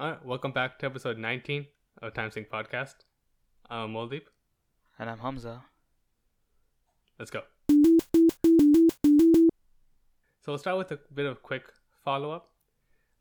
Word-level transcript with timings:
All 0.00 0.08
right, 0.08 0.24
welcome 0.24 0.50
back 0.50 0.78
to 0.78 0.86
episode 0.86 1.18
19 1.18 1.66
of 2.00 2.14
Time 2.14 2.30
Sync 2.30 2.48
Podcast. 2.48 2.94
I'm 3.68 3.92
Moldeep. 3.92 4.22
And 4.98 5.10
I'm 5.10 5.18
Hamza. 5.18 5.64
Let's 7.18 7.30
go. 7.30 7.42
So 10.40 10.46
we'll 10.46 10.56
start 10.56 10.78
with 10.78 10.90
a 10.92 10.98
bit 11.12 11.26
of 11.26 11.42
quick 11.42 11.64
follow 12.02 12.30
up. 12.30 12.48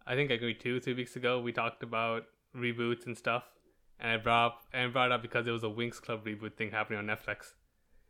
I 0.08 0.16
think 0.16 0.30
maybe 0.30 0.54
two, 0.54 0.80
three 0.80 0.94
weeks 0.94 1.18
ago, 1.18 1.42
we 1.42 1.52
talked 1.52 1.84
about 1.84 2.24
reboots 2.56 3.06
and 3.06 3.18
stuff, 3.18 3.44
and 4.00 4.14
I 4.14 4.16
brought 4.16 4.46
up 4.46 4.62
and 4.72 4.94
brought 4.94 5.12
up 5.12 5.22
because 5.22 5.44
there 5.44 5.54
was 5.54 5.66
a 5.66 5.68
Winx 5.68 6.02
Club 6.02 6.24
reboot 6.24 6.56
thing 6.56 6.72
happening 6.72 7.00
on 7.00 7.08
Netflix, 7.08 7.56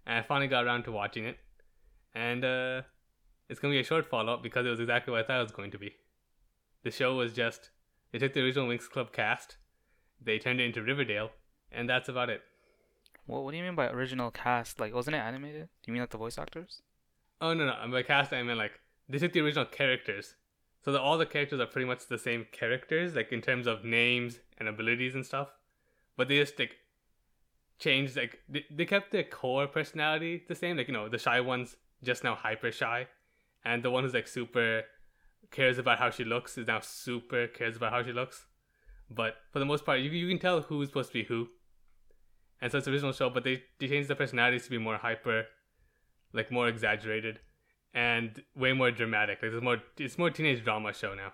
and 0.05 0.20
I 0.20 0.21
finally 0.21 0.47
got 0.47 0.65
around 0.65 0.83
to 0.83 0.91
watching 0.91 1.25
it, 1.25 1.39
and 2.13 2.45
uh, 2.45 2.83
it's 3.49 3.59
gonna 3.59 3.73
be 3.73 3.79
a 3.79 3.83
short 3.83 4.05
follow 4.05 4.36
up 4.36 4.43
because 4.43 4.67
it 4.67 4.70
was 4.70 4.79
exactly 4.79 5.11
what 5.11 5.21
I 5.21 5.23
thought 5.25 5.39
it 5.39 5.43
was 5.45 5.51
going 5.54 5.71
to 5.71 5.79
be. 5.79 5.95
The 6.83 6.91
show 6.91 7.15
was 7.15 7.33
just 7.33 7.71
they 8.12 8.20
took 8.20 8.34
the 8.34 8.41
original 8.41 8.68
Winx 8.68 8.89
Club 8.89 9.12
cast, 9.12 9.57
they 10.21 10.39
turned 10.39 10.59
it 10.59 10.66
into 10.66 10.81
Riverdale, 10.81 11.31
and 11.72 11.90
that's 11.90 12.09
about 12.09 12.30
it. 12.30 12.41
What 13.26 13.44
What 13.44 13.52
do 13.52 13.58
you 13.58 13.63
mean 13.63 13.76
by 13.76 13.88
original 13.90 14.31
cast? 14.31 14.80
Like, 14.80 14.94
wasn't 14.94 15.16
it 15.16 15.20
animated? 15.20 15.70
Do 15.84 15.88
you 15.88 15.94
mean 15.94 16.02
like 16.02 16.09
the 16.09 16.17
voice 16.17 16.38
actors? 16.38 16.81
Oh 17.41 17.53
no 17.53 17.66
no, 17.66 17.76
um, 17.80 17.91
by 17.91 18.03
cast 18.03 18.34
I 18.34 18.44
mean 18.44 18.58
like 18.58 18.80
they 19.08 19.17
took 19.17 19.34
the 19.34 19.41
original 19.41 19.66
characters, 19.66 20.36
so 20.84 20.91
that 20.91 21.00
all 21.00 21.17
the 21.17 21.26
characters 21.26 21.59
are 21.59 21.66
pretty 21.66 21.88
much 21.88 22.08
the 22.08 22.17
same 22.17 22.48
characters, 22.52 23.16
like 23.16 23.31
in 23.31 23.41
terms 23.41 23.67
of 23.67 23.86
names 23.86 24.39
and 24.58 24.67
abilities 24.67 25.16
and 25.16 25.26
stuff, 25.26 25.50
but 26.17 26.28
they 26.28 26.38
just 26.38 26.59
like 26.59 26.76
changed 27.78 28.17
like 28.17 28.39
they, 28.50 28.66
they 28.70 28.86
kept 28.86 29.12
their 29.12 29.23
core 29.23 29.67
personality 29.67 30.44
the 30.48 30.55
same, 30.55 30.76
like 30.78 30.88
you 30.88 30.94
know 30.94 31.08
the 31.08 31.17
shy 31.17 31.39
ones 31.39 31.76
just 32.03 32.23
now 32.23 32.36
hyper 32.36 32.72
shy, 32.72 33.08
and 33.64 33.84
the 33.84 33.91
one 33.91 34.03
who's 34.03 34.14
like 34.14 34.28
super 34.28 34.84
cares 35.52 35.77
about 35.77 35.99
how 35.99 36.09
she 36.09 36.23
looks 36.23 36.57
is 36.57 36.67
now 36.67 36.79
super 36.79 37.47
cares 37.47 37.75
about 37.77 37.91
how 37.91 38.03
she 38.03 38.11
looks, 38.11 38.45
but 39.09 39.35
for 39.52 39.59
the 39.59 39.66
most 39.66 39.85
part 39.85 39.99
you 39.99 40.09
you 40.11 40.27
can 40.27 40.39
tell 40.39 40.61
who's 40.61 40.89
supposed 40.89 41.09
to 41.09 41.13
be 41.13 41.23
who, 41.23 41.47
and 42.61 42.72
so 42.72 42.77
it's 42.77 42.86
the 42.86 42.91
original 42.91 43.11
show, 43.14 43.30
but 43.30 43.44
they 43.44 43.64
they 43.80 43.88
changed 43.88 44.09
the 44.09 44.16
personalities 44.16 44.64
to 44.66 44.69
be 44.69 44.77
more 44.77 44.97
hyper, 44.97 45.45
like 46.33 46.52
more 46.52 46.67
exaggerated 46.67 47.39
and 47.94 48.44
way 48.55 48.73
more 48.73 48.91
dramatic. 48.91 49.39
Like 49.41 49.52
there's 49.52 49.64
more, 49.64 49.77
it's 49.97 50.17
more 50.17 50.30
teenage 50.30 50.64
drama 50.64 50.94
show 50.94 51.16
now. 51.16 51.33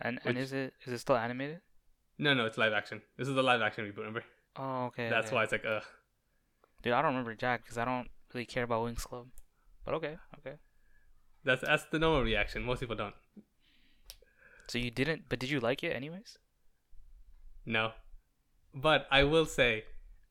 And 0.00 0.20
and 0.24 0.36
Which- 0.36 0.44
is 0.44 0.52
it 0.52 0.74
is 0.86 0.92
it 0.92 0.98
still 0.98 1.16
animated? 1.16 1.60
No, 2.18 2.34
no, 2.34 2.46
it's 2.46 2.58
live 2.58 2.72
action. 2.72 3.00
This 3.16 3.28
is 3.28 3.34
the 3.34 3.42
live 3.42 3.62
action 3.62 3.84
reboot. 3.84 3.98
Remember? 3.98 4.24
Oh, 4.56 4.86
okay. 4.86 5.08
That's 5.08 5.28
okay. 5.28 5.36
why 5.36 5.42
it's 5.44 5.52
like, 5.52 5.64
ugh. 5.64 5.84
Dude, 6.82 6.92
I 6.92 7.00
don't 7.00 7.12
remember 7.12 7.34
Jack 7.34 7.62
because 7.62 7.78
I 7.78 7.84
don't 7.84 8.08
really 8.34 8.44
care 8.44 8.64
about 8.64 8.84
Winx 8.84 9.02
Club. 9.02 9.28
But 9.84 9.94
okay, 9.94 10.16
okay. 10.40 10.56
That's 11.44 11.62
that's 11.62 11.84
the 11.86 11.98
normal 11.98 12.22
reaction. 12.22 12.62
Most 12.64 12.80
people 12.80 12.96
don't. 12.96 13.14
So 14.68 14.78
you 14.78 14.90
didn't, 14.90 15.22
but 15.28 15.38
did 15.38 15.50
you 15.50 15.60
like 15.60 15.82
it 15.82 15.94
anyways? 15.96 16.38
No, 17.64 17.92
but 18.74 19.06
I 19.10 19.24
will 19.24 19.46
say, 19.46 19.84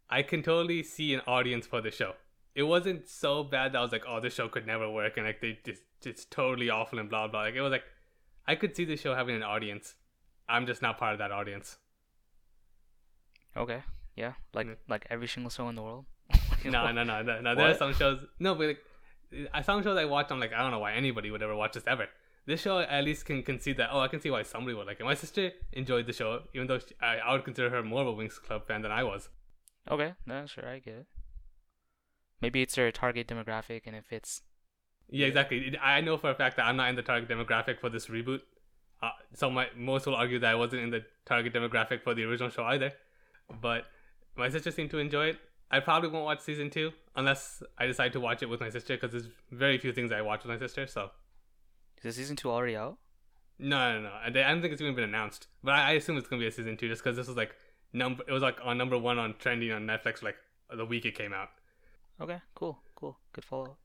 I 0.09 0.21
can 0.21 0.43
totally 0.43 0.83
see 0.83 1.13
an 1.13 1.21
audience 1.27 1.65
for 1.67 1.81
the 1.81 1.91
show. 1.91 2.13
It 2.55 2.63
wasn't 2.63 3.07
so 3.07 3.43
bad 3.43 3.73
that 3.73 3.79
I 3.79 3.81
was 3.81 3.91
like, 3.91 4.05
oh, 4.07 4.19
this 4.19 4.33
show 4.33 4.47
could 4.47 4.65
never 4.67 4.89
work, 4.89 5.17
and 5.17 5.25
like 5.25 5.41
they 5.41 5.59
just 5.63 5.81
it's 6.05 6.25
totally 6.25 6.69
awful 6.69 6.99
and 6.99 7.09
blah 7.09 7.27
blah. 7.27 7.41
Like 7.41 7.55
it 7.55 7.61
was 7.61 7.71
like, 7.71 7.83
I 8.47 8.55
could 8.55 8.75
see 8.75 8.85
the 8.85 8.95
show 8.97 9.15
having 9.15 9.35
an 9.35 9.43
audience. 9.43 9.95
I'm 10.49 10.65
just 10.65 10.81
not 10.81 10.97
part 10.97 11.13
of 11.13 11.19
that 11.19 11.31
audience. 11.31 11.77
Okay, 13.55 13.81
yeah, 14.15 14.33
like 14.53 14.67
Mm. 14.67 14.77
like 14.87 15.07
every 15.09 15.27
single 15.27 15.49
show 15.49 15.67
in 15.69 15.75
the 15.75 15.81
world. 15.81 16.05
no, 16.65 16.91
no, 16.91 17.03
no, 17.03 17.21
no, 17.21 17.41
no. 17.41 17.55
There 17.55 17.69
are 17.69 17.75
some 17.75 17.93
shows. 17.93 18.23
No, 18.39 18.55
but 18.55 18.67
like, 18.67 18.79
some 19.63 19.83
shows 19.83 19.97
I 19.97 20.05
watch, 20.05 20.27
I'm 20.29 20.39
like, 20.39 20.53
I 20.53 20.61
don't 20.61 20.71
know 20.71 20.79
why 20.79 20.93
anybody 20.93 21.31
would 21.31 21.41
ever 21.41 21.55
watch 21.55 21.73
this 21.73 21.83
ever. 21.87 22.07
This 22.45 22.61
show 22.61 22.79
at 22.79 23.03
least 23.03 23.25
can 23.25 23.43
concede 23.43 23.77
that. 23.77 23.89
Oh, 23.91 23.99
I 23.99 24.07
can 24.07 24.21
see 24.21 24.31
why 24.31 24.43
somebody 24.43 24.73
would 24.75 24.87
like 24.87 24.99
it. 24.99 25.03
My 25.03 25.15
sister 25.15 25.51
enjoyed 25.73 26.07
the 26.07 26.13
show, 26.13 26.43
even 26.53 26.67
though 26.67 26.79
she, 26.79 26.95
I, 27.01 27.17
I 27.17 27.33
would 27.33 27.43
consider 27.43 27.69
her 27.69 27.83
more 27.83 28.01
of 28.01 28.07
a 28.07 28.13
Winx 28.13 28.41
Club 28.41 28.65
fan 28.65 28.81
than 28.81 28.91
I 28.91 29.03
was. 29.03 29.29
Okay, 29.91 30.13
no, 30.25 30.45
sure, 30.45 30.67
I 30.67 30.79
get 30.79 30.93
it. 30.95 31.07
Maybe 32.41 32.61
it's 32.61 32.75
their 32.75 32.91
target 32.91 33.27
demographic, 33.27 33.81
and 33.85 33.95
if 33.95 34.11
it's 34.11 34.41
Yeah, 35.09 35.27
exactly. 35.27 35.77
I 35.81 36.01
know 36.01 36.17
for 36.17 36.29
a 36.29 36.35
fact 36.35 36.57
that 36.57 36.65
I'm 36.65 36.77
not 36.77 36.89
in 36.89 36.95
the 36.95 37.01
target 37.01 37.29
demographic 37.29 37.79
for 37.79 37.89
this 37.89 38.07
reboot. 38.07 38.41
Uh, 39.01 39.09
so 39.33 39.49
my 39.49 39.67
most 39.75 40.05
will 40.05 40.15
argue 40.15 40.39
that 40.39 40.51
I 40.51 40.55
wasn't 40.55 40.83
in 40.83 40.89
the 40.89 41.03
target 41.25 41.53
demographic 41.53 42.03
for 42.03 42.13
the 42.13 42.23
original 42.23 42.49
show 42.49 42.63
either. 42.63 42.93
But 43.61 43.85
my 44.35 44.49
sister 44.49 44.71
seemed 44.71 44.91
to 44.91 44.99
enjoy 44.99 45.27
it. 45.27 45.39
I 45.69 45.79
probably 45.79 46.09
won't 46.09 46.25
watch 46.25 46.41
season 46.41 46.69
two 46.69 46.91
unless 47.15 47.61
I 47.77 47.85
decide 47.87 48.13
to 48.13 48.19
watch 48.19 48.41
it 48.41 48.47
with 48.47 48.61
my 48.61 48.69
sister 48.69 48.95
because 48.95 49.11
there's 49.11 49.29
very 49.51 49.77
few 49.77 49.91
things 49.91 50.11
I 50.11 50.21
watch 50.21 50.43
with 50.43 50.51
my 50.51 50.59
sister. 50.59 50.87
So 50.87 51.11
is 52.03 52.15
season 52.15 52.35
two 52.35 52.49
already 52.49 52.75
out? 52.75 52.97
No, 53.59 53.93
no, 53.93 54.01
no. 54.01 54.11
I 54.23 54.29
don't 54.29 54.61
think 54.61 54.73
it's 54.73 54.81
even 54.81 54.95
been 54.95 55.03
announced. 55.03 55.47
But 55.63 55.73
I, 55.73 55.89
I 55.89 55.91
assume 55.93 56.17
it's 56.17 56.27
gonna 56.27 56.39
be 56.39 56.47
a 56.47 56.51
season 56.51 56.77
two, 56.77 56.87
just 56.87 57.03
because 57.03 57.17
this 57.17 57.27
was 57.27 57.35
like 57.35 57.55
number. 57.91 58.23
It 58.27 58.31
was 58.31 58.43
like 58.43 58.59
on 58.63 58.77
number 58.77 58.97
one 58.97 59.17
on 59.17 59.35
trending 59.39 59.71
on 59.71 59.85
Netflix 59.85 60.21
like 60.23 60.35
the 60.73 60.85
week 60.85 61.05
it 61.05 61.15
came 61.15 61.33
out. 61.33 61.49
Okay, 62.21 62.39
cool, 62.55 62.79
cool, 62.95 63.17
good 63.33 63.45
follow. 63.45 63.77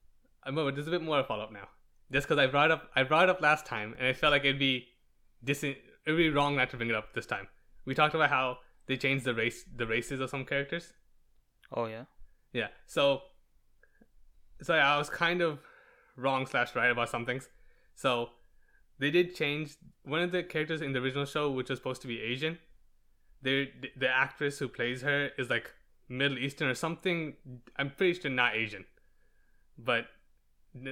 I 0.43 0.49
uh, 0.49 0.51
remember 0.51 0.71
there's 0.71 0.87
a 0.87 0.91
bit 0.91 1.01
more 1.01 1.23
follow 1.23 1.43
up 1.43 1.51
now, 1.51 1.67
just 2.11 2.27
because 2.27 2.41
I 2.41 2.47
brought 2.47 2.71
up 2.71 2.89
I 2.95 3.03
brought 3.03 3.23
it 3.23 3.29
up 3.29 3.41
last 3.41 3.65
time, 3.65 3.95
and 3.97 4.07
I 4.07 4.13
felt 4.13 4.31
like 4.31 4.43
it'd 4.45 4.59
be 4.59 4.87
dis 5.43 5.63
it'd 5.63 5.77
be 6.05 6.29
wrong 6.29 6.55
not 6.55 6.69
to 6.71 6.77
bring 6.77 6.89
it 6.89 6.95
up 6.95 7.13
this 7.13 7.25
time. 7.25 7.47
We 7.85 7.95
talked 7.95 8.15
about 8.15 8.29
how 8.29 8.59
they 8.87 8.97
changed 8.97 9.25
the 9.25 9.33
race 9.33 9.65
the 9.75 9.87
races 9.87 10.19
of 10.19 10.29
some 10.29 10.45
characters. 10.45 10.93
Oh 11.71 11.85
yeah, 11.85 12.05
Yeah. 12.51 12.67
So, 12.85 13.21
so 14.61 14.73
I 14.73 14.97
was 14.97 15.09
kind 15.09 15.41
of 15.41 15.59
wrong 16.15 16.45
slash 16.45 16.75
right 16.75 16.91
about 16.91 17.09
some 17.09 17.25
things. 17.25 17.49
So, 17.95 18.29
they 18.99 19.11
did 19.11 19.35
change 19.35 19.75
one 20.03 20.21
of 20.21 20.31
the 20.31 20.43
characters 20.43 20.81
in 20.81 20.93
the 20.93 20.99
original 20.99 21.25
show, 21.25 21.49
which 21.51 21.69
was 21.69 21.79
supposed 21.79 22.01
to 22.03 22.07
be 22.07 22.21
Asian. 22.21 22.59
They 23.41 23.71
the 23.97 24.07
actress 24.07 24.59
who 24.59 24.67
plays 24.67 25.01
her 25.01 25.31
is 25.37 25.49
like 25.49 25.73
Middle 26.07 26.37
Eastern 26.37 26.69
or 26.69 26.75
something. 26.75 27.35
I'm 27.77 27.89
pretty 27.89 28.19
sure 28.19 28.31
not 28.31 28.55
Asian, 28.55 28.85
but 29.77 30.05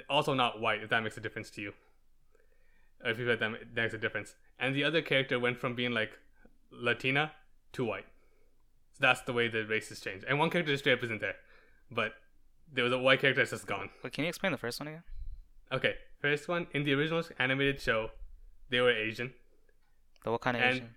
also 0.09 0.33
not 0.33 0.59
white. 0.59 0.81
If 0.81 0.89
that 0.89 1.01
makes 1.01 1.17
a 1.17 1.21
difference 1.21 1.49
to 1.51 1.61
you, 1.61 1.73
if 3.05 3.19
you 3.19 3.25
like 3.25 3.39
that 3.39 3.51
that 3.73 3.81
makes 3.81 3.93
a 3.93 3.97
difference. 3.97 4.35
And 4.59 4.75
the 4.75 4.83
other 4.83 5.01
character 5.01 5.39
went 5.39 5.59
from 5.59 5.75
being 5.75 5.91
like 5.91 6.11
Latina 6.71 7.31
to 7.73 7.85
white. 7.85 8.05
So 8.93 8.99
that's 9.01 9.21
the 9.21 9.33
way 9.33 9.47
the 9.47 9.65
races 9.65 9.99
changed. 9.99 10.25
And 10.27 10.37
one 10.39 10.49
character 10.49 10.75
straight 10.77 10.93
up 10.93 11.03
isn't 11.03 11.21
there, 11.21 11.35
but 11.89 12.13
there 12.71 12.83
was 12.83 12.93
a 12.93 12.97
white 12.99 13.19
character 13.21 13.41
that's 13.41 13.51
just 13.51 13.67
gone. 13.67 13.89
Wait, 14.03 14.13
can 14.13 14.23
you 14.23 14.29
explain 14.29 14.51
the 14.51 14.57
first 14.57 14.79
one 14.79 14.87
again? 14.87 15.03
Okay, 15.71 15.95
first 16.19 16.47
one 16.47 16.67
in 16.73 16.83
the 16.83 16.93
original 16.93 17.23
animated 17.39 17.79
show, 17.81 18.09
they 18.69 18.81
were 18.81 18.91
Asian. 18.91 19.33
The 20.23 20.31
what 20.31 20.41
kind 20.41 20.57
of 20.57 20.63
And- 20.63 20.73
Asian? 20.75 20.95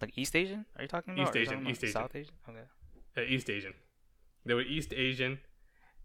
Like 0.00 0.16
East 0.16 0.34
Asian? 0.34 0.64
Are 0.76 0.82
you 0.82 0.88
talking 0.88 1.12
about? 1.12 1.22
East 1.22 1.36
or 1.36 1.38
are 1.38 1.42
you 1.42 1.46
Asian, 1.48 1.60
about 1.60 1.70
East 1.72 1.84
Asian. 1.84 1.92
South 1.92 2.16
Asian. 2.16 2.34
Okay. 2.48 2.58
uh, 3.18 3.20
East 3.20 3.50
Asian. 3.50 3.74
They 4.46 4.54
were 4.54 4.62
East 4.62 4.94
Asian, 4.94 5.38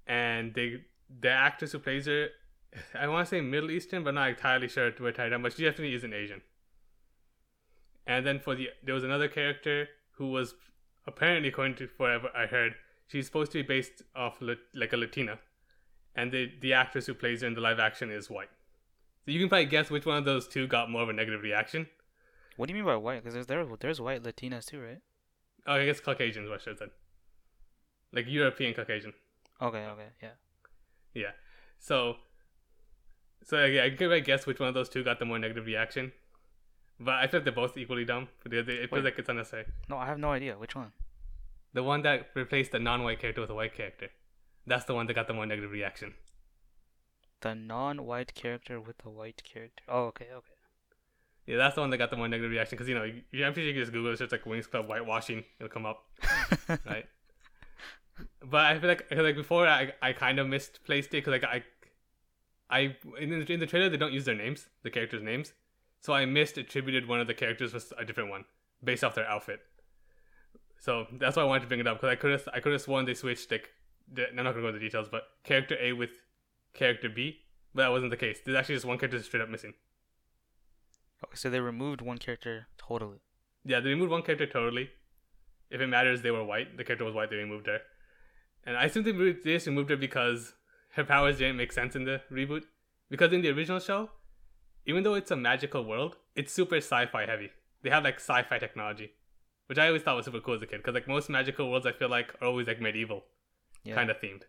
and 0.06 0.54
they 0.54 0.82
the 1.22 1.30
actress 1.30 1.72
who 1.72 1.80
plays 1.80 2.06
her, 2.06 2.28
I 2.94 3.08
want 3.08 3.26
to 3.26 3.30
say 3.30 3.40
Middle 3.42 3.72
Eastern, 3.72 4.04
but 4.04 4.14
not 4.14 4.28
entirely 4.30 4.68
sure 4.68 4.92
to 4.92 5.04
where 5.04 5.14
tied 5.14 5.30
down, 5.30 5.42
but 5.44 5.54
she 5.54 5.64
definitely 5.64 5.96
isn't 5.96 6.14
Asian. 6.14 6.42
And 8.06 8.26
then 8.26 8.40
for 8.40 8.54
the 8.56 8.70
there 8.84 8.94
was 8.96 9.04
another 9.06 9.28
character 9.30 9.88
who 10.18 10.28
was 10.28 10.56
apparently 11.08 11.50
according 11.50 11.76
to 11.76 11.90
whatever 11.98 12.30
I 12.36 12.46
heard, 12.46 12.76
she's 13.08 13.26
supposed 13.26 13.52
to 13.54 13.60
be 13.60 13.68
based 13.68 14.02
off 14.16 14.38
La- 14.42 14.56
like 14.74 14.94
a 14.94 14.98
Latina, 14.98 15.40
and 16.16 16.32
the 16.32 16.52
the 16.62 16.74
actress 16.74 17.06
who 17.06 17.14
plays 17.14 17.42
her 17.42 17.48
in 17.48 17.54
the 17.54 17.62
live 17.62 17.80
action 17.80 18.12
is 18.12 18.30
white. 18.30 18.50
So 19.26 19.32
you 19.32 19.40
can 19.40 19.50
probably 19.50 19.66
guess 19.66 19.90
which 19.90 20.06
one 20.06 20.18
of 20.18 20.26
those 20.26 20.48
two 20.48 20.68
got 20.68 20.90
more 20.90 21.02
of 21.02 21.10
a 21.10 21.14
negative 21.14 21.42
reaction. 21.42 21.88
What 22.58 22.68
do 22.68 22.74
you 22.74 22.76
mean 22.76 22.86
by 22.86 22.96
white? 22.96 23.24
Because 23.24 23.34
there's 23.34 23.48
there, 23.48 23.66
there's 23.80 24.00
white 24.00 24.24
Latinas 24.24 24.66
too, 24.66 24.82
right? 24.82 25.02
Oh, 25.68 25.74
I 25.74 25.86
guess 25.86 26.00
Caucasian 26.00 26.44
is 26.44 26.50
what 26.50 26.62
I 26.62 26.64
should 26.64 26.70
have 26.72 26.78
said. 26.78 26.90
Like 28.14 28.26
European 28.28 28.74
Caucasian. 28.74 29.14
Okay, 29.62 29.86
okay, 29.86 30.08
yeah. 30.22 30.30
Yeah. 31.14 31.32
So, 31.80 32.16
so 33.44 33.66
yeah, 33.66 33.84
I 33.84 33.90
could 33.90 34.12
I 34.12 34.20
guess 34.20 34.46
which 34.46 34.60
one 34.60 34.70
of 34.70 34.76
those 34.76 34.90
two 34.90 35.04
got 35.04 35.20
the 35.20 35.26
more 35.26 35.40
negative 35.40 35.66
reaction. 35.66 36.12
But 37.00 37.16
I 37.16 37.28
feel 37.28 37.40
like 37.40 37.46
they're 37.46 37.54
both 37.54 37.78
equally 37.78 38.06
dumb. 38.06 38.30
But 38.44 38.52
they, 38.52 38.62
they, 38.62 38.74
it 38.74 38.90
feels 38.90 39.04
Wait. 39.04 39.06
like 39.06 39.20
it's 39.20 39.30
unnecessary. 39.30 39.66
No, 39.90 39.98
I 39.98 40.06
have 40.06 40.20
no 40.20 40.32
idea 40.32 40.58
which 40.58 40.76
one. 40.76 40.92
The 41.74 41.84
one 41.84 42.04
that 42.04 42.30
replaced 42.36 42.72
the 42.72 42.80
non-white 42.80 43.20
character 43.20 43.42
with 43.42 43.50
a 43.50 43.56
white 43.56 43.76
character. 43.76 44.10
That's 44.66 44.86
the 44.86 44.96
one 44.96 45.08
that 45.08 45.14
got 45.14 45.28
the 45.28 45.34
more 45.34 45.46
negative 45.46 45.72
reaction. 45.72 46.14
The 47.42 47.54
non-white 47.54 48.34
character 48.34 48.80
with 48.80 48.98
the 49.00 49.10
white 49.10 49.44
character. 49.44 49.84
Oh, 49.90 50.06
okay, 50.06 50.28
okay. 50.34 50.54
Yeah, 51.46 51.58
that's 51.58 51.76
the 51.76 51.82
one 51.82 51.92
that 51.92 51.98
got 51.98 52.10
the 52.10 52.18
more 52.18 52.28
negative 52.28 52.50
reaction 52.50 52.76
because 52.76 52.90
you 52.90 52.96
know, 52.96 53.04
you, 53.04 53.46
I'm 53.46 53.54
pretty 53.54 53.68
sure 53.68 53.68
you 53.68 53.74
can 53.74 53.82
just 53.84 53.92
Google 53.92 54.14
it, 54.14 54.18
search 54.18 54.32
like 54.32 54.46
Winx 54.46 54.70
Club 54.70 54.88
whitewashing, 54.88 55.44
it'll 55.60 55.70
come 55.70 55.86
up, 55.86 56.06
right? 56.86 57.06
but 58.44 58.66
I 58.66 58.80
feel 58.80 58.90
like 58.90 59.06
I 59.12 59.16
feel 59.16 59.24
like 59.24 59.36
before 59.36 59.68
I 59.68 59.94
I 60.02 60.14
kind 60.14 60.40
of 60.40 60.48
misplaced 60.48 61.10
it 61.10 61.24
because 61.24 61.32
like 61.32 61.44
I 61.44 61.64
I 62.70 62.96
in 63.20 63.30
the, 63.30 63.54
in 63.54 63.60
the 63.60 63.68
trailer 63.68 63.90
they 63.90 63.98
don't 63.98 64.14
use 64.14 64.26
their 64.26 64.36
names, 64.36 64.70
the 64.82 64.90
characters' 64.90 65.22
names, 65.22 65.54
so 66.06 66.14
I 66.14 66.26
missed 66.26 66.60
attributed 66.60 67.08
one 67.08 67.20
of 67.20 67.26
the 67.26 67.34
characters 67.34 67.74
with 67.74 67.92
a 67.98 68.06
different 68.06 68.30
one 68.30 68.46
based 68.84 69.04
off 69.04 69.16
their 69.16 69.28
outfit. 69.28 69.60
So 70.80 71.08
that's 71.14 71.36
why 71.36 71.42
I 71.42 71.46
wanted 71.46 71.62
to 71.62 71.68
bring 71.68 71.80
it 71.80 71.88
up 71.88 71.98
because 71.98 72.12
I 72.12 72.16
could 72.16 72.32
have 72.32 72.48
I 72.54 72.60
could 72.60 72.74
have 72.74 72.82
sworn 72.82 73.06
they 73.06 73.16
switched 73.16 73.50
like 73.50 73.72
the, 74.14 74.30
I'm 74.30 74.36
not 74.36 74.52
gonna 74.52 74.62
go 74.62 74.68
into 74.68 74.78
the 74.78 74.86
details, 74.86 75.08
but 75.10 75.24
character 75.44 75.76
A 75.82 75.94
with 75.94 76.12
character 76.76 77.10
B, 77.10 77.40
but 77.74 77.82
that 77.82 77.92
wasn't 77.92 78.12
the 78.12 78.18
case. 78.18 78.40
There's 78.46 78.56
actually 78.56 78.76
just 78.76 78.86
one 78.86 79.00
character 79.00 79.20
straight 79.24 79.42
up 79.42 79.50
missing. 79.50 79.74
Okay, 81.24 81.36
so 81.36 81.50
they 81.50 81.60
removed 81.60 82.02
one 82.02 82.20
character 82.20 82.68
totally. 82.78 83.18
Yeah, 83.64 83.80
they 83.80 83.90
removed 83.90 84.12
one 84.12 84.22
character 84.22 84.46
totally. 84.46 84.92
If 85.72 85.82
it 85.82 85.88
matters, 85.88 86.22
they 86.22 86.30
were 86.30 86.44
white. 86.44 86.78
The 86.78 86.84
character 86.84 87.06
was 87.06 87.16
white. 87.16 87.32
They 87.32 87.38
removed 87.38 87.66
her, 87.66 87.80
and 88.64 88.78
I 88.78 88.86
assume 88.86 89.06
they, 89.06 89.12
re- 89.12 89.38
they 89.44 89.54
just 89.54 89.66
removed 89.66 89.90
her 89.90 89.98
because 89.98 90.54
her 90.94 91.04
powers 91.04 91.40
didn't 91.40 91.58
make 91.58 91.72
sense 91.72 91.96
in 91.96 92.06
the 92.06 92.22
reboot. 92.32 92.66
Because 93.10 93.34
in 93.34 93.42
the 93.42 93.50
original 93.50 93.80
show, 93.80 94.12
even 94.86 95.04
though 95.04 95.16
it's 95.16 95.32
a 95.32 95.36
magical 95.36 95.84
world, 95.86 96.18
it's 96.36 96.52
super 96.54 96.78
sci-fi 96.78 97.26
heavy. 97.26 97.52
They 97.82 97.90
have 97.90 98.04
like 98.04 98.16
sci-fi 98.16 98.58
technology, 98.60 99.12
which 99.68 99.78
I 99.78 99.88
always 99.88 100.02
thought 100.04 100.16
was 100.16 100.26
super 100.26 100.40
cool 100.40 100.56
as 100.56 100.62
a 100.62 100.68
kid. 100.68 100.78
Because 100.78 100.94
like 100.94 101.08
most 101.08 101.30
magical 101.30 101.70
worlds, 101.70 101.86
I 101.86 101.92
feel 101.92 102.10
like 102.10 102.34
are 102.42 102.48
always 102.48 102.68
like 102.68 102.82
medieval 102.82 103.24
Yeah. 103.84 103.96
kind 103.96 104.10
of 104.10 104.20
themed. 104.20 104.44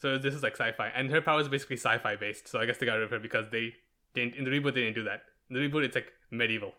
So 0.00 0.18
this 0.18 0.34
is 0.34 0.42
like 0.42 0.54
sci-fi, 0.56 0.88
and 0.88 1.10
her 1.10 1.20
power 1.20 1.40
is 1.40 1.48
basically 1.48 1.76
sci-fi 1.76 2.16
based. 2.16 2.48
So 2.48 2.58
I 2.60 2.66
guess 2.66 2.78
they 2.78 2.86
got 2.86 2.94
rid 2.94 3.04
of 3.04 3.10
her 3.10 3.20
because 3.20 3.50
they 3.50 3.74
didn't 4.14 4.34
in 4.34 4.44
the 4.44 4.50
reboot. 4.50 4.74
They 4.74 4.82
didn't 4.82 4.96
do 4.96 5.04
that. 5.04 5.22
In 5.48 5.54
the 5.54 5.60
reboot, 5.68 5.84
it's 5.84 5.94
like 5.94 6.12
medieval 6.30 6.74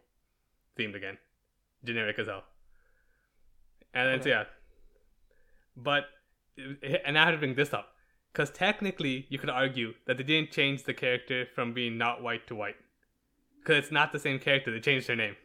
themed 0.78 0.96
again, 0.96 1.18
generic 1.86 2.20
as 2.20 2.28
hell. 2.28 2.44
And 3.94 4.10
then 4.10 4.22
so 4.22 4.30
yeah, 4.30 4.44
but 5.78 6.06
eh, 6.58 6.98
and 7.06 7.18
I 7.18 7.26
had 7.26 7.32
to 7.32 7.38
bring 7.38 7.56
this 7.56 7.74
up 7.74 7.90
because 8.32 8.50
technically 8.50 9.26
you 9.30 9.38
could 9.38 9.50
argue 9.50 9.94
that 10.06 10.18
they 10.18 10.24
didn't 10.24 10.52
change 10.52 10.84
the 10.84 10.94
character 10.94 11.46
from 11.54 11.74
being 11.74 11.98
not 11.98 12.22
white 12.24 12.48
to 12.48 12.56
white 12.56 12.76
because 13.64 13.84
it's 13.84 13.92
not 13.92 14.12
the 14.12 14.20
same 14.20 14.40
character. 14.40 14.72
They 14.72 14.80
changed 14.80 15.08
her 15.08 15.16
name, 15.16 15.36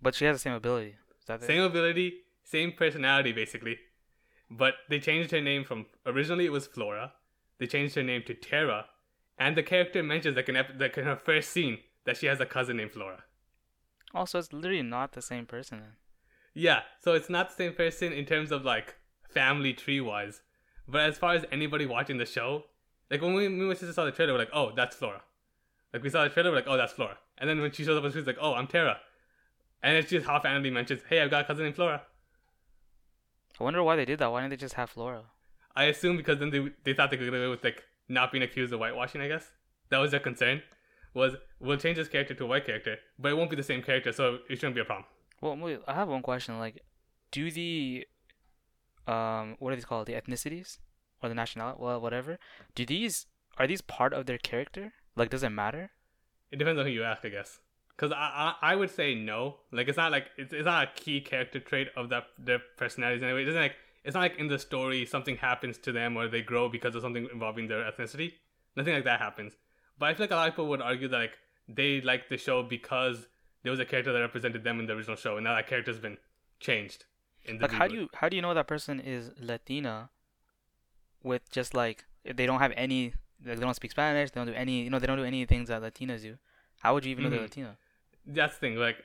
But 0.00 0.14
she 0.14 0.24
has 0.26 0.36
the 0.36 0.40
same 0.40 0.52
ability. 0.54 0.96
Is 1.20 1.26
that 1.26 1.42
it? 1.42 1.46
same 1.46 1.62
ability, 1.62 2.14
same 2.44 2.72
personality 2.72 3.32
basically, 3.32 3.78
but 4.50 4.74
they 4.90 4.98
changed 5.00 5.30
her 5.30 5.40
name 5.40 5.64
from 5.64 5.86
originally 6.04 6.46
it 6.46 6.52
was 6.52 6.66
Flora. 6.66 7.12
They 7.58 7.66
changed 7.66 7.94
her 7.94 8.02
name 8.02 8.22
to 8.26 8.34
Terra, 8.34 8.86
and 9.38 9.56
the 9.56 9.62
character 9.62 10.02
mentions 10.02 10.36
like 10.36 10.48
in, 10.48 10.56
ep- 10.56 10.74
like 10.78 10.98
in 10.98 11.04
her 11.04 11.16
first 11.16 11.50
scene 11.50 11.78
that 12.04 12.16
she 12.16 12.26
has 12.26 12.40
a 12.40 12.46
cousin 12.46 12.76
named 12.76 12.92
Flora. 12.92 13.22
Oh, 14.14 14.20
also, 14.20 14.38
it's 14.38 14.52
literally 14.52 14.82
not 14.82 15.12
the 15.12 15.22
same 15.22 15.46
person. 15.46 15.82
Yeah, 16.54 16.80
so 17.00 17.14
it's 17.14 17.30
not 17.30 17.48
the 17.50 17.54
same 17.54 17.72
person 17.72 18.12
in 18.12 18.26
terms 18.26 18.50
of 18.52 18.64
like 18.64 18.96
family 19.30 19.72
tree 19.72 20.00
wise, 20.00 20.42
but 20.86 21.02
as 21.02 21.16
far 21.16 21.34
as 21.34 21.44
anybody 21.50 21.86
watching 21.86 22.18
the 22.18 22.26
show, 22.26 22.64
like 23.10 23.22
when 23.22 23.32
we, 23.34 23.48
me 23.48 23.60
and 23.60 23.68
my 23.68 23.74
sister 23.74 23.92
saw 23.92 24.04
the 24.04 24.10
trailer, 24.10 24.32
we're 24.34 24.40
like, 24.40 24.50
oh, 24.52 24.72
that's 24.76 24.96
Flora. 24.96 25.22
Like 25.92 26.02
we 26.02 26.10
saw 26.10 26.24
the 26.24 26.30
trailer, 26.30 26.50
we're 26.50 26.56
like, 26.56 26.66
oh, 26.68 26.76
that's 26.76 26.92
Flora. 26.92 27.18
And 27.38 27.48
then 27.48 27.60
when 27.60 27.72
she 27.72 27.84
shows 27.84 27.98
up 27.98 28.04
on 28.04 28.10
screen, 28.10 28.20
it's 28.20 28.26
like, 28.26 28.38
oh, 28.40 28.54
I'm 28.54 28.66
Terra. 28.66 28.98
And 29.82 29.96
it's 29.96 30.10
just 30.10 30.26
half-handedly 30.26 30.70
mentions, 30.70 31.02
hey, 31.08 31.20
I've 31.20 31.30
got 31.30 31.42
a 31.42 31.44
cousin 31.44 31.64
named 31.64 31.76
Flora. 31.76 32.02
I 33.60 33.64
wonder 33.64 33.82
why 33.82 33.96
they 33.96 34.04
did 34.04 34.18
that. 34.20 34.30
Why 34.32 34.40
didn't 34.40 34.50
they 34.50 34.56
just 34.56 34.74
have 34.74 34.90
Flora? 34.90 35.24
I 35.74 35.84
assume 35.84 36.16
because 36.16 36.38
then 36.38 36.50
they 36.50 36.68
they 36.84 36.94
thought 36.94 37.10
they 37.10 37.16
could 37.16 37.30
get 37.30 37.34
away 37.34 37.48
with 37.48 37.64
like 37.64 37.84
not 38.08 38.32
being 38.32 38.42
accused 38.42 38.72
of 38.72 38.80
whitewashing. 38.80 39.20
I 39.20 39.28
guess 39.28 39.52
that 39.90 39.98
was 39.98 40.10
their 40.10 40.20
concern. 40.20 40.62
Was 41.14 41.34
we'll 41.60 41.76
change 41.76 41.96
this 41.96 42.08
character 42.08 42.34
to 42.34 42.44
a 42.44 42.46
white 42.46 42.66
character, 42.66 42.96
but 43.18 43.30
it 43.30 43.36
won't 43.36 43.50
be 43.50 43.56
the 43.56 43.62
same 43.62 43.82
character, 43.82 44.12
so 44.12 44.38
it 44.48 44.56
shouldn't 44.56 44.74
be 44.74 44.80
a 44.80 44.84
problem. 44.84 45.06
Well, 45.40 45.78
I 45.86 45.94
have 45.94 46.08
one 46.08 46.22
question. 46.22 46.58
Like, 46.58 46.82
do 47.30 47.50
the 47.50 48.06
um, 49.06 49.56
what 49.58 49.72
are 49.72 49.76
these 49.76 49.84
called? 49.84 50.06
The 50.06 50.14
ethnicities 50.14 50.78
or 51.22 51.28
the 51.28 51.34
nationality? 51.34 51.78
Well, 51.80 52.00
whatever. 52.00 52.38
Do 52.74 52.86
these 52.86 53.26
are 53.58 53.66
these 53.66 53.82
part 53.82 54.12
of 54.12 54.26
their 54.26 54.38
character? 54.38 54.92
Like, 55.16 55.30
does 55.30 55.42
it 55.42 55.50
matter? 55.50 55.90
It 56.50 56.58
depends 56.58 56.78
on 56.78 56.86
who 56.86 56.92
you 56.92 57.04
ask, 57.04 57.24
I 57.24 57.28
guess. 57.28 57.60
Because 57.96 58.12
I, 58.12 58.54
I 58.62 58.72
I 58.72 58.76
would 58.76 58.90
say 58.90 59.14
no. 59.14 59.56
Like 59.70 59.88
it's 59.88 59.96
not 59.96 60.10
like 60.12 60.26
it's, 60.36 60.52
it's 60.52 60.64
not 60.64 60.88
a 60.88 61.00
key 61.00 61.20
character 61.20 61.60
trait 61.60 61.88
of 61.96 62.08
that 62.08 62.24
their 62.38 62.60
personalities 62.76 63.22
anyway. 63.22 63.42
It 63.42 63.46
doesn't 63.46 63.60
like 63.60 63.76
it's 64.04 64.14
not 64.14 64.20
like 64.20 64.38
in 64.38 64.48
the 64.48 64.58
story 64.58 65.04
something 65.06 65.36
happens 65.36 65.78
to 65.78 65.92
them 65.92 66.16
or 66.16 66.28
they 66.28 66.42
grow 66.42 66.68
because 66.68 66.94
of 66.94 67.02
something 67.02 67.28
involving 67.32 67.68
their 67.68 67.84
ethnicity. 67.90 68.32
Nothing 68.76 68.94
like 68.94 69.04
that 69.04 69.20
happens. 69.20 69.52
But 69.98 70.06
I 70.06 70.14
feel 70.14 70.24
like 70.24 70.30
a 70.30 70.34
lot 70.34 70.48
of 70.48 70.54
people 70.54 70.68
would 70.68 70.82
argue 70.82 71.08
that 71.08 71.16
like 71.16 71.38
they 71.68 72.00
like 72.00 72.28
the 72.28 72.38
show 72.38 72.62
because 72.62 73.28
there 73.62 73.70
was 73.70 73.78
a 73.78 73.84
character 73.84 74.12
that 74.12 74.20
represented 74.20 74.64
them 74.64 74.80
in 74.80 74.86
the 74.86 74.94
original 74.94 75.16
show, 75.16 75.36
and 75.36 75.44
now 75.44 75.54
that 75.54 75.68
character's 75.68 75.98
been 75.98 76.18
changed. 76.58 77.04
In 77.44 77.58
the 77.58 77.62
Like, 77.62 77.72
how 77.72 77.86
do 77.86 77.94
you 77.94 78.08
how 78.14 78.28
do 78.28 78.36
you 78.36 78.42
know 78.42 78.54
that 78.54 78.66
person 78.66 78.98
is 79.00 79.30
Latina? 79.38 80.10
With 81.22 81.48
just 81.52 81.72
like 81.74 82.04
they 82.24 82.46
don't 82.46 82.58
have 82.58 82.72
any, 82.76 83.14
like, 83.44 83.58
they 83.58 83.64
don't 83.64 83.74
speak 83.74 83.90
Spanish. 83.90 84.30
They 84.30 84.40
don't 84.40 84.46
do 84.46 84.54
any, 84.54 84.82
you 84.82 84.90
know, 84.90 84.98
they 84.98 85.06
don't 85.06 85.18
do 85.18 85.24
any 85.24 85.44
things 85.46 85.68
that 85.68 85.82
Latinos 85.82 86.22
do. 86.22 86.36
How 86.80 86.94
would 86.94 87.04
you 87.04 87.10
even 87.10 87.24
know 87.24 87.30
they're 87.30 87.38
mm-hmm. 87.38 87.44
Latino? 87.44 87.76
That's 88.26 88.54
the 88.54 88.60
thing. 88.60 88.76
Like 88.76 88.96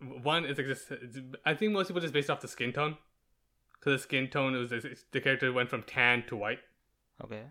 one 0.00 0.44
is 0.44 0.58
like 0.58 0.66
just 0.66 0.92
I 1.44 1.54
think 1.54 1.72
most 1.72 1.88
people 1.88 2.00
just 2.00 2.14
based 2.14 2.30
off 2.30 2.40
the 2.40 2.48
skin 2.48 2.72
tone. 2.72 2.96
Because 3.78 4.00
the 4.00 4.02
skin 4.02 4.28
tone 4.28 4.54
was 4.54 4.70
the 4.70 5.20
character 5.20 5.52
went 5.52 5.70
from 5.70 5.82
tan 5.84 6.24
to 6.28 6.36
white. 6.36 6.60
Okay. 7.24 7.42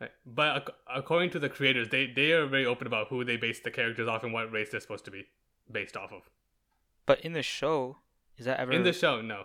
Right. 0.00 0.10
But 0.24 0.62
ac- 0.62 0.76
according 0.94 1.30
to 1.30 1.38
the 1.38 1.48
creators, 1.48 1.88
they 1.90 2.06
they 2.06 2.32
are 2.32 2.46
very 2.46 2.66
open 2.66 2.86
about 2.86 3.08
who 3.08 3.24
they 3.24 3.36
base 3.36 3.60
the 3.60 3.70
characters 3.70 4.08
off 4.08 4.24
and 4.24 4.32
what 4.32 4.50
race 4.50 4.70
they're 4.70 4.80
supposed 4.80 5.04
to 5.04 5.10
be 5.10 5.26
based 5.70 5.96
off 5.96 6.12
of. 6.12 6.22
But 7.06 7.20
in 7.20 7.32
the 7.32 7.42
show, 7.42 7.98
is 8.36 8.46
that 8.46 8.58
ever 8.58 8.72
In 8.72 8.82
the 8.82 8.92
show, 8.92 9.20
no, 9.20 9.44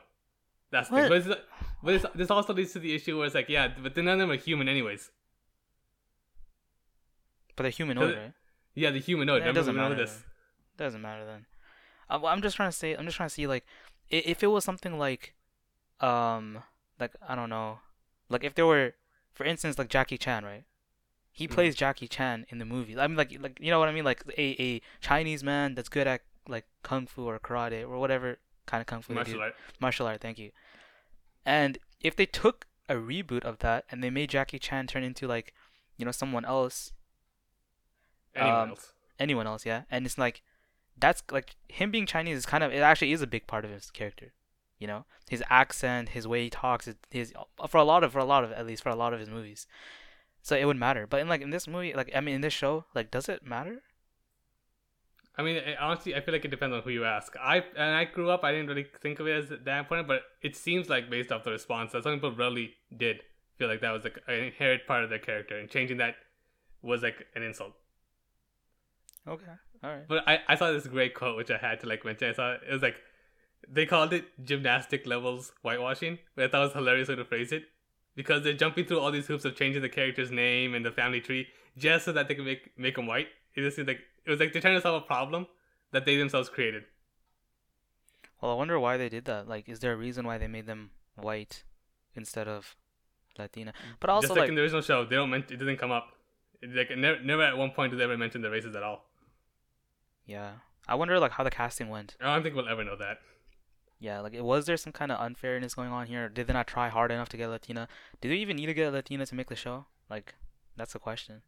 that's 0.72 0.90
the 0.90 0.96
What? 0.96 1.10
But, 1.10 1.18
it's, 1.18 1.28
but 1.84 1.94
it's, 1.94 2.06
this 2.16 2.32
also 2.32 2.54
leads 2.54 2.74
to 2.74 2.80
the 2.80 2.96
issue 2.96 3.18
where 3.18 3.26
it's 3.26 3.36
like, 3.36 3.50
yeah, 3.50 3.70
but 3.82 3.96
then 3.96 4.06
none 4.06 4.16
of 4.16 4.20
them 4.20 4.32
are 4.32 4.42
human 4.42 4.70
anyways. 4.70 5.12
But 7.56 7.64
they're 7.64 7.72
humanoid, 7.72 8.12
it- 8.12 8.18
right? 8.18 8.34
Yeah, 8.74 8.92
the 8.92 9.00
humanoid. 9.00 9.44
Yeah, 9.44 9.50
it 9.50 9.54
doesn't 9.54 9.76
matter 9.76 9.96
this. 9.96 10.12
then. 10.14 10.24
Doesn't 10.78 11.02
matter 11.02 11.26
then. 11.26 11.46
Uh, 12.10 12.20
well, 12.22 12.32
I'm 12.34 12.42
just 12.42 12.56
trying 12.58 12.70
to 12.70 12.76
say. 12.78 12.94
I'm 12.94 13.06
just 13.06 13.16
trying 13.18 13.30
to 13.30 13.34
see 13.34 13.48
like, 13.48 13.66
i- 14.12 14.24
if 14.26 14.44
it 14.44 14.48
was 14.48 14.64
something 14.66 14.98
like, 15.00 15.34
um, 16.02 16.60
like 17.00 17.14
I 17.28 17.36
don't 17.36 17.50
know, 17.50 17.80
like 18.30 18.44
if 18.44 18.54
there 18.56 18.66
were, 18.66 18.94
for 19.34 19.46
instance, 19.46 19.78
like 19.80 19.88
Jackie 19.90 20.18
Chan, 20.18 20.44
right? 20.44 20.66
He 21.32 21.48
Mhm. 21.48 21.52
plays 21.52 21.76
Jackie 21.76 22.08
Chan 22.08 22.46
in 22.50 22.58
the 22.60 22.66
movie. 22.66 22.98
I 23.00 23.08
mean, 23.08 23.18
like, 23.18 23.36
like 23.42 23.58
you 23.62 23.72
know 23.72 23.80
what 23.80 23.90
I 23.90 23.92
mean? 23.94 24.04
Like 24.06 24.24
a 24.38 24.62
a 24.62 24.82
Chinese 25.02 25.44
man 25.44 25.76
that's 25.76 25.90
good 25.90 26.08
at 26.08 26.22
like 26.48 26.66
kung 26.84 27.08
fu 27.08 27.26
or 27.28 27.40
karate 27.40 27.82
or 27.84 27.98
whatever 27.98 28.40
kind 28.66 28.82
of 28.82 28.88
kung 28.88 29.02
fu. 29.02 29.14
Martial 29.14 29.42
art. 29.42 29.56
martial 29.80 30.08
art. 30.08 30.22
Thank 30.22 30.38
you. 30.38 30.52
And 31.46 31.78
if 32.02 32.16
they 32.16 32.26
took 32.26 32.68
a 32.90 32.96
reboot 32.96 33.44
of 33.44 33.60
that 33.60 33.86
and 33.90 34.04
they 34.04 34.10
made 34.10 34.30
Jackie 34.30 34.60
Chan 34.60 34.88
turn 34.88 35.04
into 35.04 35.28
like, 35.28 35.54
you 35.98 36.06
know, 36.06 36.12
someone 36.12 36.46
else, 36.46 36.92
Anyone 38.36 38.64
Um, 38.64 38.70
else? 38.70 38.94
anyone 39.20 39.48
else, 39.48 39.66
yeah. 39.66 39.84
And 39.90 40.06
it's 40.06 40.18
like 40.18 40.42
that's 40.98 41.24
like 41.32 41.56
him 41.68 41.92
being 41.92 42.06
Chinese 42.06 42.38
is 42.38 42.46
kind 42.46 42.64
of 42.64 42.72
it 42.74 42.80
actually 42.80 43.12
is 43.12 43.22
a 43.22 43.28
big 43.28 43.48
part 43.48 43.66
of 43.66 43.72
his 43.72 43.90
character. 43.92 44.34
You 44.80 44.88
know, 44.88 45.06
his 45.30 45.44
accent, 45.50 46.10
his 46.10 46.28
way 46.28 46.44
he 46.44 46.50
talks, 46.50 46.90
his, 47.10 47.34
for 47.70 47.78
a 47.78 47.84
lot 47.84 48.04
of 48.04 48.12
for 48.12 48.20
a 48.20 48.26
lot 48.26 48.44
of 48.44 48.52
at 48.52 48.66
least 48.68 48.84
for 48.84 48.90
a 48.90 48.96
lot 48.96 49.14
of 49.14 49.20
his 49.20 49.30
movies. 49.30 49.68
So 50.42 50.56
it 50.56 50.66
would 50.66 50.78
matter. 50.78 51.08
But 51.08 51.22
in 51.22 51.30
like 51.30 51.42
in 51.42 51.50
this 51.50 51.68
movie, 51.68 51.94
like 51.94 52.12
I 52.16 52.22
mean 52.22 52.36
in 52.36 52.42
this 52.42 52.54
show, 52.54 52.86
like 52.94 53.12
does 53.12 53.30
it 53.30 53.46
matter? 53.46 53.82
I 55.38 55.44
mean, 55.44 55.62
I- 55.66 55.76
honestly, 55.76 56.16
I 56.16 56.22
feel 56.22 56.34
like 56.34 56.46
it 56.46 56.52
depends 56.52 56.74
on 56.76 56.82
who 56.82 56.90
you 56.92 57.04
ask. 57.06 57.36
I 57.40 57.58
and 57.76 57.96
I 57.96 58.06
grew 58.06 58.30
up, 58.30 58.44
I 58.44 58.52
didn't 58.52 58.68
really 58.68 58.86
think 59.02 59.20
of 59.20 59.28
it 59.28 59.32
as 59.34 59.50
that 59.50 59.80
important, 59.80 60.08
but 60.08 60.24
it 60.42 60.56
seems 60.56 60.90
like 60.90 61.10
based 61.10 61.32
off 61.32 61.44
the 61.44 61.52
response 61.52 61.92
that 61.92 62.04
some 62.04 62.14
people 62.16 62.32
really 62.32 62.76
did 62.96 63.22
feel 63.58 63.68
like 63.68 63.82
that 63.82 63.92
was 63.92 64.04
like 64.04 64.18
an 64.28 64.36
inherent 64.36 64.86
part 64.88 65.04
of 65.04 65.10
their 65.10 65.20
character, 65.20 65.58
and 65.58 65.70
changing 65.70 65.98
that 65.98 66.16
was 66.82 67.02
like 67.04 67.28
an 67.36 67.44
insult. 67.44 67.74
Okay, 69.28 69.52
all 69.84 69.90
right. 69.90 70.08
But 70.08 70.28
I, 70.28 70.40
I 70.48 70.56
saw 70.56 70.72
this 70.72 70.88
great 70.88 71.14
quote 71.14 71.38
which 71.38 71.52
I 71.52 71.58
had 71.58 71.80
to 71.82 71.88
like 71.88 72.06
mention. 72.06 72.30
I 72.30 72.34
saw 72.34 72.54
it 72.54 72.72
was 72.72 72.82
like 72.82 72.96
they 73.68 73.86
called 73.86 74.14
it 74.14 74.26
gymnastic 74.44 75.06
levels 75.06 75.52
whitewashing, 75.62 76.20
but 76.36 76.46
I 76.46 76.48
thought 76.48 76.62
it 76.62 76.66
was 76.66 76.74
hilarious 76.74 77.10
way 77.10 77.16
to 77.16 77.26
phrase 77.26 77.52
it 77.52 77.64
because 78.16 78.44
they're 78.44 78.54
jumping 78.54 78.86
through 78.86 79.00
all 79.00 79.12
these 79.12 79.28
hoops 79.28 79.46
of 79.46 79.56
changing 79.56 79.82
the 79.82 79.90
character's 79.90 80.32
name 80.32 80.74
and 80.74 80.86
the 80.86 80.92
family 80.92 81.22
tree 81.22 81.48
just 81.78 82.06
so 82.06 82.12
that 82.12 82.28
they 82.28 82.36
can 82.36 82.46
make 82.46 82.78
make 82.78 82.96
them 82.96 83.08
white. 83.08 83.28
It 83.56 83.62
just 83.62 83.76
seemed 83.76 83.88
like 83.88 84.02
it 84.26 84.30
was 84.30 84.40
like 84.40 84.54
they're 84.54 84.62
trying 84.62 84.76
to 84.76 84.82
solve 84.82 85.02
a 85.02 85.06
problem 85.06 85.48
that 85.92 86.06
they 86.06 86.18
themselves 86.18 86.50
created. 86.50 86.84
Well, 88.42 88.52
I 88.52 88.56
wonder 88.56 88.80
why 88.80 88.98
they 88.98 89.10
did 89.10 89.26
that. 89.26 89.48
Like, 89.48 89.70
is 89.70 89.80
there 89.80 89.94
a 89.94 89.96
reason 89.96 90.28
why 90.28 90.38
they 90.38 90.48
made 90.48 90.68
them 90.68 90.92
white 91.16 91.64
instead 92.16 92.48
of 92.48 92.76
Latina? 93.38 93.72
Mm. 93.72 93.96
But 94.00 94.10
also 94.10 94.28
just 94.28 94.32
like, 94.32 94.42
like, 94.42 94.50
in 94.50 94.56
the 94.56 94.62
original 94.62 94.82
show, 94.82 95.06
they 95.06 95.16
don't 95.16 95.30
men- 95.30 95.46
it 95.50 95.58
doesn't 95.58 95.78
come 95.78 95.92
up. 95.92 96.10
It, 96.62 96.76
like 96.76 96.98
never, 96.98 97.20
never 97.22 97.44
at 97.44 97.58
one 97.58 97.72
point 97.72 97.92
did 97.92 98.00
they 98.00 98.04
ever 98.04 98.18
mention 98.18 98.42
the 98.42 98.50
races 98.50 98.76
at 98.76 98.84
all. 98.84 99.06
Yeah, 100.26 100.52
I 100.88 100.96
wonder 100.96 101.20
like 101.20 101.32
how 101.32 101.44
the 101.44 101.52
casting 101.52 101.90
went. 101.90 102.16
I 102.22 102.34
don't 102.34 102.44
think 102.44 102.56
we'll 102.56 102.70
ever 102.70 102.84
know 102.84 102.96
that. 102.98 103.20
Yeah, 104.00 104.20
like 104.20 104.34
was 104.36 104.66
there 104.66 104.78
some 104.78 104.94
kind 104.94 105.12
of 105.12 105.24
unfairness 105.24 105.74
going 105.74 105.90
on 105.90 106.08
here? 106.08 106.30
Did 106.30 106.48
they 106.48 106.54
not 106.54 106.68
try 106.68 106.90
hard 106.90 107.12
enough 107.12 107.30
to 107.30 107.38
get 107.38 107.50
Latina? 107.50 107.88
Did 108.22 108.32
they 108.32 108.36
even 108.36 108.58
need 108.58 108.66
to 108.68 108.74
get 108.74 108.92
Latina 108.92 109.26
to 109.26 109.36
make 109.36 109.48
the 109.48 109.56
show? 109.56 109.86
Like, 110.10 110.36
that's 110.76 110.94
the 110.94 111.00
question. 111.00 111.42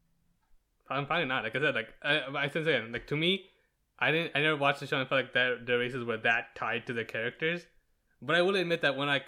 I'm 0.90 1.06
probably 1.06 1.26
not. 1.26 1.44
Like 1.44 1.56
I 1.56 1.60
said, 1.60 1.76
like 1.76 1.90
I, 2.04 2.22
I 2.36 2.50
said 2.50 2.68
again, 2.68 2.92
like 2.92 3.08
to 3.08 3.18
me, 3.18 3.46
I 4.00 4.12
didn't. 4.12 4.32
I 4.36 4.42
never 4.42 4.58
watched 4.58 4.80
the 4.80 4.88
show 4.88 5.00
and 5.00 5.08
felt 5.08 5.24
like 5.24 5.34
that 5.34 5.66
the 5.66 5.78
races 5.78 6.06
were 6.06 6.18
that 6.18 6.56
tied 6.56 6.88
to 6.88 6.94
the 6.94 7.04
characters. 7.04 7.66
But 8.22 8.36
I 8.36 8.42
will 8.42 8.56
admit 8.56 8.82
that 8.82 8.96
when 8.96 9.08
like 9.08 9.26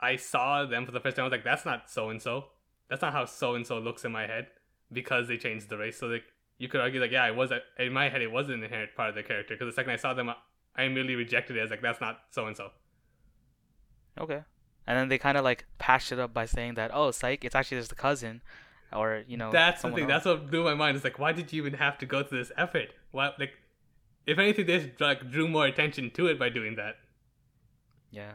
I 0.00 0.16
saw 0.16 0.64
them 0.64 0.86
for 0.86 0.92
the 0.92 1.00
first 1.00 1.16
time, 1.16 1.24
I 1.24 1.26
was 1.26 1.32
like, 1.32 1.44
that's 1.44 1.64
not 1.64 1.90
so 1.90 2.10
and 2.10 2.22
so. 2.22 2.46
That's 2.88 3.02
not 3.02 3.12
how 3.12 3.24
so 3.24 3.54
and 3.54 3.66
so 3.66 3.78
looks 3.78 4.04
in 4.04 4.12
my 4.12 4.26
head 4.26 4.48
because 4.92 5.28
they 5.28 5.36
changed 5.36 5.68
the 5.68 5.78
race. 5.78 5.98
So 5.98 6.06
like 6.06 6.24
you 6.62 6.68
could 6.68 6.80
argue 6.80 7.00
like, 7.00 7.10
yeah, 7.10 7.26
it 7.26 7.34
was 7.34 7.50
a, 7.50 7.58
in 7.82 7.92
my 7.92 8.08
head 8.08 8.22
it 8.22 8.30
was 8.30 8.48
an 8.48 8.62
inherent 8.62 8.94
part 8.94 9.08
of 9.08 9.16
the 9.16 9.22
character 9.24 9.54
because 9.54 9.66
the 9.66 9.74
second 9.74 9.90
I 9.90 9.96
saw 9.96 10.14
them, 10.14 10.30
I 10.76 10.82
immediately 10.84 11.16
rejected 11.16 11.56
it 11.56 11.60
as 11.60 11.70
like 11.70 11.82
that's 11.82 12.00
not 12.00 12.20
so 12.30 12.46
and 12.46 12.56
so. 12.56 12.70
Okay. 14.16 14.42
And 14.86 14.96
then 14.96 15.08
they 15.08 15.18
kind 15.18 15.36
of 15.36 15.42
like 15.42 15.66
patched 15.78 16.12
it 16.12 16.20
up 16.20 16.32
by 16.32 16.46
saying 16.46 16.74
that, 16.74 16.92
oh, 16.94 17.10
psych, 17.10 17.44
it's 17.44 17.56
actually 17.56 17.78
just 17.78 17.90
a 17.90 17.96
cousin, 17.96 18.42
or 18.92 19.24
you 19.26 19.36
know. 19.36 19.50
That's 19.50 19.82
the 19.82 19.90
thing. 19.90 20.04
else. 20.04 20.08
That's 20.08 20.26
what 20.26 20.52
blew 20.52 20.62
my 20.62 20.74
mind. 20.74 20.94
It's 20.94 21.02
like, 21.02 21.18
why 21.18 21.32
did 21.32 21.52
you 21.52 21.62
even 21.62 21.74
have 21.74 21.98
to 21.98 22.06
go 22.06 22.22
to 22.22 22.32
this 22.32 22.52
effort? 22.56 22.94
Why, 23.10 23.32
like, 23.40 23.54
if 24.24 24.38
anything, 24.38 24.66
this 24.66 24.86
like 25.00 25.32
drew 25.32 25.48
more 25.48 25.66
attention 25.66 26.12
to 26.12 26.28
it 26.28 26.38
by 26.38 26.48
doing 26.48 26.76
that. 26.76 26.94
Yeah, 28.12 28.34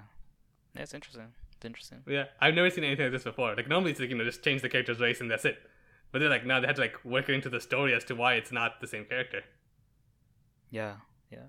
that's 0.75 0.93
interesting. 0.93 1.33
It's 1.55 1.65
interesting. 1.65 1.99
Yeah, 2.05 2.25
I've 2.41 2.55
never 2.55 2.69
seen 2.69 2.83
anything 2.83 3.05
like 3.05 3.13
this 3.13 3.23
before. 3.23 3.55
Like 3.55 3.69
normally 3.69 3.91
it's 3.91 4.01
like 4.01 4.09
you 4.09 4.17
know 4.17 4.25
just 4.25 4.43
change 4.43 4.61
the 4.61 4.69
character's 4.69 4.99
race 4.99 5.21
and 5.21 5.31
that's 5.31 5.45
it. 5.45 5.57
But 6.11 6.19
they're 6.19 6.29
like 6.29 6.45
now 6.45 6.59
they 6.59 6.67
had 6.67 6.77
to 6.77 6.81
like 6.81 7.03
work 7.03 7.29
it 7.29 7.33
into 7.33 7.49
the 7.49 7.59
story 7.59 7.93
as 7.93 8.03
to 8.05 8.15
why 8.15 8.33
it's 8.33 8.51
not 8.51 8.79
the 8.81 8.87
same 8.87 9.05
character. 9.05 9.41
Yeah, 10.69 10.95
yeah. 11.31 11.47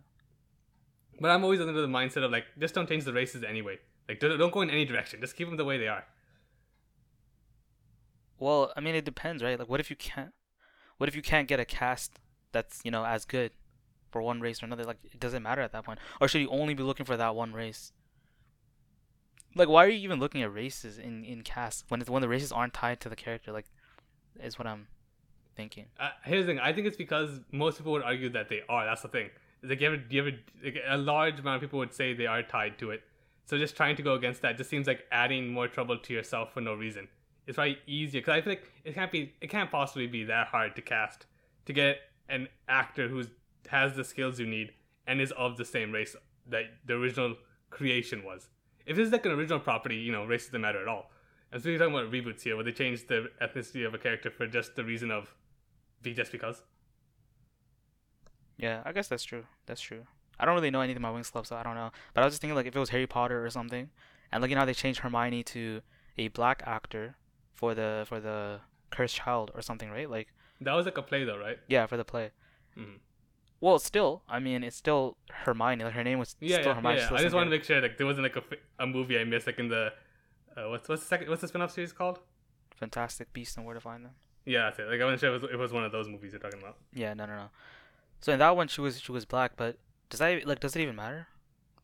But 1.21 1.31
I'm 1.31 1.45
always 1.45 1.61
under 1.61 1.73
the 1.73 1.87
mindset 1.87 2.25
of 2.25 2.31
like 2.31 2.45
just 2.59 2.75
don't 2.75 2.89
change 2.89 3.05
the 3.05 3.13
races 3.13 3.45
anyway. 3.45 3.79
Like 4.09 4.21
don't, 4.21 4.39
don't 4.39 4.53
go 4.53 4.63
in 4.63 4.71
any 4.71 4.85
direction. 4.85 5.21
Just 5.21 5.37
keep 5.37 5.49
them 5.49 5.57
the 5.57 5.65
way 5.65 5.79
they 5.79 5.89
are. 5.89 6.05
Well, 8.39 8.73
I 8.77 8.81
mean, 8.81 8.95
it 8.95 9.05
depends, 9.05 9.43
right? 9.43 9.59
Like, 9.59 9.69
what 9.69 9.81
if 9.81 9.91
you 9.91 9.97
can't? 9.97 10.33
What 10.99 11.09
if 11.09 11.17
you 11.17 11.23
can't 11.23 11.49
get 11.49 11.61
a 11.61 11.65
cast 11.65 12.19
that's 12.53 12.81
you 12.85 12.91
know 12.91 13.05
as 13.05 13.25
good 13.25 13.53
for 14.11 14.23
one 14.23 14.41
race 14.41 14.63
or 14.63 14.67
another? 14.67 14.85
Like, 14.85 14.99
it 15.05 15.21
doesn't 15.21 15.43
matter 15.43 15.61
at 15.61 15.73
that 15.73 15.85
point. 15.85 15.99
Or 16.21 16.29
should 16.29 16.41
you 16.41 16.49
only 16.51 16.75
be 16.75 16.83
looking 16.83 17.07
for 17.07 17.17
that 17.17 17.35
one 17.35 17.53
race? 17.53 17.93
Like, 19.55 19.69
why 19.69 19.85
are 19.85 19.89
you 19.89 19.99
even 19.99 20.21
looking 20.21 20.43
at 20.43 20.53
races 20.53 20.99
in 20.99 21.25
in 21.25 21.43
cast 21.43 21.85
when 21.89 22.01
it's, 22.01 22.11
when 22.11 22.23
the 22.23 22.29
races 22.29 22.53
aren't 22.53 22.75
tied 22.75 23.01
to 23.01 23.09
the 23.09 23.17
character? 23.17 23.53
Like, 23.53 23.67
is 24.43 24.59
what 24.59 24.67
I'm 24.67 24.87
thinking. 25.57 25.87
Uh, 25.99 26.11
here's 26.25 26.47
the 26.47 26.53
thing. 26.53 26.61
I 26.61 26.73
think 26.73 26.87
it's 26.87 26.97
because 26.97 27.41
most 27.53 27.79
people 27.79 27.93
would 27.93 28.03
argue 28.03 28.31
that 28.31 28.49
they 28.49 28.63
are. 28.69 28.85
That's 28.85 29.03
the 29.03 29.09
thing. 29.09 29.31
Like, 29.63 29.81
you 29.81 29.89
ever, 29.89 30.03
you 30.09 30.21
ever, 30.21 30.31
like, 30.65 30.77
a 30.89 30.97
large 30.97 31.41
amount 31.41 31.57
of 31.57 31.63
people 31.63 31.81
would 31.81 31.93
say 31.93 32.15
they 32.15 32.27
are 32.27 32.43
tied 32.43 32.79
to 32.79 32.91
it. 32.91 33.03
So 33.45 33.57
just 33.57 33.77
trying 33.77 33.97
to 33.97 34.03
go 34.03 34.15
against 34.15 34.43
that 34.43 34.57
just 34.57 34.69
seems 34.69 34.87
like 34.87 35.05
adding 35.11 35.49
more 35.49 35.69
trouble 35.69 35.99
to 35.99 36.13
yourself 36.13 36.53
for 36.53 36.61
no 36.61 36.75
reason. 36.75 37.09
It's 37.47 37.55
probably 37.55 37.79
easier 37.87 38.21
because 38.21 38.43
I 38.45 38.49
like 38.49 38.71
it 38.85 38.95
can't 38.95 39.11
be, 39.11 39.33
it 39.41 39.49
can't 39.49 39.71
possibly 39.71 40.07
be 40.07 40.25
that 40.25 40.49
hard 40.49 40.77
to 40.77 40.83
cast 40.83 41.25
to 41.65 41.73
get 41.73 41.97
an 42.29 42.49
actor 42.69 43.09
who 43.09 43.25
has 43.69 43.97
the 43.97 44.05
skills 44.05 44.39
you 44.39 44.47
need 44.47 44.73
and 45.07 45.19
is 45.19 45.33
of 45.33 45.57
the 45.57 45.65
same 45.65 45.93
race 45.93 46.15
that 46.47 46.65
the 46.85 46.95
original 46.95 47.37
creation 47.71 48.23
was. 48.23 48.49
If 48.85 48.97
this 48.97 49.07
is 49.07 49.13
like 49.13 49.25
an 49.25 49.33
original 49.33 49.61
property, 49.61 49.97
you 49.97 50.13
know, 50.13 50.27
race 50.27 50.47
doesn't 50.47 50.61
matter 50.61 50.83
at 50.83 50.89
all. 50.89 51.11
And 51.53 51.63
so 51.63 51.69
you're 51.71 51.79
talking 51.79 51.95
about 51.95 52.13
reboots 52.13 52.43
here, 52.43 52.57
where 52.57 52.65
they 52.65 52.73
change 52.73 53.07
the 53.07 53.31
ethnicity 53.41 53.87
of 53.87 53.95
a 53.95 53.99
character 53.99 54.31
for 54.31 54.47
just 54.47 54.77
the 54.77 54.85
reason 54.85 55.11
of 55.11 55.35
be 56.03 56.13
just 56.15 56.31
because. 56.33 56.63
Yeah, 58.57 58.83
I 58.85 58.93
guess 58.93 59.09
that's 59.09 59.25
true. 59.25 59.45
That's 59.67 59.81
true. 59.81 60.03
I 60.39 60.45
don't 60.45 60.55
really 60.55 60.71
know 60.71 60.81
anything 60.81 61.03
about 61.03 61.15
Winx 61.17 61.31
Club, 61.33 61.47
so 61.47 61.57
I 61.57 61.63
don't 61.63 61.75
know. 61.75 61.91
But 62.15 62.23
I 62.23 62.25
was 62.25 62.33
just 62.35 62.41
thinking 62.43 62.55
like 62.55 62.67
if 62.67 62.75
it 62.77 62.79
was 62.79 62.91
Harry 62.91 63.07
Potter 63.07 63.45
or 63.45 63.51
something, 63.51 63.89
and 64.33 64.43
looking 64.43 64.57
how 64.57 64.65
they 64.65 64.75
changed 64.75 65.01
Hermione 65.01 65.43
to 65.45 65.81
a 66.17 66.29
black 66.29 66.63
actor 66.67 67.17
for 67.55 67.75
the 67.75 68.05
for 68.09 68.21
the 68.21 68.61
Cursed 68.91 69.17
Child 69.17 69.51
or 69.55 69.63
something, 69.63 69.91
right? 69.91 70.09
Like 70.11 70.29
That 70.61 70.75
was 70.75 70.87
like 70.87 70.99
a 70.99 71.03
play 71.03 71.25
though, 71.25 71.39
right? 71.39 71.59
yeah, 71.69 71.87
for 71.87 71.97
the 71.97 72.05
play. 72.05 72.31
Mhm. 72.77 72.99
Well, 73.61 73.81
still, 73.81 74.23
I 74.29 74.39
mean, 74.39 74.63
it's 74.63 74.77
still 74.77 75.17
Hermione. 75.33 75.83
Like 75.85 75.95
her 75.95 76.05
name 76.05 76.19
was 76.21 76.37
Yeah, 76.41 76.57
still 76.61 76.69
yeah, 76.69 76.75
Hermione. 76.75 76.99
yeah. 76.99 77.07
still 77.07 77.19
I 77.19 77.23
just 77.23 77.35
wanted 77.35 77.47
to 77.51 77.57
make 77.57 77.65
sure 77.65 77.81
like 77.81 77.97
there 77.99 78.07
wasn't 78.07 78.25
like 78.25 78.37
a, 78.37 78.43
a 78.83 78.87
movie 78.87 79.19
I 79.19 79.25
missed 79.25 79.47
like 79.47 79.59
in 79.59 79.69
the 79.69 79.93
uh, 80.59 80.69
what's 80.71 80.89
what's 80.89 81.03
the 81.03 81.09
second 81.09 81.29
what's 81.29 81.43
the 81.43 81.49
spin-off 81.49 81.73
series 81.73 81.93
called? 81.93 82.19
Fantastic 82.77 83.33
Beasts 83.33 83.57
and 83.57 83.67
Where 83.67 83.75
to 83.75 83.81
Find 83.81 84.05
Them. 84.05 84.13
Yeah, 84.45 84.63
that's 84.65 84.79
it. 84.79 84.89
Like 84.89 85.01
I 85.01 85.05
wasn't 85.05 85.21
sure 85.21 85.35
it 85.35 85.43
was, 85.43 85.51
it 85.53 85.59
was 85.59 85.73
one 85.73 85.85
of 85.85 85.93
those 85.93 86.09
movies 86.09 86.33
you're 86.33 86.41
talking 86.41 86.61
about. 86.61 86.77
Yeah, 86.95 87.15
no, 87.15 87.27
no, 87.27 87.37
no. 87.37 87.51
So 88.21 88.33
in 88.33 88.39
that 88.39 88.57
one, 88.57 88.69
she 88.69 88.81
was 88.81 89.01
she 89.01 89.13
was 89.13 89.25
black, 89.25 89.53
but 89.57 89.79
does 90.11 90.21
that 90.21 90.47
like 90.47 90.61
does 90.61 90.75
it 90.75 90.81
even 90.81 90.97
matter? 90.97 91.29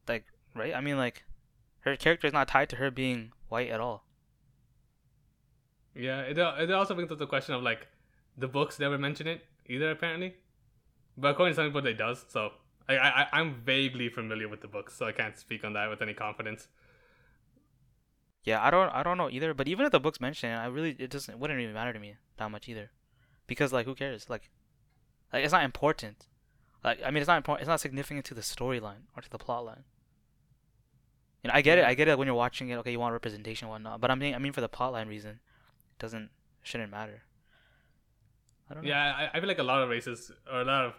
Like, 0.08 0.24
right? 0.54 0.74
I 0.74 0.80
mean, 0.80 0.96
like, 0.96 1.24
her 1.80 1.96
character 1.96 2.26
is 2.26 2.32
not 2.32 2.48
tied 2.48 2.68
to 2.70 2.76
her 2.76 2.90
being 2.90 3.32
white 3.48 3.70
at 3.70 3.80
all. 3.80 4.04
Yeah, 5.94 6.22
it 6.22 6.38
it 6.38 6.70
also 6.72 6.94
brings 6.94 7.12
up 7.12 7.18
the 7.18 7.26
question 7.26 7.54
of 7.54 7.62
like 7.62 7.86
the 8.36 8.48
books 8.48 8.78
never 8.78 8.98
mention 8.98 9.26
it 9.26 9.44
either 9.66 9.90
apparently, 9.90 10.34
but 11.16 11.32
according 11.32 11.52
to 11.52 11.56
some 11.56 11.66
people 11.66 11.86
it 11.86 11.98
does. 11.98 12.24
So 12.28 12.52
I 12.88 12.96
I 12.96 13.26
I'm 13.32 13.54
vaguely 13.54 14.08
familiar 14.08 14.48
with 14.48 14.60
the 14.60 14.68
books, 14.68 14.96
so 14.96 15.06
I 15.06 15.12
can't 15.12 15.38
speak 15.38 15.64
on 15.64 15.74
that 15.74 15.88
with 15.88 16.02
any 16.02 16.14
confidence. 16.14 16.68
Yeah, 18.44 18.62
I 18.62 18.70
don't 18.70 18.90
I 18.90 19.02
don't 19.02 19.16
know 19.16 19.30
either. 19.30 19.54
But 19.54 19.68
even 19.68 19.86
if 19.86 19.92
the 19.92 20.00
books 20.00 20.20
mention 20.20 20.50
it, 20.50 20.56
I 20.56 20.66
really 20.66 20.94
it 20.98 21.10
doesn't 21.10 21.32
it 21.32 21.40
wouldn't 21.40 21.60
even 21.60 21.74
matter 21.74 21.92
to 21.92 21.98
me 21.98 22.16
that 22.36 22.50
much 22.50 22.68
either, 22.68 22.90
because 23.46 23.72
like 23.72 23.86
who 23.86 23.94
cares? 23.94 24.28
Like, 24.28 24.50
like 25.32 25.44
it's 25.44 25.52
not 25.52 25.64
important. 25.64 26.26
Like 26.82 27.00
I 27.04 27.10
mean, 27.10 27.22
it's 27.22 27.28
not 27.28 27.38
important. 27.38 27.62
It's 27.62 27.68
not 27.68 27.80
significant 27.80 28.26
to 28.26 28.34
the 28.34 28.42
storyline 28.42 29.08
or 29.16 29.22
to 29.22 29.30
the 29.30 29.38
plot 29.38 29.64
line. 29.64 29.84
You 31.42 31.48
know, 31.48 31.54
I 31.54 31.62
get 31.62 31.78
it. 31.78 31.84
I 31.84 31.94
get 31.94 32.08
it 32.08 32.18
when 32.18 32.26
you're 32.26 32.34
watching 32.34 32.68
it. 32.68 32.76
Okay, 32.76 32.92
you 32.92 33.00
want 33.00 33.12
representation, 33.14 33.66
and 33.66 33.70
whatnot. 33.70 34.00
But 34.00 34.10
I 34.10 34.14
mean, 34.14 34.34
I 34.34 34.38
mean 34.38 34.52
for 34.52 34.60
the 34.60 34.68
plot 34.68 34.92
line 34.92 35.08
reason, 35.08 35.30
it 35.30 35.98
doesn't 35.98 36.28
shouldn't 36.62 36.90
matter. 36.90 37.22
I 38.70 38.74
don't 38.74 38.84
know. 38.84 38.88
Yeah, 38.90 39.14
I, 39.14 39.36
I 39.36 39.40
feel 39.40 39.48
like 39.48 39.58
a 39.58 39.62
lot 39.62 39.82
of 39.82 39.88
races 39.88 40.30
or 40.50 40.60
a 40.60 40.64
lot 40.64 40.84
of 40.84 40.94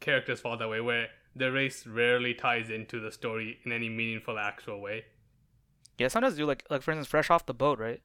characters 0.00 0.40
fall 0.40 0.58
that 0.58 0.68
way, 0.68 0.80
where 0.82 1.08
the 1.34 1.50
race 1.50 1.86
rarely 1.86 2.34
ties 2.34 2.68
into 2.68 3.00
the 3.00 3.12
story 3.12 3.58
in 3.64 3.72
any 3.72 3.88
meaningful, 3.88 4.38
actual 4.38 4.80
way. 4.80 5.04
Yeah, 6.00 6.08
sometimes 6.08 6.36
do 6.36 6.46
like 6.46 6.64
like 6.70 6.82
for 6.82 6.92
instance, 6.92 7.08
Fresh 7.08 7.28
Off 7.30 7.44
the 7.46 7.54
Boat, 7.54 7.78
right? 7.78 8.00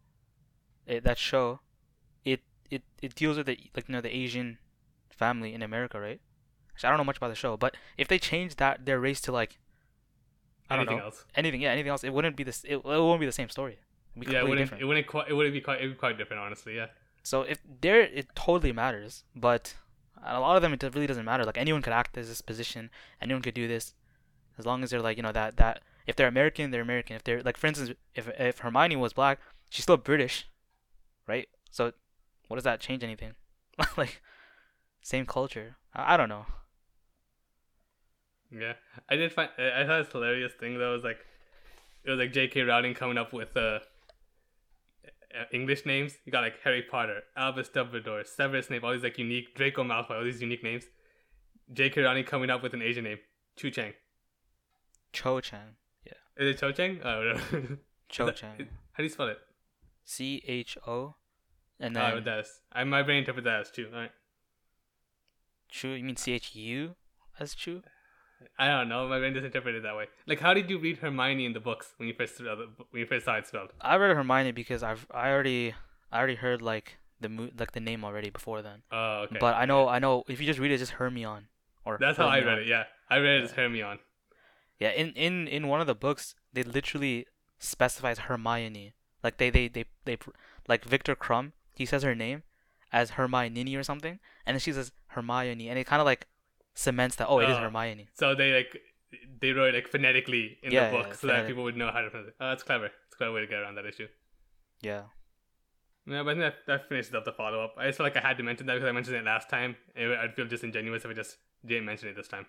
It, 0.86 1.04
that 1.04 1.18
show, 1.18 1.62
it 2.26 2.42
it 2.70 2.84
it 3.02 3.16
deals 3.16 3.38
with 3.38 3.46
the 3.48 3.58
like 3.76 3.88
you 3.88 3.94
know 3.94 4.02
the 4.02 4.14
Asian 4.14 4.58
family 5.10 5.54
in 5.54 5.62
America, 5.62 6.00
right? 6.00 6.20
Actually, 6.74 6.88
I 6.88 6.92
don't 6.92 6.98
know 6.98 7.06
much 7.06 7.18
about 7.18 7.30
the 7.30 7.36
show, 7.36 7.56
but 7.56 7.78
if 7.98 8.08
they 8.10 8.20
change 8.20 8.58
that 8.58 8.86
their 8.86 9.00
race 9.00 9.22
to 9.22 9.32
like 9.32 9.58
I 10.70 10.76
don't 10.76 10.82
Anything 10.82 10.98
know 10.98 11.06
else? 11.06 11.26
anything, 11.36 11.62
yeah, 11.62 11.72
anything 11.72 11.90
else, 11.92 12.04
it 12.04 12.14
wouldn't 12.14 12.36
be 12.36 12.44
this. 12.44 12.64
It, 12.66 12.76
it 12.78 12.84
won't 12.84 13.20
be 13.20 13.26
the 13.26 13.32
same 13.32 13.50
story. 13.50 13.80
It'd 14.18 14.34
Yeah, 14.34 14.40
it 14.40 14.48
wouldn't. 14.50 14.66
different. 14.66 14.82
It 14.84 14.86
wouldn't. 14.86 15.08
Quite, 15.08 15.30
it 15.30 15.34
wouldn't 15.34 15.54
be 15.54 15.62
quite. 15.62 15.80
It 15.80 15.84
would 15.84 15.94
be 15.94 16.00
quite 16.00 16.18
different, 16.18 16.42
honestly. 16.42 16.76
Yeah. 16.76 16.88
So 17.24 17.44
if 17.44 17.60
there, 17.82 18.02
it 18.02 18.28
totally 18.36 18.74
matters. 18.74 19.24
But 19.36 19.76
a 20.24 20.40
lot 20.40 20.56
of 20.56 20.62
them, 20.62 20.74
it 20.74 20.84
really 20.84 21.08
doesn't 21.08 21.24
matter. 21.24 21.46
Like 21.46 21.58
anyone 21.58 21.82
could 21.82 21.94
act 21.94 22.18
as 22.18 22.28
this 22.28 22.42
position. 22.42 22.90
Anyone 23.22 23.42
could 23.42 23.54
do 23.54 23.68
this, 23.68 23.94
as 24.58 24.66
long 24.66 24.84
as 24.84 24.90
they're 24.90 25.02
like 25.02 25.18
you 25.18 25.24
know 25.24 25.32
that 25.32 25.58
that 25.58 25.82
if 26.08 26.16
they're 26.16 26.28
American, 26.28 26.72
they're 26.72 26.82
American. 26.82 27.16
If 27.16 27.24
they're 27.24 27.42
like 27.42 27.58
for 27.58 27.68
instance, 27.68 27.92
if 28.14 28.30
if 28.40 28.60
Hermione 28.60 28.96
was 28.96 29.14
black, 29.14 29.40
she's 29.70 29.84
still 29.84 29.98
British, 29.98 30.48
right? 31.28 31.48
So 31.72 31.94
what 32.48 32.58
does 32.58 32.64
that 32.64 32.80
change 32.80 33.04
anything? 33.04 33.34
like 33.98 34.22
same 35.02 35.26
culture. 35.26 35.78
I, 35.94 36.14
I 36.14 36.18
don't 36.18 36.30
know. 36.30 36.46
Yeah, 38.52 38.74
I 39.10 39.16
did 39.16 39.34
find. 39.34 39.50
I 39.58 39.86
thought 39.86 40.02
it's 40.02 40.12
hilarious 40.12 40.54
thing 40.54 40.78
though 40.78 40.92
It 40.92 40.94
was 40.94 41.04
like, 41.04 41.20
it 42.04 42.10
was 42.10 42.20
like 42.20 42.32
J.K. 42.32 42.62
Rowling 42.62 42.94
coming 42.94 43.18
up 43.18 43.34
with 43.34 43.56
uh, 43.58 43.80
uh, 45.36 45.44
English 45.52 45.86
names. 45.86 46.14
You 46.26 46.32
got 46.32 46.42
like 46.42 46.62
Harry 46.64 46.84
Potter, 46.84 47.24
Albus 47.36 47.70
Dumbledore, 47.70 48.26
Severus 48.26 48.68
Snape, 48.68 48.84
all 48.84 48.94
these 48.94 49.04
like 49.04 49.18
unique 49.18 49.56
Draco 49.56 49.84
Malfoy, 49.84 50.18
all 50.18 50.24
these 50.24 50.42
unique 50.42 50.64
names. 50.64 50.86
J.K. 51.74 52.02
Rowling 52.02 52.24
coming 52.24 52.50
up 52.50 52.62
with 52.62 52.74
an 52.74 52.82
Asian 52.82 53.04
name, 53.04 53.18
Chu 53.56 53.72
Chang. 53.72 53.94
Cho 55.12 55.40
Chang. 55.40 55.76
Is 56.38 56.56
it 56.56 56.58
Cho 56.60 56.72
Chang? 56.72 57.00
Oh, 57.04 57.18
whatever. 57.20 57.78
Cho 58.10 58.26
That- 58.28 58.36
Chang. 58.36 58.68
How 58.94 58.98
do 58.98 59.04
you 59.04 59.10
spell 59.10 59.28
it? 59.28 59.40
C 60.06 60.42
H 60.48 60.78
O, 60.88 61.16
and 61.80 61.98
Oh, 61.98 62.00
then 62.02 62.18
it 62.20 62.22
does. 62.26 62.62
I 62.72 62.84
my 62.84 63.02
brain 63.04 63.20
interprets 63.20 63.46
that 63.46 63.60
as 63.62 63.72
Chu. 63.72 63.88
All 63.94 64.00
right. 64.02 64.12
Chu. 65.70 65.90
You 65.90 66.04
mean 66.04 66.16
C 66.16 66.34
H 66.34 66.56
U 66.56 66.96
as 67.40 67.56
Chu? 67.56 67.82
I 68.60 68.68
don't 68.68 68.90
know. 68.90 69.08
My 69.08 69.18
brain 69.20 69.34
doesn't 69.34 69.48
interpret 69.48 69.76
it 69.76 69.84
that 69.84 69.96
way. 69.96 70.06
Like, 70.28 70.40
how 70.40 70.54
did 70.54 70.70
you 70.70 70.78
read 70.78 70.98
Hermione 70.98 71.46
in 71.46 71.54
the 71.54 71.60
books 71.60 71.94
when 71.98 72.08
you 72.08 72.14
first 72.14 72.38
saw 72.38 72.44
the, 72.56 72.70
when 72.92 73.00
you 73.00 73.06
first 73.06 73.26
saw 73.26 73.36
it 73.36 73.48
spelled? 73.48 73.72
I 73.82 73.96
read 73.96 74.16
Hermione 74.16 74.52
because 74.52 74.84
I've 74.84 75.08
I 75.12 75.30
already 75.32 75.74
I 76.12 76.18
already 76.20 76.36
heard 76.36 76.62
like 76.62 76.98
the 77.20 77.30
mo- 77.30 77.50
like 77.58 77.72
the 77.72 77.80
name 77.80 78.04
already 78.06 78.30
before 78.30 78.62
then. 78.62 78.84
Oh, 78.92 79.24
okay. 79.26 79.38
But 79.40 79.56
I 79.56 79.66
know 79.66 79.88
I 79.88 80.00
know 80.00 80.24
if 80.28 80.40
you 80.40 80.46
just 80.46 80.60
read 80.60 80.72
it, 80.72 80.76
it's 80.76 80.82
just 80.82 80.94
Hermione. 80.94 81.48
Or 81.86 81.98
That's 82.00 82.18
how 82.18 82.28
I 82.28 82.40
read 82.40 82.60
it. 82.60 82.68
Yeah, 82.68 82.84
I 83.10 83.18
read 83.18 83.42
it 83.42 83.44
as 83.46 83.52
Hermione. 83.52 84.00
Yeah, 84.80 84.92
in, 84.92 85.12
in 85.14 85.48
in 85.48 85.68
one 85.68 85.82
of 85.82 85.88
the 85.88 85.96
books, 85.96 86.36
they 86.54 86.64
literally 86.64 87.28
specifies 87.60 88.20
Hermione. 88.20 88.94
Like 89.24 89.38
they 89.38 89.50
they 89.50 89.68
they 89.68 89.86
they 90.06 90.18
like 90.68 90.84
Viktor 90.86 91.16
Krum, 91.16 91.54
he 91.74 91.86
says 91.86 92.04
her 92.04 92.16
name 92.16 92.44
as 92.92 93.12
Hermione 93.12 93.76
or 93.76 93.84
something, 93.84 94.20
and 94.46 94.56
then 94.56 94.60
she 94.60 94.74
says 94.74 94.92
Hermione, 95.08 95.70
and 95.70 95.80
it 95.80 95.86
kind 95.86 96.02
of 96.02 96.06
like 96.06 96.28
cements 96.74 97.16
that 97.16 97.28
oh, 97.28 97.40
it 97.40 97.50
is 97.50 97.58
Oh. 97.58 97.62
Hermione. 97.62 98.08
So 98.14 98.36
they 98.36 98.54
like 98.54 98.82
they 99.42 99.52
wrote 99.52 99.74
it 99.74 99.76
like 99.76 99.88
phonetically 99.88 100.58
in 100.62 100.72
Yeah, 100.72 100.90
the 100.92 100.98
book 100.98 101.08
yeah, 101.08 101.14
so 101.14 101.28
that 101.28 101.48
people 101.48 101.64
would 101.64 101.78
know 101.78 101.90
how 101.92 102.02
to 102.02 102.10
pronounce 102.10 102.30
it. 102.30 102.36
Oh, 102.40 102.50
that's 102.50 102.64
clever. 102.64 102.86
It's 102.86 103.16
a 103.16 103.18
clever 103.18 103.34
way 103.34 103.42
to 103.42 103.48
get 103.48 103.60
around 103.60 103.76
that 103.76 103.86
issue. 103.86 104.08
Yeah. 104.82 105.04
Yeah, 106.08 106.22
but 106.22 106.38
that, 106.38 106.56
that 106.68 106.88
finishes 106.88 107.16
up 107.16 107.26
the 107.26 107.32
follow 107.32 107.64
up. 107.64 107.74
I 107.78 107.88
just 107.88 107.98
felt 107.98 108.14
like 108.14 108.24
I 108.24 108.28
had 108.28 108.38
to 108.38 108.44
mention 108.44 108.68
that 108.68 108.74
because 108.76 108.88
I 108.88 108.92
mentioned 108.92 109.16
it 109.16 109.24
last 109.24 109.50
time. 109.50 109.76
It, 109.96 110.16
I'd 110.18 110.36
feel 110.36 110.46
disingenuous 110.48 111.04
if 111.04 111.10
I 111.10 111.14
just 111.14 111.38
didn't 111.66 111.86
mention 111.86 112.10
it 112.10 112.16
this 112.16 112.28
time. 112.28 112.46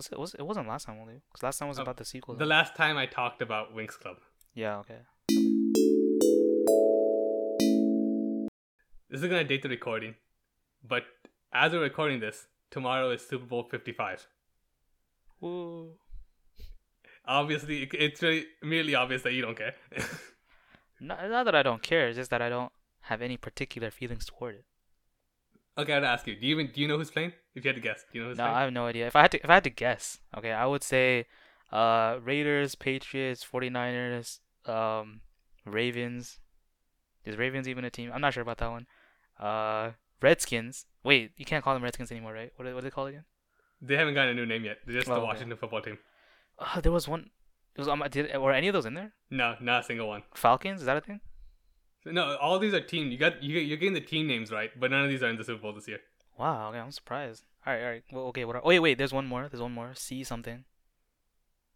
Was 0.00 0.08
it 0.10 0.18
was 0.18 0.34
it 0.34 0.46
wasn't 0.46 0.66
last 0.66 0.86
time 0.86 0.98
only? 0.98 1.20
Because 1.28 1.42
last 1.42 1.58
time 1.58 1.68
was 1.68 1.78
Oh, 1.78 1.82
about 1.82 1.98
the 1.98 2.06
sequel. 2.06 2.34
The 2.34 2.38
though. 2.46 2.48
last 2.48 2.74
time 2.74 2.96
I 2.96 3.04
talked 3.04 3.42
about 3.42 3.76
Winx 3.76 3.98
Club. 4.00 4.16
yeah. 4.54 4.78
Okay. 4.78 5.00
This 9.10 9.20
is 9.22 9.28
gonna 9.28 9.44
date 9.44 9.62
the 9.62 9.68
recording, 9.68 10.14
but 10.82 11.02
as 11.52 11.72
we're 11.72 11.80
recording 11.82 12.20
this, 12.20 12.46
tomorrow 12.70 13.10
is 13.10 13.20
Super 13.26 13.44
Bowl 13.44 13.64
Fifty 13.64 13.92
Five. 13.92 14.26
Woo. 15.40 15.90
Obviously, 17.26 17.82
it's 17.92 18.22
really 18.22 18.46
immediately 18.62 18.94
obvious 18.94 19.20
that 19.22 19.34
you 19.34 19.42
don't 19.42 19.58
care. 19.58 19.74
Not, 21.02 21.30
not 21.30 21.44
that 21.44 21.54
I 21.54 21.62
don't 21.62 21.82
care. 21.82 22.08
It's 22.08 22.16
just 22.16 22.30
that 22.30 22.40
I 22.42 22.48
don't 22.50 22.72
have 23.02 23.20
any 23.22 23.36
particular 23.38 23.90
feelings 23.90 24.24
toward 24.26 24.54
it. 24.56 24.64
Okay, 25.78 25.92
I 25.92 25.96
gotta 26.00 26.08
ask 26.08 26.26
you. 26.26 26.36
Do 26.36 26.46
you 26.46 26.54
even 26.58 26.72
do 26.72 26.80
you 26.80 26.88
know 26.88 26.98
who's 26.98 27.10
playing? 27.10 27.32
If 27.54 27.64
you 27.64 27.68
had 27.68 27.76
to 27.76 27.80
guess, 27.80 28.04
do 28.12 28.18
you 28.18 28.24
know 28.24 28.30
who's 28.30 28.38
No, 28.38 28.44
playing? 28.44 28.56
I 28.56 28.62
have 28.62 28.72
no 28.72 28.86
idea. 28.86 29.06
If 29.06 29.16
I 29.16 29.22
had 29.22 29.30
to, 29.32 29.42
if 29.42 29.48
I 29.50 29.54
had 29.54 29.64
to 29.64 29.70
guess, 29.70 30.18
okay, 30.36 30.52
I 30.52 30.66
would 30.66 30.82
say, 30.82 31.26
uh, 31.72 32.18
Raiders, 32.22 32.74
Patriots, 32.74 33.44
49ers, 33.50 34.40
um, 34.66 35.20
Ravens. 35.64 36.38
Is 37.24 37.36
Ravens 37.36 37.68
even 37.68 37.84
a 37.84 37.90
team? 37.90 38.10
I'm 38.14 38.20
not 38.20 38.32
sure 38.34 38.42
about 38.42 38.58
that 38.58 38.70
one. 38.70 38.86
Uh, 39.38 39.92
Redskins. 40.22 40.86
Wait, 41.04 41.32
you 41.36 41.44
can't 41.44 41.62
call 41.64 41.74
them 41.74 41.82
Redskins 41.82 42.10
anymore, 42.10 42.32
right? 42.32 42.52
What 42.56 42.66
are, 42.66 42.74
what 42.74 42.78
are 42.80 42.84
they 42.84 42.90
called 42.90 43.08
again? 43.10 43.24
They 43.82 43.96
haven't 43.96 44.14
gotten 44.14 44.30
a 44.32 44.34
new 44.34 44.46
name 44.46 44.64
yet. 44.64 44.78
They're 44.86 44.96
just 44.96 45.08
Oh, 45.08 45.14
the 45.14 45.20
okay. 45.20 45.26
Washington 45.26 45.56
football 45.58 45.80
team. 45.82 45.98
Uh, 46.58 46.80
there 46.80 46.92
was 46.92 47.08
one. 47.08 47.30
There 47.74 47.82
was 47.84 47.88
um, 47.88 48.02
did 48.10 48.36
were 48.38 48.52
any 48.52 48.68
of 48.68 48.74
those 48.74 48.84
in 48.86 48.94
there? 48.94 49.12
No, 49.30 49.54
not 49.60 49.80
a 49.80 49.84
single 49.84 50.08
one. 50.08 50.22
Falcons? 50.34 50.80
Is 50.80 50.86
that 50.86 50.96
a 50.96 51.00
thing? 51.00 51.20
No, 52.04 52.36
all 52.36 52.58
these 52.58 52.74
are 52.74 52.80
team. 52.80 53.10
You 53.10 53.18
got 53.18 53.42
you 53.42 53.58
you're 53.58 53.76
getting 53.76 53.94
the 53.94 54.00
team 54.00 54.26
names 54.26 54.50
right, 54.50 54.70
but 54.78 54.90
none 54.90 55.04
of 55.04 55.10
these 55.10 55.22
are 55.22 55.28
in 55.28 55.36
the 55.36 55.44
Super 55.44 55.62
Bowl 55.62 55.72
this 55.72 55.86
year. 55.88 56.00
Wow. 56.38 56.70
Okay, 56.70 56.78
I'm 56.78 56.92
surprised. 56.92 57.44
All 57.66 57.74
right, 57.74 57.82
all 57.82 57.90
right. 57.90 58.04
Well, 58.10 58.24
okay. 58.28 58.44
What? 58.44 58.56
Are, 58.56 58.62
oh, 58.64 58.68
wait, 58.68 58.78
wait. 58.78 58.98
There's 58.98 59.12
one 59.12 59.26
more. 59.26 59.48
There's 59.50 59.60
one 59.60 59.72
more. 59.72 59.92
C 59.94 60.24
something. 60.24 60.64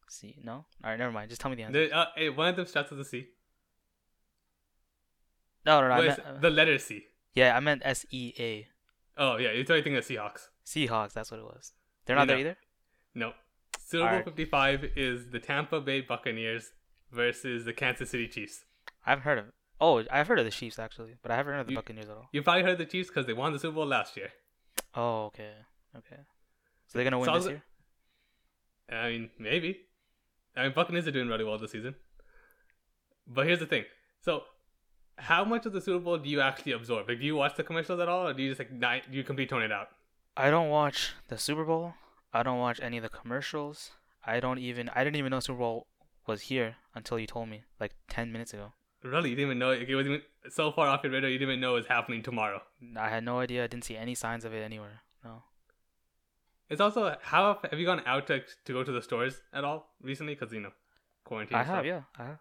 C. 0.08 0.36
No. 0.42 0.52
All 0.52 0.66
right. 0.84 0.98
Never 0.98 1.12
mind. 1.12 1.28
Just 1.28 1.40
tell 1.40 1.50
me 1.50 1.56
the 1.56 1.64
answer. 1.64 1.90
Uh, 1.92 2.06
hey, 2.16 2.30
one 2.30 2.48
of 2.48 2.56
them 2.56 2.66
starts 2.66 2.90
with 2.90 3.00
a 3.00 3.04
C. 3.04 3.26
No, 5.66 5.80
no, 5.80 5.88
no. 5.88 5.94
I 5.94 6.06
meant, 6.06 6.18
uh, 6.20 6.38
the 6.40 6.50
letter 6.50 6.78
C. 6.78 7.06
yeah, 7.34 7.56
I 7.56 7.60
meant 7.60 7.82
S 7.84 8.06
E 8.10 8.32
A. 8.38 8.66
Oh 9.16 9.36
yeah, 9.36 9.52
you're 9.52 9.64
thinking 9.64 9.96
of 9.96 10.04
Seahawks. 10.04 10.48
Seahawks. 10.66 11.12
That's 11.12 11.30
what 11.30 11.40
it 11.40 11.46
was. 11.46 11.72
They're 12.06 12.16
not 12.16 12.28
there 12.28 12.38
either. 12.38 12.56
No. 13.14 13.32
Super 13.78 14.04
Bowl 14.04 14.08
Alright. 14.08 14.24
55 14.24 14.84
is 14.96 15.30
the 15.30 15.38
Tampa 15.38 15.80
Bay 15.80 16.00
Buccaneers 16.00 16.72
versus 17.12 17.64
the 17.64 17.72
Kansas 17.72 18.10
City 18.10 18.26
Chiefs. 18.26 18.64
I 19.06 19.10
haven't 19.10 19.24
heard 19.24 19.38
of. 19.38 19.44
Oh, 19.80 20.02
I've 20.10 20.28
heard 20.28 20.38
of 20.38 20.44
the 20.44 20.50
Chiefs 20.50 20.78
actually, 20.78 21.16
but 21.22 21.30
I 21.30 21.36
haven't 21.36 21.52
heard 21.54 21.60
of 21.60 21.66
the 21.66 21.72
You- 21.72 21.78
Buccaneers 21.78 22.08
at 22.08 22.16
all. 22.16 22.28
You 22.32 22.42
probably 22.42 22.62
heard 22.62 22.72
of 22.72 22.78
the 22.78 22.86
Chiefs 22.86 23.08
because 23.08 23.26
they 23.26 23.32
won 23.32 23.52
the 23.52 23.58
Super 23.58 23.74
Bowl 23.74 23.86
last 23.86 24.16
year. 24.16 24.30
Oh, 24.94 25.24
okay, 25.26 25.50
okay. 25.98 26.16
So 26.86 26.98
they're 26.98 27.04
gonna 27.04 27.18
win 27.18 27.26
So 27.26 27.34
this 27.38 27.48
year. 27.48 27.62
I 28.90 29.08
mean, 29.10 29.30
maybe. 29.38 29.80
I 30.56 30.64
mean, 30.64 30.72
Buccaneers 30.72 31.06
are 31.08 31.10
doing 31.10 31.28
really 31.28 31.44
well 31.44 31.58
this 31.58 31.72
season. 31.72 31.96
But 33.26 33.46
here's 33.46 33.58
the 33.58 33.66
thing. 33.66 33.84
So, 34.20 34.44
how 35.16 35.44
much 35.44 35.66
of 35.66 35.72
the 35.72 35.80
Super 35.80 35.98
Bowl 35.98 36.18
do 36.18 36.28
you 36.28 36.40
actually 36.40 36.72
absorb? 36.72 37.08
Like, 37.08 37.18
do 37.18 37.24
you 37.26 37.34
watch 37.36 37.56
the 37.56 37.64
commercials 37.64 37.98
at 38.00 38.08
all, 38.08 38.28
or 38.28 38.34
do 38.34 38.42
you 38.42 38.50
just 38.50 38.58
like 38.60 38.70
not, 38.72 39.10
do 39.10 39.16
you 39.16 39.24
completely 39.24 39.48
tone 39.50 39.62
it 39.62 39.72
out? 39.72 39.88
I 40.36 40.50
don't 40.50 40.68
watch 40.68 41.12
the 41.28 41.38
Super 41.38 41.64
Bowl. 41.64 41.94
I 42.32 42.42
don't 42.42 42.58
watch 42.58 42.80
any 42.82 42.98
of 42.98 43.02
the 43.02 43.08
commercials. 43.08 43.90
I 44.26 44.40
don't 44.40 44.58
even. 44.58 44.88
I 44.90 45.02
didn't 45.04 45.16
even 45.16 45.30
know 45.30 45.40
Super 45.40 45.58
Bowl 45.58 45.86
was 46.26 46.42
here 46.42 46.76
until 46.94 47.18
you 47.18 47.26
told 47.26 47.48
me 47.48 47.64
like 47.80 47.94
ten 48.08 48.30
minutes 48.32 48.52
ago. 48.54 48.72
Really, 49.04 49.30
you 49.30 49.36
didn't 49.36 49.48
even 49.48 49.58
know 49.58 49.70
it, 49.70 49.88
was 49.94 50.06
even 50.06 50.22
so 50.48 50.72
far 50.72 50.88
off 50.88 51.04
your 51.04 51.12
radar. 51.12 51.28
You 51.28 51.38
didn't 51.38 51.50
even 51.50 51.60
know 51.60 51.72
it 51.72 51.80
was 51.80 51.86
happening 51.86 52.22
tomorrow. 52.22 52.62
I 52.96 53.10
had 53.10 53.22
no 53.22 53.38
idea. 53.38 53.64
I 53.64 53.66
didn't 53.66 53.84
see 53.84 53.96
any 53.96 54.14
signs 54.14 54.46
of 54.46 54.54
it 54.54 54.62
anywhere. 54.62 55.02
No. 55.22 55.42
It's 56.70 56.80
also 56.80 57.14
how 57.20 57.58
have 57.70 57.78
you 57.78 57.84
gone 57.84 58.02
out 58.06 58.26
to, 58.28 58.40
to 58.64 58.72
go 58.72 58.82
to 58.82 58.90
the 58.90 59.02
stores 59.02 59.42
at 59.52 59.62
all 59.62 59.90
recently? 60.00 60.34
Because 60.34 60.54
you 60.54 60.60
know, 60.60 60.72
quarantine. 61.22 61.58
I 61.58 61.64
have, 61.64 61.66
stuff. 61.66 61.84
yeah. 61.84 62.00
I 62.18 62.24
have. 62.24 62.38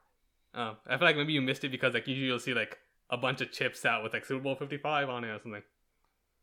Um, 0.55 0.77
I 0.87 0.97
feel 0.97 1.07
like 1.07 1.17
maybe 1.17 1.33
you 1.33 1.41
missed 1.41 1.65
it 1.65 1.69
because 1.69 1.93
like 1.93 2.07
usually 2.07 2.27
you'll 2.27 2.39
see 2.39 2.53
like 2.53 2.77
a 3.09 3.17
bunch 3.17 3.41
of 3.41 3.51
chips 3.51 3.85
out 3.85 4.01
with 4.01 4.13
like 4.13 4.25
Super 4.25 4.41
Bowl 4.41 4.55
55 4.55 5.09
on 5.09 5.25
it 5.25 5.27
or 5.27 5.39
something. 5.43 5.63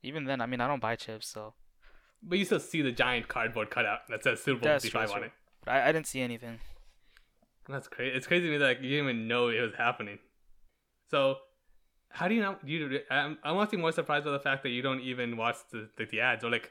Even 0.03 0.25
then, 0.25 0.43
I 0.43 0.47
mean, 0.47 0.61
I 0.61 0.69
don't 0.69 0.81
buy 0.81 0.97
chips, 0.97 1.29
so. 1.29 1.55
But 2.23 2.39
you 2.39 2.45
still 2.45 2.61
see 2.61 2.83
the 2.83 2.93
giant 2.93 3.29
cardboard 3.29 3.71
cutout 3.71 4.01
that 4.11 4.23
says 4.23 4.43
Super 4.43 4.61
Bowl 4.61 4.73
55 4.73 5.11
on 5.11 5.17
true. 5.17 5.27
it. 5.27 5.33
But 5.65 5.73
I, 5.73 5.89
I 5.89 5.93
didn't 5.93 6.07
see 6.07 6.21
anything. 6.21 6.59
That's 7.71 7.89
crazy. 7.89 8.17
It's 8.17 8.27
crazy 8.27 8.47
to 8.47 8.53
me 8.53 8.59
that 8.59 8.65
like, 8.65 8.83
you 8.83 8.91
didn't 8.91 9.05
even 9.05 9.29
know 9.29 9.49
it 9.49 9.61
was 9.61 9.75
happening. 9.77 10.19
So, 11.11 11.37
how 12.11 12.29
do 12.29 12.35
you 12.35 12.43
not? 12.43 12.67
You? 12.67 13.01
I'm, 13.11 13.39
I'm 13.45 13.57
honestly 13.57 13.79
more 13.79 13.93
surprised 13.93 14.25
by 14.25 14.33
the 14.33 14.41
fact 14.41 14.63
that 14.63 14.71
you 14.71 14.83
don't 14.83 15.01
even 15.01 15.37
watch 15.37 15.57
the 15.71 15.89
the, 15.97 16.07
the 16.07 16.21
ads 16.21 16.45
or 16.45 16.51
like. 16.51 16.71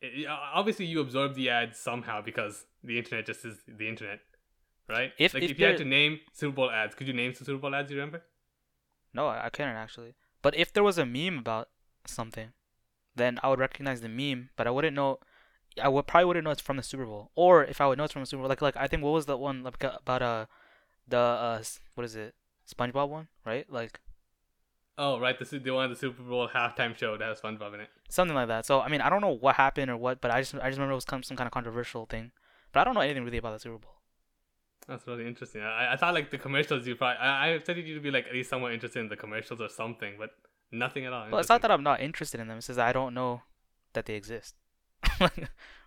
It, 0.00 0.28
obviously, 0.28 0.86
you 0.86 1.00
absorb 1.00 1.34
the 1.34 1.50
ads 1.50 1.78
somehow 1.78 2.22
because 2.22 2.64
the 2.84 2.98
internet 2.98 3.26
just 3.26 3.44
is 3.44 3.58
the 3.66 3.88
internet, 3.88 4.20
right? 4.88 5.12
If- 5.18 5.34
like 5.34 5.42
if 5.42 5.50
if, 5.50 5.58
you 5.58 5.66
had 5.66 5.78
to 5.78 5.84
name 5.84 6.20
Super 6.32 6.54
Bowl 6.54 6.70
ads, 6.70 6.94
could 6.94 7.08
you 7.08 7.14
name 7.14 7.34
some 7.34 7.44
Super 7.44 7.58
Bowl 7.58 7.74
ads 7.74 7.90
you 7.90 7.96
remember? 7.96 8.22
No, 9.12 9.26
I, 9.26 9.46
I 9.46 9.50
couldn't 9.50 9.74
actually. 9.74 10.14
But 10.40 10.56
if 10.56 10.72
there 10.72 10.84
was 10.84 10.98
a 10.98 11.06
meme 11.06 11.38
about 11.38 11.68
something, 12.06 12.52
then 13.16 13.40
I 13.42 13.48
would 13.48 13.58
recognize 13.58 14.00
the 14.00 14.08
meme, 14.08 14.50
but 14.56 14.66
I 14.66 14.70
wouldn't 14.70 14.94
know. 14.94 15.18
I 15.80 15.88
would 15.88 16.06
probably 16.06 16.24
wouldn't 16.26 16.44
know 16.44 16.50
it's 16.50 16.60
from 16.60 16.76
the 16.76 16.82
Super 16.82 17.04
Bowl. 17.06 17.30
Or 17.34 17.64
if 17.64 17.80
I 17.80 17.86
would 17.86 17.98
know 17.98 18.04
it's 18.04 18.12
from 18.12 18.22
the 18.22 18.26
Super 18.26 18.42
Bowl, 18.42 18.48
like 18.48 18.62
like 18.62 18.76
I 18.76 18.86
think 18.86 19.02
what 19.02 19.10
was 19.12 19.26
the 19.26 19.36
one 19.36 19.62
like 19.62 19.82
about 19.82 20.22
uh 20.22 20.46
the 21.06 21.18
uh 21.18 21.62
what 21.94 22.04
is 22.04 22.14
it 22.16 22.34
SpongeBob 22.66 23.08
one 23.08 23.28
right 23.46 23.70
like 23.72 24.00
Oh, 25.00 25.20
right. 25.20 25.38
The 25.38 25.58
the 25.60 25.70
one 25.70 25.84
of 25.84 25.90
the 25.90 25.96
Super 25.96 26.22
Bowl 26.22 26.48
halftime 26.48 26.96
show 26.96 27.16
that 27.16 27.24
has 27.24 27.40
SpongeBob 27.40 27.74
in 27.74 27.80
it. 27.80 27.88
something 28.08 28.34
like 28.34 28.48
that. 28.48 28.66
So 28.66 28.80
I 28.80 28.88
mean 28.88 29.00
I 29.00 29.08
don't 29.08 29.20
know 29.20 29.30
what 29.32 29.54
happened 29.56 29.90
or 29.90 29.96
what, 29.96 30.20
but 30.20 30.30
I 30.30 30.40
just 30.40 30.54
I 30.54 30.68
just 30.68 30.78
remember 30.78 30.92
it 30.92 30.96
was 30.96 31.06
some 31.08 31.22
some 31.22 31.36
kind 31.36 31.46
of 31.46 31.52
controversial 31.52 32.06
thing. 32.06 32.32
But 32.72 32.80
I 32.80 32.84
don't 32.84 32.94
know 32.94 33.00
anything 33.00 33.24
really 33.24 33.38
about 33.38 33.52
the 33.54 33.60
Super 33.60 33.78
Bowl. 33.78 33.94
That's 34.88 35.06
really 35.06 35.26
interesting. 35.26 35.62
I, 35.62 35.92
I 35.92 35.96
thought 35.96 36.14
like 36.14 36.30
the 36.30 36.38
commercials 36.38 36.86
you 36.86 36.96
probably 36.96 37.18
I, 37.18 37.46
I 37.46 37.48
expected 37.50 37.86
you 37.86 37.94
to 37.94 38.00
be 38.00 38.10
like 38.10 38.26
at 38.26 38.32
least 38.32 38.50
somewhat 38.50 38.72
interested 38.72 39.00
in 39.00 39.08
the 39.08 39.16
commercials 39.16 39.60
or 39.60 39.68
something, 39.68 40.14
but 40.18 40.30
nothing 40.72 41.04
at 41.06 41.12
all. 41.12 41.28
Well, 41.30 41.40
it's 41.40 41.48
not 41.48 41.62
that 41.62 41.70
I'm 41.70 41.82
not 41.82 42.00
interested 42.00 42.40
in 42.40 42.48
them. 42.48 42.58
It's 42.58 42.66
just 42.66 42.78
that 42.78 42.88
I 42.88 42.92
don't 42.92 43.14
know 43.14 43.42
that 43.92 44.06
they 44.06 44.14
exist, 44.14 44.54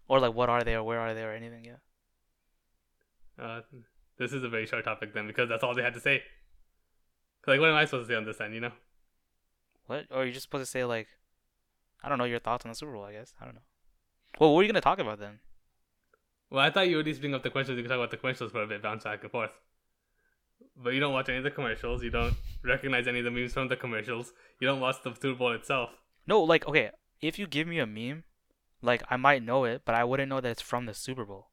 or 0.08 0.20
like 0.20 0.34
what 0.34 0.50
are 0.50 0.64
they 0.64 0.76
or 0.76 0.84
where 0.84 1.00
are 1.00 1.14
they 1.14 1.24
or 1.24 1.32
anything. 1.32 1.66
Yeah. 1.66 3.44
Uh, 3.44 3.62
this 4.18 4.34
is 4.34 4.44
a 4.44 4.50
very 4.50 4.66
short 4.66 4.84
topic 4.86 5.14
then 5.14 5.28
because 5.28 5.50
that's 5.50 5.64
all 5.64 5.74
they 5.74 5.82
had 5.82 5.94
to 5.94 6.00
say. 6.00 6.22
Like, 7.48 7.60
what 7.60 7.70
am 7.70 7.76
I 7.76 7.86
supposed 7.86 8.08
to 8.08 8.14
say 8.14 8.18
on 8.18 8.26
this 8.26 8.40
end? 8.40 8.54
You 8.54 8.62
know? 8.62 8.72
What? 9.88 10.06
Or 10.12 10.24
you're 10.24 10.34
just 10.34 10.44
supposed 10.44 10.66
to 10.66 10.70
say 10.70 10.86
like, 10.86 11.08
I 12.04 12.10
don't 12.10 12.18
know 12.18 12.26
your 12.26 12.40
thoughts 12.40 12.66
on 12.66 12.72
the 12.72 12.76
Super 12.76 12.94
Bowl. 12.94 13.04
I 13.04 13.14
guess 13.14 13.34
I 13.42 13.46
don't 13.46 13.56
know. 13.56 13.62
Well, 14.40 14.54
what 14.54 14.62
are 14.62 14.64
you 14.64 14.70
gonna 14.70 14.82
talk 14.82 15.00
about 15.00 15.20
then? 15.20 15.40
Well, 16.50 16.64
I 16.64 16.70
thought 16.70 16.90
you 16.90 16.98
would 16.98 17.08
at 17.08 17.08
least 17.08 17.22
bring 17.22 17.34
up 17.34 17.44
the 17.44 17.50
questions. 17.50 17.78
You 17.78 17.84
could 17.84 17.90
talk 17.90 17.98
about 17.98 18.12
the 18.12 18.18
commercials 18.18 18.52
for 18.52 18.64
a 18.64 18.68
bit, 18.68 18.82
bounce 18.82 19.06
back 19.06 19.22
and 19.24 19.32
forth. 19.32 19.52
But 20.76 20.94
you 20.94 21.00
don't 21.00 21.14
watch 21.14 21.30
any 21.30 21.38
of 21.38 21.44
the 21.44 21.52
commercials. 21.52 22.04
You 22.04 22.10
don't 22.10 22.36
recognize 22.64 23.08
any 23.08 23.20
of 23.20 23.26
the 23.26 23.32
memes 23.32 23.54
from 23.54 23.68
the 23.68 23.76
commercials. 23.76 24.34
You 24.60 24.68
don't 24.68 24.80
watch 24.80 24.98
the 25.04 25.14
Super 25.14 25.38
Bowl 25.38 25.54
itself. 25.54 25.92
No, 26.28 26.42
like 26.42 26.68
okay, 26.68 26.92
if 27.22 27.40
you 27.40 27.48
give 27.48 27.68
me 27.68 27.80
a 27.80 27.86
meme, 27.86 28.24
like 28.82 29.04
I 29.10 29.18
might 29.18 29.44
know 29.44 29.66
it, 29.66 29.84
but 29.86 29.96
I 29.96 30.04
wouldn't 30.04 30.30
know 30.30 30.42
that 30.42 30.50
it's 30.50 30.62
from 30.62 30.86
the 30.86 30.94
Super 30.94 31.26
Bowl 31.26 31.48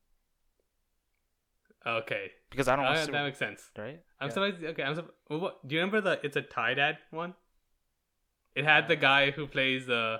Okay, 1.87 2.33
because 2.51 2.69
I 2.69 2.77
don't 2.77 2.85
Uh, 2.85 2.93
that 2.95 3.07
Super 3.07 3.12
Bowl, 3.19 3.27
makes 3.27 3.38
sense. 3.38 3.71
right? 3.79 4.03
I'm 4.21 4.29
Yeah. 4.29 4.35
surprised. 4.35 4.64
Okay, 4.64 4.83
I'm. 4.83 4.95
Sur- 4.95 5.11
well, 5.31 5.41
what, 5.41 5.67
do 5.67 5.75
you 5.75 5.81
remember 5.81 6.01
the 6.01 6.21
"It's 6.25 6.37
a 6.37 6.43
Tide" 6.43 6.79
ad 6.79 6.99
one? 7.11 7.35
It 8.55 8.64
had 8.64 8.88
the 8.88 8.97
guy 8.97 9.31
who 9.31 9.47
plays 9.47 9.88
uh, 9.88 10.19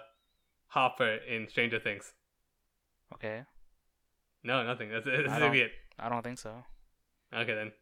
Hopper 0.69 1.17
in 1.17 1.49
Stranger 1.49 1.79
Things. 1.81 2.15
Okay, 3.15 3.45
No, 4.45 4.63
nothing. 4.65 4.91
That's, 4.91 5.05
that's 5.07 5.29
I 5.29 5.55
it. 5.55 5.73
I 5.99 6.09
don't 6.09 6.23
think 6.23 6.39
so. 6.39 6.65
Okay 7.35 7.55
then. 7.55 7.73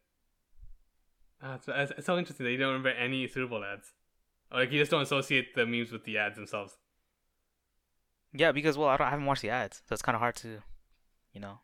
Ah, 1.41 1.55
it's, 1.55 1.67
it's, 1.67 1.91
it's 1.99 2.05
so 2.07 2.17
interesting 2.17 2.45
that 2.45 2.51
you 2.51 2.57
don't 2.57 2.69
remember 2.73 2.89
any 2.89 3.27
Super 3.27 3.47
Bowl 3.47 3.63
ads, 3.63 3.93
or 4.51 4.59
like 4.61 4.71
you 4.71 4.79
just 4.79 4.89
don't 4.91 5.03
associate 5.03 5.53
the 5.53 5.65
memes 5.65 5.91
with 5.91 6.03
the 6.03 6.17
ads 6.17 6.35
themselves. 6.35 6.77
Yeah, 8.37 8.51
because 8.51 8.77
well, 8.77 8.87
I, 8.87 8.97
don't, 8.97 9.07
I 9.07 9.09
haven't 9.09 9.25
watched 9.25 9.41
the 9.41 9.49
ads, 9.49 9.81
so 9.87 9.93
it's 9.93 10.01
kind 10.03 10.15
of 10.15 10.19
hard 10.19 10.35
to, 10.37 10.59
you 11.33 11.41
know. 11.41 11.59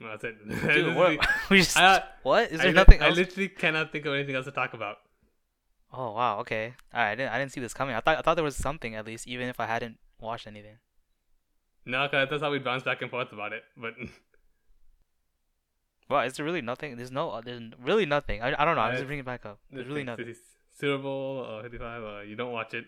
No, 0.00 0.08
that's 0.08 0.24
it. 0.24 0.36
Dude, 0.74 0.96
what? 0.96 1.18
we 1.50 1.58
just 1.58 1.76
I, 1.76 2.02
what? 2.22 2.50
Is 2.50 2.60
there 2.60 2.68
li- 2.68 2.74
nothing 2.74 3.02
I 3.02 3.08
else? 3.08 3.16
literally 3.16 3.48
cannot 3.48 3.92
think 3.92 4.06
of 4.06 4.14
anything 4.14 4.34
else 4.34 4.46
to 4.46 4.50
talk 4.50 4.72
about. 4.72 4.96
Oh 5.92 6.12
wow, 6.12 6.40
okay. 6.40 6.74
Alright, 6.92 7.12
I 7.12 7.14
didn't 7.14 7.32
I 7.32 7.38
didn't 7.38 7.52
see 7.52 7.60
this 7.60 7.74
coming. 7.74 7.94
I 7.94 8.00
thought 8.00 8.18
I 8.18 8.22
thought 8.22 8.34
there 8.34 8.44
was 8.44 8.56
something 8.56 8.94
at 8.94 9.06
least, 9.06 9.28
even 9.28 9.48
if 9.48 9.60
I 9.60 9.66
hadn't 9.66 9.98
watched 10.18 10.46
anything. 10.46 10.78
No, 11.86 12.08
cause 12.08 12.28
that's 12.30 12.42
how 12.42 12.50
we 12.50 12.58
bounce 12.58 12.82
back 12.82 13.02
and 13.02 13.10
forth 13.10 13.30
about 13.32 13.52
it. 13.52 13.62
But 13.76 13.94
Well, 16.08 16.22
is 16.22 16.34
there 16.34 16.44
really 16.44 16.62
nothing? 16.62 16.96
There's 16.96 17.12
no, 17.12 17.40
there's 17.42 17.62
really 17.80 18.06
nothing. 18.06 18.42
I, 18.42 18.48
I 18.60 18.64
don't 18.64 18.76
know. 18.76 18.82
I'm 18.82 18.94
just 18.94 19.06
bringing 19.06 19.20
it 19.20 19.26
back 19.26 19.46
up. 19.46 19.58
There's 19.70 19.86
really 19.86 20.04
nothing. 20.04 20.34
Super 20.74 21.02
Bowl 21.02 21.46
or 21.48 21.62
55, 21.62 22.02
uh, 22.02 22.20
you 22.20 22.36
don't 22.36 22.52
watch 22.52 22.74
it. 22.74 22.84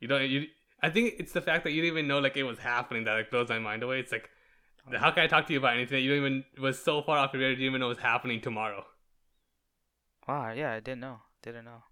You 0.00 0.08
don't. 0.08 0.22
You. 0.28 0.46
I 0.82 0.90
think 0.90 1.14
it's 1.18 1.32
the 1.32 1.40
fact 1.42 1.64
that 1.64 1.72
you 1.72 1.82
didn't 1.82 1.96
even 1.96 2.08
know 2.08 2.18
like 2.20 2.36
it 2.36 2.42
was 2.44 2.58
happening 2.58 3.04
that 3.04 3.12
like 3.14 3.30
blows 3.30 3.48
my 3.48 3.58
mind 3.58 3.82
away. 3.82 4.00
It's 4.00 4.12
like, 4.12 4.28
how 4.92 5.10
can 5.10 5.22
I 5.22 5.26
talk 5.26 5.46
to 5.46 5.52
you 5.52 5.58
about 5.58 5.74
anything 5.74 5.96
that 5.96 6.00
you 6.00 6.10
don't 6.10 6.18
even 6.18 6.44
was 6.58 6.82
so 6.82 7.02
far 7.02 7.18
off 7.18 7.32
your 7.32 7.40
radar 7.40 7.50
you 7.50 7.56
didn't 7.56 7.66
even 7.70 7.80
know 7.80 7.88
was 7.88 7.98
happening 7.98 8.40
tomorrow? 8.40 8.84
Wow, 10.26 10.52
yeah, 10.52 10.72
I 10.72 10.80
didn't 10.80 11.00
know. 11.00 11.20
Didn't 11.42 11.64
know. 11.64 11.82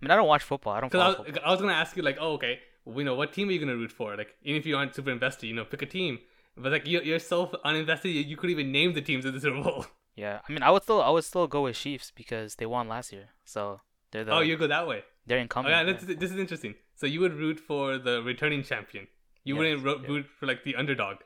I 0.00 0.04
mean, 0.04 0.10
I 0.10 0.16
don't 0.16 0.26
watch 0.28 0.42
football. 0.42 0.74
I 0.74 0.80
don't 0.80 0.90
Because 0.90 1.04
I 1.04 1.08
was, 1.08 1.26
football. 1.26 1.42
I 1.46 1.50
was 1.50 1.60
gonna 1.60 1.72
ask 1.72 1.96
you 1.96 2.02
like, 2.02 2.18
oh 2.20 2.32
okay, 2.34 2.60
well, 2.84 2.98
you 2.98 3.04
know 3.04 3.14
what 3.14 3.32
team 3.32 3.48
are 3.48 3.52
you 3.52 3.58
gonna 3.60 3.76
root 3.76 3.92
for? 3.92 4.16
Like 4.16 4.34
even 4.42 4.58
if 4.58 4.66
you 4.66 4.76
aren't 4.76 4.94
super 4.94 5.10
invested, 5.10 5.46
you 5.46 5.54
know, 5.54 5.64
pick 5.64 5.82
a 5.82 5.86
team. 5.86 6.18
But 6.56 6.72
like 6.72 6.86
you, 6.86 7.00
you're 7.00 7.18
so 7.18 7.46
uninvested, 7.64 8.12
you, 8.12 8.20
you 8.20 8.36
could 8.36 8.50
even 8.50 8.72
name 8.72 8.92
the 8.94 9.02
teams 9.02 9.24
of 9.24 9.34
the 9.34 9.40
Super 9.40 9.62
Bowl. 9.62 9.86
Yeah, 10.16 10.40
I 10.48 10.52
mean, 10.52 10.62
I 10.62 10.70
would 10.70 10.82
still, 10.84 11.02
I 11.02 11.10
would 11.10 11.24
still 11.24 11.46
go 11.48 11.62
with 11.62 11.76
Chiefs 11.76 12.12
because 12.14 12.54
they 12.56 12.66
won 12.66 12.88
last 12.88 13.12
year, 13.12 13.30
so 13.44 13.80
they're 14.12 14.24
the, 14.24 14.32
oh, 14.32 14.40
you 14.40 14.56
go 14.56 14.66
that 14.68 14.86
way. 14.86 15.02
they're 15.26 15.38
Oh 15.38 15.42
incumbent. 15.42 15.72
yeah, 15.74 15.82
yeah. 15.82 15.92
this, 15.92 16.02
is- 16.08 16.16
this 16.16 16.30
is 16.30 16.38
interesting. 16.38 16.74
So 16.94 17.06
you 17.06 17.20
would 17.20 17.34
root 17.34 17.58
for 17.58 17.98
the 17.98 18.22
returning 18.22 18.62
champion. 18.62 19.08
You 19.42 19.54
Yes, 19.56 19.58
wouldn't 19.58 19.84
ro- 19.84 20.00
yeah. 20.02 20.08
root 20.08 20.26
for 20.38 20.46
like 20.46 20.62
the 20.64 20.76
underdog. 20.76 21.16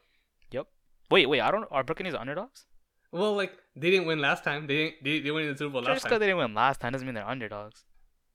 Yep. 0.50 0.66
Wait, 1.10 1.26
wait, 1.28 1.40
I 1.40 1.50
don't. 1.50 1.68
Are 1.70 1.84
Buccaneers 1.84 2.14
underdogs? 2.14 2.64
Well, 3.12 3.34
like 3.36 3.52
they 3.76 3.90
didn't 3.90 4.06
win 4.06 4.20
last 4.20 4.42
time. 4.44 4.66
They 4.66 4.76
didn't. 4.76 4.94
They, 5.04 5.20
they 5.20 5.30
went 5.30 5.46
in 5.46 5.52
the 5.52 5.58
Super 5.58 5.72
Bowl 5.74 5.82
Just 5.82 5.88
last 5.90 6.02
because 6.04 6.10
time. 6.14 6.20
they 6.20 6.26
didn't 6.26 6.38
win 6.38 6.54
last 6.54 6.80
time 6.80 6.92
doesn't 6.92 7.06
mean 7.06 7.14
they're 7.14 7.28
underdogs. 7.28 7.84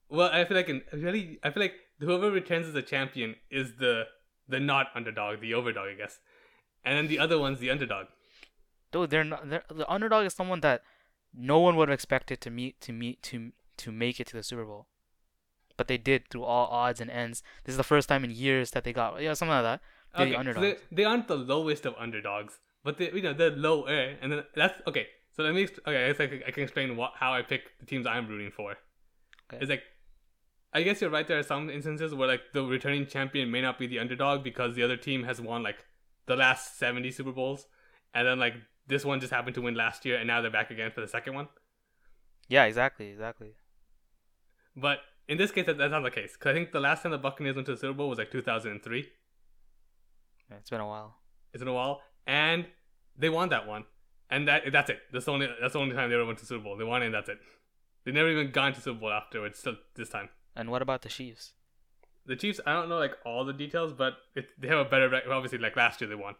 Well, 0.08 0.30
I 0.32 0.44
feel 0.44 0.56
like 0.56 0.68
in 0.68 0.82
really, 0.92 1.38
I 1.42 1.50
feel 1.50 1.62
like 1.62 1.74
whoever 1.98 2.30
returns 2.30 2.66
as 2.68 2.74
a 2.76 2.82
champion 2.82 3.34
is 3.50 3.76
the 3.78 4.04
the 4.48 4.60
not 4.60 4.86
underdog, 4.94 5.40
the 5.40 5.50
overdog, 5.52 5.92
I 5.92 5.94
guess, 5.94 6.18
and 6.84 6.96
then 6.96 7.08
the 7.08 7.18
other 7.18 7.38
one's 7.38 7.58
the 7.58 7.70
underdog. 7.70 8.06
Dude, 8.94 9.10
they're 9.10 9.24
not. 9.24 9.50
They're, 9.50 9.64
the 9.68 9.90
underdog 9.92 10.24
is 10.24 10.34
someone 10.34 10.60
that 10.60 10.82
no 11.34 11.58
one 11.58 11.74
would 11.76 11.88
have 11.88 11.94
expected 11.94 12.40
to 12.42 12.50
meet 12.50 12.80
to 12.80 12.92
meet 12.92 13.22
to 13.24 13.50
to 13.78 13.90
make 13.90 14.20
it 14.20 14.28
to 14.28 14.36
the 14.36 14.42
Super 14.42 14.64
Bowl, 14.64 14.86
but 15.76 15.88
they 15.88 15.98
did 15.98 16.30
through 16.30 16.44
all 16.44 16.68
odds 16.68 17.00
and 17.00 17.10
ends. 17.10 17.42
This 17.64 17.72
is 17.72 17.76
the 17.76 17.82
first 17.82 18.08
time 18.08 18.22
in 18.24 18.30
years 18.30 18.70
that 18.70 18.84
they 18.84 18.92
got 18.92 19.20
yeah 19.20 19.34
something 19.34 19.52
like 19.52 19.64
that. 19.64 19.80
They're 20.16 20.26
the 20.26 20.30
Okay, 20.30 20.34
so 20.34 20.38
underdogs. 20.38 20.80
they, 20.90 20.96
they 20.96 21.04
aren't 21.04 21.26
the 21.26 21.36
lowest 21.36 21.86
of 21.86 21.94
underdogs, 21.98 22.60
but 22.84 22.98
they 22.98 23.10
you 23.10 23.22
know 23.22 23.34
they're 23.34 23.50
lower, 23.50 24.14
and 24.22 24.30
then 24.30 24.44
that's 24.54 24.80
okay. 24.86 25.08
So 25.32 25.42
let 25.42 25.54
me 25.54 25.64
okay. 25.64 26.04
I 26.04 26.08
guess 26.12 26.20
I 26.20 26.26
can, 26.28 26.42
I 26.46 26.50
can 26.52 26.62
explain 26.62 26.96
what 26.96 27.14
how 27.16 27.34
I 27.34 27.42
pick 27.42 27.62
the 27.80 27.86
teams 27.86 28.06
I'm 28.06 28.28
rooting 28.28 28.52
for. 28.52 28.76
Okay. 29.50 29.58
It's 29.60 29.70
like 29.70 29.82
I 30.72 30.82
guess 30.82 31.00
you're 31.00 31.10
right. 31.10 31.26
There 31.26 31.38
are 31.38 31.42
some 31.42 31.68
instances 31.68 32.14
where 32.14 32.28
like 32.28 32.42
the 32.52 32.62
returning 32.62 33.06
champion 33.06 33.50
may 33.50 33.60
not 33.60 33.78
be 33.78 33.88
the 33.88 33.98
underdog 33.98 34.44
because 34.44 34.76
the 34.76 34.84
other 34.84 34.96
team 34.96 35.24
has 35.24 35.40
won 35.40 35.64
like 35.64 35.84
the 36.26 36.36
last 36.36 36.78
seventy 36.78 37.10
Super 37.10 37.32
Bowls, 37.32 37.66
and 38.14 38.26
then 38.26 38.38
like 38.38 38.54
this 38.86 39.04
one 39.04 39.20
just 39.20 39.32
happened 39.32 39.54
to 39.54 39.62
win 39.62 39.74
last 39.74 40.04
year, 40.04 40.16
and 40.18 40.26
now 40.26 40.40
they're 40.40 40.50
back 40.50 40.70
again 40.70 40.90
for 40.90 41.00
the 41.00 41.08
second 41.08 41.34
one. 41.34 41.48
Yeah, 42.48 42.64
exactly, 42.64 43.08
exactly. 43.08 43.54
But 44.76 44.98
in 45.28 45.38
this 45.38 45.50
case, 45.50 45.66
that, 45.66 45.78
that's 45.78 45.90
not 45.90 46.02
the 46.02 46.10
case 46.10 46.32
because 46.34 46.50
I 46.50 46.54
think 46.54 46.72
the 46.72 46.80
last 46.80 47.02
time 47.02 47.12
the 47.12 47.18
Buccaneers 47.18 47.54
went 47.54 47.66
to 47.66 47.72
the 47.72 47.78
Super 47.78 47.94
Bowl 47.94 48.08
was 48.08 48.18
like 48.18 48.30
2003. 48.30 49.08
Yeah, 50.50 50.56
it's 50.56 50.70
been 50.70 50.80
a 50.80 50.86
while. 50.86 51.16
It's 51.52 51.60
been 51.60 51.68
a 51.68 51.74
while, 51.74 52.02
and 52.26 52.66
they 53.16 53.30
won 53.30 53.48
that 53.50 53.66
one, 53.66 53.84
and 54.30 54.48
that 54.48 54.64
that's 54.72 54.90
it. 54.90 55.00
That's 55.12 55.24
the 55.24 55.32
only 55.32 55.48
that's 55.60 55.72
the 55.72 55.78
only 55.78 55.94
time 55.94 56.10
they 56.10 56.16
ever 56.16 56.26
went 56.26 56.38
to 56.40 56.46
Super 56.46 56.64
Bowl. 56.64 56.76
They 56.76 56.84
won 56.84 57.02
it, 57.02 57.06
and 57.06 57.14
that's 57.14 57.28
it. 57.28 57.38
They 58.04 58.12
never 58.12 58.28
even 58.30 58.50
gone 58.50 58.74
to 58.74 58.80
Super 58.80 59.00
Bowl 59.00 59.12
afterwards. 59.12 59.58
Still 59.58 59.76
this 59.94 60.10
time. 60.10 60.28
And 60.54 60.70
what 60.70 60.82
about 60.82 61.02
the 61.02 61.08
Chiefs? 61.08 61.52
The 62.26 62.36
Chiefs, 62.36 62.60
I 62.66 62.72
don't 62.72 62.88
know 62.88 62.98
like 62.98 63.16
all 63.24 63.44
the 63.44 63.52
details, 63.52 63.92
but 63.92 64.14
it, 64.34 64.48
they 64.58 64.68
have 64.68 64.78
a 64.78 64.84
better 64.84 65.08
rec- 65.08 65.24
obviously 65.28 65.58
like 65.58 65.76
last 65.76 66.00
year 66.00 66.08
they 66.08 66.14
won. 66.14 66.34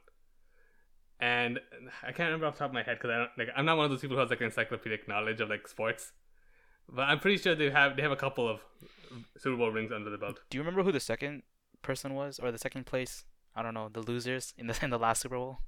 And 1.24 1.58
I 2.02 2.12
can't 2.12 2.26
remember 2.26 2.44
off 2.44 2.56
the 2.56 2.58
top 2.58 2.68
of 2.68 2.74
my 2.74 2.82
head 2.82 2.98
because 2.98 3.10
I 3.10 3.16
don't 3.16 3.30
like 3.38 3.48
I'm 3.56 3.64
not 3.64 3.78
one 3.78 3.86
of 3.86 3.90
those 3.90 4.02
people 4.02 4.14
who 4.16 4.20
has 4.20 4.28
like 4.28 4.42
encyclopedic 4.42 5.08
knowledge 5.08 5.40
of 5.40 5.48
like 5.48 5.66
sports, 5.66 6.12
but 6.86 7.04
I'm 7.08 7.18
pretty 7.18 7.38
sure 7.38 7.54
they 7.54 7.70
have 7.70 7.96
they 7.96 8.02
have 8.02 8.12
a 8.12 8.16
couple 8.24 8.46
of 8.46 8.60
Super 9.38 9.56
Bowl 9.56 9.70
rings 9.70 9.90
under 9.90 10.10
the 10.10 10.18
belt. 10.18 10.40
Do 10.50 10.58
you 10.58 10.62
remember 10.62 10.82
who 10.82 10.92
the 10.92 11.00
second 11.00 11.42
person 11.80 12.12
was, 12.12 12.38
or 12.38 12.52
the 12.52 12.58
second 12.58 12.84
place? 12.84 13.24
I 13.56 13.62
don't 13.62 13.72
know. 13.72 13.88
The 13.88 14.02
losers 14.02 14.52
in 14.58 14.66
the 14.66 14.78
in 14.82 14.90
the 14.90 14.98
last 14.98 15.22
Super 15.22 15.36
Bowl. 15.36 15.60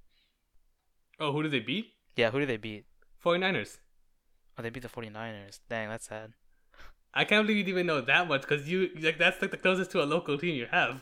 Oh, 1.18 1.32
who 1.32 1.42
did 1.42 1.52
they 1.52 1.60
beat? 1.60 1.86
Yeah, 2.16 2.32
who 2.32 2.40
did 2.40 2.50
they 2.50 2.58
beat? 2.58 2.84
49ers. 3.24 3.78
Oh, 4.58 4.62
they 4.62 4.68
beat 4.68 4.82
the 4.82 4.90
49ers. 4.90 5.60
Dang, 5.70 5.88
that's 5.88 6.08
sad. 6.08 6.34
I 7.14 7.24
can't 7.24 7.46
believe 7.46 7.66
you 7.66 7.72
even 7.72 7.86
know 7.86 8.02
that 8.02 8.28
much 8.28 8.42
because 8.42 8.68
you 8.68 8.90
like 9.00 9.16
that's 9.16 9.40
like 9.40 9.52
the 9.52 9.56
closest 9.56 9.90
to 9.92 10.02
a 10.02 10.04
local 10.04 10.36
team 10.36 10.54
you 10.54 10.66
have. 10.70 11.00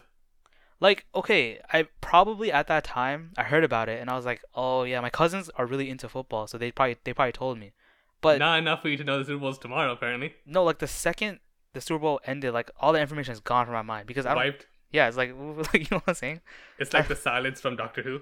Like, 0.84 1.06
okay, 1.14 1.60
I 1.72 1.84
probably 2.02 2.52
at 2.52 2.66
that 2.66 2.84
time 2.84 3.30
I 3.38 3.44
heard 3.44 3.64
about 3.64 3.88
it 3.88 4.02
and 4.02 4.10
I 4.10 4.16
was 4.16 4.26
like, 4.26 4.42
oh 4.54 4.82
yeah, 4.82 5.00
my 5.00 5.08
cousins 5.08 5.48
are 5.56 5.64
really 5.64 5.88
into 5.88 6.10
football, 6.10 6.46
so 6.46 6.58
they 6.58 6.70
probably 6.70 6.98
they 7.04 7.14
probably 7.14 7.32
told 7.32 7.58
me. 7.58 7.72
But 8.20 8.38
Not 8.38 8.58
enough 8.58 8.82
for 8.82 8.90
you 8.90 8.98
to 8.98 9.04
know 9.04 9.18
the 9.18 9.24
Super 9.24 9.38
Bowl's 9.38 9.56
tomorrow, 9.56 9.92
apparently. 9.92 10.34
no, 10.44 10.62
like 10.62 10.80
the 10.80 10.86
second 10.86 11.40
the 11.72 11.80
Super 11.80 12.00
Bowl 12.00 12.20
ended, 12.26 12.52
like 12.52 12.70
all 12.78 12.92
the 12.92 13.00
information 13.00 13.32
is 13.32 13.40
gone 13.40 13.64
from 13.64 13.72
my 13.72 13.80
mind 13.80 14.06
because 14.06 14.26
I. 14.26 14.34
Wiped. 14.34 14.66
Yeah, 14.92 15.08
it's 15.08 15.16
like, 15.16 15.34
like 15.72 15.72
you 15.72 15.86
know 15.90 16.02
what 16.04 16.08
I'm 16.08 16.14
saying? 16.16 16.42
It's 16.78 16.92
like 16.92 17.08
the 17.14 17.16
silence 17.16 17.62
from 17.62 17.76
Doctor 17.76 18.02
Who. 18.02 18.20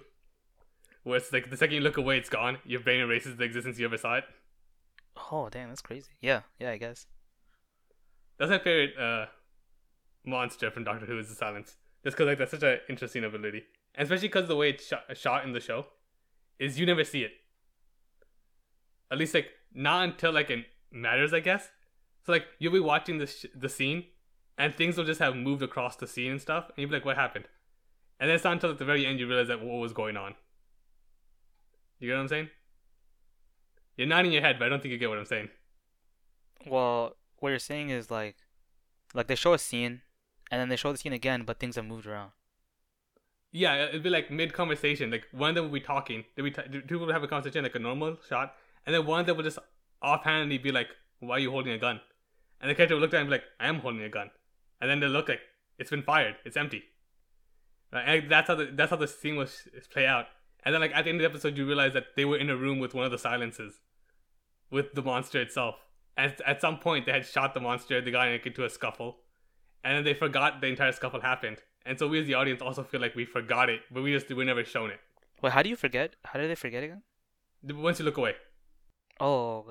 Where 1.02 1.16
it's 1.16 1.32
like 1.32 1.50
the 1.50 1.56
second 1.56 1.74
you 1.74 1.80
look 1.80 1.96
away, 1.96 2.16
it's 2.16 2.28
gone. 2.28 2.58
Your 2.64 2.78
brain 2.78 3.00
erases 3.00 3.38
the 3.38 3.42
existence 3.42 3.80
you 3.80 3.86
ever 3.86 3.98
saw 3.98 4.18
it. 4.18 4.24
Oh 5.32 5.48
damn, 5.50 5.70
that's 5.70 5.82
crazy. 5.82 6.12
Yeah, 6.20 6.42
yeah, 6.60 6.70
I 6.70 6.76
guess. 6.76 7.08
That's 8.38 8.52
my 8.52 8.60
favorite 8.60 8.96
uh, 8.96 9.26
monster 10.24 10.70
from 10.70 10.84
Doctor 10.84 11.06
Who 11.06 11.18
is 11.18 11.28
the 11.28 11.34
silence. 11.34 11.74
Just 12.04 12.16
because 12.16 12.26
like 12.26 12.38
that's 12.38 12.50
such 12.50 12.62
an 12.62 12.78
interesting 12.88 13.24
ability, 13.24 13.62
and 13.94 14.04
especially 14.04 14.28
because 14.28 14.48
the 14.48 14.56
way 14.56 14.70
it's 14.70 14.86
shot, 14.86 15.04
shot 15.16 15.44
in 15.44 15.52
the 15.52 15.60
show 15.60 15.86
is 16.58 16.78
you 16.78 16.86
never 16.86 17.04
see 17.04 17.22
it. 17.22 17.32
At 19.10 19.18
least 19.18 19.34
like 19.34 19.48
not 19.72 20.04
until 20.04 20.32
like 20.32 20.50
it 20.50 20.64
matters, 20.90 21.32
I 21.32 21.40
guess. 21.40 21.68
So 22.24 22.32
like 22.32 22.46
you'll 22.58 22.72
be 22.72 22.80
watching 22.80 23.18
the 23.18 23.26
sh- 23.26 23.46
the 23.54 23.68
scene, 23.68 24.06
and 24.58 24.74
things 24.74 24.96
will 24.96 25.04
just 25.04 25.20
have 25.20 25.36
moved 25.36 25.62
across 25.62 25.96
the 25.96 26.06
scene 26.06 26.32
and 26.32 26.40
stuff, 26.40 26.66
and 26.68 26.78
you'll 26.78 26.90
be 26.90 26.96
like, 26.96 27.04
"What 27.04 27.16
happened?" 27.16 27.46
And 28.18 28.28
then 28.28 28.36
it's 28.36 28.44
not 28.44 28.54
until 28.54 28.70
at 28.70 28.78
the 28.78 28.84
very 28.84 29.06
end 29.06 29.18
you 29.18 29.28
realize 29.28 29.48
that 29.48 29.60
what 29.60 29.78
was 29.78 29.92
going 29.92 30.16
on. 30.16 30.34
You 31.98 32.08
get 32.08 32.14
what 32.14 32.22
I'm 32.22 32.28
saying? 32.28 32.50
You're 33.96 34.08
nodding 34.08 34.32
your 34.32 34.42
head, 34.42 34.58
but 34.58 34.66
I 34.66 34.68
don't 34.68 34.82
think 34.82 34.92
you 34.92 34.98
get 34.98 35.08
what 35.08 35.18
I'm 35.18 35.24
saying. 35.24 35.50
Well, 36.66 37.16
what 37.38 37.50
you're 37.50 37.58
saying 37.58 37.90
is 37.90 38.10
like, 38.10 38.36
like 39.14 39.26
they 39.26 39.34
show 39.34 39.52
a 39.52 39.58
scene, 39.58 40.02
and 40.52 40.60
then 40.60 40.68
they 40.68 40.76
show 40.76 40.92
the 40.92 40.98
scene 40.98 41.14
again, 41.14 41.44
but 41.44 41.58
things 41.58 41.76
have 41.76 41.86
moved 41.86 42.06
around. 42.06 42.30
Yeah, 43.50 43.86
it'd 43.86 44.02
be 44.02 44.10
like 44.10 44.30
mid 44.30 44.52
conversation. 44.52 45.10
Like 45.10 45.26
one 45.32 45.50
of 45.50 45.54
them 45.56 45.64
would 45.64 45.72
be 45.72 45.80
talking. 45.80 46.24
They'd 46.36 46.42
be 46.42 46.50
t- 46.50 46.62
two 46.70 46.82
people 46.82 47.06
would 47.06 47.14
have 47.14 47.22
a 47.22 47.28
conversation 47.28 47.64
like 47.64 47.74
a 47.74 47.78
normal 47.78 48.18
shot, 48.28 48.54
and 48.86 48.94
then 48.94 49.06
one 49.06 49.20
of 49.20 49.26
them 49.26 49.38
would 49.38 49.44
just 49.44 49.58
offhandedly 50.02 50.58
be 50.58 50.70
like, 50.70 50.88
"Why 51.20 51.36
are 51.36 51.38
you 51.38 51.50
holding 51.50 51.72
a 51.72 51.78
gun?" 51.78 52.00
And 52.60 52.70
the 52.70 52.74
character 52.74 52.94
would 52.94 53.00
look 53.00 53.14
at 53.14 53.22
him 53.22 53.30
like, 53.30 53.44
"I 53.58 53.68
am 53.68 53.80
holding 53.80 54.02
a 54.02 54.10
gun," 54.10 54.30
and 54.80 54.90
then 54.90 55.00
they 55.00 55.06
look 55.06 55.28
like 55.30 55.40
it's 55.78 55.90
been 55.90 56.02
fired. 56.02 56.36
It's 56.44 56.56
empty. 56.56 56.84
And 57.90 58.30
that's 58.30 58.48
how 58.48 58.54
the 58.54 58.66
that's 58.72 58.90
how 58.90 58.96
the 58.96 59.08
scene 59.08 59.36
was 59.36 59.68
play 59.90 60.06
out. 60.06 60.26
And 60.64 60.74
then 60.74 60.82
like 60.82 60.92
at 60.94 61.04
the 61.04 61.10
end 61.10 61.20
of 61.20 61.22
the 61.22 61.30
episode, 61.30 61.56
you 61.56 61.66
realize 61.66 61.94
that 61.94 62.14
they 62.14 62.26
were 62.26 62.36
in 62.36 62.50
a 62.50 62.56
room 62.56 62.78
with 62.78 62.94
one 62.94 63.06
of 63.06 63.10
the 63.10 63.18
silences, 63.18 63.80
with 64.70 64.92
the 64.92 65.02
monster 65.02 65.40
itself. 65.40 65.76
And 66.16 66.34
at 66.46 66.60
some 66.60 66.78
point, 66.78 67.06
they 67.06 67.12
had 67.12 67.26
shot 67.26 67.54
the 67.54 67.60
monster. 67.60 68.00
They 68.02 68.10
got 68.10 68.28
into 68.28 68.64
a 68.64 68.70
scuffle, 68.70 69.16
and 69.84 69.96
then 69.96 70.04
they 70.04 70.14
forgot 70.14 70.60
the 70.60 70.68
entire 70.68 70.92
scuffle 70.92 71.20
happened. 71.20 71.58
And 71.84 71.98
so 71.98 72.06
we 72.08 72.20
as 72.20 72.26
the 72.26 72.34
audience 72.34 72.62
also 72.62 72.82
feel 72.84 73.00
like 73.00 73.14
we 73.16 73.24
forgot 73.24 73.68
it, 73.68 73.80
but 73.90 74.02
we 74.02 74.12
just 74.12 74.28
we 74.30 74.44
never 74.44 74.64
shown 74.64 74.90
it. 74.90 75.00
Wait, 75.42 75.52
how 75.52 75.62
do 75.62 75.68
you 75.68 75.76
forget? 75.76 76.14
How 76.24 76.38
did 76.38 76.48
they 76.50 76.54
forget 76.54 76.84
again? 76.84 77.02
Once 77.64 77.98
you 77.98 78.04
look 78.04 78.16
away, 78.18 78.34
Oh, 79.20 79.64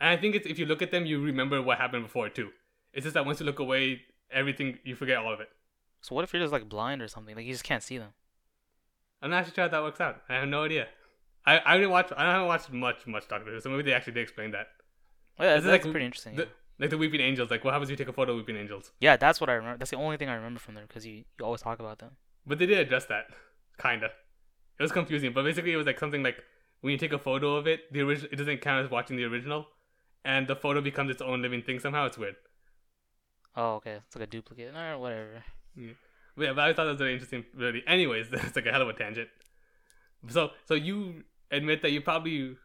and 0.00 0.08
I 0.10 0.16
think 0.16 0.34
it's 0.34 0.46
if 0.46 0.58
you 0.58 0.66
look 0.66 0.82
at 0.82 0.90
them, 0.90 1.04
you 1.06 1.20
remember 1.22 1.60
what 1.62 1.78
happened 1.78 2.04
before 2.04 2.28
too. 2.28 2.50
It's 2.92 3.04
just 3.04 3.14
that 3.14 3.24
once 3.26 3.40
you 3.40 3.46
look 3.46 3.58
away, 3.58 4.02
everything 4.30 4.78
you 4.84 4.94
forget 4.96 5.18
all 5.18 5.32
of 5.32 5.40
it. 5.40 5.48
so 6.00 6.14
what 6.14 6.24
if 6.24 6.32
you're 6.32 6.42
just 6.42 6.52
like 6.52 6.68
blind 6.68 7.00
or 7.02 7.08
something? 7.08 7.34
Like 7.36 7.44
you 7.46 7.52
just 7.52 7.64
can't 7.64 7.82
see 7.82 7.98
them. 7.98 8.12
I'm 9.20 9.30
not 9.30 9.38
actually 9.38 9.54
sure 9.54 9.64
how 9.64 9.68
that 9.70 9.82
works 9.82 10.00
out. 10.00 10.22
I 10.28 10.34
have 10.34 10.48
no 10.48 10.64
idea. 10.64 10.88
I 11.46 11.60
I 11.64 11.76
didn't 11.76 11.90
watch. 11.90 12.10
I 12.16 12.32
haven't 12.32 12.48
watched 12.48 12.70
much 12.72 13.06
much 13.06 13.28
Doctor 13.28 13.50
Who, 13.50 13.60
so 13.60 13.70
maybe 13.70 13.82
they 13.84 13.92
actually 13.94 14.14
did 14.14 14.22
explain 14.22 14.50
that. 14.52 14.66
Oh, 15.38 15.44
yeah, 15.44 15.54
This 15.54 15.64
that's, 15.64 15.80
is 15.80 15.84
like 15.86 15.92
pretty 15.92 16.06
interesting. 16.06 16.36
The, 16.36 16.42
yeah. 16.42 16.48
Like 16.78 16.90
the 16.90 16.98
Weeping 16.98 17.20
Angels. 17.20 17.50
Like 17.50 17.64
what 17.64 17.72
happens 17.72 17.90
if 17.90 17.98
you 17.98 18.04
take 18.04 18.10
a 18.10 18.12
photo 18.12 18.32
of 18.32 18.38
Weeping 18.38 18.56
Angels? 18.56 18.92
yeah, 19.00 19.16
that's 19.16 19.40
what 19.40 19.50
I 19.50 19.54
remember. 19.54 19.78
That's 19.78 19.90
the 19.90 19.96
only 19.96 20.16
thing 20.16 20.28
I 20.28 20.34
remember 20.34 20.60
from 20.60 20.74
there 20.74 20.86
because 20.86 21.06
you, 21.06 21.24
you 21.38 21.44
always 21.44 21.62
talk 21.62 21.80
about 21.80 21.98
them. 21.98 22.12
But 22.46 22.58
they 22.58 22.66
did 22.66 22.78
address 22.78 23.04
that, 23.06 23.26
kinda. 23.80 24.10
It 24.78 24.82
was 24.82 24.92
confusing, 24.92 25.32
but 25.32 25.44
basically 25.44 25.72
it 25.72 25.76
was 25.76 25.86
like 25.86 26.00
something 26.00 26.22
like 26.22 26.42
when 26.80 26.90
you 26.90 26.98
take 26.98 27.12
a 27.12 27.18
photo 27.18 27.56
of 27.56 27.66
it, 27.66 27.92
the 27.92 28.00
original 28.00 28.28
it 28.32 28.36
doesn't 28.36 28.58
count 28.60 28.84
as 28.84 28.90
watching 28.90 29.16
the 29.16 29.24
original, 29.24 29.66
and 30.24 30.48
the 30.48 30.56
photo 30.56 30.80
becomes 30.80 31.10
its 31.10 31.22
own 31.22 31.42
living 31.42 31.62
thing. 31.62 31.78
Somehow 31.78 32.06
it's 32.06 32.18
weird. 32.18 32.36
Oh, 33.56 33.74
okay, 33.74 33.98
it's 34.06 34.16
like 34.16 34.24
a 34.24 34.30
duplicate. 34.30 34.74
Or 34.74 34.98
whatever. 34.98 35.44
But 36.36 36.42
yeah, 36.46 36.52
but 36.54 36.64
I 36.64 36.72
thought 36.72 36.84
that 36.84 36.92
was 36.92 36.98
very 36.98 37.12
interesting. 37.12 37.44
Really. 37.54 37.82
Anyways, 37.86 38.28
that's 38.32 38.56
like 38.56 38.66
a 38.66 38.72
hell 38.72 38.82
of 38.82 38.88
a 38.88 38.94
tangent. 38.94 39.28
So 40.28 40.50
so 40.64 40.74
you 40.74 41.24
admit 41.50 41.82
that 41.82 41.90
you 41.90 42.00
probably 42.00 42.56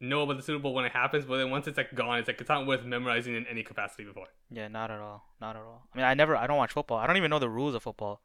know 0.00 0.22
about 0.22 0.36
the 0.36 0.42
Super 0.42 0.62
Bowl 0.62 0.74
when 0.74 0.84
it 0.84 0.92
happens, 0.92 1.24
but 1.24 1.38
then 1.38 1.50
once 1.50 1.66
it's 1.66 1.76
like 1.76 1.94
gone, 1.94 2.18
it's 2.18 2.28
like 2.28 2.40
it's 2.40 2.48
not 2.48 2.66
worth 2.66 2.84
memorizing 2.84 3.34
in 3.34 3.46
any 3.46 3.62
capacity 3.62 4.04
before. 4.04 4.26
Yeah, 4.50 4.68
not 4.68 4.90
at 4.90 5.00
all. 5.00 5.24
Not 5.40 5.56
at 5.56 5.62
all. 5.62 5.88
I 5.92 5.96
mean, 5.96 6.06
I 6.06 6.14
never. 6.14 6.36
I 6.36 6.46
don't 6.46 6.56
watch 6.56 6.72
football. 6.72 6.98
I 6.98 7.06
don't 7.06 7.16
even 7.16 7.30
know 7.30 7.38
the 7.38 7.48
rules 7.48 7.74
of 7.74 7.82
football. 7.82 8.20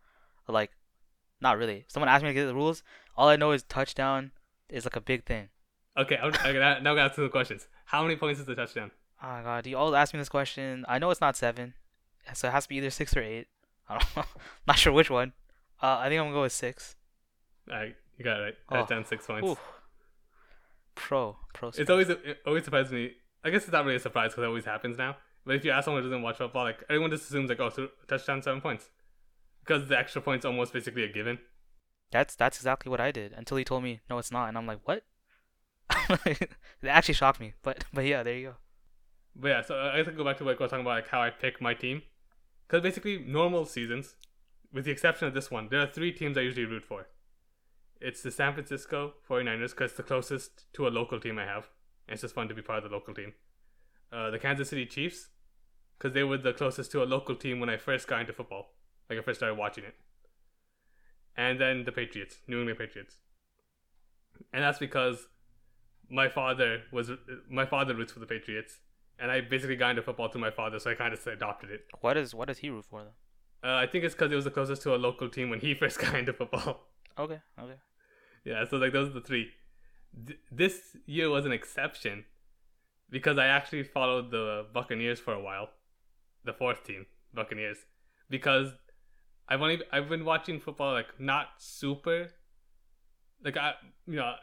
Like, 0.48 0.72
not 1.42 1.58
really. 1.58 1.84
If 1.86 1.92
someone 1.92 2.10
asked 2.10 2.24
me 2.24 2.30
to 2.30 2.34
get 2.34 2.46
the 2.46 2.56
rules. 2.56 2.84
All 3.16 3.28
I 3.28 3.36
know 3.36 3.52
is 3.52 3.64
touchdown 3.64 4.32
is 4.70 4.86
like 4.86 4.96
a 4.96 5.02
big 5.02 5.26
thing. 5.26 5.50
Okay, 5.98 6.18
I'm, 6.18 6.30
okay 6.30 6.54
now 6.54 6.80
now 6.80 6.96
gonna 6.96 7.02
ask 7.02 7.16
some 7.16 7.30
questions. 7.30 7.68
How 7.86 8.02
many 8.02 8.16
points 8.16 8.40
is 8.40 8.46
the 8.46 8.56
touchdown? 8.56 8.92
Oh 9.22 9.28
my 9.28 9.44
god, 9.44 9.68
you 9.68 9.78
always 9.78 9.96
ask 9.96 10.14
me 10.14 10.20
this 10.20 10.30
question. 10.30 10.86
I 10.88 10.98
know 11.00 11.12
it's 11.12 11.22
not 11.22 11.38
seven, 11.38 11.76
so 12.34 12.48
it 12.48 12.52
has 12.52 12.64
to 12.64 12.70
be 12.70 12.78
either 12.78 12.90
six 12.90 13.16
or 13.16 13.22
eight. 13.22 13.48
I 13.90 14.00
don't 14.00 14.16
know. 14.16 14.24
Not 14.68 14.78
sure 14.78 14.94
which 14.94 15.10
one. 15.10 15.34
Uh, 15.82 15.98
I 16.00 16.08
think 16.08 16.20
I'm 16.20 16.28
gonna 16.28 16.36
go 16.36 16.42
with 16.44 16.54
six. 16.54 16.96
Alright, 17.70 17.96
you 18.18 18.24
got 18.24 18.40
it 18.40 18.44
right. 18.44 18.54
Oh. 18.70 18.76
Touchdown, 18.78 19.06
six 19.06 19.28
points. 19.28 19.50
Ooh. 19.50 19.58
Pro, 20.96 21.38
pro. 21.54 21.70
It's 21.70 21.90
always 21.90 22.10
it 22.10 22.40
always 22.46 22.64
surprises 22.64 22.92
me. 22.92 23.12
I 23.44 23.50
guess 23.50 23.64
it's 23.64 23.72
not 23.72 23.86
really 23.86 23.98
a 23.98 24.00
surprise 24.00 24.32
because 24.32 24.44
it 24.44 24.48
always 24.48 24.66
happens 24.66 24.98
now. 24.98 25.18
But 25.46 25.56
if 25.56 25.66
you 25.66 25.72
ask 25.72 25.86
someone 25.86 26.04
who 26.04 26.10
doesn't 26.10 26.22
watch 26.22 26.38
football, 26.38 26.64
like 26.64 26.84
everyone 26.90 27.12
just 27.12 27.28
assumes 27.28 27.50
like, 27.50 27.60
oh, 27.60 27.70
so 27.70 27.90
touchdown, 28.08 28.42
seven 28.42 28.62
points, 28.62 28.90
because 29.66 29.88
the 29.88 29.98
extra 29.98 30.22
points 30.22 30.46
almost 30.46 30.72
basically 30.72 31.04
a 31.04 31.12
given. 31.12 31.40
That's 32.12 32.36
that's 32.36 32.58
exactly 32.58 32.90
what 32.90 33.02
I 33.02 33.12
did 33.12 33.34
until 33.34 33.58
he 33.58 33.64
told 33.64 33.84
me 33.84 34.02
no, 34.10 34.18
it's 34.20 34.32
not, 34.32 34.48
and 34.48 34.58
I'm 34.58 34.68
like, 34.68 34.80
what? 34.86 35.04
it 36.26 36.50
actually 36.88 37.16
shocked 37.16 37.40
me, 37.40 37.54
but 37.64 37.84
but 37.94 38.06
yeah, 38.06 38.24
there 38.24 38.38
you 38.38 38.48
go. 38.50 38.56
But 39.36 39.48
yeah, 39.48 39.62
so 39.62 39.78
I 39.78 39.98
guess 39.98 40.08
I 40.08 40.12
go 40.12 40.24
back 40.24 40.38
to 40.38 40.46
what 40.46 40.60
I 40.60 40.64
was 40.64 40.70
talking 40.70 40.86
about, 40.86 40.96
like 40.96 41.08
how 41.10 41.22
I 41.22 41.30
pick 41.30 41.60
my 41.60 41.74
team. 41.74 42.04
Because 42.68 42.84
basically, 42.84 43.20
normal 43.20 43.66
seasons, 43.66 44.16
with 44.72 44.86
the 44.86 44.92
exception 44.92 45.28
of 45.28 45.34
this 45.34 45.52
one, 45.52 45.68
there 45.70 45.82
are 45.82 45.88
three 45.88 46.12
teams 46.12 46.38
I 46.38 46.42
usually 46.42 46.66
root 46.66 46.84
for. 46.84 47.08
It's 48.04 48.22
the 48.22 48.32
San 48.32 48.54
Francisco 48.54 49.14
49ers 49.30 49.72
because 49.72 49.92
it's 49.92 49.98
the 49.98 50.04
closest 50.04 50.72
to 50.74 50.88
a 50.88 50.90
local 50.90 51.20
team 51.20 51.40
I 51.40 51.46
have. 51.46 51.70
And 52.08 52.14
it's 52.14 52.22
just 52.22 52.36
fun 52.36 52.50
to 52.50 52.54
be 52.54 52.62
part 52.62 52.84
of 52.84 52.90
the 52.90 52.96
local 52.96 53.14
team. 53.14 53.34
Uh, 54.12 54.30
the 54.30 54.38
Kansas 54.38 54.70
City 54.70 54.86
Chiefs 54.86 55.30
because 55.98 56.14
they 56.14 56.24
were 56.24 56.38
the 56.38 56.54
closest 56.54 56.92
to 56.92 57.02
a 57.02 57.06
local 57.06 57.36
team 57.36 57.60
when 57.60 57.70
I 57.70 57.78
first 57.78 58.08
got 58.08 58.20
into 58.20 58.34
football. 58.34 58.74
Like 59.10 59.20
I 59.20 59.22
first 59.22 59.40
started 59.40 59.56
watching 59.56 59.86
it. 59.86 59.96
And 61.38 61.60
then 61.60 61.86
the 61.86 61.92
Patriots, 61.92 62.38
New 62.48 62.60
England 62.60 62.78
Patriots. 62.78 63.18
And 64.52 64.64
that's 64.64 64.80
because 64.80 65.28
my 66.10 66.28
father 66.28 66.82
was 66.92 67.10
my 67.50 67.66
father 67.66 67.96
roots 67.96 68.12
for 68.12 68.20
the 68.20 68.26
Patriots, 68.26 68.80
and 69.18 69.32
I 69.32 69.42
basically 69.42 69.76
got 69.76 69.92
into 69.92 70.02
football 70.02 70.28
through 70.28 70.42
my 70.42 70.52
father, 70.52 70.78
so 70.80 70.92
I 70.92 70.96
kind 70.96 71.14
of 71.14 71.26
adopted 71.26 71.72
it. 71.72 71.86
What 72.02 72.18
is 72.18 72.36
what 72.36 72.50
does 72.50 72.60
he 72.60 72.70
root 72.70 72.86
for 72.86 73.04
though? 73.04 73.70
Uh, 73.70 73.78
I 73.78 73.88
think 73.88 74.04
it's 74.04 74.14
because 74.14 74.32
it 74.32 74.36
was 74.36 74.44
the 74.44 74.52
closest 74.52 74.82
to 74.84 74.94
a 74.94 74.98
local 74.98 75.30
team 75.30 75.50
when 75.50 75.60
he 75.60 75.74
first 75.82 76.00
got 76.00 76.16
into 76.16 76.34
football. 76.34 76.88
Okay, 77.18 77.40
okay. 77.60 77.76
Yeah, 78.44 78.66
so 78.70 78.78
like 78.78 78.94
those 78.94 79.10
are 79.10 79.14
the 79.14 79.22
three. 79.22 79.50
Th- 80.28 80.40
this 80.52 80.98
year 81.06 81.30
was 81.30 81.46
an 81.46 81.52
exception 81.52 82.26
because 83.10 83.38
I 83.38 83.46
actually 83.46 83.84
followed 83.84 84.32
the 84.32 84.66
Buccaneers 84.74 85.20
for 85.20 85.34
a 85.34 85.42
while, 85.42 85.70
the 86.44 86.54
fourth 86.54 86.84
team, 86.84 87.06
Buccaneers, 87.34 87.78
because 88.30 88.74
I've 89.48 89.62
only 89.62 89.82
I've 89.92 90.10
been 90.10 90.26
watching 90.26 90.60
football 90.60 90.94
like 90.94 91.20
not 91.20 91.48
super, 91.58 92.30
like 93.44 93.58
I 93.58 93.74
you 94.08 94.16
know 94.16 94.34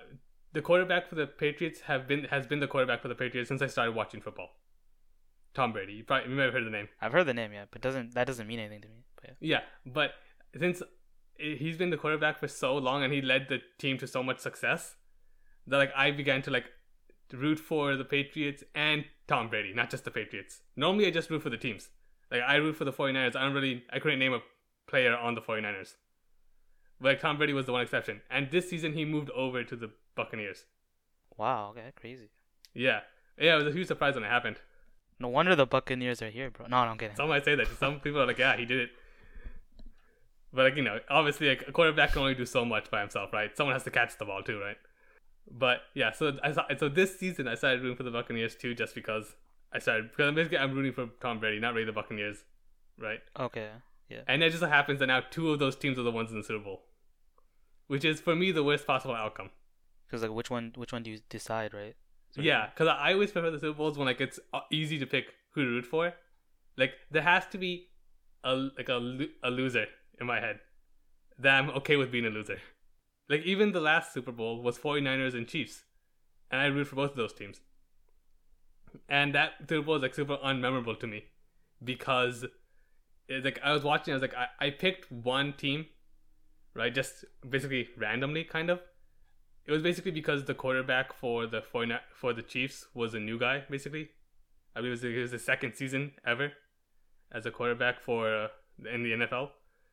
the 0.52 0.62
quarterback 0.62 1.08
for 1.08 1.14
the 1.14 1.26
Patriots 1.26 1.80
have 1.82 2.08
been 2.08 2.24
has 2.24 2.46
been 2.46 2.60
the 2.60 2.66
quarterback 2.66 3.02
for 3.02 3.08
the 3.08 3.14
Patriots 3.14 3.48
since 3.48 3.62
I 3.62 3.66
started 3.66 3.94
watching 3.94 4.20
football. 4.20 4.50
Tom 5.52 5.72
Brady, 5.72 5.94
you 5.94 6.04
probably 6.04 6.30
you 6.30 6.36
might 6.36 6.44
have 6.44 6.52
heard 6.52 6.66
the 6.66 6.70
name. 6.70 6.88
I've 7.00 7.12
heard 7.12 7.26
the 7.26 7.34
name, 7.34 7.52
yeah, 7.52 7.64
but 7.70 7.80
doesn't 7.80 8.14
that 8.14 8.26
doesn't 8.26 8.46
mean 8.46 8.60
anything 8.60 8.82
to 8.82 8.88
me. 8.88 9.04
But 9.16 9.36
yeah. 9.40 9.58
Yeah, 9.58 9.92
but 9.92 10.12
since 10.58 10.82
he's 11.40 11.76
been 11.76 11.90
the 11.90 11.96
quarterback 11.96 12.38
for 12.38 12.48
so 12.48 12.76
long 12.76 13.02
and 13.02 13.12
he 13.12 13.20
led 13.20 13.48
the 13.48 13.60
team 13.78 13.98
to 13.98 14.06
so 14.06 14.22
much 14.22 14.38
success, 14.38 14.96
that 15.66 15.78
like 15.78 15.92
I 15.96 16.10
began 16.10 16.42
to 16.42 16.50
like 16.50 16.66
root 17.32 17.58
for 17.58 17.96
the 17.96 18.04
Patriots 18.04 18.64
and 18.74 19.04
Tom 19.26 19.48
Brady, 19.48 19.72
not 19.72 19.90
just 19.90 20.04
the 20.04 20.10
Patriots. 20.10 20.60
Normally 20.76 21.06
I 21.06 21.10
just 21.10 21.30
root 21.30 21.42
for 21.42 21.50
the 21.50 21.56
teams. 21.56 21.88
Like 22.30 22.42
I 22.42 22.56
root 22.56 22.76
for 22.76 22.84
the 22.84 22.92
49ers. 22.92 23.36
I 23.36 23.42
don't 23.42 23.54
really 23.54 23.84
I 23.92 23.98
couldn't 23.98 24.18
name 24.18 24.32
a 24.32 24.40
player 24.86 25.16
on 25.16 25.34
the 25.34 25.40
49ers. 25.40 25.94
But 27.00 27.08
like 27.08 27.20
Tom 27.20 27.38
Brady 27.38 27.52
was 27.52 27.66
the 27.66 27.72
one 27.72 27.82
exception. 27.82 28.20
And 28.30 28.50
this 28.50 28.68
season 28.68 28.92
he 28.92 29.04
moved 29.04 29.30
over 29.30 29.64
to 29.64 29.76
the 29.76 29.90
Buccaneers. 30.16 30.64
Wow, 31.36 31.70
okay, 31.70 31.92
crazy. 31.96 32.30
Yeah. 32.74 33.00
Yeah, 33.38 33.54
it 33.54 33.64
was 33.64 33.66
a 33.68 33.76
huge 33.76 33.86
surprise 33.88 34.14
when 34.14 34.24
it 34.24 34.28
happened. 34.28 34.56
No 35.18 35.28
wonder 35.28 35.54
the 35.54 35.66
Buccaneers 35.66 36.22
are 36.22 36.30
here, 36.30 36.50
bro. 36.50 36.66
No, 36.66 36.84
no, 36.84 36.90
I'm 36.90 36.98
kidding. 36.98 37.16
Some 37.16 37.28
might 37.28 37.44
say 37.44 37.54
that. 37.54 37.66
Some 37.78 38.00
people 38.00 38.20
are 38.20 38.26
like, 38.26 38.38
yeah, 38.38 38.56
he 38.56 38.64
did 38.64 38.80
it. 38.80 38.90
But 40.52 40.64
like 40.64 40.76
you 40.76 40.82
know, 40.82 40.98
obviously, 41.08 41.48
like 41.48 41.64
a 41.68 41.72
quarterback 41.72 42.12
can 42.12 42.22
only 42.22 42.34
do 42.34 42.46
so 42.46 42.64
much 42.64 42.90
by 42.90 43.00
himself, 43.00 43.32
right? 43.32 43.56
Someone 43.56 43.74
has 43.74 43.84
to 43.84 43.90
catch 43.90 44.18
the 44.18 44.24
ball 44.24 44.42
too, 44.42 44.60
right? 44.60 44.76
But 45.50 45.80
yeah, 45.94 46.12
so 46.12 46.36
I 46.42 46.52
saw, 46.52 46.64
so 46.76 46.88
this 46.88 47.18
season 47.18 47.48
I 47.48 47.54
started 47.54 47.82
rooting 47.82 47.96
for 47.96 48.02
the 48.02 48.10
Buccaneers 48.10 48.54
too, 48.54 48.74
just 48.74 48.94
because 48.94 49.36
I 49.72 49.78
started 49.78 50.10
because 50.10 50.34
basically 50.34 50.58
I'm 50.58 50.74
rooting 50.74 50.92
for 50.92 51.08
Tom 51.20 51.38
Brady, 51.38 51.60
not 51.60 51.74
really 51.74 51.86
the 51.86 51.92
Buccaneers, 51.92 52.44
right? 52.98 53.20
Okay, 53.38 53.68
yeah. 54.08 54.22
And 54.26 54.42
it 54.42 54.50
just 54.50 54.60
so 54.60 54.66
happens 54.66 54.98
that 55.00 55.06
now 55.06 55.22
two 55.30 55.50
of 55.52 55.58
those 55.58 55.76
teams 55.76 55.98
are 55.98 56.02
the 56.02 56.10
ones 56.10 56.30
in 56.30 56.36
the 56.36 56.44
Super 56.44 56.64
Bowl, 56.64 56.82
which 57.86 58.04
is 58.04 58.20
for 58.20 58.34
me 58.34 58.52
the 58.52 58.64
worst 58.64 58.86
possible 58.86 59.14
outcome. 59.14 59.50
Because 60.06 60.22
like, 60.22 60.32
which 60.32 60.50
one? 60.50 60.72
Which 60.76 60.92
one 60.92 61.04
do 61.04 61.10
you 61.10 61.20
decide, 61.28 61.72
right? 61.72 61.94
Sort 62.32 62.44
Yeah, 62.44 62.66
because 62.66 62.88
I 62.88 63.12
always 63.12 63.30
prefer 63.30 63.50
the 63.50 63.60
Super 63.60 63.76
Bowls 63.76 63.96
when 63.98 64.06
like 64.06 64.20
it's 64.20 64.40
uh, 64.52 64.60
easy 64.70 64.98
to 64.98 65.06
pick 65.06 65.26
who 65.54 65.64
to 65.64 65.70
root 65.70 65.86
for. 65.86 66.12
Like 66.76 66.92
there 67.10 67.22
has 67.22 67.46
to 67.48 67.58
be 67.58 67.88
a 68.42 68.54
like 68.54 68.88
a, 68.88 69.18
a 69.44 69.50
loser 69.50 69.86
in 70.20 70.26
my 70.26 70.40
head 70.40 70.60
that 71.38 71.58
I'm 71.58 71.70
okay 71.70 71.96
with 71.96 72.12
being 72.12 72.26
a 72.26 72.30
loser. 72.30 72.58
Like 73.28 73.42
even 73.42 73.72
the 73.72 73.80
last 73.80 74.12
Super 74.12 74.32
Bowl 74.32 74.62
was 74.62 74.78
49ers 74.78 75.34
and 75.34 75.46
Chiefs, 75.46 75.84
and 76.50 76.60
I 76.60 76.66
root 76.66 76.88
for 76.88 76.96
both 76.96 77.12
of 77.12 77.16
those 77.16 77.32
teams. 77.32 77.60
And 79.08 79.34
that 79.34 79.52
Super 79.68 79.82
Bowl 79.82 79.96
is 79.96 80.02
like 80.02 80.14
super 80.14 80.36
unmemorable 80.38 80.98
to 81.00 81.06
me 81.06 81.24
because 81.82 82.44
it's 83.28 83.44
like 83.44 83.60
I 83.62 83.72
was 83.72 83.84
watching, 83.84 84.12
I 84.12 84.16
was 84.16 84.22
like 84.22 84.34
I, 84.34 84.66
I 84.66 84.70
picked 84.70 85.10
one 85.10 85.52
team, 85.52 85.86
right? 86.74 86.92
Just 86.92 87.24
basically 87.48 87.88
randomly, 87.96 88.44
kind 88.44 88.68
of. 88.68 88.80
It 89.66 89.72
was 89.72 89.82
basically 89.82 90.10
because 90.10 90.46
the 90.46 90.54
quarterback 90.54 91.12
for 91.12 91.46
the 91.46 91.62
49 91.62 92.00
for 92.12 92.32
the 92.32 92.42
Chiefs 92.42 92.86
was 92.94 93.14
a 93.14 93.20
new 93.20 93.38
guy, 93.38 93.64
basically. 93.70 94.08
I 94.74 94.80
believe 94.80 94.92
it 94.92 95.04
was, 95.04 95.04
it 95.04 95.20
was 95.20 95.30
the 95.30 95.38
second 95.38 95.74
season 95.74 96.12
ever 96.26 96.52
as 97.30 97.46
a 97.46 97.50
quarterback 97.50 98.00
for 98.00 98.34
uh, 98.34 98.48
in 98.92 99.04
the 99.04 99.12
NFL. 99.12 99.50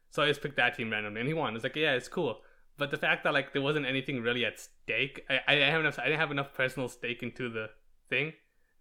So 0.10 0.24
I 0.24 0.28
just 0.28 0.42
picked 0.42 0.58
that 0.58 0.76
team 0.76 0.92
randomly, 0.92 1.22
and 1.22 1.28
he 1.28 1.34
won. 1.34 1.56
It's 1.56 1.64
like, 1.64 1.76
yeah, 1.76 1.94
it's 1.94 2.08
cool. 2.08 2.40
But 2.78 2.92
the 2.92 2.98
fact 2.98 3.24
that 3.24 3.34
like 3.34 3.54
there 3.54 3.62
wasn't 3.62 3.86
anything 3.86 4.22
really 4.22 4.46
at 4.46 4.60
stake, 4.60 5.26
I, 5.30 5.40
I 5.48 5.56
didn't 5.56 5.72
have 5.72 5.82
enough. 5.82 6.00
I 6.00 6.06
didn't 6.06 6.20
have 6.20 6.32
enough 6.32 6.54
personal 6.54 6.88
stake 6.90 7.24
into 7.24 7.50
the 7.50 7.70
thing 8.10 8.34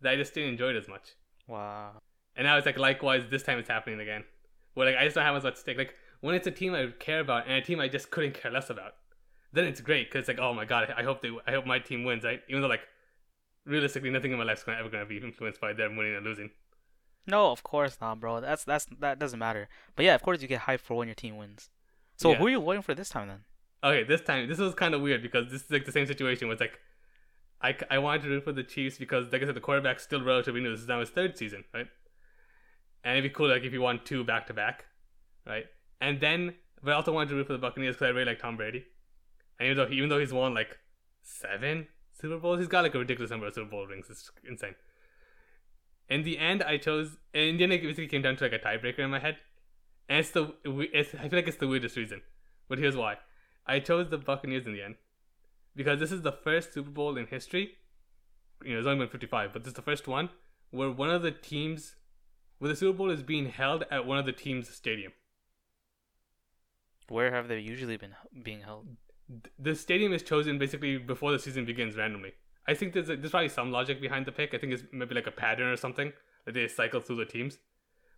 that 0.02 0.12
I 0.12 0.16
just 0.16 0.34
didn't 0.34 0.50
enjoy 0.50 0.70
it 0.70 0.76
as 0.76 0.88
much. 0.88 1.14
Wow. 1.48 1.92
And 2.36 2.46
now 2.46 2.56
it's 2.56 2.66
like 2.66 2.78
likewise, 2.78 3.24
this 3.30 3.42
time 3.42 3.58
it's 3.58 3.68
happening 3.68 4.00
again. 4.00 4.24
Where 4.74 4.86
like 4.86 5.00
I 5.00 5.04
just 5.04 5.14
don't 5.14 5.24
have 5.24 5.36
as 5.36 5.44
much 5.44 5.56
stake. 5.56 5.78
Like 5.78 5.94
when 6.20 6.34
it's 6.34 6.46
a 6.46 6.50
team 6.50 6.74
I 6.74 6.88
care 6.98 7.20
about 7.20 7.46
and 7.46 7.54
a 7.54 7.62
team 7.62 7.80
I 7.80 7.88
just 7.88 8.10
couldn't 8.10 8.34
care 8.34 8.50
less 8.50 8.68
about, 8.68 8.92
then 9.52 9.64
it's 9.64 9.80
great 9.80 10.08
because 10.08 10.20
it's 10.20 10.28
like, 10.28 10.38
oh 10.38 10.52
my 10.52 10.66
god, 10.66 10.92
I 10.94 11.02
hope 11.02 11.22
they, 11.22 11.30
I 11.46 11.52
hope 11.52 11.64
my 11.64 11.78
team 11.78 12.04
wins, 12.04 12.24
right? 12.24 12.42
Even 12.48 12.60
though 12.60 12.68
like 12.68 12.82
realistically, 13.64 14.10
nothing 14.10 14.32
in 14.32 14.38
my 14.38 14.44
life's 14.44 14.62
gonna, 14.62 14.78
ever 14.78 14.90
gonna 14.90 15.06
be 15.06 15.16
influenced 15.16 15.60
by 15.60 15.72
them 15.72 15.96
winning 15.96 16.14
or 16.14 16.20
losing. 16.20 16.50
No, 17.26 17.50
of 17.50 17.62
course 17.62 17.98
not, 18.00 18.20
bro. 18.20 18.40
That's 18.40 18.64
that's 18.64 18.86
that 19.00 19.18
doesn't 19.18 19.38
matter. 19.38 19.68
But 19.96 20.04
yeah, 20.04 20.14
of 20.14 20.22
course 20.22 20.40
you 20.42 20.48
get 20.48 20.62
hyped 20.62 20.80
for 20.80 20.96
when 20.96 21.08
your 21.08 21.14
team 21.14 21.36
wins. 21.36 21.70
So 22.16 22.30
Yeah. 22.30 22.36
who 22.38 22.46
are 22.46 22.50
you 22.50 22.60
voting 22.60 22.82
for 22.82 22.94
this 22.94 23.08
time 23.08 23.28
then? 23.28 23.40
Okay, 23.82 24.04
this 24.04 24.20
time 24.22 24.48
this 24.48 24.58
was 24.58 24.74
kind 24.74 24.94
of 24.94 25.00
weird 25.00 25.22
because 25.22 25.50
this 25.50 25.62
is 25.64 25.70
like 25.70 25.84
the 25.84 25.92
same 25.92 26.06
situation. 26.06 26.48
Where 26.48 26.52
it's 26.54 26.60
like 26.60 26.78
I, 27.60 27.74
I 27.90 27.98
wanted 27.98 28.22
to 28.22 28.28
root 28.28 28.44
for 28.44 28.52
the 28.52 28.62
Chiefs 28.62 28.98
because 28.98 29.32
like 29.32 29.42
I 29.42 29.46
said, 29.46 29.54
the 29.56 29.60
quarterback's 29.60 30.02
still 30.04 30.22
relatively 30.22 30.60
new. 30.60 30.70
This 30.70 30.80
is 30.80 30.88
now 30.88 31.00
his 31.00 31.10
third 31.10 31.36
season, 31.36 31.64
right? 31.74 31.86
And 33.04 33.18
it'd 33.18 33.30
be 33.30 33.34
cool 33.34 33.48
like 33.48 33.64
if 33.64 33.72
you 33.72 33.80
won 33.80 34.00
two 34.04 34.24
back 34.24 34.46
to 34.48 34.54
back, 34.54 34.86
right? 35.46 35.66
And 36.00 36.20
then 36.20 36.54
but 36.82 36.92
I 36.92 36.94
also 36.94 37.12
wanted 37.12 37.30
to 37.30 37.34
root 37.36 37.46
for 37.46 37.52
the 37.54 37.58
Buccaneers 37.58 37.96
because 37.96 38.06
I 38.06 38.10
really 38.10 38.26
like 38.26 38.38
Tom 38.38 38.56
Brady. 38.56 38.84
And 39.58 39.66
even 39.66 39.76
though 39.78 39.86
he, 39.86 39.96
even 39.96 40.08
though 40.10 40.18
he's 40.20 40.32
won 40.32 40.54
like 40.54 40.78
seven 41.22 41.88
Super 42.12 42.38
Bowls, 42.38 42.58
he's 42.58 42.68
got 42.68 42.82
like 42.84 42.94
a 42.94 42.98
ridiculous 42.98 43.30
number 43.30 43.46
of 43.46 43.54
Super 43.54 43.70
Bowl 43.70 43.86
rings. 43.86 44.06
It's 44.10 44.30
insane. 44.48 44.74
In 46.08 46.22
the 46.22 46.38
end, 46.38 46.62
I 46.62 46.76
chose. 46.76 47.16
and 47.34 47.60
then 47.60 47.72
it 47.72 47.82
basically 47.82 48.06
came 48.06 48.22
down 48.22 48.36
to 48.36 48.44
like 48.44 48.52
a 48.52 48.58
tiebreaker 48.58 49.00
in 49.00 49.10
my 49.10 49.18
head, 49.18 49.36
and 50.08 50.20
it's 50.20 50.30
the. 50.30 50.54
It's, 50.64 51.14
I 51.14 51.28
feel 51.28 51.38
like 51.38 51.48
it's 51.48 51.56
the 51.56 51.68
weirdest 51.68 51.96
reason, 51.96 52.22
but 52.68 52.78
here's 52.78 52.96
why. 52.96 53.16
I 53.66 53.80
chose 53.80 54.08
the 54.08 54.18
Buccaneers 54.18 54.66
in 54.66 54.72
the 54.72 54.82
end 54.82 54.94
because 55.74 55.98
this 55.98 56.12
is 56.12 56.22
the 56.22 56.32
first 56.32 56.72
Super 56.72 56.90
Bowl 56.90 57.16
in 57.16 57.26
history. 57.26 57.72
You 58.62 58.70
know, 58.70 58.74
there's 58.76 58.86
only 58.86 59.04
been 59.04 59.10
55, 59.10 59.52
but 59.52 59.64
this 59.64 59.72
is 59.72 59.74
the 59.74 59.82
first 59.82 60.06
one 60.06 60.30
where 60.70 60.90
one 60.90 61.10
of 61.10 61.22
the 61.22 61.30
teams, 61.30 61.96
where 62.58 62.68
the 62.68 62.76
Super 62.76 62.96
Bowl 62.96 63.10
is 63.10 63.22
being 63.22 63.50
held 63.50 63.84
at 63.90 64.06
one 64.06 64.18
of 64.18 64.26
the 64.26 64.32
teams' 64.32 64.68
stadium. 64.68 65.12
Where 67.08 67.32
have 67.32 67.48
they 67.48 67.58
usually 67.58 67.96
been 67.96 68.14
being 68.42 68.62
held? 68.62 68.88
The 69.58 69.74
stadium 69.74 70.12
is 70.12 70.22
chosen 70.22 70.58
basically 70.58 70.98
before 70.98 71.32
the 71.32 71.38
season 71.38 71.64
begins 71.64 71.96
randomly. 71.96 72.32
I 72.68 72.74
think 72.74 72.92
there's, 72.92 73.08
a, 73.08 73.16
there's 73.16 73.30
probably 73.30 73.48
some 73.48 73.70
logic 73.70 74.00
behind 74.00 74.26
the 74.26 74.32
pick. 74.32 74.54
I 74.54 74.58
think 74.58 74.72
it's 74.72 74.82
maybe 74.92 75.14
like 75.14 75.26
a 75.26 75.32
pattern 75.32 75.68
or 75.68 75.76
something 75.76 76.12
that 76.44 76.54
they 76.54 76.66
cycle 76.68 77.00
through 77.00 77.16
the 77.16 77.24
teams. 77.24 77.58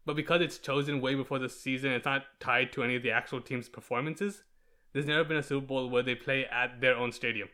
But 0.06 0.16
because 0.16 0.40
it's 0.40 0.58
chosen 0.58 1.00
way 1.00 1.14
before 1.14 1.38
the 1.38 1.48
season, 1.48 1.92
it's 1.92 2.06
not 2.06 2.24
tied 2.40 2.72
to 2.72 2.82
any 2.82 2.96
of 2.96 3.02
the 3.02 3.10
actual 3.10 3.40
team's 3.40 3.68
performances. 3.68 4.42
There's 4.92 5.06
never 5.06 5.24
been 5.24 5.36
a 5.36 5.42
Super 5.42 5.66
Bowl 5.66 5.90
where 5.90 6.02
they 6.02 6.14
play 6.14 6.46
at 6.46 6.80
their 6.80 6.96
own 6.96 7.12
stadium. 7.12 7.48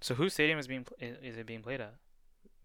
So 0.00 0.14
whose 0.14 0.32
stadium 0.32 0.58
is 0.58 0.66
being 0.66 0.86
is 1.00 1.36
it 1.36 1.46
being 1.46 1.62
played 1.62 1.80
at? 1.80 1.94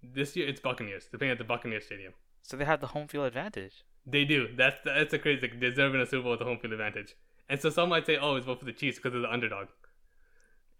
This 0.01 0.35
year 0.35 0.47
it's 0.47 0.59
Buccaneers. 0.59 1.07
They're 1.11 1.19
playing 1.19 1.33
at 1.33 1.37
the 1.37 1.43
Buccaneers 1.43 1.85
Stadium. 1.85 2.13
So 2.41 2.57
they 2.57 2.65
have 2.65 2.79
the 2.79 2.87
home 2.87 3.07
field 3.07 3.25
advantage. 3.25 3.83
They 4.07 4.23
do. 4.23 4.47
That's 4.55 4.77
that's 4.83 5.13
a 5.13 5.19
crazy. 5.19 5.51
There's 5.59 5.77
never 5.77 5.91
been 5.91 6.01
a 6.01 6.05
Super 6.05 6.23
Bowl 6.23 6.31
with 6.31 6.41
a 6.41 6.45
home 6.45 6.59
field 6.59 6.73
advantage. 6.73 7.15
And 7.49 7.61
so 7.61 7.69
some 7.69 7.89
might 7.89 8.07
say, 8.07 8.17
oh, 8.17 8.35
it's 8.35 8.45
vote 8.45 8.59
for 8.59 8.65
the 8.65 8.73
Chiefs 8.73 8.97
because 8.97 9.13
they're 9.13 9.21
the 9.21 9.31
underdog 9.31 9.67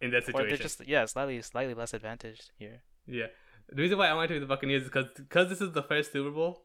in 0.02 0.12
that 0.12 0.24
Or 0.24 0.26
situation. 0.26 0.50
they're 0.50 0.58
just 0.58 0.88
yeah, 0.88 1.06
slightly 1.06 1.42
slightly 1.42 1.74
less 1.74 1.94
advantaged 1.94 2.52
here. 2.58 2.82
Yeah. 3.08 3.28
The 3.70 3.82
reason 3.82 3.98
why 3.98 4.08
I 4.08 4.14
wanted 4.14 4.28
to 4.30 4.34
be 4.36 4.40
the 4.42 4.46
Buccaneers 4.46 4.84
is 4.84 4.90
because 4.90 5.08
because 5.16 5.50
this 5.50 5.62
is 5.62 5.72
the 5.72 5.84
first 5.84 6.12
Super 6.12 6.32
Bowl 6.32 6.64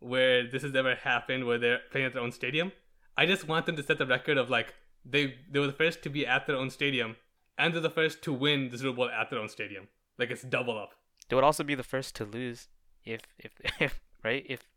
where 0.00 0.46
this 0.46 0.62
has 0.62 0.74
ever 0.74 0.94
happened 0.96 1.46
where 1.46 1.58
they're 1.58 1.80
playing 1.90 2.06
at 2.06 2.12
their 2.12 2.22
own 2.22 2.32
stadium. 2.32 2.72
I 3.16 3.26
just 3.26 3.46
want 3.46 3.66
them 3.66 3.76
to 3.76 3.82
set 3.82 3.98
the 3.98 4.06
record 4.06 4.36
of 4.36 4.50
like 4.50 4.74
they 5.04 5.34
they 5.50 5.58
were 5.58 5.66
the 5.66 5.72
first 5.72 6.02
to 6.02 6.10
be 6.10 6.26
at 6.26 6.46
their 6.46 6.56
own 6.56 6.70
stadium 6.70 7.16
and 7.58 7.74
they're 7.74 7.80
the 7.80 7.90
first 7.90 8.22
to 8.22 8.32
win 8.32 8.70
the 8.70 8.78
Super 8.78 8.96
Bowl 8.96 9.08
at 9.08 9.30
their 9.30 9.38
own 9.38 9.48
stadium. 9.48 9.88
Like 10.18 10.30
it's 10.30 10.42
double 10.42 10.78
up. 10.78 10.90
They 11.28 11.36
would 11.36 11.44
also 11.44 11.64
be 11.64 11.74
the 11.74 11.82
first 11.82 12.14
to 12.16 12.24
lose 12.24 12.68
if 13.04 13.20
if, 13.38 13.52
if 13.80 14.00
right 14.24 14.44
if 14.48 14.68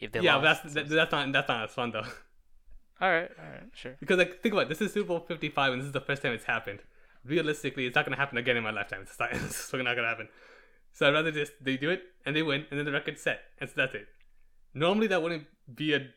if 0.00 0.12
they 0.12 0.20
yeah, 0.20 0.36
lost. 0.36 0.62
that's 0.62 0.74
that, 0.74 0.88
that's 0.88 1.12
not 1.12 1.32
that's 1.32 1.48
not 1.48 1.64
as 1.64 1.70
fun 1.74 1.90
though. 1.90 2.00
all 3.00 3.10
right, 3.10 3.30
all 3.38 3.50
right, 3.50 3.64
sure. 3.74 3.96
Because 4.00 4.18
like 4.18 4.42
think 4.42 4.52
about 4.52 4.62
it, 4.66 4.68
this 4.68 4.80
is 4.80 4.92
Super 4.92 5.08
Bowl 5.08 5.20
fifty 5.20 5.48
five 5.48 5.72
and 5.72 5.80
this 5.80 5.86
is 5.86 5.92
the 5.92 6.00
first 6.00 6.22
time 6.22 6.32
it's 6.32 6.44
happened. 6.44 6.80
Realistically, 7.24 7.86
it's 7.86 7.94
not 7.94 8.04
gonna 8.04 8.16
happen 8.16 8.38
again 8.38 8.56
in 8.56 8.62
my 8.62 8.70
lifetime. 8.70 9.02
It's 9.02 9.18
not 9.18 9.32
it's 9.32 9.70
just 9.70 9.72
not 9.74 9.94
gonna 9.96 10.08
happen. 10.08 10.28
So 10.92 11.06
I'd 11.06 11.12
rather 11.12 11.30
just 11.30 11.52
they 11.60 11.76
do 11.76 11.90
it 11.90 12.02
and 12.24 12.34
they 12.34 12.42
win 12.42 12.66
and 12.70 12.78
then 12.78 12.86
the 12.86 12.92
record's 12.92 13.20
set. 13.22 13.40
And 13.58 13.68
so 13.68 13.74
that's 13.76 13.94
it. 13.94 14.06
Normally 14.74 15.06
that 15.08 15.22
wouldn't 15.22 15.46
be 15.74 15.94
a 15.94 16.08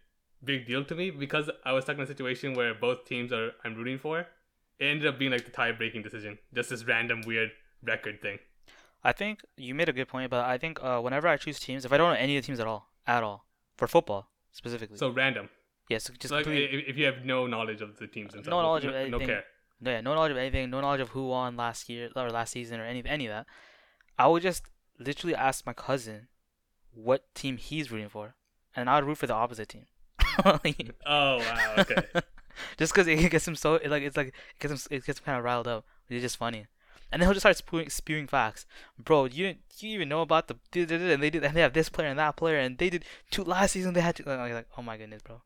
big 0.43 0.65
deal 0.67 0.83
to 0.85 0.95
me 0.95 1.11
because 1.11 1.49
I 1.65 1.73
was 1.73 1.83
stuck 1.85 1.97
in 1.97 2.03
a 2.03 2.07
situation 2.07 2.53
where 2.53 2.73
both 2.73 3.05
teams 3.05 3.31
are 3.31 3.51
I'm 3.63 3.75
rooting 3.75 3.97
for. 3.99 4.19
it 4.79 4.85
ended 4.85 5.07
up 5.07 5.19
being 5.19 5.31
like 5.31 5.45
the 5.45 5.51
tie-breaking 5.51 6.01
decision, 6.03 6.37
just 6.53 6.69
this 6.69 6.83
random 6.85 7.21
weird 7.25 7.51
record 7.83 8.21
thing. 8.21 8.39
I 9.03 9.11
think 9.11 9.41
you 9.57 9.75
made 9.75 9.89
a 9.89 9.93
good 9.93 10.07
point, 10.07 10.29
but 10.31 10.45
I 10.45 10.57
think 10.57 10.79
uh, 10.81 10.99
whenever 10.99 11.27
I 11.27 11.37
choose 11.37 11.59
teams, 11.59 11.83
if 11.85 11.91
I 11.93 11.97
don't 11.97 12.13
know 12.13 12.19
any 12.19 12.37
of 12.37 12.43
the 12.43 12.47
teams 12.47 12.59
at 12.59 12.67
all, 12.67 12.89
at 13.05 13.21
all, 13.23 13.45
for 13.77 13.87
football 13.87 14.29
specifically, 14.51 14.97
So 14.97 15.09
random. 15.09 15.49
yes, 15.89 16.09
just 16.19 16.29
So 16.29 16.35
like, 16.37 16.47
if, 16.47 16.97
you 16.97 17.05
have 17.05 17.25
no 17.25 17.45
knowledge 17.47 17.81
of 17.81 17.97
the 17.97 18.07
teams 18.07 18.33
and 18.33 18.45
No 18.45 18.61
knowledge 18.61 18.85
of 18.85 18.93
no, 18.93 19.17
no 19.17 19.19
care. 19.19 19.43
No, 19.83 19.91
yeah, 19.91 20.01
no 20.01 20.13
knowledge 20.13 20.31
of 20.31 20.37
anything, 20.37 20.69
no 20.69 20.81
knowledge 20.81 21.01
of 21.01 21.09
who 21.09 21.27
won 21.27 21.57
last 21.57 21.89
year 21.89 22.09
or 22.15 22.29
last 22.29 22.51
season 22.51 22.79
or 22.79 22.85
any 22.85 23.03
any 23.05 23.27
of 23.27 23.31
that. 23.31 23.45
I 24.17 24.27
would 24.27 24.43
just 24.43 24.63
literally 24.97 25.35
ask 25.35 25.65
my 25.65 25.73
cousin 25.73 26.27
what 26.93 27.33
team 27.35 27.57
he's 27.57 27.91
rooting 27.91 28.09
for, 28.09 28.35
and 28.75 28.89
I 28.89 28.95
would 28.95 29.05
root 29.05 29.17
for 29.17 29.27
the 29.27 29.33
opposite 29.33 29.69
team. 29.69 29.85
Oh 31.05 31.37
wow, 31.37 31.75
okay. 31.77 32.03
just 32.77 32.93
because 32.93 33.07
it 33.07 33.29
gets 33.29 33.47
him 33.47 33.55
so 33.55 33.75
it, 33.75 33.89
like 33.89 34.03
it's 34.03 34.17
like 34.17 34.27
it 34.27 34.33
gets 34.59 34.73
him 34.73 34.97
it 34.97 35.05
gets 35.05 35.19
him 35.19 35.25
kind 35.25 35.37
of 35.37 35.43
riled 35.43 35.67
up. 35.67 35.85
It's 36.09 36.21
just 36.21 36.37
funny, 36.37 36.67
and 37.11 37.21
then 37.21 37.27
he'll 37.27 37.33
just 37.33 37.43
start 37.43 37.57
spewing, 37.57 37.89
spewing 37.89 38.27
facts. 38.27 38.65
Bro, 38.97 39.25
you 39.25 39.47
didn't 39.47 39.59
you 39.79 39.89
even 39.89 40.09
know 40.09 40.21
about 40.21 40.47
the 40.47 40.55
and 40.73 41.21
they 41.21 41.29
did 41.29 41.43
and 41.43 41.55
they 41.55 41.61
have 41.61 41.73
this 41.73 41.89
player 41.89 42.07
and 42.07 42.17
that 42.19 42.35
player 42.35 42.57
and 42.57 42.77
they 42.77 42.89
did 42.89 43.05
two 43.31 43.43
last 43.43 43.73
season. 43.73 43.93
They 43.93 44.01
had 44.01 44.15
to 44.15 44.23
like, 44.25 44.53
like 44.53 44.67
oh 44.77 44.81
my 44.81 44.97
goodness, 44.97 45.21
bro. 45.21 45.41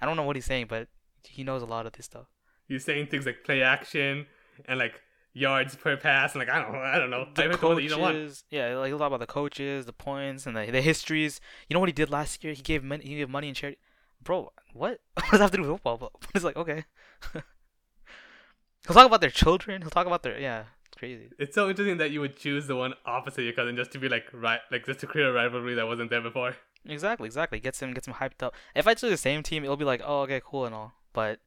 I 0.00 0.06
don't 0.06 0.16
know 0.16 0.22
what 0.22 0.36
he's 0.36 0.46
saying, 0.46 0.66
but 0.68 0.88
he 1.24 1.44
knows 1.44 1.62
a 1.62 1.66
lot 1.66 1.86
of 1.86 1.92
this 1.92 2.06
stuff. 2.06 2.26
He's 2.70 2.84
saying 2.84 3.08
things 3.08 3.26
like 3.26 3.42
play 3.42 3.62
action 3.62 4.26
and 4.66 4.78
like 4.78 5.00
yards 5.32 5.74
per 5.74 5.96
pass 5.96 6.34
and 6.34 6.38
like 6.38 6.48
I 6.48 6.62
don't 6.62 6.72
know, 6.72 6.78
I 6.78 6.98
don't 6.98 7.10
know. 7.10 7.26
the 7.34 7.50
I 7.50 7.56
coaches, 7.56 8.44
yeah, 8.48 8.76
like 8.76 8.88
he'll 8.88 8.98
talk 8.98 9.08
about 9.08 9.18
the 9.18 9.26
coaches, 9.26 9.86
the 9.86 9.92
points, 9.92 10.46
and 10.46 10.56
the 10.56 10.70
the 10.70 10.80
histories. 10.80 11.40
You 11.68 11.74
know 11.74 11.80
what 11.80 11.88
he 11.88 11.92
did 11.92 12.10
last 12.10 12.44
year? 12.44 12.52
He 12.52 12.62
gave 12.62 12.84
money. 12.84 13.04
He 13.04 13.16
gave 13.16 13.28
money 13.28 13.48
and 13.48 13.56
charity. 13.56 13.78
Bro, 14.22 14.52
what? 14.72 15.00
What 15.14 15.24
does 15.24 15.30
that 15.32 15.40
have 15.40 15.50
to 15.50 15.56
do 15.56 15.62
with 15.64 15.70
football? 15.72 15.98
But 15.98 16.12
it's 16.34 16.44
like 16.44 16.56
okay. 16.56 16.84
he'll 17.34 18.94
talk 18.94 19.06
about 19.06 19.20
their 19.20 19.30
children. 19.30 19.82
He'll 19.82 19.90
talk 19.90 20.06
about 20.06 20.22
their 20.22 20.38
yeah. 20.38 20.64
It's 20.86 20.96
crazy. 20.96 21.30
It's 21.40 21.56
so 21.56 21.68
interesting 21.68 21.98
that 21.98 22.12
you 22.12 22.20
would 22.20 22.36
choose 22.36 22.68
the 22.68 22.76
one 22.76 22.94
opposite 23.04 23.42
your 23.42 23.52
cousin 23.52 23.74
just 23.74 23.90
to 23.92 23.98
be 23.98 24.08
like 24.08 24.26
right, 24.32 24.60
like 24.70 24.86
just 24.86 25.00
to 25.00 25.08
create 25.08 25.26
a 25.26 25.32
rivalry 25.32 25.74
that 25.74 25.88
wasn't 25.88 26.10
there 26.10 26.20
before. 26.20 26.54
Exactly, 26.86 27.26
exactly. 27.26 27.58
Gets 27.58 27.82
him 27.82 27.94
gets 27.94 28.06
him 28.06 28.14
hyped 28.14 28.44
up. 28.44 28.54
If 28.76 28.86
I 28.86 28.94
choose 28.94 29.10
the 29.10 29.16
same 29.16 29.42
team, 29.42 29.64
it'll 29.64 29.76
be 29.76 29.84
like 29.84 30.02
oh 30.04 30.20
okay 30.22 30.40
cool 30.44 30.66
and 30.66 30.74
all, 30.74 30.92
but 31.12 31.40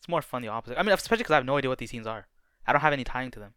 it's 0.00 0.08
more 0.08 0.22
fun 0.22 0.42
the 0.42 0.48
opposite. 0.48 0.78
I 0.78 0.82
mean, 0.82 0.92
especially 0.92 1.18
because 1.18 1.32
I 1.32 1.36
have 1.36 1.44
no 1.44 1.56
idea 1.58 1.68
what 1.70 1.78
these 1.78 1.90
teams 1.92 2.06
are. 2.06 2.26
I 2.66 2.72
don't 2.72 2.80
have 2.80 2.92
any 2.92 3.04
tying 3.04 3.30
to 3.32 3.38
them. 3.40 3.54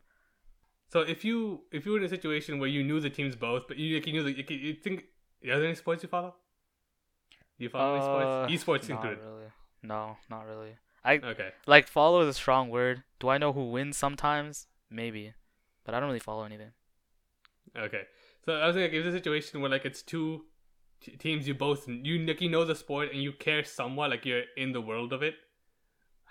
So 0.89 0.99
if 0.99 1.25
you 1.25 1.61
if 1.71 1.85
you 1.85 1.93
were 1.93 1.97
in 1.97 2.03
a 2.03 2.09
situation 2.09 2.59
where 2.59 2.69
you 2.69 2.83
knew 2.83 2.99
the 2.99 3.09
teams 3.09 3.35
both, 3.35 3.63
but 3.67 3.77
you 3.77 3.95
like, 3.95 4.05
you 4.07 4.13
knew 4.13 4.23
the, 4.23 4.31
you, 4.37 4.57
you 4.57 4.73
think 4.75 5.05
are 5.45 5.57
there 5.57 5.65
any 5.65 5.75
sports 5.75 6.03
you 6.03 6.09
follow? 6.09 6.35
Do 7.57 7.63
you 7.63 7.69
follow 7.69 7.95
any 7.95 8.03
Uh, 8.05 8.47
sports? 8.47 8.63
Esports 8.63 8.89
not 8.89 8.95
included. 9.05 9.23
really. 9.25 9.47
No, 9.81 10.17
not 10.29 10.45
really. 10.45 10.75
I 11.03 11.15
Okay. 11.17 11.51
like 11.65 11.87
follow 11.87 12.21
is 12.21 12.27
a 12.27 12.33
strong 12.33 12.69
word. 12.69 13.03
Do 13.19 13.29
I 13.29 13.37
know 13.37 13.51
who 13.53 13.71
wins 13.71 13.97
sometimes? 13.97 14.67
Maybe, 14.89 15.33
but 15.83 15.95
I 15.95 15.99
don't 15.99 16.07
really 16.07 16.19
follow 16.19 16.43
anything. 16.43 16.71
Okay. 17.75 18.03
So 18.45 18.53
I 18.53 18.67
was 18.67 18.75
like, 18.75 18.91
if 18.91 19.05
it's 19.05 19.07
a 19.07 19.17
situation 19.17 19.61
where 19.61 19.71
like 19.71 19.85
it's 19.85 20.01
two 20.03 20.45
t- 21.01 21.15
teams 21.17 21.47
you 21.47 21.53
both 21.55 21.87
you 21.87 22.19
like 22.19 22.41
you 22.41 22.49
know 22.49 22.65
the 22.65 22.75
sport 22.75 23.11
and 23.11 23.21
you 23.21 23.33
care 23.33 23.63
somewhat, 23.63 24.11
like 24.11 24.25
you're 24.25 24.43
in 24.57 24.71
the 24.73 24.81
world 24.81 25.11
of 25.13 25.23
it. 25.23 25.35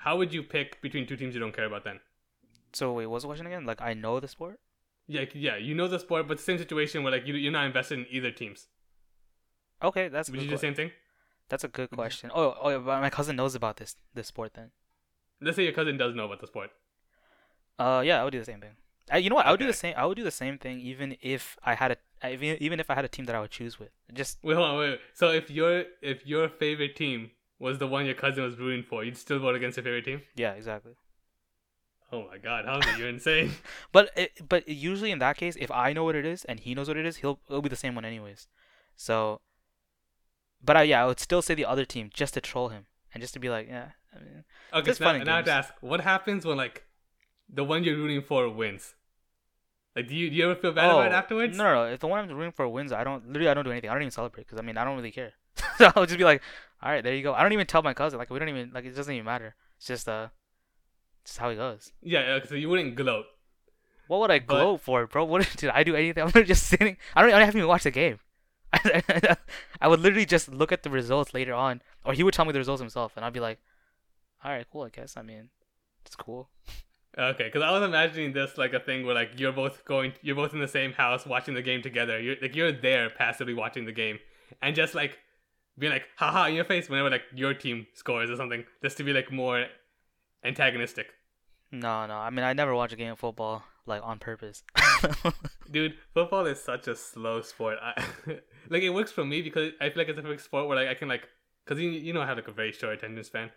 How 0.05 0.17
would 0.17 0.35
you 0.35 0.43
pick 0.43 0.83
between 0.83 1.07
two 1.07 1.17
teams 1.17 1.35
you 1.35 1.41
don't 1.41 1.55
care 1.55 1.65
about 1.67 1.85
then? 1.85 2.01
So 2.73 2.93
wait, 2.93 3.07
what's 3.07 3.23
the 3.25 3.29
question 3.29 3.47
again? 3.47 3.65
Like 3.67 3.81
I 3.81 3.95
know 3.95 4.19
the 4.19 4.29
sport. 4.29 4.59
Yeah, 5.07 5.25
yeah, 5.35 5.57
you 5.57 5.75
know 5.75 5.88
the 5.88 5.99
sport, 5.99 6.27
but 6.29 6.41
same 6.41 6.59
situation 6.59 7.03
where 7.03 7.12
like 7.12 7.27
you 7.27 7.35
you're 7.35 7.53
not 7.53 7.67
invested 7.67 7.99
in 8.01 8.07
either 8.11 8.31
teams. 8.31 8.67
Okay, 9.83 10.09
that's 10.09 10.31
Would 10.31 10.41
you 10.43 10.49
do 10.49 10.55
the 10.55 10.59
same 10.59 10.75
thing? 10.75 10.91
that's 11.49 11.65
a 11.65 11.69
good 11.69 11.91
question. 11.91 12.31
Oh, 12.35 12.57
oh, 12.62 12.69
yeah, 12.71 12.79
but 12.79 13.01
my 13.01 13.11
cousin 13.11 13.37
knows 13.37 13.55
about 13.55 13.77
this 13.77 13.97
this 14.15 14.29
sport 14.29 14.55
then. 14.55 14.71
Let's 15.41 15.57
say 15.57 15.65
your 15.65 15.73
cousin 15.73 15.97
does 15.99 16.15
know 16.15 16.25
about 16.25 16.41
the 16.41 16.47
sport. 16.47 16.71
Uh, 17.79 18.03
yeah, 18.05 18.21
I 18.21 18.25
would 18.25 18.31
do 18.33 18.38
the 18.38 18.45
same 18.45 18.61
thing. 18.61 18.77
Uh, 19.12 19.17
you 19.19 19.29
know 19.29 19.37
what? 19.37 19.47
I 19.47 19.51
would 19.51 19.61
do 19.61 19.67
the 19.67 19.73
same. 19.73 19.95
I 19.97 20.07
would 20.07 20.17
do 20.17 20.25
the 20.25 20.31
same 20.31 20.57
thing 20.59 20.81
even 20.81 21.17
if 21.21 21.57
I 21.65 21.75
had 21.75 21.93
a 21.93 21.97
I- 22.23 22.33
even 22.33 22.57
even 22.62 22.81
if 22.81 22.91
I 22.91 22.95
had 22.95 23.05
a 23.05 23.09
team 23.09 23.25
that 23.27 23.35
I 23.35 23.41
would 23.41 23.51
choose 23.51 23.79
with. 23.79 23.91
Just 24.12 24.38
Wait, 24.43 24.55
hold 24.55 24.69
on, 24.69 24.79
wait, 24.79 24.91
wait. 24.91 25.01
So 25.15 25.31
if 25.31 25.51
your 25.51 25.85
if 26.01 26.27
your 26.27 26.49
favorite 26.49 26.95
team 26.97 27.31
was 27.62 27.79
the 27.79 27.87
one 27.87 28.05
your 28.05 28.14
cousin 28.14 28.42
was 28.42 28.59
rooting 28.59 28.83
for, 28.83 29.05
you'd 29.05 29.16
still 29.16 29.38
vote 29.38 29.55
against 29.55 29.77
your 29.77 29.85
favorite 29.85 30.05
team? 30.05 30.22
yeah, 30.35 30.53
exactly. 30.53 30.92
Oh 32.11 32.27
my 32.31 32.37
god, 32.37 32.66
it? 32.66 32.98
You're 32.98 33.09
insane. 33.09 33.53
But 33.92 34.11
it, 34.16 34.46
but 34.46 34.68
usually 34.68 35.11
in 35.11 35.18
that 35.20 35.37
case, 35.38 35.57
if 35.59 35.70
I 35.70 35.94
know 35.94 36.05
what 36.05 36.14
it 36.14 36.27
is 36.27 36.44
and 36.44 36.61
he 36.61 36.75
knows 36.75 36.88
what 36.88 36.98
it 36.98 37.07
is, 37.07 37.16
he'll 37.18 37.40
it'll 37.48 37.62
be 37.62 37.70
the 37.70 37.77
same 37.77 37.94
one 37.94 38.05
anyways. 38.05 38.48
So, 38.96 39.40
but 40.62 40.77
I 40.77 40.83
yeah, 40.83 41.05
I 41.05 41.07
would 41.07 41.20
still 41.20 41.40
say 41.40 41.55
the 41.55 41.64
other 41.64 41.87
team 41.87 42.11
just 42.12 42.35
to 42.35 42.40
troll 42.40 42.68
him 42.68 42.85
and 43.14 43.22
just 43.22 43.33
to 43.35 43.40
be 43.40 43.48
like, 43.48 43.68
yeah, 43.68 43.90
I 44.14 44.18
mean, 44.18 44.44
Okay, 44.75 44.92
so 44.92 45.05
now, 45.05 45.14
and 45.14 45.25
now 45.25 45.33
I 45.33 45.37
have 45.37 45.44
to 45.46 45.53
ask, 45.53 45.75
what 45.81 46.01
happens 46.01 46.44
when 46.44 46.57
like 46.57 46.85
the 47.48 47.64
one 47.64 47.85
you're 47.85 47.96
rooting 47.96 48.22
for 48.22 48.48
wins? 48.48 48.94
Like, 49.94 50.09
do 50.09 50.16
you, 50.16 50.31
do 50.31 50.37
you 50.37 50.44
ever 50.44 50.55
feel 50.59 50.72
bad 50.72 50.90
about 50.90 51.07
it 51.07 51.12
oh, 51.12 51.16
afterwards? 51.16 51.59
Oh, 51.59 51.62
No, 51.62 51.75
no, 51.75 51.85
no. 51.85 51.92
If 51.92 52.01
the 52.01 52.07
one 52.07 52.18
I'm 52.18 52.37
rooting 52.37 52.53
for 52.53 52.66
wins, 52.68 52.92
I 52.92 53.05
don't 53.05 53.27
literally 53.27 53.48
I 53.48 53.55
don't 53.55 53.64
do 53.64 53.70
anything. 53.70 53.90
I 53.90 53.92
don't 53.94 54.03
even 54.03 54.11
celebrate 54.11 54.46
because 54.46 54.59
I 54.59 54.62
mean 54.62 54.77
I 54.77 54.85
don't 54.85 54.96
really 54.96 55.11
care. 55.11 55.33
so 55.79 55.91
I'll 55.97 56.07
just 56.07 56.19
be 56.19 56.25
like, 56.25 56.43
all 56.83 56.91
right, 56.91 57.03
there 57.05 57.15
you 57.15 57.23
go. 57.23 57.35
I 57.35 57.43
don't 57.43 57.53
even 57.53 57.67
tell 57.67 57.83
my 57.83 57.95
cousin. 57.95 58.19
Like 58.19 58.31
we 58.31 58.38
don't 58.38 58.49
even 58.49 58.71
like 58.75 58.85
it 58.85 58.95
doesn't 58.95 59.12
even 59.12 59.25
matter. 59.25 59.55
It's 59.77 59.87
just 59.87 60.09
uh, 60.09 60.29
just 61.25 61.38
how 61.38 61.49
it 61.51 61.57
goes. 61.57 61.93
Yeah, 62.03 62.21
okay, 62.38 62.49
so 62.49 62.55
you 62.55 62.69
wouldn't 62.69 62.95
gloat. 62.97 63.27
What 64.09 64.21
would 64.21 64.31
I 64.31 64.38
But- 64.41 64.55
gloat 64.55 64.81
for, 64.81 65.07
bro? 65.07 65.25
What 65.33 65.49
did 65.57 65.71
I 65.71 65.85
do 65.85 65.95
anything? 65.97 66.23
I'm 66.35 66.45
just 66.45 66.67
sitting. 66.67 66.97
I 67.15 67.23
don't. 67.23 67.31
I 67.31 67.35
don't 67.38 67.45
have 67.45 67.53
to 67.53 67.59
even 67.59 67.69
watch 67.69 67.85
the 67.85 67.91
game. 67.91 68.19
I 69.81 69.88
would 69.88 70.01
literally 70.01 70.25
just 70.27 70.49
look 70.49 70.73
at 70.73 70.83
the 70.83 70.91
results 70.91 71.35
later 71.35 71.53
on, 71.55 71.83
or 72.05 72.15
he 72.15 72.23
would 72.23 72.35
tell 72.35 72.45
me 72.45 72.53
the 72.53 72.59
results 72.59 72.81
himself, 72.81 73.12
and 73.17 73.25
I'd 73.25 73.33
be 73.33 73.41
like, 73.41 73.59
all 74.45 74.51
right, 74.51 74.67
cool. 74.71 74.83
I 74.83 74.88
guess. 74.88 75.17
I 75.17 75.23
mean, 75.23 75.51
it's 76.07 76.17
cool. 76.17 76.49
Okay, 77.17 77.45
because 77.45 77.62
I 77.62 77.71
was 77.71 77.83
imagining 77.83 78.33
this 78.33 78.57
like 78.57 78.73
a 78.73 78.81
thing 78.81 79.05
where 79.05 79.15
like 79.15 79.38
you're 79.38 79.53
both 79.53 79.85
going, 79.85 80.15
you're 80.23 80.35
both 80.37 80.55
in 80.55 80.61
the 80.61 80.69
same 80.69 80.93
house 80.93 81.27
watching 81.27 81.55
the 81.55 81.62
game 81.62 81.83
together. 81.83 82.19
You're 82.19 82.37
like 82.41 82.57
you're 82.57 82.73
there 82.73 83.11
passively 83.11 83.53
watching 83.55 83.85
the 83.85 83.93
game, 83.93 84.19
and 84.62 84.75
just 84.75 84.95
like 84.95 85.19
being 85.78 85.92
like 85.92 86.04
haha 86.16 86.46
in 86.46 86.54
your 86.54 86.64
face 86.64 86.88
whenever 86.88 87.11
like 87.11 87.22
your 87.35 87.54
team 87.54 87.87
scores 87.94 88.30
or 88.30 88.37
something, 88.37 88.64
just 88.82 88.96
to 88.98 89.04
be 89.04 89.12
like 89.12 89.32
more 89.32 89.66
antagonistic. 90.44 91.06
No, 91.70 92.06
no. 92.06 92.14
I 92.14 92.30
mean, 92.30 92.44
I 92.44 92.52
never 92.52 92.74
watch 92.74 92.92
a 92.92 92.96
game 92.96 93.12
of 93.12 93.18
football 93.18 93.64
like 93.87 94.02
on 94.04 94.18
purpose. 94.18 94.62
Dude, 95.70 95.94
football 96.14 96.46
is 96.46 96.62
such 96.62 96.87
a 96.88 96.94
slow 96.94 97.40
sport. 97.40 97.78
I, 97.82 97.94
like 98.68 98.82
it 98.82 98.90
works 98.90 99.11
for 99.11 99.24
me 99.24 99.42
because 99.42 99.72
I 99.80 99.88
feel 99.88 99.98
like 99.98 100.08
it's 100.08 100.18
a 100.18 100.38
sport 100.38 100.68
where 100.68 100.76
like 100.76 100.88
I 100.88 100.94
can 100.94 101.08
like, 101.08 101.28
cause 101.66 101.78
you 101.78 101.90
you 101.90 102.12
know 102.12 102.20
I 102.20 102.26
have 102.26 102.37
like 102.37 102.48
a 102.48 102.52
very 102.52 102.72
short 102.72 102.94
attention 102.94 103.24
span, 103.24 103.50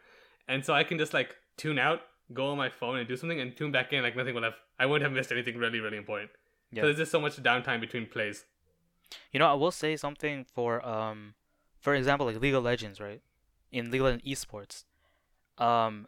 and 0.47 0.63
so 0.63 0.73
I 0.73 0.83
can 0.83 0.97
just 0.97 1.13
like 1.13 1.35
tune 1.57 1.77
out, 1.77 2.01
go 2.33 2.47
on 2.47 2.57
my 2.57 2.69
phone 2.69 2.97
and 2.97 3.07
do 3.07 3.15
something, 3.15 3.39
and 3.39 3.55
tune 3.55 3.71
back 3.71 3.93
in 3.93 4.03
like 4.03 4.15
nothing 4.15 4.33
will 4.33 4.43
have. 4.43 4.55
I 4.79 4.85
wouldn't 4.85 5.03
have 5.03 5.15
missed 5.15 5.31
anything 5.31 5.57
really 5.57 5.79
really 5.79 5.97
important. 5.97 6.31
Yeah. 6.71 6.81
So 6.81 6.87
there's 6.87 6.97
just 6.97 7.11
so 7.11 7.21
much 7.21 7.35
downtime 7.37 7.81
between 7.81 8.07
plays. 8.07 8.45
You 9.31 9.39
know, 9.39 9.47
I 9.47 9.53
will 9.53 9.71
say 9.71 9.95
something 9.95 10.45
for 10.45 10.85
um, 10.85 11.35
for 11.85 11.93
example, 11.93 12.25
like 12.25 12.41
League 12.41 12.55
of 12.55 12.63
Legends, 12.63 12.99
right? 12.99 13.21
In 13.71 13.91
League 13.91 14.01
of 14.01 14.05
Legends 14.05 14.25
esports, 14.25 14.85
um, 15.63 16.07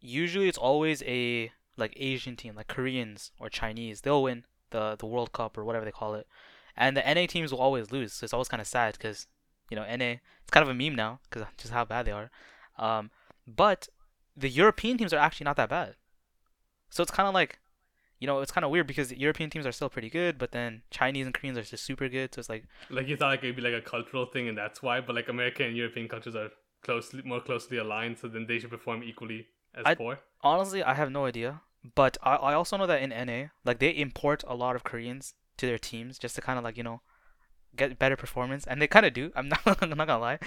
usually 0.00 0.48
it's 0.48 0.58
always 0.58 1.00
a 1.04 1.52
like 1.76 1.92
Asian 1.96 2.34
team, 2.34 2.56
like 2.56 2.66
Koreans 2.66 3.30
or 3.38 3.48
Chinese. 3.48 4.00
They'll 4.00 4.24
win 4.24 4.46
the 4.70 4.96
the 4.98 5.06
World 5.06 5.30
Cup 5.30 5.56
or 5.56 5.64
whatever 5.64 5.84
they 5.84 5.92
call 5.92 6.16
it, 6.16 6.26
and 6.76 6.96
the 6.96 7.02
NA 7.02 7.26
teams 7.26 7.52
will 7.52 7.60
always 7.60 7.92
lose. 7.92 8.14
So 8.14 8.24
it's 8.24 8.32
always 8.32 8.48
kind 8.48 8.60
of 8.60 8.66
sad 8.66 8.94
because 8.98 9.28
you 9.70 9.76
know 9.76 9.84
NA 9.84 10.16
it's 10.42 10.50
kind 10.50 10.64
of 10.64 10.68
a 10.68 10.74
meme 10.74 10.96
now 10.96 11.20
because 11.30 11.46
just 11.56 11.72
how 11.72 11.84
bad 11.84 12.04
they 12.04 12.10
are. 12.10 12.28
Um, 12.76 13.12
but 13.46 13.88
the 14.36 14.48
European 14.48 14.98
teams 14.98 15.12
are 15.12 15.20
actually 15.20 15.44
not 15.44 15.56
that 15.56 15.68
bad. 15.68 15.94
So 16.90 17.04
it's 17.04 17.12
kind 17.12 17.28
of 17.28 17.34
like 17.34 17.60
you 18.18 18.26
know, 18.26 18.40
it's 18.40 18.52
kind 18.52 18.64
of 18.64 18.70
weird 18.70 18.86
because 18.86 19.08
the 19.08 19.18
European 19.18 19.50
teams 19.50 19.66
are 19.66 19.72
still 19.72 19.88
pretty 19.90 20.08
good, 20.10 20.38
but 20.38 20.52
then 20.52 20.82
Chinese 20.90 21.26
and 21.26 21.34
Koreans 21.34 21.58
are 21.58 21.62
just 21.62 21.84
super 21.84 22.08
good. 22.08 22.34
So 22.34 22.38
it's 22.40 22.48
like, 22.48 22.64
Like 22.90 23.08
you 23.08 23.16
thought 23.16 23.28
like 23.28 23.44
it'd 23.44 23.56
be 23.56 23.62
like 23.62 23.74
a 23.74 23.80
cultural 23.82 24.26
thing, 24.26 24.48
and 24.48 24.56
that's 24.56 24.82
why. 24.82 25.00
But 25.00 25.14
like 25.16 25.28
American 25.28 25.66
and 25.66 25.76
European 25.76 26.08
cultures 26.08 26.34
are 26.36 26.50
closely 26.82 27.22
more 27.24 27.40
closely 27.40 27.76
aligned, 27.78 28.18
so 28.18 28.28
then 28.28 28.46
they 28.46 28.58
should 28.58 28.70
perform 28.70 29.02
equally 29.02 29.46
as 29.74 29.84
I- 29.84 29.94
poor. 29.94 30.20
honestly, 30.42 30.82
I 30.82 30.94
have 30.94 31.10
no 31.10 31.26
idea. 31.26 31.60
But 31.94 32.16
I, 32.22 32.34
I 32.36 32.54
also 32.54 32.76
know 32.76 32.86
that 32.86 33.00
in 33.02 33.10
NA, 33.10 33.48
like 33.64 33.78
they 33.78 33.90
import 33.90 34.42
a 34.48 34.54
lot 34.56 34.74
of 34.76 34.82
Koreans 34.82 35.34
to 35.58 35.66
their 35.66 35.78
teams 35.78 36.18
just 36.18 36.34
to 36.34 36.40
kind 36.40 36.58
of 36.58 36.64
like 36.64 36.76
you 36.76 36.82
know 36.82 37.00
get 37.76 37.98
better 37.98 38.16
performance, 38.16 38.66
and 38.66 38.80
they 38.82 38.88
kind 38.88 39.06
of 39.06 39.12
do. 39.12 39.30
I'm 39.36 39.48
not, 39.52 39.60
I'm 39.82 39.90
not 39.90 40.06
gonna 40.06 40.18
lie. 40.18 40.38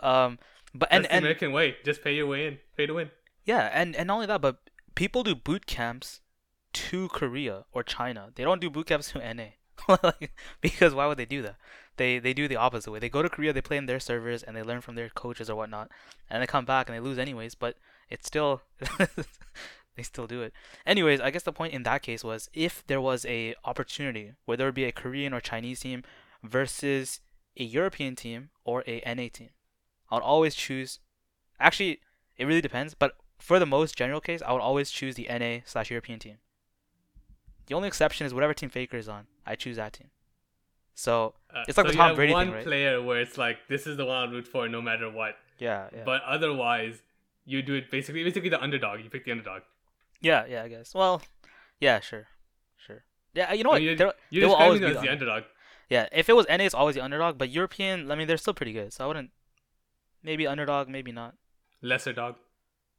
Um, 0.00 0.38
but 0.74 0.88
and 0.90 1.04
That's 1.04 1.10
the 1.10 1.16
and 1.16 1.24
American 1.24 1.52
way. 1.52 1.76
Just 1.84 2.02
pay 2.02 2.14
your 2.14 2.26
way 2.26 2.46
in, 2.46 2.58
pay 2.76 2.86
to 2.86 2.94
win. 2.94 3.10
yeah, 3.44 3.68
and 3.72 3.94
and 3.96 4.06
not 4.06 4.14
only 4.14 4.26
that, 4.26 4.40
but 4.40 4.58
people 4.94 5.22
do 5.22 5.34
boot 5.34 5.66
camps 5.66 6.20
to 6.76 7.08
Korea 7.08 7.64
or 7.72 7.82
China. 7.82 8.30
They 8.34 8.44
don't 8.44 8.60
do 8.60 8.68
boot 8.68 8.86
camps 8.86 9.12
to 9.12 9.34
NA. 9.34 9.48
like, 10.02 10.32
because 10.60 10.94
why 10.94 11.06
would 11.06 11.18
they 11.18 11.24
do 11.24 11.42
that? 11.42 11.56
They 11.96 12.18
they 12.18 12.34
do 12.34 12.48
the 12.48 12.56
opposite 12.56 12.90
way. 12.90 12.98
They 12.98 13.08
go 13.08 13.22
to 13.22 13.30
Korea, 13.30 13.52
they 13.52 13.62
play 13.62 13.78
in 13.78 13.86
their 13.86 14.00
servers, 14.00 14.42
and 14.42 14.54
they 14.54 14.62
learn 14.62 14.82
from 14.82 14.94
their 14.94 15.08
coaches 15.08 15.48
or 15.48 15.56
whatnot, 15.56 15.90
and 16.28 16.42
they 16.42 16.46
come 16.46 16.66
back 16.66 16.88
and 16.88 16.96
they 16.96 17.00
lose 17.00 17.18
anyways. 17.18 17.54
But 17.54 17.76
it's 18.10 18.26
still 18.26 18.62
they 19.96 20.02
still 20.02 20.26
do 20.26 20.42
it. 20.42 20.52
Anyways, 20.86 21.20
I 21.20 21.30
guess 21.30 21.44
the 21.44 21.52
point 21.52 21.72
in 21.72 21.82
that 21.84 22.02
case 22.02 22.22
was 22.22 22.50
if 22.52 22.86
there 22.86 23.00
was 23.00 23.24
a 23.24 23.54
opportunity 23.64 24.32
where 24.44 24.56
there 24.56 24.66
would 24.66 24.74
be 24.74 24.84
a 24.84 24.92
Korean 24.92 25.32
or 25.32 25.40
Chinese 25.40 25.80
team 25.80 26.04
versus 26.42 27.20
a 27.56 27.64
European 27.64 28.16
team 28.16 28.50
or 28.64 28.84
a 28.86 29.02
NA 29.06 29.28
team, 29.32 29.50
I 30.10 30.16
would 30.16 30.24
always 30.24 30.54
choose. 30.54 30.98
Actually, 31.58 32.00
it 32.36 32.44
really 32.44 32.60
depends, 32.60 32.92
but 32.92 33.16
for 33.38 33.58
the 33.58 33.66
most 33.66 33.96
general 33.96 34.20
case, 34.20 34.42
I 34.46 34.52
would 34.52 34.60
always 34.60 34.90
choose 34.90 35.14
the 35.14 35.28
NA 35.30 35.60
slash 35.64 35.90
European 35.90 36.18
team. 36.18 36.38
The 37.66 37.74
only 37.74 37.88
exception 37.88 38.26
is 38.26 38.32
whatever 38.34 38.54
team 38.54 38.70
Faker 38.70 38.96
is 38.96 39.08
on. 39.08 39.26
I 39.44 39.54
choose 39.56 39.76
that 39.76 39.92
team. 39.92 40.10
So 40.94 41.34
Uh, 41.54 41.64
It's 41.68 41.76
like 41.76 41.86
so 41.86 41.92
the 41.92 41.96
Tom 41.98 42.14
Brady 42.14 42.32
one 42.32 42.46
thing, 42.46 42.54
right? 42.54 42.64
player 42.64 43.02
where 43.02 43.20
it's 43.20 43.36
like 43.38 43.58
this 43.68 43.86
is 43.86 43.96
the 43.96 44.04
one 44.06 44.16
I'll 44.16 44.28
root 44.28 44.46
for 44.48 44.68
no 44.68 44.80
matter 44.80 45.10
what. 45.10 45.36
yeah, 45.58 45.88
yeah, 45.92 46.04
But 46.04 46.22
otherwise, 46.22 47.02
you 47.44 47.62
do 47.62 47.74
it 47.74 47.90
basically 47.90 48.24
basically 48.24 48.48
the 48.50 48.60
underdog. 48.62 49.00
You 49.04 49.10
pick 49.10 49.24
the 49.24 49.32
underdog. 49.32 49.62
yeah, 50.20 50.44
yeah. 50.46 50.62
I 50.62 50.68
guess. 50.68 50.94
Well, 50.94 51.22
yeah, 51.80 52.00
sure, 52.00 52.28
sure. 52.78 53.04
Yeah, 53.34 53.52
you 53.52 53.62
know 53.64 53.70
I 53.70 53.74
what? 53.74 53.82
mean, 53.82 53.96
There- 53.96 54.14
You're 54.30 54.40
They 54.42 54.46
will 54.46 54.54
always 54.54 54.80
be 54.80 54.92
the 54.92 55.00
the 55.00 55.08
underdog. 55.10 55.44
yeah, 55.90 56.08
if 56.12 56.28
it 56.28 56.34
was 56.34 56.46
NA, 56.48 56.64
it's 56.64 56.74
always 56.74 56.94
the 56.94 57.02
underdog. 57.04 57.36
But 57.38 57.50
European, 57.50 58.10
I 58.10 58.14
mean, 58.14 58.26
they're 58.28 58.38
still 58.38 58.54
pretty 58.54 58.72
good. 58.72 58.92
So 58.92 59.04
I 59.04 59.06
wouldn't. 59.08 59.30
Maybe 60.22 60.46
underdog, 60.46 60.88
maybe 60.88 61.12
not. 61.12 61.34
Lesser 61.82 62.12
dog. 62.12 62.36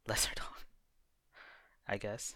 lesser 0.06 0.32
dog. 0.34 0.54
I 1.88 1.96
guess. 1.98 2.34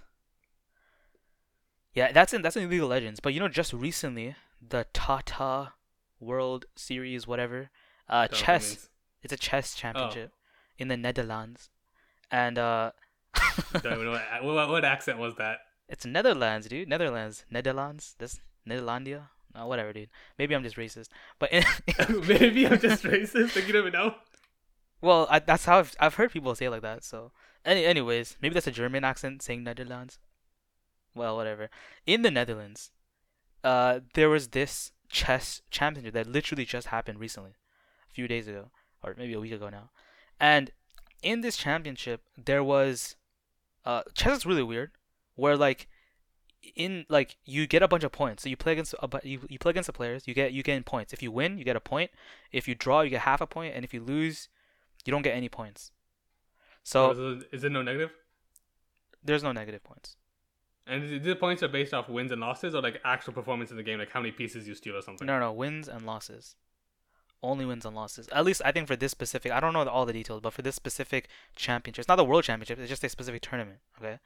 Yeah, 1.95 2.13
that's 2.13 2.33
in 2.33 2.43
that's 2.43 2.57
in 2.57 2.69
League 2.71 2.81
of 2.83 2.89
Legends. 2.89 3.21
But 3.21 3.35
you 3.35 3.41
know, 3.41 3.49
just 3.49 3.73
recently, 3.73 4.35
the 4.67 4.87
Tata 4.93 5.73
World 6.21 6.65
Series, 6.75 7.27
whatever, 7.27 7.71
uh, 8.09 8.13
Don't 8.13 8.13
know 8.13 8.21
what 8.21 8.31
that 8.31 8.37
chess. 8.37 8.69
means. 8.71 8.89
It's 9.23 9.33
a 9.33 9.37
chess 9.37 9.75
championship 9.75 10.33
in 10.79 10.89
the 10.89 10.97
Netherlands, 10.97 11.71
and 12.31 12.59
uh, 12.59 12.93
Don't 13.73 13.93
even 13.93 14.05
know 14.07 14.11
what, 14.13 14.45
what, 14.45 14.69
what 14.69 14.85
accent 14.85 15.19
was 15.19 15.35
that? 15.37 15.59
it's 15.89 16.07
Netherlands, 16.07 16.67
dude. 16.69 16.89
Netherlands, 16.89 17.45
Netherlands. 17.51 18.15
This 18.19 18.41
Netherlandia. 18.69 19.29
Uh, 19.55 19.67
whatever, 19.67 19.93
dude. 19.93 20.09
Maybe 20.39 20.55
I'm 20.57 20.63
just 20.63 20.77
racist, 20.77 21.09
but 21.39 21.53
in, 21.53 21.63
Maybe 22.27 22.67
I'm 22.67 22.79
just 22.81 23.05
racist. 23.05 23.55
Like 23.55 23.67
you 23.67 23.75
don't 23.75 23.93
know. 23.93 24.15
well, 25.03 25.27
I, 25.31 25.41
that's 25.41 25.67
how 25.67 25.79
I've, 25.81 25.95
I've 26.01 26.15
heard 26.15 26.33
people 26.33 26.55
say 26.55 26.67
it 26.67 26.71
like 26.71 26.81
that. 26.83 27.05
So, 27.05 27.33
any 27.65 27.85
anyways, 27.85 28.39
maybe 28.41 28.55
that's 28.55 28.67
a 28.67 28.71
German 28.71 29.05
accent 29.05 29.43
saying 29.43 29.63
Netherlands. 29.65 30.19
Well, 31.15 31.37
whatever. 31.37 31.71
In 32.07 32.23
the 32.23 32.31
Netherlands, 32.31 32.91
uh, 33.63 34.01
there 34.15 34.31
was 34.31 34.49
this 34.49 34.93
chess 35.09 35.63
championship 35.71 36.15
that 36.15 36.27
literally 36.27 36.65
just 36.65 36.89
happened 36.89 37.21
recently, 37.21 37.53
a 38.11 38.15
few 38.15 38.27
days 38.27 38.49
ago, 38.49 38.71
or 39.03 39.15
maybe 39.17 39.35
a 39.35 39.41
week 39.41 39.53
ago 39.53 39.69
now. 39.69 39.91
And 40.41 40.71
in 41.23 41.43
this 41.43 41.57
championship, 41.57 42.23
there 42.43 42.65
was, 42.65 43.17
uh, 43.85 44.03
chess 44.15 44.39
is 44.39 44.47
really 44.47 44.63
weird, 44.63 44.93
where 45.37 45.57
like, 45.57 45.89
in 46.77 47.05
like 47.09 47.37
you 47.45 47.67
get 47.67 47.83
a 47.83 47.89
bunch 47.89 48.05
of 48.05 48.13
points. 48.13 48.45
So 48.45 48.49
you 48.49 48.57
play 48.57 48.73
against 48.73 48.95
a 49.03 49.21
you, 49.25 49.41
you 49.49 49.59
play 49.59 49.71
against 49.71 49.89
the 49.89 49.93
players. 49.93 50.29
You 50.29 50.35
get 50.35 50.53
you 50.53 50.63
gain 50.63 50.85
points. 50.85 51.13
If 51.13 51.21
you 51.21 51.33
win, 51.33 51.59
you 51.59 51.65
get 51.65 51.75
a 51.75 51.81
point. 51.81 52.13
If 52.53 52.69
you 52.69 52.77
draw, 52.77 53.01
you 53.01 53.11
get 53.11 53.23
half 53.23 53.41
a 53.41 53.47
point. 53.47 53.53
point, 53.53 53.75
and 53.75 53.85
if 53.85 53.93
you 53.93 54.01
lose, 54.01 54.49
you 55.05 55.11
don't 55.11 55.23
get 55.23 55.35
any 55.35 55.49
points. 55.49 55.91
So 56.85 57.11
is, 57.11 57.45
is 57.53 57.65
it 57.65 57.73
no 57.73 57.83
negative? 57.83 58.13
there's 59.25 59.43
no 59.43 59.53
negative 59.53 59.83
points. 59.85 60.17
And 60.87 61.23
the- 61.23 61.37
points 61.37 61.63
are 61.63 61.69
based 61.69 61.95
off 61.95 62.09
wins 62.09 62.33
and 62.33 62.41
losses, 62.41 62.75
or 62.75 62.83
like 62.83 63.01
actual 63.05 63.33
performance 63.33 63.71
in 63.71 63.77
the 63.77 63.83
game, 63.83 63.99
like 63.99 64.11
how 64.11 64.21
many 64.21 64.33
pieces 64.33 64.67
you 64.67 64.75
steal 64.75 64.97
or 64.97 65.03
something. 65.03 65.27
No, 65.27 65.39
no, 65.39 65.53
wins 65.53 65.89
and 65.89 66.05
losses. 66.05 66.57
Only 67.43 67.65
wins 67.65 67.85
and 67.85 67.97
losses. 67.97 68.29
At 68.29 68.45
least 68.45 68.63
I 68.65 68.71
think 68.73 68.87
for 68.87 68.97
this 68.97 69.11
specific, 69.11 69.51
I 69.53 69.59
don't 69.61 69.73
know 69.73 69.85
all 69.89 70.07
the 70.07 70.13
details, 70.13 70.41
but 70.41 70.53
for 70.53 70.63
this 70.63 70.77
specific 70.77 71.29
championship, 71.57 72.01
it's 72.01 72.09
not 72.09 72.17
the 72.17 72.25
world 72.25 72.45
championship. 72.45 72.79
It's 72.79 72.89
just 72.89 73.03
a 73.05 73.09
specific 73.09 73.43
tournament. 73.43 73.79
Okay, 74.01 74.19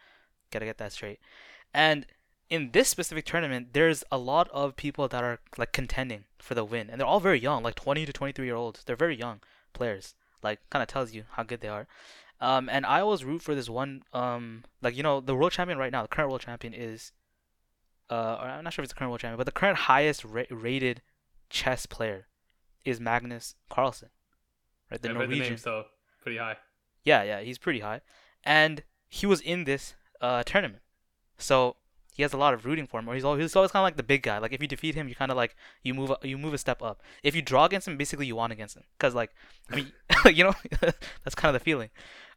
gotta 0.50 0.66
get 0.66 0.78
that 0.78 0.92
straight. 0.92 1.18
And 1.72 2.06
in 2.48 2.70
this 2.72 2.88
specific 2.88 3.24
tournament, 3.24 3.72
there's 3.72 4.04
a 4.12 4.18
lot 4.18 4.48
of 4.50 4.76
people 4.76 5.08
that 5.08 5.24
are 5.24 5.40
like 5.56 5.72
contending 5.72 6.24
for 6.38 6.54
the 6.54 6.64
win, 6.64 6.90
and 6.90 7.00
they're 7.00 7.06
all 7.06 7.20
very 7.20 7.40
young, 7.40 7.62
like 7.62 7.74
20 7.74 8.06
to 8.06 8.12
23 8.12 8.46
year 8.46 8.54
olds. 8.54 8.84
They're 8.84 8.96
very 8.96 9.16
young 9.16 9.40
players. 9.72 10.14
Like, 10.42 10.60
kind 10.70 10.82
of 10.82 10.88
tells 10.88 11.12
you 11.12 11.24
how 11.32 11.42
good 11.42 11.60
they 11.60 11.68
are. 11.68 11.88
Um, 12.40 12.68
and 12.68 12.84
I 12.84 13.00
always 13.00 13.24
root 13.24 13.42
for 13.42 13.54
this 13.54 13.68
one. 13.68 14.02
Um, 14.12 14.64
like 14.82 14.96
you 14.96 15.02
know, 15.02 15.20
the 15.20 15.34
world 15.34 15.52
champion 15.52 15.78
right 15.78 15.92
now, 15.92 16.02
the 16.02 16.08
current 16.08 16.30
world 16.30 16.42
champion 16.42 16.74
is. 16.74 17.12
Uh, 18.08 18.38
or 18.40 18.46
I'm 18.46 18.62
not 18.62 18.72
sure 18.72 18.82
if 18.82 18.86
it's 18.86 18.92
the 18.94 18.98
current 18.98 19.10
world 19.10 19.20
champion, 19.20 19.36
but 19.36 19.46
the 19.46 19.52
current 19.52 19.78
highest 19.78 20.24
ra- 20.24 20.44
rated 20.50 21.02
chess 21.50 21.86
player 21.86 22.28
is 22.84 23.00
Magnus 23.00 23.56
Carlsen, 23.68 24.10
right? 24.90 25.02
The 25.02 25.08
I 25.08 25.12
read 25.12 25.20
the 25.22 25.24
Norwegian. 25.26 25.48
name, 25.54 25.56
so 25.58 25.84
pretty 26.22 26.38
high. 26.38 26.56
Yeah, 27.04 27.22
yeah, 27.24 27.40
he's 27.40 27.58
pretty 27.58 27.80
high, 27.80 28.02
and 28.44 28.82
he 29.08 29.26
was 29.26 29.40
in 29.40 29.64
this 29.64 29.94
uh 30.20 30.42
tournament, 30.44 30.82
so 31.36 31.76
he 32.14 32.22
has 32.22 32.32
a 32.32 32.36
lot 32.38 32.54
of 32.54 32.64
rooting 32.64 32.86
for 32.86 33.00
him. 33.00 33.08
Or 33.08 33.14
he's 33.14 33.24
always 33.24 33.42
he's 33.42 33.56
always 33.56 33.72
kind 33.72 33.80
of 33.80 33.84
like 33.86 33.96
the 33.96 34.02
big 34.04 34.22
guy. 34.22 34.38
Like 34.38 34.52
if 34.52 34.62
you 34.62 34.68
defeat 34.68 34.94
him, 34.94 35.08
you 35.08 35.14
kind 35.16 35.30
of 35.32 35.36
like 35.36 35.56
you 35.82 35.92
move 35.92 36.10
a- 36.10 36.28
you 36.28 36.38
move 36.38 36.54
a 36.54 36.58
step 36.58 36.82
up. 36.82 37.02
If 37.24 37.34
you 37.34 37.42
draw 37.42 37.64
against 37.64 37.88
him, 37.88 37.96
basically 37.96 38.26
you 38.26 38.36
won 38.36 38.52
against 38.52 38.76
him. 38.76 38.84
Cause 39.00 39.14
like 39.16 39.32
I 39.70 39.76
mean, 39.76 39.92
you 40.26 40.44
know, 40.44 40.54
that's 40.80 41.34
kind 41.34 41.54
of 41.54 41.60
the 41.60 41.64
feeling. 41.64 41.90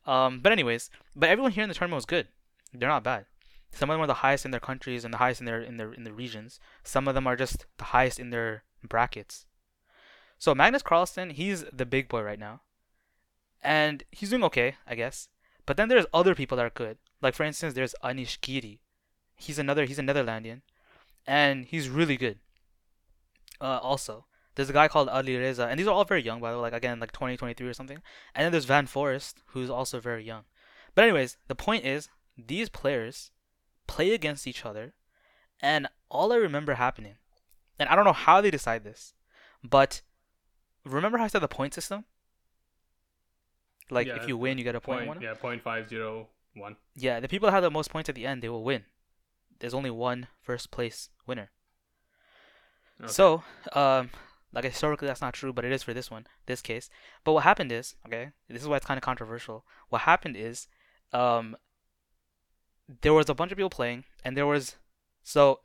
Um, 0.09 0.39
but 0.39 0.51
anyways, 0.51 0.89
but 1.15 1.29
everyone 1.29 1.51
here 1.51 1.61
in 1.61 1.69
the 1.69 1.75
tournament 1.75 1.99
was 1.99 2.05
good. 2.05 2.29
They're 2.73 2.89
not 2.89 3.03
bad. 3.03 3.25
Some 3.71 3.91
of 3.91 3.93
them 3.93 4.01
are 4.01 4.07
the 4.07 4.25
highest 4.25 4.43
in 4.43 4.49
their 4.49 4.59
countries 4.59 5.05
and 5.05 5.13
the 5.13 5.19
highest 5.19 5.39
in 5.39 5.45
their 5.45 5.61
in 5.61 5.77
their 5.77 5.93
in 5.93 6.03
the 6.03 6.11
regions. 6.11 6.59
Some 6.83 7.07
of 7.07 7.13
them 7.13 7.27
are 7.27 7.35
just 7.35 7.67
the 7.77 7.83
highest 7.95 8.19
in 8.19 8.31
their 8.31 8.63
brackets. 8.81 9.45
So 10.39 10.55
Magnus 10.55 10.81
Carlsen, 10.81 11.29
he's 11.29 11.63
the 11.71 11.85
big 11.85 12.07
boy 12.09 12.23
right 12.23 12.39
now, 12.39 12.61
and 13.61 14.03
he's 14.09 14.31
doing 14.31 14.43
okay, 14.45 14.77
I 14.87 14.95
guess. 14.95 15.29
But 15.67 15.77
then 15.77 15.89
there's 15.89 16.07
other 16.11 16.33
people 16.33 16.57
that 16.57 16.65
are 16.65 16.71
good. 16.71 16.97
Like 17.21 17.35
for 17.35 17.43
instance, 17.43 17.75
there's 17.75 17.93
Anish 18.03 18.41
Giri. 18.41 18.81
He's 19.35 19.59
another. 19.59 19.85
He's 19.85 19.99
a 19.99 20.01
Netherlandian, 20.01 20.61
and 21.27 21.65
he's 21.65 21.87
really 21.87 22.17
good. 22.17 22.39
Uh, 23.61 23.77
also, 23.83 24.25
there's 24.59 24.69
a 24.69 24.73
guy 24.73 24.89
called 24.89 25.07
Alireza, 25.07 25.69
and 25.69 25.79
these 25.79 25.87
are 25.87 25.93
all 25.93 26.03
very 26.03 26.21
young, 26.21 26.41
by 26.41 26.51
the 26.51 26.57
way. 26.57 26.63
Like 26.63 26.73
again, 26.73 26.99
like 26.99 27.13
20, 27.13 27.37
23 27.37 27.65
or 27.65 27.73
something. 27.73 27.99
And 28.35 28.43
then 28.43 28.51
there's 28.51 28.65
Van 28.65 28.87
Foreest, 28.87 29.41
who's 29.47 29.69
also 29.69 30.01
very 30.01 30.25
young. 30.25 30.43
But 30.93 31.05
anyways, 31.05 31.37
the 31.47 31.55
point 31.55 31.85
is, 31.85 32.09
these 32.37 32.67
players 32.67 33.31
play 33.87 34.11
against 34.13 34.45
each 34.45 34.65
other, 34.65 34.95
and 35.61 35.87
all 36.11 36.33
I 36.33 36.35
remember 36.35 36.73
happening, 36.73 37.15
and 37.79 37.87
I 37.87 37.95
don't 37.95 38.03
know 38.03 38.11
how 38.11 38.41
they 38.41 38.51
decide 38.51 38.83
this, 38.83 39.13
but 39.63 40.01
remember 40.83 41.19
how 41.19 41.23
I 41.23 41.27
said 41.27 41.41
the 41.41 41.47
point 41.47 41.73
system? 41.73 42.03
Like 43.89 44.07
Yeah, 44.07 44.17
if 44.17 44.27
you 44.27 44.35
win, 44.35 44.57
you 44.57 44.65
get 44.65 44.75
a 44.75 44.81
point. 44.81 45.05
Point, 45.05 45.07
one? 45.07 45.21
yeah, 45.21 45.35
point 45.35 45.61
five 45.63 45.87
zero 45.87 46.27
one. 46.53 46.75
Yeah, 46.97 47.21
the 47.21 47.29
people 47.29 47.47
that 47.47 47.53
have 47.53 47.63
the 47.63 47.71
most 47.71 47.91
points 47.91 48.09
at 48.09 48.15
the 48.15 48.25
end, 48.25 48.41
they 48.41 48.49
will 48.49 48.65
win. 48.65 48.83
There's 49.59 49.73
only 49.73 49.89
one 49.89 50.27
first 50.41 50.69
place 50.69 51.07
winner. 51.25 51.49
Okay. 53.01 53.09
So, 53.09 53.43
um, 53.71 54.09
like 54.53 54.63
historically, 54.63 55.07
that's 55.07 55.21
not 55.21 55.33
true, 55.33 55.53
but 55.53 55.65
it 55.65 55.71
is 55.71 55.83
for 55.83 55.93
this 55.93 56.09
one, 56.09 56.25
this 56.45 56.61
case. 56.61 56.89
But 57.23 57.33
what 57.33 57.43
happened 57.43 57.71
is, 57.71 57.95
okay, 58.05 58.29
this 58.49 58.61
is 58.61 58.67
why 58.67 58.77
it's 58.77 58.85
kind 58.85 58.97
of 58.97 59.03
controversial. 59.03 59.65
What 59.89 60.01
happened 60.01 60.35
is, 60.35 60.67
um, 61.13 61.55
there 63.01 63.13
was 63.13 63.29
a 63.29 63.35
bunch 63.35 63.51
of 63.51 63.57
people 63.57 63.69
playing, 63.69 64.05
and 64.23 64.35
there 64.35 64.47
was, 64.47 64.77
so, 65.23 65.59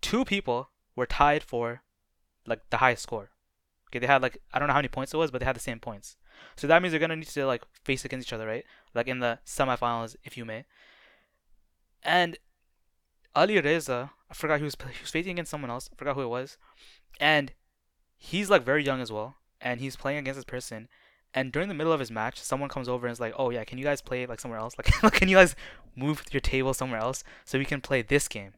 two 0.00 0.24
people 0.24 0.70
were 0.94 1.06
tied 1.06 1.42
for, 1.42 1.82
like 2.46 2.60
the 2.70 2.78
highest 2.78 3.02
score. 3.02 3.30
Okay, 3.88 3.98
they 3.98 4.06
had 4.06 4.22
like 4.22 4.38
I 4.52 4.58
don't 4.58 4.68
know 4.68 4.74
how 4.74 4.78
many 4.78 4.88
points 4.88 5.14
it 5.14 5.16
was, 5.16 5.30
but 5.30 5.38
they 5.38 5.46
had 5.46 5.56
the 5.56 5.60
same 5.60 5.80
points. 5.80 6.16
So 6.56 6.66
that 6.66 6.82
means 6.82 6.92
they're 6.92 7.00
gonna 7.00 7.16
need 7.16 7.28
to 7.28 7.46
like 7.46 7.62
face 7.84 8.04
against 8.04 8.28
each 8.28 8.32
other, 8.32 8.46
right? 8.46 8.64
Like 8.94 9.08
in 9.08 9.20
the 9.20 9.38
semifinals, 9.46 10.16
if 10.24 10.36
you 10.36 10.44
may. 10.44 10.64
And 12.02 12.38
Alireza, 13.34 14.10
I 14.30 14.34
forgot 14.34 14.58
he 14.58 14.64
was 14.64 14.76
he 14.80 15.02
was 15.02 15.10
facing 15.10 15.32
against 15.32 15.50
someone 15.50 15.70
else. 15.70 15.88
I 15.92 15.96
forgot 15.96 16.16
who 16.16 16.22
it 16.22 16.28
was, 16.28 16.58
and 17.18 17.52
he's 18.18 18.50
like 18.50 18.64
very 18.64 18.84
young 18.84 19.00
as 19.00 19.10
well, 19.10 19.36
and 19.60 19.80
he's 19.80 19.96
playing 19.96 20.18
against 20.18 20.36
this 20.36 20.44
person. 20.44 20.88
And 21.34 21.52
during 21.52 21.68
the 21.68 21.74
middle 21.74 21.92
of 21.92 22.00
his 22.00 22.10
match, 22.10 22.40
someone 22.40 22.68
comes 22.68 22.88
over 22.88 23.06
and 23.06 23.12
is 23.12 23.20
like, 23.20 23.34
"Oh 23.38 23.50
yeah, 23.50 23.64
can 23.64 23.78
you 23.78 23.84
guys 23.84 24.00
play 24.00 24.26
like 24.26 24.40
somewhere 24.40 24.60
else? 24.60 24.74
Like, 24.76 24.86
can 25.12 25.28
you 25.28 25.36
guys 25.36 25.54
move 25.94 26.22
your 26.32 26.40
table 26.40 26.74
somewhere 26.74 27.00
else 27.00 27.22
so 27.44 27.58
we 27.58 27.64
can 27.64 27.80
play 27.80 28.02
this 28.02 28.28
game 28.28 28.52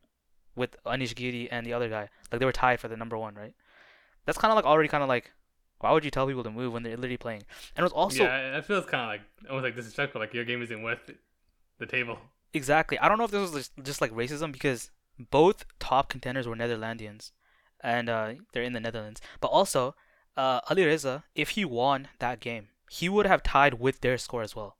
with 0.56 0.76
Anish 0.84 1.14
Giri 1.14 1.50
and 1.50 1.66
the 1.66 1.72
other 1.72 1.88
guy? 1.88 2.08
Like 2.32 2.38
they 2.38 2.46
were 2.46 2.52
tied 2.52 2.80
for 2.80 2.88
the 2.88 2.96
number 2.96 3.18
one, 3.18 3.34
right? 3.34 3.54
That's 4.24 4.38
kind 4.38 4.50
of 4.50 4.56
like 4.56 4.64
already 4.64 4.88
kind 4.88 5.02
of 5.02 5.08
like, 5.08 5.32
why 5.80 5.92
would 5.92 6.04
you 6.04 6.11
tell 6.11 6.26
people 6.26 6.44
to 6.44 6.50
move 6.50 6.72
when 6.72 6.82
they're 6.82 6.96
literally 6.96 7.16
playing? 7.16 7.42
And 7.74 7.82
it 7.82 7.84
was 7.84 7.92
also 7.92 8.24
yeah, 8.24 8.56
it 8.56 8.64
feels 8.64 8.86
kind 8.86 9.02
of 9.02 9.08
like 9.08 9.48
almost 9.48 9.64
like 9.64 9.76
disrespectful. 9.76 10.20
Like 10.20 10.32
your 10.32 10.44
game 10.44 10.62
isn't 10.62 10.82
worth 10.82 11.11
the 11.78 11.86
table. 11.86 12.18
Exactly. 12.52 12.98
I 12.98 13.08
don't 13.08 13.18
know 13.18 13.24
if 13.24 13.30
this 13.30 13.40
was 13.40 13.52
just, 13.52 13.72
just 13.82 14.00
like 14.00 14.12
racism 14.12 14.52
because 14.52 14.90
both 15.30 15.64
top 15.78 16.08
contenders 16.08 16.46
were 16.46 16.56
Netherlandians, 16.56 17.32
and 17.82 18.08
uh, 18.08 18.34
they're 18.52 18.62
in 18.62 18.72
the 18.72 18.80
Netherlands. 18.80 19.20
But 19.40 19.48
also, 19.48 19.94
uh, 20.36 20.60
Alireza, 20.62 21.24
if 21.34 21.50
he 21.50 21.64
won 21.64 22.08
that 22.18 22.40
game, 22.40 22.68
he 22.90 23.08
would 23.08 23.26
have 23.26 23.42
tied 23.42 23.74
with 23.80 24.00
their 24.00 24.18
score 24.18 24.42
as 24.42 24.56
well. 24.56 24.76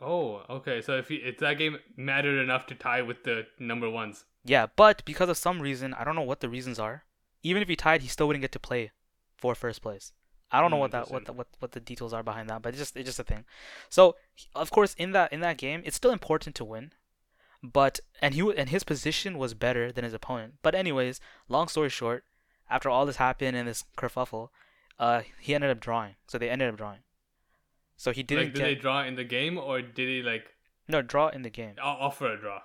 Oh, 0.00 0.42
okay. 0.50 0.80
So 0.80 0.96
if, 0.96 1.08
he, 1.08 1.16
if 1.16 1.38
that 1.38 1.58
game 1.58 1.78
mattered 1.96 2.40
enough 2.40 2.66
to 2.66 2.74
tie 2.74 3.02
with 3.02 3.24
the 3.24 3.46
number 3.58 3.88
ones, 3.88 4.24
Yeah, 4.44 4.66
but 4.76 5.04
because 5.04 5.28
of 5.28 5.36
some 5.38 5.60
reason, 5.62 5.94
I 5.94 6.04
don't 6.04 6.16
know 6.16 6.22
what 6.22 6.40
the 6.40 6.48
reasons 6.48 6.78
are. 6.78 7.04
Even 7.42 7.62
if 7.62 7.68
he 7.68 7.76
tied, 7.76 8.02
he 8.02 8.08
still 8.08 8.26
wouldn't 8.26 8.42
get 8.42 8.52
to 8.52 8.58
play 8.58 8.92
for 9.36 9.54
first 9.54 9.82
place. 9.82 10.12
I 10.50 10.60
don't 10.60 10.70
know 10.70 10.76
what 10.76 10.92
that 10.92 11.10
what 11.10 11.24
the, 11.26 11.32
what 11.32 11.48
what 11.58 11.72
the 11.72 11.80
details 11.80 12.12
are 12.12 12.22
behind 12.22 12.48
that, 12.50 12.62
but 12.62 12.70
it's 12.70 12.78
just 12.78 12.96
it's 12.96 13.06
just 13.06 13.18
a 13.18 13.24
thing. 13.24 13.44
So 13.88 14.16
of 14.54 14.70
course 14.70 14.94
in 14.94 15.12
that 15.12 15.32
in 15.32 15.40
that 15.40 15.56
game, 15.58 15.82
it's 15.84 15.96
still 15.96 16.12
important 16.12 16.54
to 16.56 16.64
win, 16.64 16.92
but 17.72 18.00
and 18.20 18.34
he 18.34 18.40
and 18.56 18.68
his 18.68 18.84
position 18.84 19.38
was 19.38 19.54
better 19.54 19.90
than 19.90 20.04
his 20.04 20.12
opponent. 20.12 20.54
But 20.62 20.74
anyways, 20.74 21.20
long 21.48 21.68
story 21.68 21.88
short, 21.88 22.24
after 22.68 22.90
all 22.90 23.06
this 23.06 23.16
happened 23.16 23.56
and 23.56 23.66
this 23.66 23.84
kerfuffle, 23.96 24.50
uh, 24.98 25.22
he 25.40 25.54
ended 25.54 25.70
up 25.70 25.80
drawing. 25.80 26.16
So 26.26 26.36
they 26.38 26.50
ended 26.50 26.68
up 26.68 26.76
drawing. 26.76 27.00
So 27.96 28.12
he 28.12 28.22
didn't 28.22 28.44
like, 28.44 28.54
did 28.54 28.58
get 28.60 28.64
they 28.66 28.74
draw 28.74 29.02
in 29.04 29.14
the 29.16 29.24
game 29.24 29.56
or 29.56 29.80
did 29.80 30.08
he 30.08 30.22
like 30.22 30.46
no 30.88 31.00
draw 31.00 31.28
in 31.28 31.42
the 31.42 31.50
game. 31.50 31.74
o- 31.82 31.86
offer 31.86 32.32
a 32.32 32.38
draw? 32.38 32.60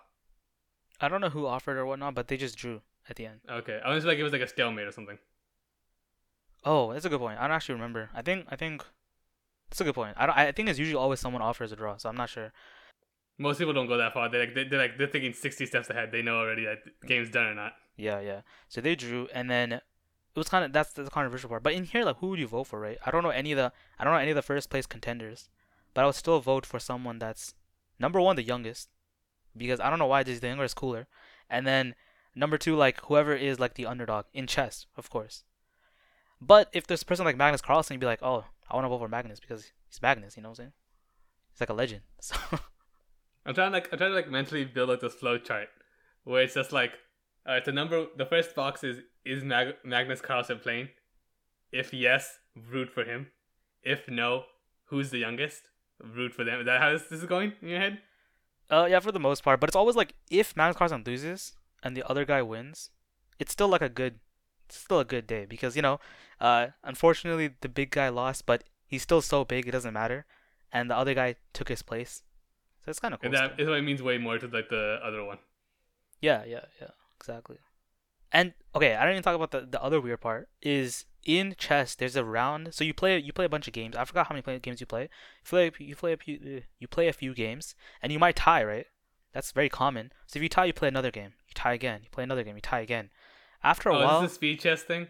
I 1.00 1.08
don't 1.08 1.22
know 1.22 1.30
who 1.30 1.46
offered 1.48 1.78
or 1.78 1.86
whatnot, 1.86 2.16
but 2.16 2.28
they 2.28 2.36
just 2.36 2.58
drew 2.58 2.82
at 3.10 3.16
the 3.16 3.26
end. 3.26 3.40
Okay, 3.50 3.80
I 3.86 3.94
was 3.94 4.04
like 4.04 4.18
it 4.18 4.24
was 4.24 4.34
like 4.34 4.42
a 4.42 4.48
stalemate 4.48 4.88
or 4.88 4.92
something. 4.92 5.18
Oh, 6.66 6.92
that's 6.92 7.06
a 7.06 7.10
good 7.10 7.20
point. 7.20 7.40
I 7.40 7.44
don't 7.48 7.56
actually 7.56 7.76
remember. 7.76 8.10
I 8.14 8.22
think 8.22 8.48
I 8.50 8.56
think 8.58 8.84
that's 9.70 9.80
a 9.80 9.86
good 9.86 9.96
point. 9.96 10.16
I 10.18 10.26
don't. 10.26 10.38
I 10.38 10.52
think 10.52 10.68
it's 10.68 10.80
usually 10.80 10.98
always 11.00 11.20
someone 11.22 11.42
offers 11.42 11.72
a 11.72 11.76
draw, 11.78 11.96
so 11.98 12.10
I'm 12.10 12.18
not 12.18 12.30
sure. 12.30 12.52
Most 13.40 13.58
people 13.58 13.74
don't 13.74 13.88
go 13.88 13.98
that 13.98 14.14
far. 14.14 14.30
They're 14.30 14.42
like 14.42 14.54
they, 14.54 14.66
they're 14.66 14.80
like 14.80 14.98
they're 14.98 15.08
thinking 15.08 15.34
sixty 15.34 15.66
steps 15.66 15.90
ahead. 15.90 16.12
They 16.12 16.22
know 16.22 16.38
already 16.38 16.66
that 16.66 16.80
the 17.02 17.08
game's 17.08 17.32
done 17.32 17.48
or 17.48 17.56
not. 17.56 17.74
Yeah, 17.98 18.20
yeah. 18.20 18.42
So 18.68 18.82
they 18.82 18.96
drew, 18.96 19.28
and 19.34 19.50
then 19.50 19.72
it 19.72 19.82
was 20.36 20.50
kind 20.50 20.64
of 20.64 20.74
that's 20.74 20.94
the 20.94 21.10
controversial 21.10 21.50
part. 21.50 21.64
But 21.64 21.74
in 21.74 21.86
here, 21.86 22.04
like, 22.04 22.18
who 22.20 22.28
would 22.28 22.40
you 22.40 22.48
vote 22.48 22.66
for, 22.66 22.80
right? 22.80 22.98
I 23.06 23.12
don't 23.12 23.24
know 23.24 23.30
any 23.30 23.52
of 23.54 23.58
the 23.58 23.72
I 23.98 24.04
don't 24.04 24.14
know 24.14 24.20
any 24.20 24.32
of 24.32 24.36
the 24.36 24.42
first 24.42 24.70
place 24.70 24.86
contenders, 24.86 25.50
but 25.94 26.04
I 26.04 26.06
would 26.06 26.16
still 26.16 26.40
vote 26.40 26.66
for 26.66 26.80
someone 26.80 27.18
that's 27.18 27.56
number 27.98 28.22
one, 28.22 28.36
the 28.36 28.44
youngest, 28.44 28.90
because 29.56 29.80
I 29.80 29.90
don't 29.90 30.00
know 30.00 30.06
why 30.06 30.24
just 30.24 30.42
the 30.42 30.48
younger 30.48 30.66
is 30.66 30.74
cooler, 30.74 31.08
and 31.50 31.66
then 31.66 31.96
number 32.36 32.58
two, 32.58 32.76
like 32.76 33.02
whoever 33.06 33.34
is 33.34 33.60
like 33.60 33.76
the 33.76 33.86
underdog 33.86 34.26
in 34.34 34.48
chess, 34.48 34.86
of 34.98 35.10
course. 35.10 35.44
But 36.42 36.70
if 36.74 36.88
there's 36.88 37.02
a 37.02 37.06
person 37.06 37.26
like 37.26 37.38
Magnus 37.38 37.62
Carlsen, 37.62 37.96
you'd 37.96 38.00
be 38.00 38.06
like, 38.06 38.22
oh, 38.22 38.46
I 38.70 38.76
want 38.76 38.86
to 38.86 38.90
vote 38.90 39.00
for 39.00 39.10
Magnus 39.10 39.40
because 39.40 39.72
he's 39.90 40.02
Magnus. 40.02 40.38
You 40.38 40.44
know 40.44 40.50
what 40.50 40.60
I'm 40.60 40.64
saying? 40.64 40.74
He's 41.52 41.60
like 41.60 41.70
a 41.70 41.74
legend. 41.74 42.02
So 42.22 42.36
I'm 43.46 43.54
trying 43.54 43.72
like 43.72 43.90
I'm 43.92 43.98
trying 43.98 44.12
to 44.12 44.16
like 44.16 44.30
mentally 44.30 44.66
build 44.66 44.90
like 44.90 45.00
this 45.00 45.14
flow 45.14 45.38
chart 45.38 45.70
where 46.24 46.44
it's 46.44 46.54
just 46.54 46.72
like 46.72 46.94
alright, 47.48 47.66
the 47.66 47.72
number 47.72 48.06
the 48.18 48.26
first 48.26 48.56
box 48.56 48.84
is 48.84 49.00
is 49.26 49.44
Mag- 49.44 49.76
Magnus 49.84 50.22
Carlsen 50.22 50.60
playing? 50.60 50.90
If 51.72 51.94
yes, 51.94 52.40
root 52.56 52.90
for 52.90 53.04
him. 53.04 53.28
If 53.84 54.08
no, 54.08 54.44
who's 54.86 55.10
the 55.10 55.20
youngest? 55.20 55.70
Root 56.00 56.34
for 56.34 56.44
them. 56.44 56.62
Is 56.62 56.66
that 56.66 56.82
how 56.82 56.92
this, 56.92 57.04
this 57.04 57.20
is 57.20 57.26
going 57.26 57.54
in 57.62 57.70
your 57.70 57.80
head? 57.80 58.00
Uh, 58.70 58.88
yeah, 58.90 59.00
for 59.00 59.12
the 59.12 59.20
most 59.20 59.44
part. 59.44 59.60
But 59.60 59.70
it's 59.70 59.76
always 59.76 59.96
like 59.96 60.14
if 60.30 60.56
Magnus 60.56 60.78
Carlsen 60.78 61.04
loses 61.06 61.54
and 61.84 61.96
the 61.96 62.08
other 62.10 62.26
guy 62.26 62.42
wins, 62.42 62.92
it's 63.40 63.52
still 63.52 63.68
like 63.68 63.82
a 63.82 63.90
good, 63.90 64.20
still 64.70 65.00
a 65.00 65.06
good 65.06 65.28
day 65.28 65.46
because 65.46 65.76
you 65.76 65.82
know, 65.82 66.00
uh, 66.40 66.68
unfortunately 66.84 67.52
the 67.62 67.70
big 67.70 67.92
guy 67.92 68.10
lost, 68.10 68.46
but 68.46 68.64
he's 68.88 69.04
still 69.04 69.22
so 69.22 69.44
big 69.46 69.68
it 69.68 69.72
doesn't 69.72 69.94
matter, 69.94 70.26
and 70.72 70.90
the 70.90 70.98
other 70.98 71.14
guy 71.14 71.36
took 71.54 71.70
his 71.70 71.82
place, 71.82 72.24
so 72.90 72.92
it's 72.92 73.00
kind 73.00 73.14
of 73.14 73.22
cool. 73.22 73.28
And 73.28 73.36
that 73.36 73.60
it 73.60 73.82
means 73.84 74.02
way 74.02 74.18
more 74.18 74.40
to 74.40 74.48
like 74.48 74.70
the 74.70 75.00
other 75.04 75.24
one. 75.24 75.38
Yeah, 76.22 76.44
yeah, 76.44 76.66
yeah, 76.82 76.88
exactly. 77.20 77.58
And 78.32 78.54
okay, 78.76 78.96
I 78.96 79.02
didn't 79.02 79.12
even 79.12 79.24
talk 79.24 79.36
about 79.36 79.52
the, 79.52 79.68
the 79.70 79.82
other 79.82 80.02
weird 80.02 80.22
part 80.22 80.50
is 80.64 81.06
in 81.24 81.54
chess. 81.56 81.94
There's 81.94 82.16
a 82.16 82.26
round, 82.26 82.74
so 82.74 82.84
you 82.84 82.96
play 82.96 83.20
you 83.20 83.32
play 83.32 83.46
a 83.46 83.50
bunch 83.50 83.68
of 83.68 83.74
games. 83.74 83.96
I 83.96 84.06
forgot 84.06 84.26
how 84.26 84.34
many 84.34 84.42
play, 84.42 84.58
games 84.58 84.80
you 84.80 84.88
play. 84.88 85.04
You 85.04 85.10
play 85.46 85.72
you 85.78 85.96
play 85.96 86.14
a 86.14 86.18
few 86.18 86.40
uh, 86.44 86.62
you 86.80 86.88
play 86.88 87.08
a 87.08 87.14
few 87.14 87.36
games, 87.36 87.76
and 88.02 88.12
you 88.12 88.18
might 88.18 88.36
tie, 88.36 88.64
right? 88.64 88.88
That's 89.34 89.52
very 89.52 89.70
common. 89.70 90.12
So 90.26 90.40
if 90.40 90.44
you 90.44 90.50
tie, 90.50 90.66
you 90.66 90.74
play 90.74 90.88
another 90.88 91.12
game. 91.12 91.34
You 91.48 91.54
tie 91.54 91.74
again. 91.74 92.02
You 92.04 92.10
play 92.10 92.24
another 92.24 92.44
game. 92.44 92.56
You 92.56 92.62
tie 92.62 92.80
again. 92.80 93.12
After 93.64 93.90
a 93.90 93.96
oh, 93.96 94.00
while, 94.04 94.18
is 94.18 94.24
this 94.24 94.32
the 94.32 94.36
speed 94.36 94.60
chess 94.62 94.82
thing? 94.82 95.10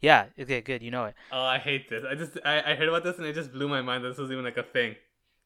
yeah, 0.00 0.26
okay, 0.40 0.62
good. 0.62 0.82
You 0.82 0.90
know 0.90 1.04
it. 1.04 1.14
Oh, 1.30 1.42
I 1.42 1.58
hate 1.58 1.90
this. 1.90 2.02
I 2.10 2.14
just 2.14 2.38
I, 2.46 2.72
I 2.72 2.74
heard 2.76 2.88
about 2.88 3.04
this 3.04 3.18
and 3.18 3.26
it 3.26 3.34
just 3.34 3.52
blew 3.52 3.68
my 3.68 3.82
mind 3.82 4.04
that 4.04 4.08
this 4.08 4.18
was 4.18 4.32
even 4.32 4.44
like 4.44 4.56
a 4.56 4.62
thing. 4.62 4.96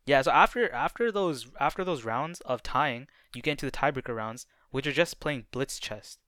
Yeah, 0.06 0.20
so 0.22 0.30
after 0.30 0.70
after 0.72 1.10
those 1.10 1.46
after 1.58 1.84
those 1.84 2.04
rounds 2.04 2.40
of 2.42 2.62
tying, 2.62 3.06
you 3.34 3.42
get 3.42 3.52
into 3.52 3.66
the 3.66 3.72
tiebreaker 3.72 4.14
rounds, 4.14 4.46
which 4.70 4.86
are 4.86 4.92
just 4.92 5.20
playing 5.20 5.46
blitz 5.50 5.78
chess 5.78 6.18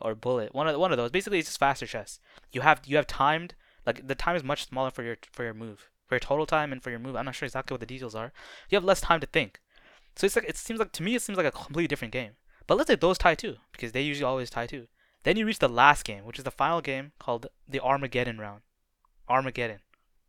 or 0.00 0.14
bullet. 0.14 0.54
One 0.54 0.68
of 0.68 0.78
one 0.78 0.92
of 0.92 0.98
those. 0.98 1.10
Basically, 1.10 1.38
it's 1.38 1.48
just 1.48 1.60
faster 1.60 1.86
chess. 1.86 2.20
You 2.50 2.60
have 2.60 2.82
you 2.84 2.96
have 2.96 3.06
timed 3.06 3.54
like 3.86 4.06
the 4.06 4.14
time 4.14 4.36
is 4.36 4.44
much 4.44 4.68
smaller 4.68 4.90
for 4.90 5.02
your 5.02 5.16
for 5.32 5.44
your 5.44 5.54
move, 5.54 5.90
for 6.06 6.16
your 6.16 6.20
total 6.20 6.46
time 6.46 6.72
and 6.72 6.82
for 6.82 6.90
your 6.90 6.98
move. 6.98 7.16
I'm 7.16 7.24
not 7.24 7.34
sure 7.34 7.46
exactly 7.46 7.74
what 7.74 7.80
the 7.80 7.86
details 7.86 8.14
are. 8.14 8.32
You 8.68 8.76
have 8.76 8.84
less 8.84 9.00
time 9.00 9.20
to 9.20 9.26
think. 9.26 9.60
So 10.16 10.26
it's 10.26 10.36
like 10.36 10.48
it 10.48 10.56
seems 10.56 10.78
like 10.78 10.92
to 10.92 11.02
me 11.02 11.14
it 11.14 11.22
seems 11.22 11.38
like 11.38 11.46
a 11.46 11.52
completely 11.52 11.88
different 11.88 12.12
game. 12.12 12.32
But 12.66 12.76
let's 12.76 12.88
say 12.88 12.96
those 12.96 13.18
tie 13.18 13.34
too, 13.34 13.56
because 13.72 13.92
they 13.92 14.02
usually 14.02 14.24
always 14.26 14.50
tie 14.50 14.66
too. 14.66 14.86
Then 15.24 15.36
you 15.36 15.46
reach 15.46 15.60
the 15.60 15.68
last 15.68 16.04
game, 16.04 16.24
which 16.24 16.38
is 16.38 16.44
the 16.44 16.50
final 16.50 16.80
game 16.80 17.12
called 17.18 17.46
the 17.68 17.80
Armageddon 17.80 18.38
round. 18.38 18.62
Armageddon. 19.28 19.78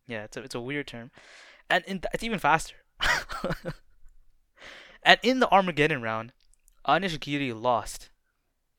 Yeah, 0.08 0.24
it's 0.24 0.38
a 0.38 0.44
it's 0.44 0.56
a 0.56 0.62
weird 0.62 0.88
term, 0.88 1.12
and 1.74 1.84
in, 1.86 2.02
it's 2.14 2.24
even 2.24 2.38
faster. 2.38 2.76
and 5.04 5.20
in 5.24 5.40
the 5.40 5.50
Armageddon 5.50 6.04
round, 6.04 6.32
Anish 6.88 7.20
Giri 7.20 7.52
lost. 7.52 8.12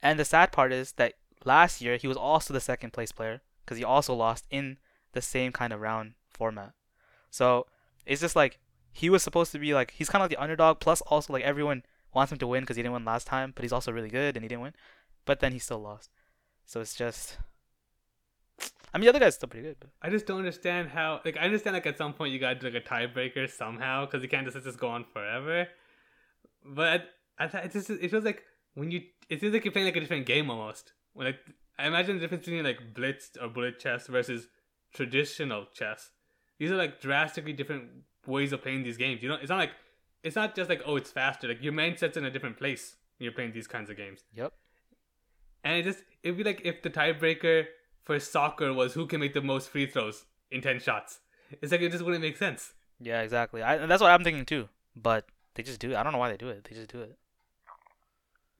And 0.01 0.17
the 0.17 0.25
sad 0.25 0.53
part 0.53 0.73
is 0.73 0.93
that 0.93 1.15
last 1.45 1.81
year 1.81 1.97
he 1.97 2.07
was 2.07 2.17
also 2.17 2.55
the 2.55 2.61
second 2.61 2.93
place 2.93 3.11
player 3.11 3.43
because 3.65 3.79
he 3.79 3.85
also 3.85 4.15
lost 4.15 4.47
in 4.49 4.79
the 5.13 5.21
same 5.21 5.51
kind 5.51 5.73
of 5.73 5.81
round 5.81 6.13
format. 6.31 6.73
So 7.31 7.67
it's 8.07 8.21
just 8.21 8.37
like 8.37 8.61
he 8.93 9.11
was 9.11 9.25
supposed 9.25 9.51
to 9.53 9.59
be 9.59 9.75
like 9.75 9.91
he's 9.91 10.09
kind 10.09 10.23
of 10.23 10.31
like 10.31 10.37
the 10.37 10.43
underdog. 10.43 10.79
Plus, 10.79 11.01
also 11.01 11.33
like 11.33 11.43
everyone 11.43 11.83
wants 12.15 12.31
him 12.31 12.39
to 12.39 12.47
win 12.47 12.63
because 12.63 12.77
he 12.77 12.83
didn't 12.83 12.95
win 12.95 13.05
last 13.05 13.27
time, 13.27 13.53
but 13.57 13.65
he's 13.65 13.73
also 13.73 13.91
really 13.91 14.09
good 14.09 14.37
and 14.37 14.45
he 14.45 14.49
didn't 14.49 14.63
win. 14.63 14.75
But 15.25 15.41
then 15.41 15.51
he 15.51 15.59
still 15.59 15.81
lost. 15.81 16.11
So 16.65 16.81
it's 16.81 16.95
just. 16.95 17.39
I 18.95 18.99
mean, 18.99 19.07
the 19.07 19.09
other 19.09 19.19
guy's 19.19 19.35
still 19.35 19.49
pretty 19.49 19.67
good. 19.67 19.77
But 19.81 19.91
I 20.01 20.09
just 20.09 20.25
don't 20.25 20.39
understand 20.39 20.89
how. 20.89 21.21
Like, 21.25 21.37
I 21.37 21.41
understand 21.41 21.75
like 21.75 21.87
at 21.87 21.99
some 21.99 22.13
point 22.13 22.33
you 22.33 22.39
got 22.39 22.61
to 22.61 22.71
do 22.71 22.71
like 22.71 22.85
a 22.85 22.89
tiebreaker 22.89 23.51
somehow 23.51 24.07
because 24.07 24.23
you 24.23 24.29
can't 24.29 24.47
just 24.47 24.63
this 24.65 24.77
go 24.77 24.89
on 24.89 25.05
forever. 25.05 25.67
But 26.65 27.07
I 27.39 27.49
thought 27.49 27.65
it 27.65 27.73
just 27.73 27.91
it 27.91 28.11
feels 28.11 28.25
like 28.25 28.43
when 28.75 28.91
you 28.91 29.03
it 29.29 29.41
feels 29.41 29.53
like 29.53 29.65
you're 29.65 29.73
playing 29.73 29.89
like 29.89 29.97
a 29.97 30.01
different 30.01 30.27
game 30.27 30.49
almost. 30.49 30.93
When 31.13 31.27
like 31.27 31.41
I 31.79 31.87
imagine 31.89 32.17
the 32.17 32.21
difference 32.21 32.45
between 32.45 32.65
like 32.65 32.95
blitz 32.95 33.31
or 33.41 33.49
bullet 33.49 33.81
chess 33.81 34.07
versus 34.07 34.47
traditional 34.93 35.67
chess. 35.75 36.11
These 36.59 36.71
are 36.71 36.77
like 36.77 37.01
drastically 37.01 37.53
different 37.53 37.89
ways 38.27 38.53
of 38.53 38.63
playing 38.63 38.85
these 38.85 38.97
games. 38.97 39.23
You 39.23 39.29
know, 39.29 39.35
it's 39.35 39.51
not 39.51 39.59
like 39.59 39.73
it's 40.23 40.37
not 40.37 40.55
just 40.55 40.71
like 40.71 40.83
oh 40.87 40.97
it's 40.97 41.11
faster. 41.11 41.49
Like 41.49 41.63
your 41.63 41.73
mindset's 41.73 42.17
in 42.17 42.25
a 42.25 42.31
different 42.31 42.59
place 42.59 42.95
when 43.19 43.25
you're 43.25 43.33
playing 43.33 43.53
these 43.53 43.67
kinds 43.67 43.91
of 43.91 43.97
games. 43.97 44.21
Yep. 44.35 44.53
And 45.65 45.79
it 45.79 45.83
just 45.83 46.05
it'd 46.23 46.37
be 46.37 46.45
like 46.45 46.61
if 46.65 46.83
the 46.83 46.91
tiebreaker 46.91 47.67
for 48.05 48.19
soccer 48.21 48.73
was 48.73 48.95
who 48.95 49.07
can 49.07 49.21
make 49.21 49.35
the 49.35 49.41
most 49.41 49.71
free 49.71 49.87
throws 49.87 50.25
in 50.51 50.61
ten 50.61 50.79
shots. 50.79 51.21
It's 51.61 51.73
like 51.73 51.81
it 51.81 51.93
just 51.93 52.05
wouldn't 52.05 52.23
make 52.23 52.37
sense. 52.37 52.75
Yeah, 53.01 53.23
exactly. 53.23 53.63
I, 53.63 53.77
and 53.77 53.91
that's 53.91 54.03
what 54.03 54.11
I'm 54.11 54.25
thinking 54.25 54.45
too. 54.45 54.69
But 54.95 55.27
they 55.55 55.63
just 55.63 55.81
do 55.81 55.91
it. 55.91 55.97
I 55.97 56.03
don't 56.03 56.13
know 56.13 56.19
why 56.19 56.31
they 56.31 56.37
do 56.37 56.49
it. 56.49 56.65
They 56.65 56.77
just 56.77 56.91
do 56.91 57.01
it. 57.01 57.17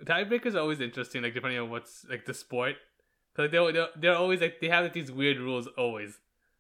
Tiebreakers 0.05 0.55
are 0.55 0.61
always 0.61 0.81
interesting, 0.81 1.23
like 1.23 1.35
depending 1.35 1.61
on 1.61 1.71
what's 1.71 2.05
like 2.09 2.27
the 2.27 2.35
sport. 2.35 2.77
Cause 3.37 3.51
they're, 3.51 3.73
they're 3.73 3.89
they're 3.97 4.17
always 4.17 4.41
like 4.41 4.61
they 4.61 4.69
have 4.69 4.85
like 4.85 4.93
these 4.93 5.11
weird 5.11 5.39
rules 5.39 5.67
always. 5.79 6.19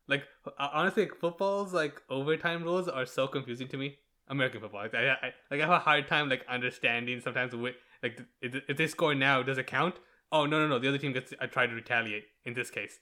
Like 0.08 0.24
honestly, 0.58 1.04
like, 1.04 1.16
football's 1.16 1.72
like 1.72 2.02
overtime 2.10 2.62
rules 2.64 2.88
are 2.88 3.06
so 3.06 3.26
confusing 3.26 3.68
to 3.68 3.76
me. 3.76 3.98
American 4.28 4.60
football, 4.60 4.82
like 4.82 4.94
I, 4.94 5.10
I 5.10 5.34
like 5.50 5.60
I 5.60 5.66
have 5.66 5.70
a 5.70 5.78
hard 5.78 6.08
time 6.08 6.28
like 6.30 6.44
understanding 6.48 7.20
sometimes 7.20 7.54
with 7.54 7.74
like 8.02 8.20
if, 8.40 8.54
if 8.68 8.76
they 8.76 8.86
score 8.86 9.14
now, 9.14 9.42
does 9.42 9.58
it 9.58 9.66
count? 9.66 9.96
Oh 10.34 10.46
no 10.46 10.58
no 10.58 10.66
no, 10.66 10.80
the 10.80 10.88
other 10.88 10.98
team 10.98 11.12
gets 11.12 11.32
I 11.40 11.46
try 11.46 11.66
to 11.68 11.72
retaliate 11.72 12.24
in 12.44 12.54
this 12.54 12.68
case. 12.68 12.98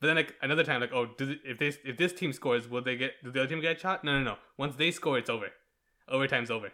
But 0.00 0.06
then 0.06 0.16
like 0.16 0.34
another 0.40 0.62
time 0.62 0.80
like 0.80 0.92
oh 0.92 1.06
does 1.18 1.30
it, 1.30 1.40
if 1.44 1.58
this 1.58 1.78
if 1.84 1.96
this 1.96 2.12
team 2.12 2.32
scores, 2.32 2.68
will 2.68 2.80
they 2.80 2.96
get 2.96 3.14
does 3.24 3.32
the 3.32 3.40
other 3.40 3.48
team 3.48 3.60
get 3.60 3.76
a 3.76 3.78
shot? 3.78 4.04
No 4.04 4.16
no 4.18 4.22
no. 4.22 4.36
Once 4.56 4.76
they 4.76 4.92
score, 4.92 5.18
it's 5.18 5.28
over. 5.28 5.48
Overtime's 6.08 6.50
over. 6.50 6.68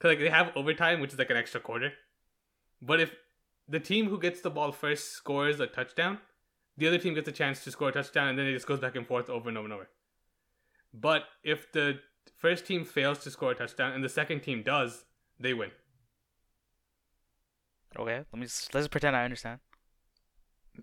Cause 0.00 0.08
like 0.08 0.18
they 0.18 0.28
have 0.28 0.50
overtime, 0.56 1.00
which 1.00 1.12
is 1.12 1.18
like 1.20 1.30
an 1.30 1.36
extra 1.36 1.60
quarter. 1.60 1.92
But 2.82 3.00
if 3.00 3.14
the 3.68 3.78
team 3.78 4.08
who 4.08 4.18
gets 4.18 4.40
the 4.40 4.50
ball 4.50 4.72
first 4.72 5.12
scores 5.12 5.60
a 5.60 5.68
touchdown, 5.68 6.18
the 6.76 6.88
other 6.88 6.98
team 6.98 7.14
gets 7.14 7.28
a 7.28 7.32
chance 7.32 7.62
to 7.62 7.70
score 7.70 7.90
a 7.90 7.92
touchdown, 7.92 8.28
and 8.28 8.38
then 8.38 8.46
it 8.46 8.54
just 8.54 8.66
goes 8.66 8.80
back 8.80 8.96
and 8.96 9.06
forth 9.06 9.30
over 9.30 9.48
and 9.48 9.56
over 9.56 9.66
and 9.66 9.74
over. 9.74 9.88
But 10.92 11.24
if 11.44 11.70
the 11.70 12.00
first 12.36 12.66
team 12.66 12.84
fails 12.84 13.20
to 13.20 13.30
score 13.30 13.52
a 13.52 13.54
touchdown 13.54 13.92
and 13.92 14.02
the 14.02 14.08
second 14.08 14.40
team 14.40 14.64
does, 14.64 15.04
they 15.38 15.54
win. 15.54 15.70
Okay, 17.96 18.18
let 18.18 18.34
me 18.34 18.42
just, 18.42 18.74
let's 18.74 18.84
just 18.84 18.90
pretend 18.90 19.16
I 19.16 19.24
understand. 19.24 19.60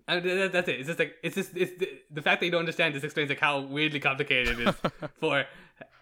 Uh, 0.08 0.12
and 0.12 0.22
th- 0.22 0.52
that's 0.52 0.68
it. 0.68 0.80
It's 0.80 0.86
just 0.86 0.98
like 0.98 1.14
it's 1.22 1.34
just 1.34 1.56
it's 1.56 1.78
the, 1.78 1.88
the 2.10 2.22
fact 2.22 2.40
that 2.40 2.46
you 2.46 2.52
don't 2.52 2.60
understand 2.60 2.94
this 2.94 3.04
explains 3.04 3.28
like 3.30 3.40
how 3.40 3.60
weirdly 3.60 4.00
complicated 4.00 4.60
it 4.60 4.68
is 4.68 4.74
for 5.20 5.44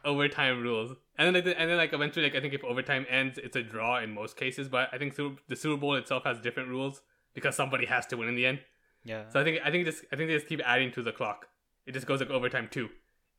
overtime 0.05 0.63
rules. 0.63 0.97
And 1.17 1.27
then 1.27 1.45
like, 1.45 1.57
and 1.59 1.71
then 1.71 1.77
like 1.77 1.93
eventually 1.93 2.27
like 2.27 2.35
I 2.35 2.41
think 2.41 2.55
if 2.55 2.65
overtime 2.65 3.07
ends, 3.09 3.39
it's 3.39 3.57
a 3.57 3.63
draw 3.63 4.01
in 4.01 4.13
most 4.13 4.37
cases. 4.37 4.69
But 4.69 4.89
I 4.93 4.99
think 4.99 5.15
the 5.15 5.57
Super 5.57 5.81
Bowl 5.81 5.95
itself 5.95 6.25
has 6.25 6.41
different 6.41 6.69
rules 6.69 7.03
because 7.35 7.55
somebody 7.55 7.87
has 7.87 8.07
to 8.07 8.17
win 8.17 8.29
in 8.29 8.35
the 8.35 8.47
end. 8.47 8.61
Yeah. 9.05 9.29
So 9.29 9.41
I 9.41 9.45
think 9.45 9.61
I 9.65 9.71
think 9.71 9.85
this 9.85 10.05
I 10.13 10.17
think 10.17 10.29
they 10.29 10.35
just 10.35 10.49
keep 10.49 10.61
adding 10.65 10.91
to 10.93 11.03
the 11.03 11.13
clock. 11.13 11.47
It 11.87 11.93
just 11.93 12.07
goes 12.07 12.21
like 12.21 12.31
overtime 12.31 12.69
two, 12.71 12.89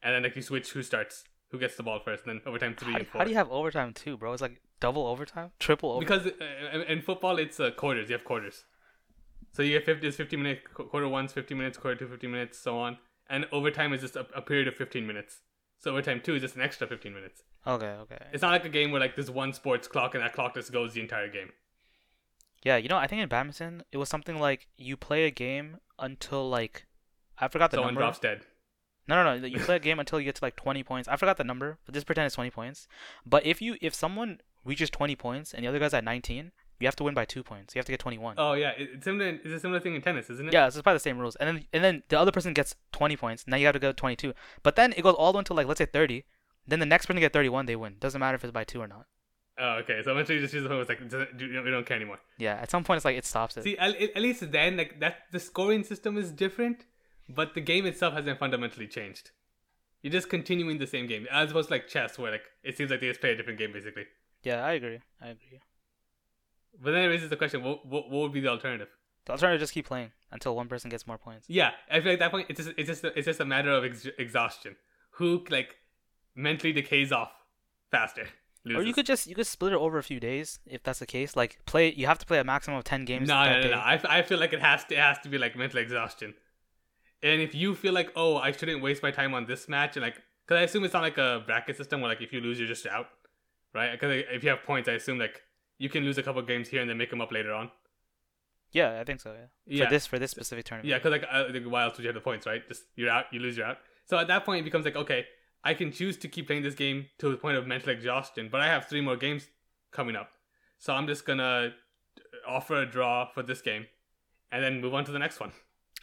and 0.03 0.13
then 0.13 0.23
like 0.23 0.35
you 0.35 0.41
switch 0.41 0.71
who 0.71 0.83
starts, 0.83 1.23
who 1.51 1.59
gets 1.59 1.75
the 1.75 1.83
ball 1.83 1.99
first, 1.99 2.25
and 2.25 2.39
then 2.39 2.47
overtime 2.47 2.75
three 2.75 2.93
how, 2.93 2.99
and 2.99 3.07
four. 3.07 3.19
how 3.19 3.25
do 3.25 3.31
you 3.31 3.37
have 3.37 3.49
overtime 3.51 3.93
too, 3.93 4.17
bro? 4.17 4.33
It's 4.33 4.41
like 4.41 4.61
double 4.79 5.05
overtime, 5.07 5.51
triple 5.59 5.91
overtime. 5.91 6.23
because 6.23 6.33
uh, 6.41 6.83
in 6.87 7.01
football 7.01 7.37
it's 7.37 7.59
uh, 7.59 7.71
quarters. 7.71 8.09
You 8.09 8.13
have 8.13 8.25
quarters. 8.25 8.65
So 9.51 9.61
you 9.63 9.71
get 9.71 9.85
50, 9.85 10.05
it's 10.05 10.17
50 10.17 10.35
minutes, 10.35 10.61
quarter 10.73 11.07
one's 11.07 11.31
50 11.31 11.55
minutes, 11.55 11.77
quarter 11.77 11.95
two 11.95 12.07
50 12.09 12.27
minutes, 12.27 12.59
so 12.59 12.77
on. 12.77 12.97
And 13.29 13.45
overtime 13.53 13.93
is 13.93 14.01
just 14.01 14.17
a, 14.17 14.25
a 14.35 14.41
period 14.41 14.67
of 14.67 14.75
15 14.75 15.07
minutes. 15.07 15.39
So 15.79 15.91
overtime 15.91 16.19
two 16.21 16.35
is 16.35 16.41
just 16.41 16.55
an 16.55 16.61
extra 16.61 16.87
15 16.87 17.13
minutes. 17.13 17.43
Okay, 17.65 17.85
okay. 18.01 18.17
It's 18.33 18.41
not 18.41 18.51
like 18.51 18.65
a 18.65 18.69
game 18.69 18.91
where 18.91 18.99
like 18.99 19.15
there's 19.15 19.31
one 19.31 19.53
sports 19.53 19.87
clock 19.87 20.13
and 20.13 20.23
that 20.23 20.33
clock 20.33 20.55
just 20.55 20.71
goes 20.71 20.93
the 20.93 21.01
entire 21.01 21.29
game. 21.29 21.51
Yeah, 22.63 22.77
you 22.77 22.89
know, 22.89 22.97
I 22.97 23.07
think 23.07 23.21
in 23.21 23.29
badminton 23.29 23.83
it 23.91 23.97
was 23.97 24.09
something 24.09 24.39
like 24.39 24.67
you 24.77 24.97
play 24.97 25.25
a 25.25 25.31
game 25.31 25.77
until 25.99 26.49
like 26.49 26.85
I 27.37 27.47
forgot 27.47 27.71
the 27.71 27.77
number. 27.77 27.89
Someone 27.89 27.93
number. 27.93 28.01
drops 28.01 28.19
dead. 28.19 28.41
No, 29.07 29.23
no, 29.23 29.37
no. 29.37 29.45
You 29.45 29.59
play 29.59 29.75
a 29.75 29.79
game 29.79 29.99
until 29.99 30.19
you 30.19 30.25
get 30.25 30.35
to 30.35 30.43
like 30.43 30.55
20 30.55 30.83
points. 30.83 31.07
I 31.07 31.15
forgot 31.15 31.37
the 31.37 31.43
number, 31.43 31.77
but 31.85 31.93
just 31.93 32.05
pretend 32.05 32.25
it's 32.25 32.35
20 32.35 32.49
points. 32.51 32.87
But 33.25 33.45
if 33.45 33.61
you 33.61 33.77
if 33.81 33.93
someone 33.93 34.41
reaches 34.63 34.89
20 34.89 35.15
points 35.15 35.53
and 35.53 35.63
the 35.63 35.67
other 35.67 35.79
guy's 35.79 35.93
at 35.93 36.03
19, 36.03 36.51
you 36.79 36.87
have 36.87 36.95
to 36.97 37.03
win 37.03 37.13
by 37.13 37.25
two 37.25 37.43
points. 37.43 37.75
You 37.75 37.79
have 37.79 37.85
to 37.85 37.91
get 37.91 37.99
21. 37.99 38.35
Oh 38.37 38.53
yeah, 38.53 38.71
it's 38.77 39.05
similar. 39.05 39.27
It's 39.27 39.45
a 39.45 39.59
similar 39.59 39.79
thing 39.79 39.95
in 39.95 40.01
tennis, 40.01 40.29
isn't 40.29 40.47
it? 40.47 40.53
Yeah, 40.53 40.67
it's 40.67 40.81
probably 40.81 40.95
the 40.95 40.99
same 41.01 41.19
rules. 41.19 41.35
And 41.37 41.47
then 41.47 41.65
and 41.71 41.83
then 41.83 42.03
the 42.09 42.19
other 42.19 42.31
person 42.31 42.53
gets 42.53 42.75
20 42.93 43.15
points. 43.15 43.45
Now 43.47 43.57
you 43.57 43.65
have 43.65 43.73
to 43.73 43.79
go 43.79 43.91
22. 43.91 44.33
But 44.63 44.75
then 44.75 44.93
it 44.97 45.03
goes 45.03 45.15
all 45.15 45.31
the 45.31 45.37
way 45.37 45.41
until 45.41 45.55
like 45.55 45.67
let's 45.67 45.77
say 45.77 45.85
30. 45.85 46.23
Then 46.67 46.79
the 46.79 46.85
next 46.85 47.05
person 47.05 47.19
get 47.19 47.31
31, 47.31 47.67
they 47.67 47.75
win. 47.75 47.97
Doesn't 47.99 48.19
matter 48.19 48.35
if 48.35 48.43
it's 48.43 48.51
by 48.51 48.63
two 48.63 48.81
or 48.81 48.87
not. 48.87 49.05
Oh, 49.57 49.77
okay. 49.83 50.01
So 50.03 50.11
eventually, 50.11 50.35
you 50.35 50.41
just 50.41 50.53
use 50.53 50.63
the 50.63 50.69
phone. 50.69 50.81
It's 50.81 50.89
like 50.89 50.99
we 50.99 51.07
don't 51.07 51.63
we 51.63 51.71
don't 51.71 51.85
care 51.85 51.95
anymore. 51.95 52.19
Yeah, 52.37 52.55
at 52.55 52.69
some 52.69 52.83
point 52.83 52.97
it's 52.97 53.05
like 53.05 53.17
it 53.17 53.25
stops 53.25 53.55
it. 53.55 53.63
See, 53.63 53.77
at, 53.77 53.95
at 53.95 54.21
least 54.21 54.51
then, 54.51 54.75
like 54.75 54.99
that, 54.99 55.19
the 55.31 55.39
scoring 55.39 55.83
system 55.83 56.17
is 56.17 56.31
different, 56.31 56.85
but 57.27 57.53
the 57.53 57.61
game 57.61 57.85
itself 57.85 58.13
hasn't 58.13 58.39
fundamentally 58.39 58.87
changed. 58.87 59.31
You're 60.01 60.11
just 60.11 60.29
continuing 60.29 60.77
the 60.77 60.87
same 60.87 61.07
game, 61.07 61.27
as 61.31 61.51
opposed 61.51 61.69
to 61.69 61.73
like 61.73 61.87
chess, 61.87 62.19
where 62.19 62.31
like 62.31 62.43
it 62.63 62.77
seems 62.77 62.91
like 62.91 62.99
they 62.99 63.07
just 63.07 63.21
play 63.21 63.31
a 63.31 63.35
different 63.35 63.59
game 63.59 63.73
basically. 63.73 64.05
Yeah, 64.43 64.63
I 64.63 64.73
agree. 64.73 64.99
I 65.21 65.29
agree. 65.29 65.59
But 66.79 66.91
then 66.91 67.05
it 67.05 67.07
raises 67.07 67.29
the 67.29 67.37
question: 67.37 67.63
what, 67.63 67.85
what, 67.85 68.09
what 68.09 68.21
would 68.21 68.33
be 68.33 68.41
the 68.41 68.49
alternative? 68.49 68.89
The 69.25 69.31
alternative 69.31 69.61
is 69.61 69.67
just 69.67 69.73
keep 69.73 69.87
playing 69.87 70.11
until 70.31 70.55
one 70.55 70.67
person 70.67 70.89
gets 70.89 71.07
more 71.07 71.17
points. 71.17 71.49
Yeah, 71.49 71.71
I 71.89 72.01
feel 72.01 72.11
like 72.11 72.13
at 72.13 72.19
that 72.19 72.31
point 72.31 72.47
it's 72.49 72.63
just 72.63 72.73
it's 72.77 72.87
just 72.87 73.03
a, 73.03 73.17
it's 73.17 73.25
just 73.25 73.39
a 73.39 73.45
matter 73.45 73.71
of 73.71 73.83
ex- 73.83 74.07
exhaustion. 74.19 74.75
Who 75.11 75.43
like 75.49 75.77
mentally 76.35 76.73
decays 76.73 77.11
off 77.11 77.31
faster? 77.89 78.27
Or 78.67 78.81
you 78.81 78.93
could 78.93 79.05
just 79.05 79.27
you 79.27 79.35
could 79.35 79.45
split 79.45 79.73
it 79.73 79.77
over 79.77 79.97
a 79.99 80.03
few 80.03 80.19
days 80.19 80.59
if 80.65 80.81
that's 80.81 80.99
the 80.99 81.05
case. 81.05 81.35
Like 81.35 81.59
play, 81.65 81.93
you 81.93 82.07
have 82.07 82.17
to 82.19 82.25
play 82.25 82.39
a 82.39 82.43
maximum 82.43 82.77
of 82.77 82.83
10 82.83 83.05
games. 83.05 83.27
No, 83.27 83.43
no, 83.45 83.61
no, 83.61 83.69
no. 83.69 83.77
I, 83.77 84.01
I 84.09 84.21
feel 84.23 84.39
like 84.39 84.53
it 84.53 84.61
has 84.61 84.83
to 84.85 84.95
it 84.95 84.99
has 84.99 85.19
to 85.19 85.29
be 85.29 85.37
like 85.37 85.55
mental 85.55 85.79
exhaustion. 85.79 86.33
And 87.25 87.41
if 87.41 87.55
you 87.55 87.73
feel 87.73 87.91
like, 87.91 88.11
oh, 88.15 88.37
I 88.37 88.51
shouldn't 88.51 88.83
waste 88.83 89.01
my 89.01 89.09
time 89.09 89.33
on 89.33 89.47
this 89.47 89.67
match, 89.67 89.97
and 89.97 90.03
like, 90.03 90.21
because 90.45 90.59
I 90.61 90.63
assume 90.63 90.83
it's 90.83 90.93
not 90.93 91.01
like 91.01 91.17
a 91.17 91.43
bracket 91.43 91.75
system 91.75 91.99
where 91.99 92.09
like 92.09 92.21
if 92.21 92.31
you 92.31 92.39
lose, 92.39 92.59
you're 92.59 92.67
just 92.67 92.85
out, 92.85 93.07
right? 93.73 93.91
Because 93.91 94.23
if 94.31 94.43
you 94.43 94.51
have 94.51 94.61
points, 94.61 94.87
I 94.87 94.91
assume 94.91 95.17
like 95.17 95.41
you 95.79 95.89
can 95.89 96.03
lose 96.03 96.19
a 96.19 96.23
couple 96.23 96.39
games 96.43 96.69
here 96.69 96.81
and 96.81 96.89
then 96.89 96.99
make 96.99 97.09
them 97.09 97.21
up 97.21 97.31
later 97.31 97.51
on. 97.51 97.71
Yeah, 98.71 98.99
I 98.99 99.03
think 99.03 99.21
so. 99.21 99.33
Yeah. 99.33 99.47
Yeah. 99.65 99.85
For 99.85 99.89
this 99.89 100.05
for 100.05 100.19
this 100.19 100.29
specific 100.29 100.65
tournament. 100.65 100.87
Yeah, 100.87 100.97
because 100.99 101.13
like, 101.13 101.23
uh, 101.23 101.45
else 101.77 101.97
would 101.97 102.03
you 102.03 102.07
have 102.09 102.13
the 102.13 102.21
points, 102.21 102.45
right? 102.45 102.61
Just 102.67 102.83
you're 102.95 103.09
out, 103.09 103.25
you 103.31 103.39
lose, 103.39 103.57
you're 103.57 103.65
out. 103.65 103.77
So 104.05 104.19
at 104.19 104.27
that 104.27 104.45
point, 104.45 104.61
it 104.61 104.63
becomes 104.63 104.85
like, 104.85 104.95
okay, 104.95 105.25
I 105.63 105.73
can 105.73 105.91
choose 105.91 106.17
to 106.17 106.27
keep 106.27 106.45
playing 106.45 106.61
this 106.61 106.75
game 106.75 107.07
to 107.17 107.31
the 107.31 107.37
point 107.37 107.57
of 107.57 107.65
mental 107.65 107.89
exhaustion, 107.89 108.49
but 108.51 108.61
I 108.61 108.67
have 108.67 108.85
three 108.85 109.01
more 109.01 109.17
games 109.17 109.47
coming 109.91 110.15
up, 110.15 110.29
so 110.77 110.93
I'm 110.93 111.07
just 111.07 111.25
gonna 111.25 111.73
offer 112.47 112.75
a 112.75 112.85
draw 112.85 113.25
for 113.25 113.41
this 113.41 113.61
game, 113.61 113.87
and 114.51 114.63
then 114.63 114.79
move 114.79 114.93
on 114.93 115.05
to 115.05 115.11
the 115.11 115.17
next 115.17 115.39
one. 115.39 115.53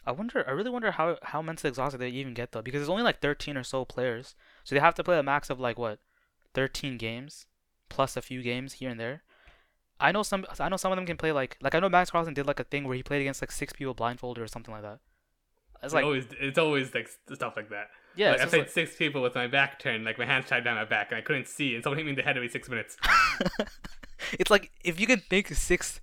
I 0.05 0.11
wonder. 0.11 0.43
I 0.47 0.51
really 0.51 0.69
wonder 0.69 0.91
how 0.91 1.17
how 1.23 1.41
mentally 1.41 1.69
exhausted 1.69 1.99
they 1.99 2.09
even 2.09 2.33
get 2.33 2.51
though, 2.51 2.61
because 2.61 2.79
there's 2.79 2.89
only 2.89 3.03
like 3.03 3.21
13 3.21 3.55
or 3.57 3.63
so 3.63 3.85
players, 3.85 4.35
so 4.63 4.75
they 4.75 4.81
have 4.81 4.95
to 4.95 5.03
play 5.03 5.17
a 5.17 5.23
max 5.23 5.49
of 5.49 5.59
like 5.59 5.77
what, 5.79 5.99
13 6.53 6.97
games, 6.97 7.45
plus 7.89 8.17
a 8.17 8.21
few 8.21 8.41
games 8.41 8.73
here 8.73 8.89
and 8.89 8.99
there. 8.99 9.23
I 9.99 10.11
know 10.11 10.23
some. 10.23 10.45
I 10.59 10.67
know 10.69 10.75
some 10.77 10.91
of 10.91 10.97
them 10.97 11.05
can 11.05 11.15
play 11.17 11.31
like 11.31 11.57
like 11.61 11.73
I 11.75 11.79
know 11.79 11.87
Max 11.89 12.09
Carlsen 12.11 12.33
did 12.33 12.45
like 12.47 12.59
a 12.59 12.65
thing 12.65 12.83
where 12.85 12.95
he 12.95 13.03
played 13.03 13.21
against 13.21 13.41
like 13.41 13.51
six 13.51 13.71
people 13.71 13.93
blindfolded 13.93 14.43
or 14.43 14.47
something 14.47 14.73
like 14.73 14.83
that. 14.83 14.99
It's 15.75 15.85
It's 15.85 15.93
like 15.93 16.03
always 16.03 16.25
it's 16.39 16.57
always 16.57 16.93
like 16.93 17.09
stuff 17.33 17.53
like 17.55 17.69
that. 17.69 17.87
yeah, 18.15 18.31
like, 18.31 18.41
I 18.41 18.45
played 18.47 18.59
like- 18.63 18.69
six 18.71 18.95
people 18.97 19.21
with 19.21 19.35
my 19.35 19.47
back 19.47 19.79
turned, 19.79 20.03
like 20.03 20.17
my 20.17 20.25
hands 20.25 20.47
tied 20.47 20.63
down 20.65 20.75
my 20.75 20.83
back, 20.85 21.11
and 21.11 21.17
I 21.17 21.21
couldn't 21.21 21.47
see, 21.47 21.75
and 21.75 21.83
someone 21.83 21.97
hit 21.97 22.03
me 22.05 22.09
in 22.11 22.15
the 22.17 22.23
head 22.23 22.35
every 22.35 22.49
six 22.49 22.67
minutes. 22.67 22.97
it's 24.33 24.51
like 24.51 24.71
if 24.83 24.99
you 24.99 25.07
can 25.07 25.19
think 25.19 25.47
six 25.49 26.01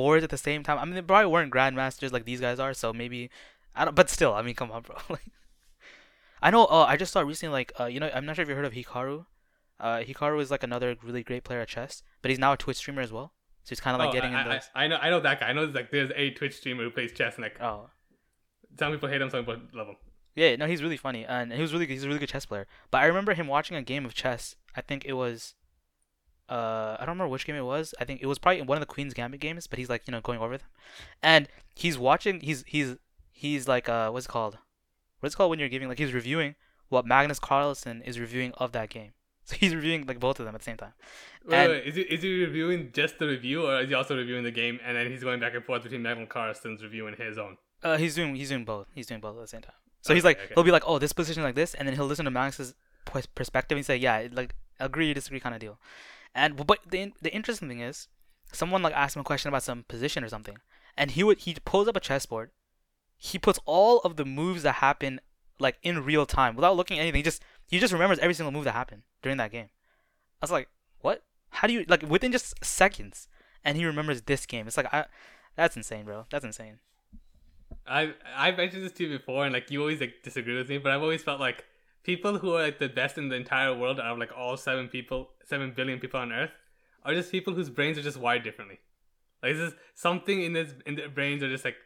boards 0.00 0.24
at 0.24 0.30
the 0.30 0.38
same 0.48 0.62
time. 0.62 0.78
I 0.78 0.84
mean, 0.84 0.94
they 0.94 1.02
probably 1.02 1.30
weren't 1.30 1.52
grandmasters 1.52 2.12
like 2.12 2.24
these 2.24 2.40
guys 2.46 2.58
are, 2.64 2.74
so 2.82 2.92
maybe 3.02 3.30
I 3.78 3.84
don't. 3.84 3.94
But 4.00 4.08
still, 4.10 4.32
I 4.34 4.42
mean, 4.42 4.54
come 4.54 4.70
on, 4.72 4.82
bro. 4.82 4.96
like, 5.16 5.28
I 6.42 6.50
know. 6.50 6.66
Oh, 6.70 6.82
I 6.82 6.96
just 6.96 7.12
saw 7.12 7.20
recently, 7.20 7.52
like, 7.52 7.72
uh, 7.78 7.84
you 7.84 8.00
know, 8.00 8.10
I'm 8.14 8.24
not 8.26 8.36
sure 8.36 8.42
if 8.42 8.48
you 8.48 8.54
heard 8.54 8.64
of 8.64 8.72
Hikaru. 8.72 9.26
Uh, 9.78 9.98
Hikaru 10.00 10.40
is 10.40 10.50
like 10.50 10.62
another 10.62 10.96
really 11.02 11.22
great 11.22 11.44
player 11.44 11.60
at 11.60 11.68
chess, 11.68 12.02
but 12.22 12.30
he's 12.30 12.38
now 12.38 12.52
a 12.52 12.56
Twitch 12.56 12.76
streamer 12.78 13.02
as 13.02 13.12
well. 13.12 13.32
So 13.64 13.70
he's 13.70 13.80
kind 13.80 13.94
of 13.94 13.98
like 13.98 14.10
Oh, 14.10 14.12
getting 14.12 14.34
I, 14.34 14.42
in 14.42 14.48
I- 14.48 14.54
those. 14.54 14.70
I, 14.74 14.86
know, 14.88 14.96
I 14.96 15.10
know 15.10 15.20
that 15.20 15.40
guy. 15.40 15.48
I 15.48 15.52
know 15.52 15.64
like 15.64 15.90
there's 15.90 16.10
a 16.16 16.30
Twitch 16.30 16.56
streamer 16.56 16.82
who 16.84 16.90
plays 16.90 17.12
chess, 17.12 17.34
and 17.36 17.42
like 17.44 17.60
Oh, 17.60 17.88
some 18.78 18.92
people 18.92 19.08
hate 19.08 19.20
him, 19.22 19.30
some 19.30 19.40
people 19.44 19.60
love 19.74 19.88
him. 19.88 19.96
yeah. 20.34 20.56
No, 20.56 20.66
he's 20.66 20.82
really 20.82 20.96
funny, 20.96 21.24
and 21.24 21.52
he 21.52 21.60
was 21.60 21.72
really 21.72 21.86
he's 21.86 22.04
a 22.04 22.08
really 22.08 22.18
good 22.20 22.28
chess 22.30 22.46
player. 22.46 22.66
But 22.90 22.98
I 23.02 23.06
remember 23.06 23.34
him 23.34 23.46
watching 23.46 23.76
a 23.76 23.82
game 23.82 24.04
of 24.06 24.14
chess. 24.14 24.56
I 24.76 24.80
think 24.80 25.04
it 25.04 25.14
was. 25.14 25.54
Uh, 26.50 26.96
I 26.98 27.04
don't 27.06 27.10
remember 27.10 27.28
which 27.28 27.46
game 27.46 27.56
it 27.56 27.64
was. 27.64 27.94
I 28.00 28.04
think 28.04 28.20
it 28.22 28.26
was 28.26 28.38
probably 28.38 28.62
one 28.62 28.76
of 28.76 28.80
the 28.80 28.86
Queen's 28.86 29.14
Gambit 29.14 29.40
games. 29.40 29.66
But 29.66 29.78
he's 29.78 29.88
like, 29.88 30.02
you 30.06 30.12
know, 30.12 30.20
going 30.20 30.40
over 30.40 30.58
them, 30.58 30.66
and 31.22 31.48
he's 31.74 31.96
watching. 31.96 32.40
He's 32.40 32.64
he's 32.66 32.96
he's 33.30 33.68
like, 33.68 33.88
uh, 33.88 34.10
what's 34.10 34.26
it 34.26 34.30
called? 34.30 34.58
What's 35.20 35.34
it 35.34 35.38
called 35.38 35.50
when 35.50 35.58
you're 35.58 35.68
giving 35.68 35.88
like 35.88 35.98
he's 35.98 36.12
reviewing 36.12 36.56
what 36.88 37.06
Magnus 37.06 37.38
Carlsen 37.38 38.02
is 38.02 38.18
reviewing 38.18 38.52
of 38.58 38.72
that 38.72 38.90
game. 38.90 39.12
So 39.46 39.56
he's 39.56 39.74
reviewing 39.74 40.06
like 40.06 40.20
both 40.20 40.38
of 40.38 40.46
them 40.46 40.54
at 40.54 40.60
the 40.60 40.64
same 40.64 40.76
time. 40.76 40.92
Wait, 41.44 41.66
wait, 41.66 41.84
is 41.84 41.96
he 41.96 42.02
is 42.02 42.22
he 42.22 42.44
reviewing 42.44 42.90
just 42.92 43.18
the 43.18 43.26
review, 43.26 43.66
or 43.66 43.80
is 43.80 43.88
he 43.88 43.94
also 43.94 44.16
reviewing 44.16 44.44
the 44.44 44.52
game, 44.52 44.78
and 44.84 44.96
then 44.96 45.10
he's 45.10 45.24
going 45.24 45.40
back 45.40 45.54
and 45.54 45.64
forth 45.64 45.82
between 45.82 46.02
Magnus 46.02 46.28
Carlsen's 46.28 46.84
review 46.84 47.08
and 47.08 47.16
his 47.16 47.36
own? 47.36 47.56
Uh, 47.82 47.96
he's 47.96 48.14
doing 48.14 48.36
he's 48.36 48.50
doing 48.50 48.64
both. 48.64 48.86
He's 48.94 49.06
doing 49.06 49.20
both 49.20 49.34
at 49.36 49.40
the 49.40 49.48
same 49.48 49.62
time. 49.62 49.74
So 50.02 50.14
he's 50.14 50.22
like 50.24 50.36
Okay, 50.36 50.44
okay. 50.44 50.54
he'll 50.54 50.62
be 50.62 50.70
like, 50.70 50.84
oh, 50.86 50.98
this 51.00 51.12
position 51.12 51.42
like 51.42 51.56
this, 51.56 51.74
and 51.74 51.88
then 51.88 51.96
he'll 51.96 52.06
listen 52.06 52.26
to 52.26 52.30
Magnus's 52.30 52.74
perspective 53.34 53.76
and 53.76 53.84
say, 53.84 53.96
yeah, 53.96 54.28
like 54.30 54.54
agree, 54.78 55.12
disagree, 55.14 55.40
kind 55.40 55.54
of 55.54 55.60
deal. 55.60 55.80
And 56.34 56.66
but 56.66 56.78
the 56.88 57.12
the 57.20 57.32
interesting 57.32 57.68
thing 57.68 57.80
is, 57.80 58.08
someone 58.52 58.82
like 58.82 58.94
asked 58.94 59.16
him 59.16 59.20
a 59.20 59.24
question 59.24 59.48
about 59.48 59.62
some 59.62 59.84
position 59.84 60.24
or 60.24 60.28
something, 60.28 60.58
and 60.96 61.12
he 61.12 61.24
would 61.24 61.38
he 61.40 61.56
pulls 61.64 61.88
up 61.88 61.96
a 61.96 62.00
chessboard, 62.00 62.50
he 63.16 63.38
puts 63.38 63.58
all 63.64 63.98
of 64.00 64.16
the 64.16 64.24
moves 64.24 64.62
that 64.62 64.76
happen 64.76 65.20
like 65.58 65.78
in 65.82 66.04
real 66.04 66.26
time 66.26 66.56
without 66.56 66.76
looking 66.76 66.98
at 66.98 67.02
anything. 67.02 67.18
He 67.18 67.22
just 67.22 67.42
he 67.66 67.78
just 67.78 67.92
remembers 67.92 68.18
every 68.18 68.34
single 68.34 68.52
move 68.52 68.64
that 68.64 68.72
happened 68.72 69.02
during 69.22 69.38
that 69.38 69.52
game. 69.52 69.68
I 70.40 70.44
was 70.44 70.50
like, 70.50 70.68
what? 71.00 71.22
How 71.50 71.66
do 71.66 71.74
you 71.74 71.84
like 71.88 72.02
within 72.02 72.32
just 72.32 72.64
seconds? 72.64 73.28
And 73.64 73.76
he 73.76 73.84
remembers 73.84 74.22
this 74.22 74.46
game. 74.46 74.66
It's 74.66 74.76
like 74.76 74.92
I, 74.92 75.04
that's 75.56 75.76
insane, 75.76 76.04
bro. 76.04 76.24
That's 76.30 76.44
insane. 76.44 76.78
I've 77.86 78.14
I've 78.36 78.56
mentioned 78.56 78.84
this 78.84 78.92
to 78.92 79.04
you 79.06 79.18
before, 79.18 79.44
and 79.44 79.52
like 79.52 79.70
you 79.70 79.80
always 79.80 80.00
like 80.00 80.22
disagree 80.22 80.56
with 80.56 80.68
me, 80.68 80.78
but 80.78 80.92
I've 80.92 81.02
always 81.02 81.22
felt 81.22 81.40
like 81.40 81.64
people 82.02 82.38
who 82.38 82.54
are 82.54 82.62
like 82.62 82.78
the 82.78 82.88
best 82.88 83.18
in 83.18 83.28
the 83.28 83.36
entire 83.36 83.74
world 83.76 83.98
out 84.00 84.06
of 84.12 84.18
like 84.18 84.30
all 84.36 84.56
seven 84.56 84.88
people, 84.88 85.30
seven 85.44 85.72
billion 85.76 85.98
people 85.98 86.20
on 86.20 86.32
Earth, 86.32 86.50
are 87.04 87.14
just 87.14 87.30
people 87.30 87.54
whose 87.54 87.70
brains 87.70 87.98
are 87.98 88.02
just 88.02 88.16
wired 88.18 88.42
differently. 88.42 88.78
Like 89.42 89.54
this 89.54 89.72
is 89.72 89.78
something 89.94 90.42
in 90.42 90.52
this 90.52 90.72
in 90.86 90.96
their 90.96 91.08
brains 91.08 91.42
are 91.42 91.48
just 91.50 91.64
like. 91.64 91.76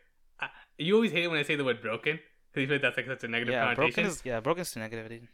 I, 0.41 0.49
you 0.79 0.95
always 0.97 1.12
hate 1.12 1.25
it 1.25 1.29
when 1.29 1.39
I 1.39 1.45
say 1.45 1.55
the 1.55 1.65
word 1.65 1.81
broken 1.81 2.19
because 2.51 2.61
you 2.62 2.67
feel 2.67 2.75
like 2.77 2.83
that's 2.83 2.97
like 2.97 3.07
such 3.07 3.23
a 3.23 3.29
negative 3.29 3.53
Yeah, 3.53 3.62
connotation. 3.75 4.03
broken 4.03 4.07
is 4.07 4.23
yeah, 4.25 4.41
broken's 4.41 4.73
too 4.73 4.81
negative, 4.81 5.09
dude. 5.09 5.29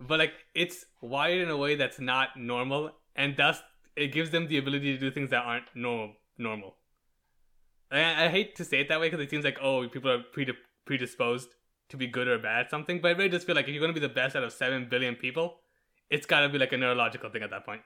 but 0.00 0.18
like 0.18 0.32
it's 0.54 0.84
wired 1.00 1.40
in 1.40 1.50
a 1.50 1.56
way 1.56 1.76
that's 1.76 2.00
not 2.00 2.30
normal 2.36 2.90
and 3.14 3.36
thus 3.36 3.62
it 3.94 4.08
gives 4.08 4.30
them 4.30 4.48
the 4.48 4.58
ability 4.58 4.92
to 4.92 4.98
do 4.98 5.10
things 5.12 5.30
that 5.30 5.44
aren't 5.44 5.66
normal 5.76 6.14
normal 6.38 6.74
I, 7.92 8.24
I 8.24 8.28
hate 8.28 8.56
to 8.56 8.64
say 8.64 8.80
it 8.80 8.88
that 8.88 8.98
way 9.00 9.08
because 9.10 9.24
it 9.24 9.30
seems 9.30 9.44
like 9.44 9.58
oh 9.62 9.88
people 9.88 10.10
are 10.10 10.22
predisposed 10.86 11.50
to 11.90 11.96
be 11.96 12.06
good 12.06 12.28
or 12.28 12.38
bad 12.38 12.66
at 12.66 12.70
something 12.70 13.00
but 13.00 13.08
I 13.08 13.12
really 13.12 13.28
just 13.28 13.46
feel 13.46 13.54
like 13.54 13.66
if 13.66 13.70
you're 13.72 13.80
going 13.80 13.94
to 13.94 14.00
be 14.00 14.06
the 14.06 14.12
best 14.12 14.36
out 14.36 14.42
of 14.42 14.52
7 14.52 14.88
billion 14.88 15.14
people 15.14 15.58
it's 16.08 16.26
got 16.26 16.40
to 16.40 16.48
be 16.48 16.58
like 16.58 16.72
a 16.72 16.76
neurological 16.76 17.30
thing 17.30 17.42
at 17.42 17.50
that 17.50 17.64
point 17.64 17.82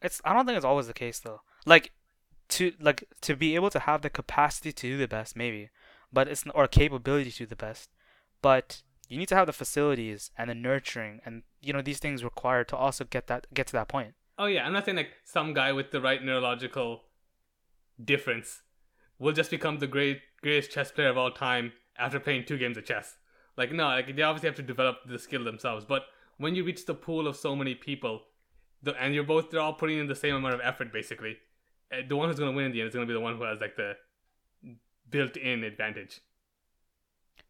It's 0.00 0.20
I 0.24 0.32
don't 0.32 0.46
think 0.46 0.56
it's 0.56 0.64
always 0.64 0.86
the 0.86 0.94
case 0.94 1.18
though. 1.20 1.40
Like 1.66 1.92
to 2.50 2.72
like 2.80 3.04
to 3.22 3.36
be 3.36 3.54
able 3.54 3.70
to 3.70 3.80
have 3.80 4.02
the 4.02 4.10
capacity 4.10 4.72
to 4.72 4.86
do 4.88 4.98
the 4.98 5.08
best, 5.08 5.36
maybe, 5.36 5.70
but 6.12 6.28
it's 6.28 6.44
or 6.54 6.66
capability 6.68 7.30
to 7.30 7.38
do 7.38 7.46
the 7.46 7.56
best, 7.56 7.90
but 8.40 8.82
you 9.08 9.18
need 9.18 9.28
to 9.28 9.34
have 9.36 9.46
the 9.46 9.52
facilities 9.52 10.30
and 10.38 10.48
the 10.50 10.54
nurturing 10.54 11.20
and 11.24 11.42
you 11.60 11.72
know 11.72 11.82
these 11.82 11.98
things 11.98 12.24
required 12.24 12.66
to 12.68 12.76
also 12.76 13.04
get 13.04 13.26
that 13.26 13.46
get 13.52 13.66
to 13.66 13.72
that 13.74 13.88
point. 13.88 14.14
oh 14.38 14.46
yeah 14.46 14.64
i'm 14.66 14.72
not 14.72 14.84
saying 14.84 14.96
like 14.96 15.12
some 15.24 15.52
guy 15.52 15.70
with 15.72 15.90
the 15.90 16.00
right 16.00 16.22
neurological 16.24 17.02
difference 18.02 18.62
will 19.18 19.32
just 19.32 19.50
become 19.50 19.78
the 19.78 19.86
great 19.86 20.20
greatest 20.42 20.70
chess 20.70 20.90
player 20.90 21.08
of 21.08 21.18
all 21.18 21.30
time 21.30 21.72
after 21.98 22.20
playing 22.20 22.44
two 22.44 22.58
games 22.58 22.76
of 22.76 22.84
chess. 22.84 23.16
Like 23.56 23.72
no, 23.72 23.84
like 23.84 24.14
they 24.14 24.22
obviously 24.22 24.48
have 24.48 24.56
to 24.56 24.62
develop 24.62 24.98
the 25.06 25.18
skill 25.18 25.44
themselves. 25.44 25.84
But 25.84 26.04
when 26.38 26.54
you 26.54 26.64
reach 26.64 26.86
the 26.86 26.94
pool 26.94 27.26
of 27.26 27.36
so 27.36 27.54
many 27.54 27.74
people, 27.74 28.22
the, 28.82 28.94
and 29.02 29.14
you're 29.14 29.24
both 29.24 29.50
they're 29.50 29.60
all 29.60 29.74
putting 29.74 29.98
in 29.98 30.06
the 30.06 30.14
same 30.14 30.34
amount 30.34 30.54
of 30.54 30.60
effort, 30.62 30.92
basically, 30.92 31.36
uh, 31.92 31.98
the 32.08 32.16
one 32.16 32.28
who's 32.28 32.38
gonna 32.38 32.52
win 32.52 32.66
in 32.66 32.72
the 32.72 32.80
end 32.80 32.88
is 32.88 32.94
gonna 32.94 33.06
be 33.06 33.12
the 33.12 33.20
one 33.20 33.36
who 33.36 33.44
has 33.44 33.60
like 33.60 33.76
the 33.76 33.94
built-in 35.08 35.64
advantage. 35.64 36.20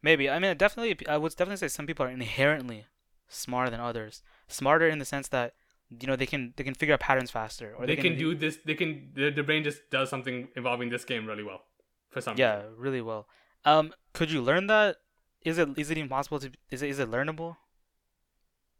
Maybe 0.01 0.29
I 0.29 0.39
mean 0.39 0.57
definitely 0.57 1.07
I 1.07 1.17
would 1.17 1.31
definitely 1.31 1.57
say 1.57 1.69
some 1.69 1.87
people 1.87 2.05
are 2.05 2.09
inherently 2.09 2.85
smarter 3.29 3.71
than 3.71 3.79
others. 3.79 4.21
Smarter 4.47 4.87
in 4.87 4.99
the 4.99 5.05
sense 5.05 5.29
that 5.29 5.53
you 5.89 6.07
know 6.07 6.15
they 6.15 6.25
can 6.25 6.53
they 6.55 6.63
can 6.63 6.73
figure 6.73 6.93
out 6.93 6.99
patterns 6.99 7.31
faster 7.31 7.73
or 7.77 7.85
they, 7.85 7.95
can, 7.95 8.17
do 8.17 8.35
this. 8.35 8.57
They 8.65 8.75
can. 8.75 9.11
Their, 9.13 9.31
their 9.31 9.43
brain 9.43 9.63
just 9.63 9.89
does 9.89 10.09
something 10.09 10.47
involving 10.55 10.89
this 10.89 11.05
game 11.05 11.25
really 11.25 11.43
well, 11.43 11.61
for 12.09 12.21
some. 12.21 12.37
yeah 12.37 12.57
reason. 12.57 12.73
really 12.77 13.01
well. 13.01 13.27
Um, 13.65 13.93
could 14.13 14.31
you 14.31 14.41
learn 14.41 14.67
that? 14.67 14.97
Is 15.41 15.57
it 15.57 15.69
is 15.77 15.89
it 15.91 15.97
even 15.97 16.09
possible 16.09 16.39
to 16.39 16.51
is 16.71 16.81
it 16.81 16.89
is 16.89 16.99
it 16.99 17.09
learnable? 17.09 17.57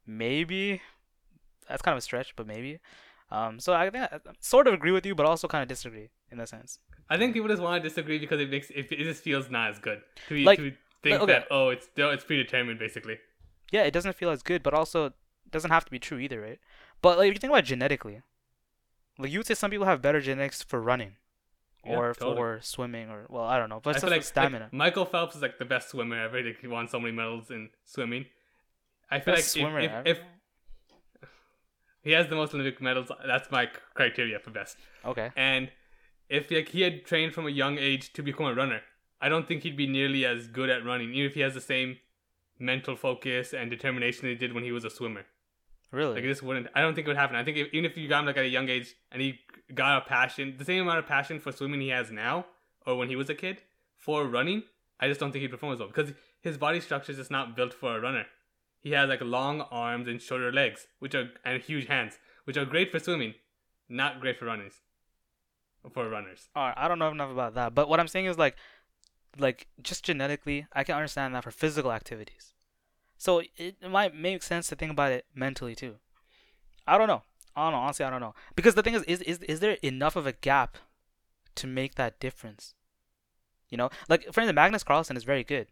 Maybe. 0.06 0.82
That's 1.68 1.82
kind 1.82 1.94
of 1.94 2.00
a 2.00 2.02
stretch, 2.02 2.36
but 2.36 2.46
maybe. 2.48 2.80
Um, 3.32 3.60
so 3.60 3.74
I 3.74 3.90
think 3.90 4.04
I 4.04 4.20
sort 4.40 4.68
of 4.68 4.74
agree 4.74 4.92
with 4.92 5.06
you, 5.06 5.16
but 5.16 5.26
also 5.26 5.48
kind 5.48 5.62
of 5.64 5.68
disagree 5.68 6.10
in 6.32 6.38
that 6.38 6.50
sense. 6.50 6.80
I 7.10 7.18
think 7.18 7.34
people 7.34 7.50
just 7.50 7.62
want 7.62 7.82
to 7.82 7.90
disagree 7.90 8.20
because 8.20 8.40
it 8.40 8.50
makes 8.50 8.70
it, 8.70 8.92
it 8.92 9.04
just 9.04 9.24
feels 9.24 9.50
not 9.50 9.72
as 9.72 9.80
good 9.80 10.02
to 10.28 10.34
be 10.34 10.44
Like- 10.44 10.60
to 10.60 10.74
think 11.02 11.22
okay. 11.22 11.34
that 11.34 11.48
oh 11.52 11.70
it's 11.70 11.90
it's 11.98 12.24
predetermined 12.24 12.80
basically. 12.80 13.18
Yeah, 13.72 13.84
it 13.84 13.92
doesn't 13.92 14.16
feel 14.16 14.30
as 14.30 14.44
good, 14.44 14.62
but 14.64 14.74
also 14.74 15.08
it 15.08 15.14
doesn't 15.52 15.72
have 15.72 15.84
to 15.86 15.92
be 15.92 16.00
true 16.00 16.20
either, 16.20 16.40
right? 16.42 16.60
But 17.02 17.18
like 17.18 17.28
if 17.30 17.34
you 17.36 17.40
think 17.40 17.52
about 17.52 17.64
it 17.64 17.68
genetically, 17.68 18.22
like 19.18 19.32
you 19.32 19.40
would 19.40 19.48
say 19.48 19.54
some 19.56 19.72
people 19.72 19.86
have 19.88 20.02
better 20.02 20.22
genetics 20.22 20.62
for 20.62 20.80
running, 20.82 21.16
Yeah, 21.86 21.98
or 21.98 22.14
totally. 22.14 22.36
for 22.38 22.60
swimming, 22.62 23.10
or 23.10 23.26
well, 23.30 23.44
I 23.44 23.58
don't 23.58 23.70
know, 23.70 23.80
but 23.84 23.96
I 23.96 24.00
feel 24.00 24.10
like, 24.10 24.24
stamina. 24.24 24.66
like 24.66 24.74
Michael 24.74 25.06
Phelps 25.06 25.36
is 25.36 25.42
like 25.42 25.58
the 25.58 25.66
best 25.66 25.90
swimmer 25.90 26.18
ever. 26.18 26.42
Like 26.42 26.60
he 26.62 26.68
won 26.68 26.88
so 26.88 27.00
many 27.00 27.14
medals 27.14 27.52
in 27.52 27.70
swimming. 27.84 28.26
I 29.12 29.20
feel 29.20 29.36
Best 29.36 29.56
like 29.56 29.64
swimmer 29.64 29.80
if, 29.80 29.92
if, 30.06 30.18
if 31.22 31.30
he 32.04 32.12
has 32.12 32.28
the 32.28 32.36
most 32.36 32.54
Olympic 32.54 32.82
medals, 32.82 33.12
that's 33.26 33.52
my 33.52 33.70
criteria 33.94 34.40
for 34.40 34.50
best. 34.50 34.78
okay, 35.06 35.32
And 35.36 35.72
if 36.30 36.50
like 36.50 36.70
he 36.70 36.82
had 36.82 37.06
trained 37.06 37.34
from 37.34 37.46
a 37.46 37.52
young 37.52 37.78
age 37.78 38.12
to 38.14 38.24
become 38.24 38.46
a 38.48 38.54
runner, 38.56 38.82
I 39.22 39.30
don't 39.30 39.48
think 39.48 39.64
he'd 39.64 39.78
be 39.78 39.88
nearly 39.88 40.26
as 40.26 40.48
good 40.48 40.70
at 40.70 40.84
running, 40.86 41.10
even 41.14 41.26
if 41.28 41.34
he 41.36 41.42
has 41.42 41.54
the 41.54 41.62
same 41.62 41.98
mental 42.60 42.96
focus 42.96 43.54
and 43.54 43.70
determination 43.70 44.28
he 44.30 44.36
did 44.36 44.54
when 44.54 44.64
he 44.64 44.72
was 44.72 44.84
a 44.86 44.90
swimmer. 44.90 45.26
Really? 45.94 46.16
Like 46.16 46.24
this 46.24 46.44
wouldn't. 46.44 46.68
I 46.76 46.82
don't 46.82 46.96
think 46.96 47.08
it 47.08 47.10
would 47.10 47.18
happen. 47.18 47.36
I 47.36 47.44
think 47.44 47.58
if, 47.58 47.68
even 47.74 47.90
if 47.90 47.96
you 47.96 48.10
got 48.10 48.22
him 48.22 48.26
like 48.26 48.38
at 48.38 48.44
a 48.44 48.50
young 48.50 48.68
age 48.68 48.96
and 49.12 49.22
he 49.22 49.40
got 49.74 50.02
a 50.02 50.06
passion, 50.06 50.56
the 50.58 50.66
same 50.66 50.82
amount 50.82 51.00
of 51.00 51.06
passion 51.06 51.40
for 51.40 51.52
swimming 51.52 51.82
he 51.82 51.90
has 51.90 52.12
now, 52.12 52.46
or 52.86 52.98
when 52.98 53.08
he 53.08 53.16
was 53.16 53.30
a 53.30 53.36
kid, 53.36 53.62
for 53.98 54.28
running, 54.28 54.64
I 55.00 55.08
just 55.08 55.20
don't 55.20 55.32
think 55.32 55.44
he'd 55.44 55.52
perform 55.52 55.74
as 55.74 55.80
well 55.80 55.88
because 55.88 56.12
his 56.42 56.58
body 56.58 56.82
structure 56.82 57.12
is 57.12 57.18
just 57.18 57.32
not 57.32 57.56
built 57.56 57.74
for 57.74 57.96
a 57.96 58.02
runner. 58.02 58.26
He 58.80 58.92
has 58.92 59.08
like 59.08 59.22
long 59.22 59.62
arms 59.62 60.08
and 60.08 60.22
shorter 60.22 60.52
legs, 60.52 60.88
which 61.00 61.16
are 61.16 61.30
and 61.46 61.62
huge 61.62 61.88
hands, 61.88 62.20
which 62.44 62.58
are 62.58 62.66
great 62.66 62.92
for 62.92 63.00
swimming, 63.00 63.36
not 63.88 64.20
great 64.20 64.38
for 64.38 64.46
runners. 64.46 64.74
For 65.94 66.08
runners, 66.08 66.48
Alright, 66.56 66.76
I 66.78 66.88
don't 66.88 66.98
know 66.98 67.12
enough 67.12 67.30
about 67.30 67.56
that, 67.56 67.76
but 67.76 67.90
what 67.90 68.00
I'm 68.00 68.08
saying 68.08 68.28
is 68.28 68.38
like, 68.38 68.56
like 69.38 69.68
just 69.82 70.06
genetically, 70.06 70.66
I 70.72 70.86
can 70.86 70.96
understand 70.96 71.36
that 71.36 71.44
for 71.44 71.52
physical 71.52 71.92
activities. 71.92 72.53
So 73.24 73.40
it, 73.40 73.52
it 73.58 73.90
might 73.90 74.14
make 74.14 74.44
sense 74.44 74.68
to 74.68 74.76
think 74.76 74.92
about 74.92 75.14
it 75.14 75.26
mentally 75.34 75.76
too. 75.76 75.96
I 76.86 76.98
don't 76.98 77.08
know. 77.08 77.22
I 77.56 77.64
don't 77.64 77.72
know. 77.72 77.78
Honestly, 77.86 78.04
I 78.06 78.10
don't 78.10 78.20
know 78.20 78.36
because 78.54 78.76
the 78.76 78.84
thing 78.84 78.96
is, 78.96 79.04
is 79.04 79.22
is 79.22 79.38
is 79.44 79.62
there 79.62 79.78
enough 79.82 80.18
of 80.18 80.28
a 80.28 80.34
gap 80.34 80.78
to 81.56 81.66
make 81.66 81.96
that 81.96 82.20
difference? 82.20 82.74
You 83.70 83.78
know, 83.78 83.90
like 84.10 84.24
for 84.34 84.42
instance, 84.42 84.54
Magnus 84.54 84.84
Carlsen 84.84 85.16
is 85.16 85.24
very 85.24 85.46
good. 85.46 85.68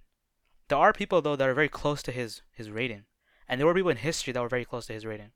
There 0.70 0.78
are 0.78 0.94
people 0.94 1.22
though 1.22 1.36
that 1.36 1.50
are 1.50 1.54
very 1.54 1.68
close 1.68 2.02
to 2.04 2.14
his 2.14 2.42
his 2.54 2.70
rating, 2.70 3.04
and 3.50 3.60
there 3.60 3.68
were 3.68 3.74
people 3.74 3.92
in 3.92 3.98
history 3.98 4.32
that 4.32 4.42
were 4.42 4.56
very 4.58 4.64
close 4.64 4.86
to 4.86 4.94
his 4.94 5.06
rating. 5.06 5.32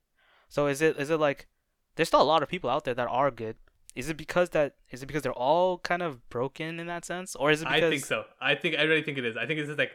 So 0.48 0.68
is 0.68 0.80
it 0.80 0.96
is 0.96 1.10
it 1.10 1.20
like 1.20 1.48
there's 1.96 2.08
still 2.08 2.22
a 2.22 2.32
lot 2.32 2.42
of 2.42 2.48
people 2.48 2.70
out 2.70 2.86
there 2.86 2.94
that 2.94 3.08
are 3.08 3.30
good? 3.30 3.56
Is 3.94 4.08
it 4.08 4.16
because 4.16 4.48
that 4.56 4.76
is 4.90 5.02
it 5.02 5.06
because 5.06 5.22
they're 5.22 5.42
all 5.50 5.80
kind 5.80 6.00
of 6.00 6.26
broken 6.30 6.80
in 6.80 6.86
that 6.86 7.04
sense, 7.04 7.36
or 7.36 7.50
is 7.50 7.60
it 7.60 7.68
because 7.68 7.82
I 7.82 7.90
think 7.90 8.06
so. 8.06 8.24
I 8.40 8.54
think 8.54 8.78
I 8.78 8.84
really 8.84 9.02
think 9.02 9.18
it 9.18 9.26
is. 9.26 9.36
I 9.36 9.44
think 9.44 9.60
it's 9.60 9.68
just 9.68 9.78
like 9.78 9.92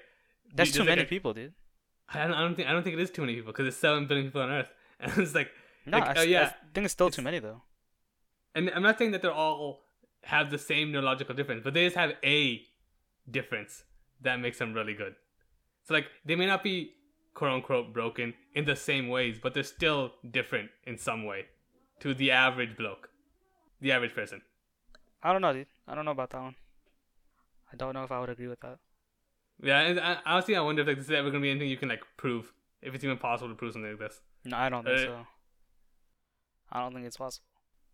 that's 0.53 0.71
too 0.71 0.81
like 0.81 0.89
many 0.89 1.01
a- 1.01 1.05
people, 1.05 1.33
dude? 1.33 1.53
I 2.09 2.27
don't, 2.27 2.33
I 2.33 2.41
don't 2.41 2.55
think 2.55 2.67
I 2.67 2.71
don't 2.73 2.83
think 2.83 2.95
it 2.97 3.01
is 3.01 3.09
too 3.11 3.21
many 3.21 3.35
people 3.35 3.51
because 3.51 3.63
there's 3.65 3.77
seven 3.77 4.05
billion 4.07 4.27
people 4.27 4.41
on 4.41 4.49
Earth, 4.51 4.69
and 4.99 5.17
it's 5.17 5.33
like 5.35 5.49
No, 5.85 5.97
Like, 5.99 6.17
I, 6.17 6.21
uh, 6.21 6.23
yeah, 6.23 6.41
s- 6.43 6.53
think 6.73 6.85
it's 6.85 6.93
still 6.93 7.07
it's- 7.07 7.15
too 7.15 7.21
many 7.21 7.39
though. 7.39 7.61
and 8.55 8.69
I'm 8.75 8.83
not 8.83 8.97
saying 8.97 9.11
that 9.11 9.21
they're 9.21 9.31
all 9.33 9.83
have 10.23 10.51
the 10.51 10.57
same 10.57 10.91
neurological 10.91 11.33
difference, 11.35 11.61
but 11.63 11.73
they 11.73 11.85
just 11.85 11.95
have 11.95 12.13
a 12.23 12.61
difference 13.29 13.83
that 14.21 14.39
makes 14.39 14.57
them 14.59 14.73
really 14.73 14.93
good. 14.93 15.15
So 15.83 15.93
like 15.93 16.07
they 16.25 16.35
may 16.35 16.45
not 16.45 16.63
be 16.63 16.93
quote 17.33 17.51
unquote 17.53 17.93
broken 17.93 18.33
in 18.53 18.65
the 18.65 18.75
same 18.75 19.07
ways, 19.07 19.39
but 19.41 19.53
they're 19.53 19.63
still 19.63 20.13
different 20.29 20.69
in 20.85 20.97
some 20.97 21.23
way 21.25 21.45
to 22.01 22.13
the 22.13 22.29
average 22.31 22.75
bloke, 22.77 23.09
the 23.79 23.91
average 23.91 24.13
person. 24.13 24.41
I 25.23 25.31
don't 25.31 25.41
know, 25.41 25.53
dude. 25.53 25.67
I 25.87 25.95
don't 25.95 26.05
know 26.05 26.11
about 26.11 26.31
that 26.31 26.41
one. 26.41 26.55
I 27.71 27.75
don't 27.77 27.93
know 27.93 28.03
if 28.03 28.11
I 28.11 28.19
would 28.19 28.29
agree 28.29 28.47
with 28.47 28.59
that. 28.61 28.79
Yeah, 29.63 29.81
and 29.81 29.99
I, 29.99 30.17
honestly, 30.25 30.55
I 30.55 30.61
wonder 30.61 30.81
if 30.81 30.87
like 30.87 30.97
this 30.97 31.05
is 31.05 31.11
ever 31.11 31.29
gonna 31.29 31.41
be 31.41 31.51
anything 31.51 31.69
you 31.69 31.77
can 31.77 31.89
like 31.89 32.03
prove, 32.17 32.51
if 32.81 32.93
it's 32.95 33.03
even 33.03 33.17
possible 33.17 33.49
to 33.49 33.55
prove 33.55 33.73
something 33.73 33.91
like 33.91 33.99
this. 33.99 34.19
No, 34.45 34.57
I 34.57 34.69
don't 34.69 34.83
think 34.83 34.97
Uh, 34.99 35.03
so. 35.03 35.27
I 36.71 36.79
don't 36.81 36.93
think 36.93 37.05
it's 37.05 37.17
possible. 37.17 37.45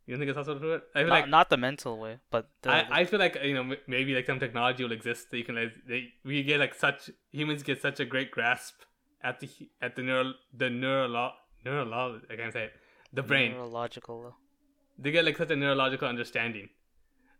You 0.05 0.13
don't 0.13 0.19
think 0.19 0.29
it's 0.29 0.37
possible 0.37 0.55
to 0.55 0.59
prove 0.61 0.73
it? 0.75 0.83
I 0.95 0.99
feel 0.99 1.07
Not, 1.09 1.13
like 1.21 1.29
not 1.29 1.49
the 1.49 1.57
mental 1.57 1.97
way, 1.99 2.19
but 2.31 2.49
the, 2.61 2.71
I, 2.71 3.01
I 3.01 3.05
feel 3.05 3.19
like 3.19 3.37
you 3.43 3.53
know 3.53 3.75
maybe 3.87 4.15
like 4.15 4.25
some 4.25 4.39
technology 4.39 4.83
will 4.83 4.93
exist 4.93 5.31
that 5.31 5.37
you 5.37 5.43
can 5.43 5.55
like 5.55 5.73
they, 5.87 6.09
we 6.23 6.43
get 6.43 6.59
like 6.59 6.73
such 6.73 7.09
humans 7.31 7.63
get 7.63 7.81
such 7.81 7.99
a 7.99 8.05
great 8.05 8.31
grasp 8.31 8.75
at 9.21 9.39
the 9.41 9.49
at 9.81 9.95
the 9.97 10.03
neural 10.03 10.33
the 10.55 10.69
neuro 10.69 11.31
neuro 11.65 12.21
I 12.31 12.35
can't 12.37 12.53
say 12.53 12.65
it 12.65 12.73
the 13.11 13.23
brain 13.23 13.51
neurological. 13.53 14.35
they 14.97 15.11
get 15.11 15.25
like 15.25 15.35
such 15.37 15.51
a 15.51 15.55
neurological 15.57 16.07
understanding 16.07 16.69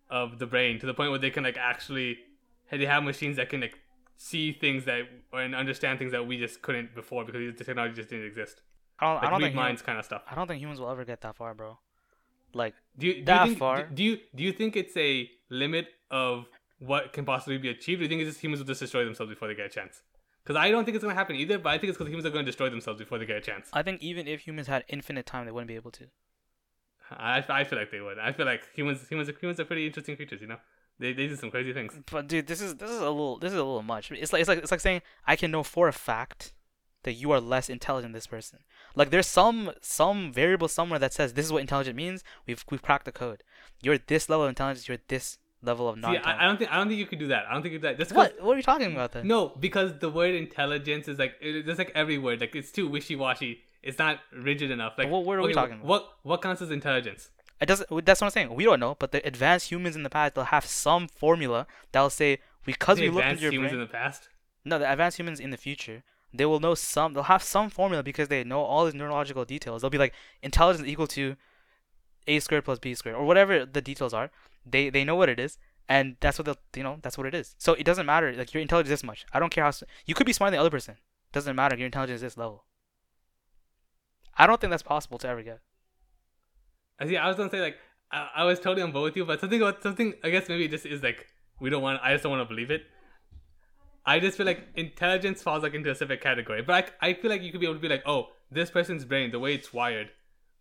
of 0.09 0.39
the 0.39 0.45
brain 0.47 0.79
to 0.79 0.85
the 0.85 0.93
point 0.93 1.11
where 1.11 1.19
they 1.19 1.29
can 1.29 1.43
like 1.43 1.57
actually 1.57 2.17
hey, 2.65 2.77
they 2.77 2.85
have 2.85 3.03
machines 3.03 3.37
that 3.37 3.47
can 3.49 3.61
like 3.61 3.79
see 4.17 4.51
things 4.51 4.85
that 4.85 5.03
and 5.33 5.55
understand 5.55 5.99
things 5.99 6.11
that 6.11 6.25
we 6.25 6.37
just 6.37 6.61
couldn't 6.61 6.93
before 6.95 7.23
because 7.23 7.55
the 7.55 7.63
technology 7.63 7.95
just 7.95 8.09
didn't 8.09 8.25
exist 8.25 8.61
I 8.99 9.05
don't. 9.05 9.15
like 9.15 9.23
I 9.23 9.29
don't 9.29 9.41
think. 9.41 9.55
minds 9.55 9.81
Humans, 9.81 9.85
kind 9.85 9.99
of 9.99 10.05
stuff 10.05 10.23
I 10.29 10.35
don't 10.35 10.47
think 10.47 10.61
humans 10.61 10.79
will 10.79 10.89
ever 10.89 11.05
get 11.05 11.21
that 11.21 11.35
far, 11.35 11.53
bro. 11.53 11.77
Like, 12.53 12.73
do 12.97 13.07
you, 13.07 13.13
do 13.15 13.25
that 13.25 13.41
you 13.41 13.47
think, 13.49 13.59
far? 13.59 13.83
Do, 13.83 13.93
do 13.93 14.03
you 14.03 14.17
do 14.35 14.43
you 14.43 14.51
think 14.51 14.75
it's 14.75 14.95
a 14.97 15.29
limit 15.49 15.87
of 16.09 16.47
what 16.79 17.13
can 17.13 17.25
possibly 17.25 17.57
be 17.57 17.69
achieved? 17.69 18.01
Or 18.01 18.03
do 18.03 18.03
you 18.05 18.09
think 18.09 18.21
it's 18.21 18.31
just 18.31 18.43
humans 18.43 18.59
will 18.59 18.67
just 18.67 18.79
destroy 18.79 19.05
themselves 19.05 19.29
before 19.29 19.47
they 19.47 19.55
get 19.55 19.65
a 19.65 19.69
chance? 19.69 20.01
Because 20.43 20.55
I 20.55 20.71
don't 20.71 20.85
think 20.85 20.95
it's 20.95 21.03
gonna 21.03 21.15
happen 21.15 21.35
either. 21.35 21.59
But 21.59 21.69
I 21.69 21.77
think 21.77 21.89
it's 21.89 21.97
because 21.97 22.09
humans 22.09 22.25
are 22.25 22.29
gonna 22.29 22.45
destroy 22.45 22.69
themselves 22.69 22.99
before 22.99 23.19
they 23.19 23.25
get 23.25 23.37
a 23.37 23.41
chance. 23.41 23.69
I 23.73 23.83
think 23.83 24.01
even 24.01 24.27
if 24.27 24.47
humans 24.47 24.67
had 24.67 24.85
infinite 24.87 25.25
time, 25.25 25.45
they 25.45 25.51
wouldn't 25.51 25.67
be 25.67 25.75
able 25.75 25.91
to. 25.91 26.05
I, 27.11 27.43
I 27.47 27.63
feel 27.63 27.79
like 27.79 27.91
they 27.91 28.01
would. 28.01 28.19
I 28.19 28.31
feel 28.31 28.45
like 28.45 28.63
humans 28.73 29.07
humans 29.07 29.29
humans 29.39 29.59
are 29.59 29.65
pretty 29.65 29.85
interesting 29.85 30.15
creatures. 30.15 30.41
You 30.41 30.47
know, 30.47 30.57
they 30.99 31.13
they 31.13 31.27
do 31.27 31.35
some 31.35 31.51
crazy 31.51 31.73
things. 31.73 31.93
But 32.11 32.27
dude, 32.27 32.47
this 32.47 32.61
is 32.61 32.75
this 32.75 32.89
is 32.89 32.97
a 32.99 33.09
little 33.09 33.37
this 33.39 33.51
is 33.53 33.59
a 33.59 33.63
little 33.63 33.83
much. 33.83 34.11
It's 34.11 34.33
like 34.33 34.39
it's 34.41 34.49
like 34.49 34.59
it's 34.59 34.71
like 34.71 34.79
saying 34.79 35.01
I 35.25 35.35
can 35.35 35.51
know 35.51 35.63
for 35.63 35.87
a 35.87 35.93
fact 35.93 36.53
that 37.03 37.13
you 37.13 37.31
are 37.31 37.39
less 37.39 37.69
intelligent 37.69 38.07
than 38.11 38.17
this 38.17 38.27
person. 38.27 38.59
Like 38.95 39.11
there's 39.11 39.27
some 39.27 39.71
some 39.81 40.33
variable 40.33 40.67
somewhere 40.67 40.99
that 40.99 41.13
says 41.13 41.33
this 41.33 41.45
is 41.45 41.51
what 41.53 41.61
intelligent 41.61 41.95
means. 41.95 42.23
We've 42.45 42.63
we've 42.69 42.81
cracked 42.81 43.05
the 43.05 43.11
code. 43.11 43.43
You're 43.81 43.97
this 43.99 44.27
level 44.29 44.43
of 44.45 44.49
intelligence. 44.49 44.87
You're 44.87 44.97
this 45.07 45.37
level 45.61 45.87
of 45.89 45.97
non. 45.97 46.17
I, 46.17 46.43
I 46.43 46.47
don't 46.47 46.57
think 46.57 46.71
I 46.71 46.77
don't 46.77 46.87
think 46.87 46.99
you 46.99 47.05
could 47.05 47.19
do 47.19 47.27
that. 47.27 47.45
I 47.47 47.53
don't 47.53 47.61
think 47.61 47.73
you 47.73 47.79
could 47.79 47.97
do 47.97 48.03
that. 48.03 48.09
'cause- 48.09 48.15
What 48.15 48.41
what 48.43 48.53
are 48.53 48.57
you 48.57 48.63
talking 48.63 48.91
about 48.93 49.11
then? 49.11 49.27
No, 49.27 49.49
because 49.59 49.99
the 49.99 50.09
word 50.09 50.33
intelligence 50.35 51.07
is 51.07 51.17
like 51.19 51.35
it, 51.41 51.65
just 51.65 51.77
like 51.77 51.91
every 51.95 52.17
word. 52.17 52.41
Like 52.41 52.55
it's 52.55 52.71
too 52.71 52.87
wishy 52.87 53.15
washy. 53.15 53.63
It's 53.83 53.99
not 53.99 54.19
rigid 54.35 54.71
enough. 54.71 54.93
Like 54.97 55.09
What 55.09 55.23
word 55.25 55.39
are 55.39 55.43
we 55.43 55.53
talking 55.53 55.75
about? 55.75 55.85
What 55.85 56.09
what 56.23 56.41
counts 56.41 56.61
as 56.61 56.71
intelligence? 56.71 57.29
It 57.59 57.65
doesn't. 57.65 58.05
That's 58.05 58.21
what 58.21 58.27
I'm 58.27 58.31
saying. 58.31 58.53
We 58.55 58.65
don't 58.65 58.79
know, 58.79 58.95
but 58.99 59.11
the 59.11 59.25
advanced 59.25 59.71
humans 59.71 59.95
in 59.95 60.03
the 60.03 60.09
past 60.09 60.35
they'll 60.35 60.45
have 60.45 60.65
some 60.65 61.07
formula 61.07 61.65
that'll 61.91 62.09
say 62.11 62.39
because 62.65 62.97
The 62.97 63.09
we 63.09 63.15
looked 63.15 63.27
into 63.27 63.41
your 63.43 63.51
humans 63.51 63.71
brain. 63.71 63.81
in 63.81 63.87
the 63.87 63.91
past. 63.91 64.29
No, 64.63 64.77
the 64.77 64.91
advanced 64.91 65.17
humans 65.17 65.39
in 65.39 65.49
the 65.49 65.57
future, 65.57 66.03
they 66.33 66.45
will 66.45 66.59
know 66.59 66.75
some. 66.75 67.13
They'll 67.13 67.23
have 67.23 67.41
some 67.41 67.69
formula 67.69 68.03
because 68.03 68.27
they 68.27 68.43
know 68.43 68.61
all 68.61 68.85
these 68.85 68.93
neurological 68.93 69.45
details. 69.45 69.81
They'll 69.81 69.89
be 69.89 69.97
like 69.97 70.13
intelligence 70.43 70.87
equal 70.87 71.07
to 71.07 71.35
a 72.27 72.39
squared 72.39 72.65
plus 72.65 72.77
b 72.79 72.93
squared 72.93 73.17
or 73.17 73.25
whatever 73.25 73.65
the 73.65 73.81
details 73.81 74.13
are. 74.13 74.29
They 74.65 74.89
they 74.89 75.03
know 75.03 75.15
what 75.15 75.29
it 75.29 75.39
is, 75.39 75.57
and 75.89 76.17
that's 76.19 76.37
what 76.37 76.45
they'll 76.45 76.57
you 76.75 76.83
know 76.83 76.99
that's 77.01 77.17
what 77.17 77.25
it 77.25 77.33
is. 77.33 77.55
So 77.57 77.73
it 77.73 77.85
doesn't 77.85 78.05
matter. 78.05 78.33
Like 78.33 78.53
your 78.53 78.61
intelligence 78.61 78.89
is 78.91 78.99
this 79.01 79.03
much. 79.07 79.25
I 79.33 79.39
don't 79.39 79.49
care 79.49 79.63
how 79.63 79.71
you 80.05 80.13
could 80.13 80.25
be 80.27 80.33
smarter 80.33 80.51
than 80.51 80.57
the 80.57 80.61
other 80.61 80.69
person. 80.69 80.97
Doesn't 81.31 81.55
matter. 81.55 81.75
Your 81.75 81.85
intelligence 81.87 82.17
is 82.17 82.21
this 82.21 82.37
level. 82.37 82.65
I 84.37 84.45
don't 84.45 84.61
think 84.61 84.69
that's 84.71 84.83
possible 84.83 85.17
to 85.19 85.27
ever 85.27 85.41
get. 85.41 85.59
I 86.99 87.07
see. 87.07 87.17
I 87.17 87.27
was 87.27 87.37
gonna 87.37 87.49
say 87.49 87.61
like 87.61 87.77
I, 88.11 88.29
I 88.37 88.43
was 88.43 88.59
totally 88.59 88.81
on 88.81 88.91
board 88.91 89.05
with 89.05 89.17
you, 89.17 89.25
but 89.25 89.39
something 89.39 89.61
about 89.61 89.83
something. 89.83 90.13
I 90.23 90.29
guess 90.29 90.49
maybe 90.49 90.65
it 90.65 90.71
just 90.71 90.85
is 90.85 91.03
like 91.03 91.27
we 91.59 91.69
don't 91.69 91.81
want. 91.81 92.01
I 92.03 92.13
just 92.13 92.23
don't 92.23 92.31
want 92.31 92.47
to 92.47 92.53
believe 92.53 92.71
it. 92.71 92.83
I 94.05 94.19
just 94.19 94.37
feel 94.37 94.45
like 94.45 94.69
intelligence 94.75 95.41
falls 95.41 95.63
like 95.63 95.73
into 95.73 95.91
a 95.91 95.95
specific 95.95 96.21
category, 96.21 96.61
but 96.61 96.95
I, 97.01 97.09
I 97.09 97.13
feel 97.13 97.29
like 97.29 97.41
you 97.41 97.51
could 97.51 97.59
be 97.59 97.67
able 97.67 97.75
to 97.75 97.81
be 97.81 97.89
like, 97.89 98.03
oh, 98.05 98.29
this 98.49 98.71
person's 98.71 99.03
brain, 99.03 99.31
the 99.31 99.39
way 99.39 99.53
it's 99.53 99.73
wired, 99.73 100.11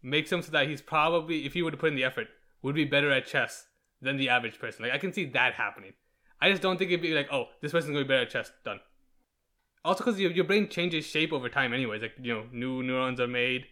makes 0.03 0.33
him 0.33 0.43
so 0.43 0.51
that 0.51 0.69
he's 0.69 0.83
probably, 0.83 1.47
if 1.47 1.55
he 1.55 1.63
were 1.63 1.71
to 1.71 1.77
put 1.77 1.91
in 1.91 1.95
the 1.95 2.03
effort, 2.03 2.27
would 2.63 2.75
be 2.75 2.85
better 2.85 3.13
at 3.13 3.25
chess 3.25 3.67
than 4.03 4.17
the 4.17 4.29
average 4.29 4.59
person. 4.59 4.85
Like 4.85 4.95
I 4.95 4.99
can 4.99 5.13
see 5.13 5.27
that 5.27 5.55
happening. 5.55 5.93
I 6.41 6.51
just 6.51 6.61
don't 6.61 6.77
think 6.77 6.91
it'd 6.91 7.01
be 7.01 7.15
like, 7.15 7.29
oh, 7.33 7.47
this 7.63 7.71
person's 7.71 7.93
gonna 7.93 8.05
be 8.05 8.09
better 8.09 8.23
at 8.23 8.31
chess. 8.31 8.51
Done. 8.65 8.81
Also, 9.85 10.05
because 10.05 10.19
your, 10.19 10.33
your 10.33 10.45
brain 10.45 10.69
changes 10.69 11.07
shape 11.07 11.33
over 11.33 11.49
time, 11.49 11.73
anyways. 11.73 12.03
Like 12.03 12.15
you 12.21 12.35
know, 12.35 12.47
new 12.53 12.83
neurons 12.83 13.21
are 13.21 13.29
made, 13.29 13.67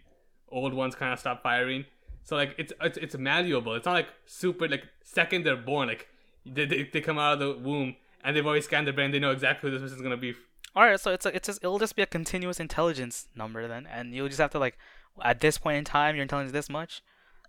old 0.49 0.73
ones 0.73 0.95
kind 0.95 1.13
of 1.13 1.19
stop 1.19 1.43
firing. 1.43 1.85
So 2.25 2.37
like 2.37 2.55
it's 2.59 2.73
it's 2.81 2.97
it's 2.99 3.17
malleable. 3.17 3.75
It's 3.75 3.87
not 3.87 3.93
like 3.93 4.09
super 4.27 4.67
like 4.67 4.85
second 5.03 5.45
they're 5.45 5.57
born. 5.57 5.89
Like 5.89 6.09
they, 6.47 6.65
they, 6.65 6.89
they 6.91 7.01
come 7.01 7.19
out 7.19 7.35
of 7.35 7.39
the 7.39 7.63
womb 7.63 7.97
and 8.25 8.35
they've 8.35 8.45
already 8.45 8.63
scanned 8.63 8.87
their 8.87 8.95
brain. 8.95 9.11
They 9.11 9.19
know 9.19 9.31
exactly 9.31 9.71
who 9.71 9.77
this 9.77 9.83
person's 9.83 10.03
gonna 10.03 10.17
be. 10.17 10.35
All 10.75 10.85
right, 10.85 10.99
so 10.99 11.13
it's 11.13 11.25
like 11.25 11.35
it's 11.35 11.47
just 11.47 11.63
it'll 11.63 11.79
just 11.79 11.95
be 11.95 12.03
a 12.03 12.07
continuous 12.07 12.59
intelligence 12.59 13.29
number 13.37 13.69
then, 13.69 13.87
and 13.87 14.15
you'll 14.15 14.29
just 14.29 14.41
have 14.41 14.51
to 14.53 14.59
like 14.59 14.79
at 15.23 15.41
this 15.41 15.59
point 15.59 15.77
in 15.77 15.85
time 15.85 16.17
your 16.17 16.23
intelligence 16.23 16.49
is 16.49 16.53
this 16.53 16.71
much. 16.71 17.03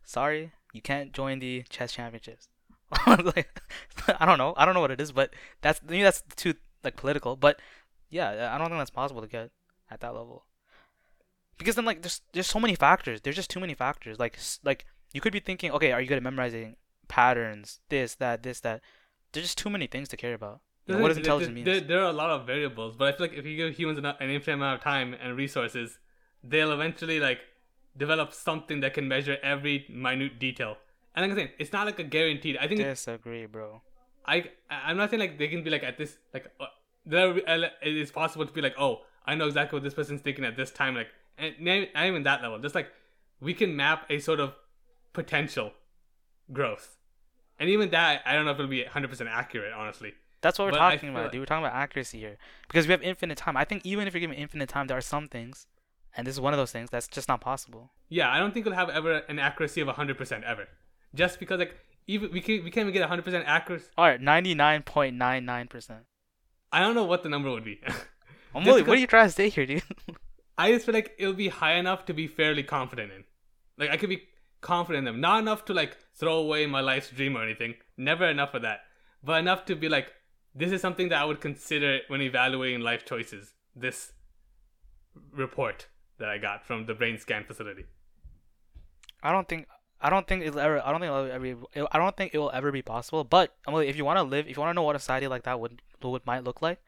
Sorry, 0.04 0.52
you 0.74 0.82
can't 0.82 1.14
join 1.14 1.40
the 1.40 1.64
chess 1.70 1.94
championships. 1.94 2.50
like, 3.08 3.62
I 4.20 4.26
don't 4.26 4.38
know, 4.38 4.54
I 4.58 4.66
don't 4.66 4.76
know 4.76 4.82
what 4.82 4.92
it 4.92 5.02
is, 5.02 5.12
but 5.12 5.34
that's 5.62 5.82
maybe 5.82 6.04
that's 6.04 6.22
too 6.36 6.54
like 6.84 6.98
political. 6.98 7.36
But 7.36 7.60
yeah, 8.10 8.52
I 8.54 8.58
don't 8.58 8.68
think 8.68 8.80
that's 8.80 8.92
possible 8.92 9.22
to 9.22 9.28
get 9.28 9.52
at 9.90 10.02
that 10.02 10.14
level. 10.14 10.46
Because 11.58 11.76
then 11.76 11.86
like 11.86 12.02
there's 12.02 12.22
there's 12.34 12.48
so 12.48 12.60
many 12.60 12.76
factors. 12.76 13.22
There's 13.22 13.36
just 13.36 13.50
too 13.50 13.60
many 13.60 13.74
factors. 13.74 14.20
Like 14.20 14.38
like 14.64 14.86
you 15.14 15.22
could 15.22 15.34
be 15.34 15.40
thinking, 15.40 15.72
okay, 15.72 15.92
are 15.92 16.02
you 16.02 16.08
good 16.08 16.18
at 16.18 16.24
memorizing 16.24 16.76
patterns? 17.08 17.80
This 17.90 18.16
that 18.16 18.44
this 18.44 18.60
that. 18.62 18.82
There's 19.32 19.46
just 19.48 19.58
too 19.58 19.70
many 19.70 19.88
things 19.88 20.08
to 20.10 20.18
care 20.18 20.34
about. 20.34 20.62
You 20.88 20.96
know, 20.96 21.02
what 21.02 21.10
does 21.10 21.18
There- 21.18 21.24
intelligence 21.24 21.66
there, 21.66 21.76
mean? 21.76 21.88
there 21.88 22.00
are 22.00 22.10
a 22.10 22.14
lot 22.14 22.30
of 22.30 22.46
variables, 22.46 22.96
but 22.96 23.08
I 23.14 23.18
feel 23.18 23.28
like 23.28 23.38
if 23.38 23.46
you 23.46 23.58
give 23.58 23.76
humans 23.76 23.98
an 23.98 24.30
infinite 24.30 24.54
amount 24.54 24.78
of 24.78 24.84
time 24.84 25.14
and 25.14 25.36
resources, 25.36 26.00
they'll 26.44 26.72
eventually 26.72 27.20
like 27.20 27.40
develop 27.98 28.34
something 28.34 28.80
that 28.82 28.94
can 28.94 29.08
measure 29.08 29.38
every 29.44 29.86
minute 29.90 30.40
detail. 30.40 30.78
And 31.16 31.24
like 31.24 31.32
I'm 31.32 31.38
saying, 31.38 31.50
it's 31.60 31.74
not 31.74 31.86
like 31.86 32.00
a 32.00 32.04
guaranteed. 32.04 32.58
I 32.58 32.68
think 32.68 32.82
Disagree, 32.82 33.46
bro. 33.46 33.82
I 34.26 34.46
I'm 34.70 34.98
not 34.98 35.10
saying 35.10 35.20
like 35.20 35.38
they 35.38 35.48
can 35.48 35.64
be 35.64 35.70
like 35.70 35.84
at 35.84 35.98
this 35.98 36.18
like 36.34 36.48
uh, 36.60 36.66
there 37.06 37.30
uh, 37.48 37.70
it 37.82 37.96
is 37.98 38.12
possible 38.12 38.46
to 38.46 38.52
be 38.52 38.62
like 38.62 38.74
oh 38.80 39.02
I 39.26 39.36
know 39.36 39.46
exactly 39.48 39.78
what 39.78 39.84
this 39.84 39.94
person's 39.94 40.22
thinking 40.22 40.46
at 40.46 40.56
this 40.58 40.72
time 40.72 40.96
like 40.96 41.10
and 41.38 41.56
not 41.60 42.06
even 42.06 42.24
that 42.24 42.42
level 42.42 42.60
just 42.60 42.76
like 42.76 42.90
we 43.42 43.54
can 43.54 43.76
map 43.76 44.06
a 44.10 44.20
sort 44.20 44.40
of 44.40 44.54
potential 45.14 45.72
growth 46.52 46.98
and 47.60 47.70
even 47.70 47.90
that 47.92 48.22
I 48.26 48.34
don't 48.34 48.46
know 48.46 48.52
if 48.52 48.60
it'll 48.60 48.68
be 48.70 48.84
100% 48.84 49.28
accurate 49.30 49.74
honestly 49.74 50.14
That's 50.42 50.60
what 50.60 50.66
we're 50.66 50.72
But 50.72 50.92
talking 50.92 51.10
about, 51.10 51.24
like- 51.24 51.32
dude. 51.32 51.42
We're 51.42 51.46
talking 51.46 51.66
about 51.66 51.76
accuracy 51.76 52.20
here 52.20 52.38
because 52.68 52.86
we 52.88 52.92
have 52.92 53.02
infinite 53.02 53.38
time. 53.38 53.58
I 53.58 53.66
think 53.66 53.86
even 53.86 54.08
if 54.08 54.14
you're 54.14 54.22
given 54.22 54.36
infinite 54.38 54.70
time, 54.70 54.86
there 54.88 54.98
are 54.98 55.02
some 55.02 55.28
things, 55.28 55.66
and 56.16 56.28
this 56.28 56.36
is 56.36 56.42
one 56.42 56.54
of 56.54 56.58
those 56.58 56.72
things 56.72 56.90
that's 56.92 57.08
just 57.08 57.28
not 57.28 57.42
possible. 57.42 57.90
yeah 58.10 58.30
I 58.32 58.38
don't 58.40 58.54
think 58.54 58.66
it'll 58.66 58.78
have 58.78 58.90
ever 58.90 59.24
an 59.28 59.40
accuracy 59.40 59.82
of 59.82 59.88
100% 59.88 60.44
ever 60.44 60.68
just 61.16 61.40
because 61.40 61.60
like 61.60 61.74
even 62.08 62.32
we 62.32 62.42
can 62.42 62.64
we 62.64 62.70
can't 62.72 62.88
even 62.88 62.94
get 62.94 63.10
100% 63.10 63.44
accuracy 63.46 63.88
All 63.98 64.06
right, 64.06 64.22
ninety 64.22 64.54
nine 64.54 64.84
point 64.84 65.16
nine 65.16 65.46
nine 65.46 65.68
percent. 65.68 66.04
I 66.72 66.80
don't 66.82 66.94
know 66.94 67.06
what 67.06 67.24
the 67.24 67.30
number 67.30 67.50
would 67.50 67.64
be 67.66 67.80
I'm 68.54 68.64
really, 68.64 68.84
what 68.84 68.98
are 68.98 69.02
you 69.02 69.08
trying 69.08 69.28
to 69.28 69.34
say 69.34 69.50
here, 69.50 69.66
dude? 69.66 69.84
I 70.58 70.72
just 70.72 70.86
feel 70.86 70.94
like 70.96 71.14
it'll 71.18 71.34
be 71.34 71.50
high 71.50 71.74
enough 71.74 72.06
to 72.06 72.14
be 72.14 72.28
fairly 72.28 72.64
confident 72.64 73.12
in. 73.12 73.24
Like 73.78 73.90
I 73.90 73.98
could 73.98 74.10
be 74.10 74.24
confident 74.62 75.00
in 75.08 75.14
them, 75.14 75.22
not 75.22 75.40
enough 75.40 75.66
to 75.66 75.74
like 75.74 75.98
throw 76.16 76.38
away 76.38 76.66
my 76.66 76.82
life's 76.82 77.10
dream 77.10 77.36
or 77.38 77.44
anything. 77.44 77.76
Never 77.98 78.26
enough 78.26 78.54
of 78.54 78.62
that, 78.62 78.80
but 79.24 79.40
enough 79.40 79.66
to 79.66 79.76
be 79.76 79.90
like, 79.90 80.12
this 80.54 80.72
is 80.72 80.82
something 80.82 81.10
that 81.10 81.22
I 81.22 81.26
would 81.26 81.42
consider 81.42 82.00
when 82.08 82.22
evaluating 82.22 82.80
life 82.82 83.06
choices. 83.06 83.54
This 83.76 84.14
report 85.34 85.88
that 86.18 86.30
I 86.30 86.38
got 86.38 86.66
from 86.66 86.86
the 86.86 86.94
brain 86.94 87.18
scan 87.18 87.44
facility. 87.44 87.86
I 89.22 89.32
don't 89.32 89.48
think. 89.48 89.68
I 90.00 90.10
don't 90.10 90.28
think 90.28 90.44
it'll 90.46 90.60
ever. 90.60 90.86
I 90.86 90.92
don't 90.92 91.02
think 91.02 91.10
it'll 91.10 91.32
ever. 91.32 91.46
It, 91.74 91.88
I 91.92 91.98
don't 91.98 92.16
think 92.16 92.34
it 92.34 92.38
will 92.38 92.52
ever 92.54 92.72
be 92.72 92.82
possible. 92.82 93.24
But 93.24 93.56
Emily, 93.68 93.88
if 93.88 93.98
you 93.98 94.06
want 94.06 94.18
to 94.18 94.24
live, 94.24 94.48
if 94.48 94.56
you 94.56 94.62
want 94.62 94.70
to 94.70 94.74
know 94.74 94.84
what 94.84 94.96
a 94.96 95.00
society 95.00 95.28
like 95.28 95.44
that 95.44 95.60
would 95.60 95.82
would 96.04 96.26
might 96.26 96.44
look 96.44 96.62
like, 96.62 96.80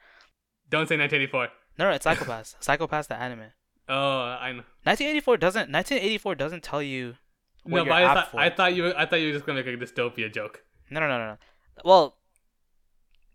Don't 0.69 0.87
say 0.87 0.97
1984. 0.97 1.47
no, 1.79 1.89
no, 1.89 1.91
it's 1.91 2.03
Psycho-Pass. 2.03 2.55
Psycho-Pass, 2.59 3.07
the 3.07 3.15
anime. 3.15 3.45
Oh, 3.89 4.19
I 4.21 4.51
know. 4.51 4.63
1984 4.83 5.37
doesn't. 5.37 5.71
1984 5.71 6.35
doesn't 6.35 6.63
tell 6.63 6.81
you 6.81 7.15
what 7.63 7.69
No, 7.71 7.77
you're 7.77 7.85
but 7.85 8.03
I 8.03 8.13
thought, 8.13 8.31
for. 8.31 8.39
I 8.39 8.49
thought 8.49 8.75
you 8.75 8.83
were, 8.83 8.93
I 8.97 9.05
thought 9.05 9.17
you 9.21 9.27
were 9.27 9.33
just 9.33 9.45
gonna 9.45 9.63
make 9.63 9.67
a 9.73 9.77
dystopia 9.77 10.33
joke. 10.33 10.63
no, 10.89 10.99
no, 10.99 11.07
no, 11.07 11.17
no, 11.17 11.25
no. 11.31 11.37
Well, 11.85 12.17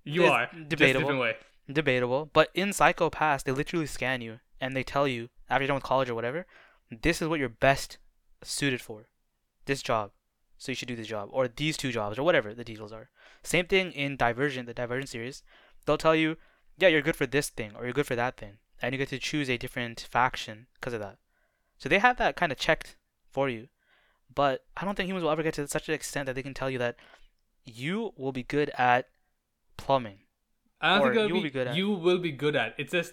You 0.05 0.27
are 0.27 0.51
debatable. 0.69 1.33
debatable. 1.73 2.31
But 2.33 2.51
in 2.55 2.73
Psycho-Pass, 2.73 3.45
they 3.45 3.53
literally 3.53 3.87
scan 3.87 4.21
you 4.21 4.41
and 4.61 4.77
they 4.77 4.83
tell 4.83 5.07
you 5.07 5.29
after 5.49 5.63
you're 5.63 5.69
done 5.69 5.77
with 5.77 5.85
college 5.85 6.11
or 6.11 6.15
whatever, 6.15 6.47
this 6.91 7.23
is 7.23 7.29
what 7.29 7.39
you're 7.41 7.49
best 7.49 7.99
suited 8.43 8.81
for, 8.81 9.09
this 9.67 9.83
job. 9.83 10.11
So 10.59 10.71
you 10.73 10.77
should 10.77 10.89
do 10.89 10.97
this 10.97 11.07
job 11.09 11.29
or 11.33 11.49
these 11.49 11.77
two 11.77 11.91
jobs 11.93 12.19
or 12.19 12.23
whatever 12.23 12.55
the 12.55 12.65
details 12.65 12.93
are. 12.93 13.11
Same 13.43 13.67
thing 13.67 13.91
in 13.93 14.17
Divergent, 14.17 14.67
the 14.67 14.75
Divergent 14.75 15.09
series. 15.09 15.43
They'll 15.87 15.99
tell 15.99 16.15
you, 16.15 16.37
yeah, 16.79 16.89
you're 16.89 17.03
good 17.03 17.17
for 17.17 17.27
this 17.27 17.49
thing 17.49 17.73
or 17.77 17.85
you're 17.85 17.93
good 17.93 18.07
for 18.07 18.15
that 18.17 18.37
thing, 18.37 18.59
and 18.83 18.93
you 18.93 18.99
get 18.99 19.09
to 19.09 19.18
choose 19.18 19.49
a 19.49 19.57
different 19.57 20.01
faction 20.01 20.66
because 20.74 20.93
of 20.93 21.01
that. 21.01 21.18
So 21.78 21.89
they 21.89 21.99
have 21.99 22.16
that 22.18 22.37
kind 22.37 22.53
of 22.53 22.59
checked 22.59 22.97
for 23.30 23.49
you. 23.49 23.68
But 24.35 24.64
I 24.76 24.85
don't 24.85 24.95
think 24.97 25.09
humans 25.09 25.24
will 25.24 25.30
ever 25.30 25.43
get 25.43 25.55
to 25.55 25.68
such 25.68 25.89
an 25.89 25.95
extent 25.95 26.26
that 26.26 26.35
they 26.35 26.43
can 26.43 26.55
tell 26.55 26.70
you 26.70 26.78
that 26.78 26.97
you 27.64 28.12
will 28.16 28.33
be 28.33 28.43
good 28.43 28.70
at 28.76 29.09
plumbing. 29.76 30.18
I 30.80 30.99
don't 30.99 31.09
Or 31.09 31.14
think 31.14 31.28
you 31.28 31.35
will 31.35 31.41
be, 31.43 31.49
be 31.49 31.53
good 31.53 31.66
at. 31.68 31.76
you 31.76 31.91
will 31.91 32.18
be 32.18 32.33
good 32.33 32.57
at. 32.57 32.74
It's 32.76 32.93
just 32.93 33.12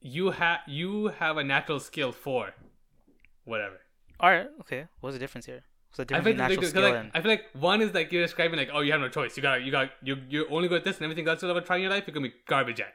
you 0.00 0.30
have 0.30 0.60
you 0.66 1.08
have 1.08 1.36
a 1.36 1.44
natural 1.44 1.80
skill 1.80 2.12
for 2.12 2.54
whatever. 3.44 3.80
All 4.20 4.30
right, 4.30 4.48
okay. 4.60 4.86
What's 5.00 5.14
the 5.14 5.18
difference 5.20 5.46
here? 5.46 5.62
What's 5.94 6.08
the 6.08 6.16
I 6.16 6.20
feel 6.20 6.32
like, 6.32 6.36
natural 6.36 6.66
skill 6.66 6.82
like, 6.82 6.94
and 6.94 7.10
I 7.14 7.20
feel 7.20 7.30
like 7.30 7.44
one 7.52 7.82
is 7.82 7.92
like 7.92 8.12
you're 8.12 8.22
describing 8.22 8.58
like 8.58 8.70
oh 8.72 8.80
you 8.80 8.92
have 8.92 9.00
no 9.00 9.08
choice. 9.08 9.36
You 9.36 9.42
got 9.42 9.62
you 9.62 9.72
got 9.72 9.90
you 10.02 10.16
you're 10.28 10.50
only 10.50 10.68
good 10.68 10.78
at 10.78 10.84
this 10.84 10.96
and 10.96 11.04
everything 11.04 11.28
else 11.28 11.42
you'll 11.42 11.50
ever 11.50 11.60
try 11.60 11.76
in 11.76 11.82
your 11.82 11.90
life 11.90 12.04
you're 12.06 12.14
gonna 12.14 12.28
be 12.28 12.34
garbage 12.46 12.80
at. 12.80 12.94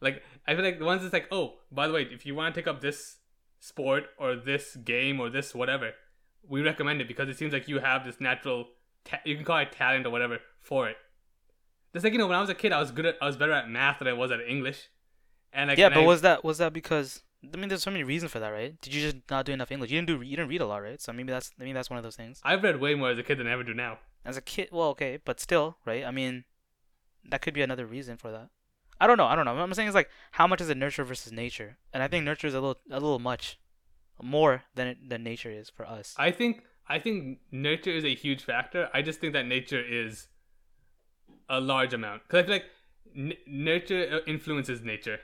Like 0.00 0.22
I 0.46 0.54
feel 0.54 0.64
like 0.64 0.78
the 0.78 0.84
ones 0.84 1.02
that's 1.02 1.12
like 1.12 1.28
oh 1.30 1.54
by 1.70 1.86
the 1.86 1.92
way 1.94 2.02
if 2.02 2.26
you 2.26 2.34
want 2.34 2.54
to 2.54 2.60
take 2.60 2.68
up 2.68 2.80
this 2.80 3.18
sport 3.60 4.04
or 4.18 4.36
this 4.36 4.76
game 4.76 5.20
or 5.20 5.30
this 5.30 5.54
whatever 5.54 5.92
we 6.48 6.62
recommend 6.62 7.00
it 7.00 7.08
because 7.08 7.28
it 7.28 7.36
seems 7.36 7.52
like 7.52 7.66
you 7.66 7.78
have 7.80 8.04
this 8.04 8.20
natural 8.20 8.66
ta- 9.04 9.20
you 9.24 9.34
can 9.34 9.44
call 9.44 9.58
it 9.58 9.72
talent 9.72 10.06
or 10.06 10.10
whatever 10.10 10.38
for 10.60 10.88
it. 10.88 10.96
Just 11.92 12.04
like 12.04 12.12
you 12.12 12.18
know 12.18 12.26
when 12.26 12.36
I 12.36 12.40
was 12.40 12.50
a 12.50 12.54
kid 12.54 12.72
I 12.72 12.78
was 12.80 12.90
good 12.90 13.06
at 13.06 13.16
I 13.20 13.26
was 13.26 13.36
better 13.36 13.52
at 13.52 13.68
math 13.68 13.98
than 13.98 14.08
I 14.08 14.12
was 14.12 14.30
at 14.30 14.40
English. 14.46 14.88
And 15.52 15.68
like 15.70 15.78
yeah, 15.78 15.86
and 15.86 15.94
but 15.94 16.02
I- 16.02 16.06
was 16.06 16.20
that 16.22 16.44
was 16.44 16.58
that 16.58 16.72
because 16.72 17.22
I 17.52 17.56
mean, 17.56 17.68
there's 17.68 17.82
so 17.82 17.90
many 17.90 18.02
reasons 18.02 18.32
for 18.32 18.40
that, 18.40 18.48
right? 18.48 18.80
Did 18.80 18.94
you 18.94 19.02
just 19.02 19.16
not 19.30 19.44
do 19.46 19.52
enough 19.52 19.70
English? 19.70 19.90
You 19.90 20.00
didn't 20.00 20.08
do 20.20 20.24
you 20.24 20.36
didn't 20.36 20.48
read 20.48 20.60
a 20.60 20.66
lot, 20.66 20.78
right? 20.82 21.00
So 21.00 21.12
maybe 21.12 21.32
that's 21.32 21.52
maybe 21.58 21.72
that's 21.72 21.90
one 21.90 21.96
of 21.98 22.02
those 22.02 22.16
things. 22.16 22.40
I've 22.42 22.62
read 22.62 22.80
way 22.80 22.94
more 22.94 23.10
as 23.10 23.18
a 23.18 23.22
kid 23.22 23.38
than 23.38 23.46
I 23.46 23.52
ever 23.52 23.62
do 23.62 23.74
now. 23.74 23.98
As 24.24 24.36
a 24.36 24.40
kid, 24.40 24.68
well, 24.72 24.88
okay, 24.88 25.18
but 25.24 25.38
still, 25.38 25.76
right? 25.84 26.04
I 26.04 26.10
mean, 26.10 26.44
that 27.30 27.42
could 27.42 27.54
be 27.54 27.62
another 27.62 27.86
reason 27.86 28.16
for 28.16 28.32
that. 28.32 28.48
I 29.00 29.06
don't 29.06 29.18
know. 29.18 29.26
I 29.26 29.34
don't 29.34 29.44
know. 29.44 29.56
I'm 29.56 29.74
saying 29.74 29.88
is 29.88 29.94
like, 29.94 30.10
how 30.32 30.46
much 30.46 30.60
is 30.60 30.70
it 30.70 30.76
nurture 30.76 31.04
versus 31.04 31.32
nature? 31.32 31.76
And 31.92 32.02
I 32.02 32.08
think 32.08 32.24
nurture 32.24 32.46
is 32.46 32.54
a 32.54 32.60
little 32.60 32.78
a 32.90 32.94
little 32.94 33.18
much 33.18 33.58
more 34.22 34.64
than 34.74 34.88
it, 34.88 35.08
than 35.08 35.22
nature 35.22 35.50
is 35.50 35.68
for 35.68 35.86
us. 35.86 36.14
I 36.16 36.30
think 36.30 36.62
I 36.88 36.98
think 36.98 37.38
nurture 37.50 37.90
is 37.90 38.04
a 38.04 38.14
huge 38.14 38.44
factor. 38.44 38.88
I 38.94 39.02
just 39.02 39.20
think 39.20 39.32
that 39.32 39.46
nature 39.46 39.82
is 39.82 40.28
a 41.48 41.60
large 41.60 41.92
amount 41.92 42.22
because 42.22 42.44
I 42.44 42.46
feel 42.46 42.54
like 42.54 42.64
n- 43.16 43.34
nurture 43.46 44.08
uh, 44.12 44.18
influences 44.26 44.82
nature. 44.82 45.20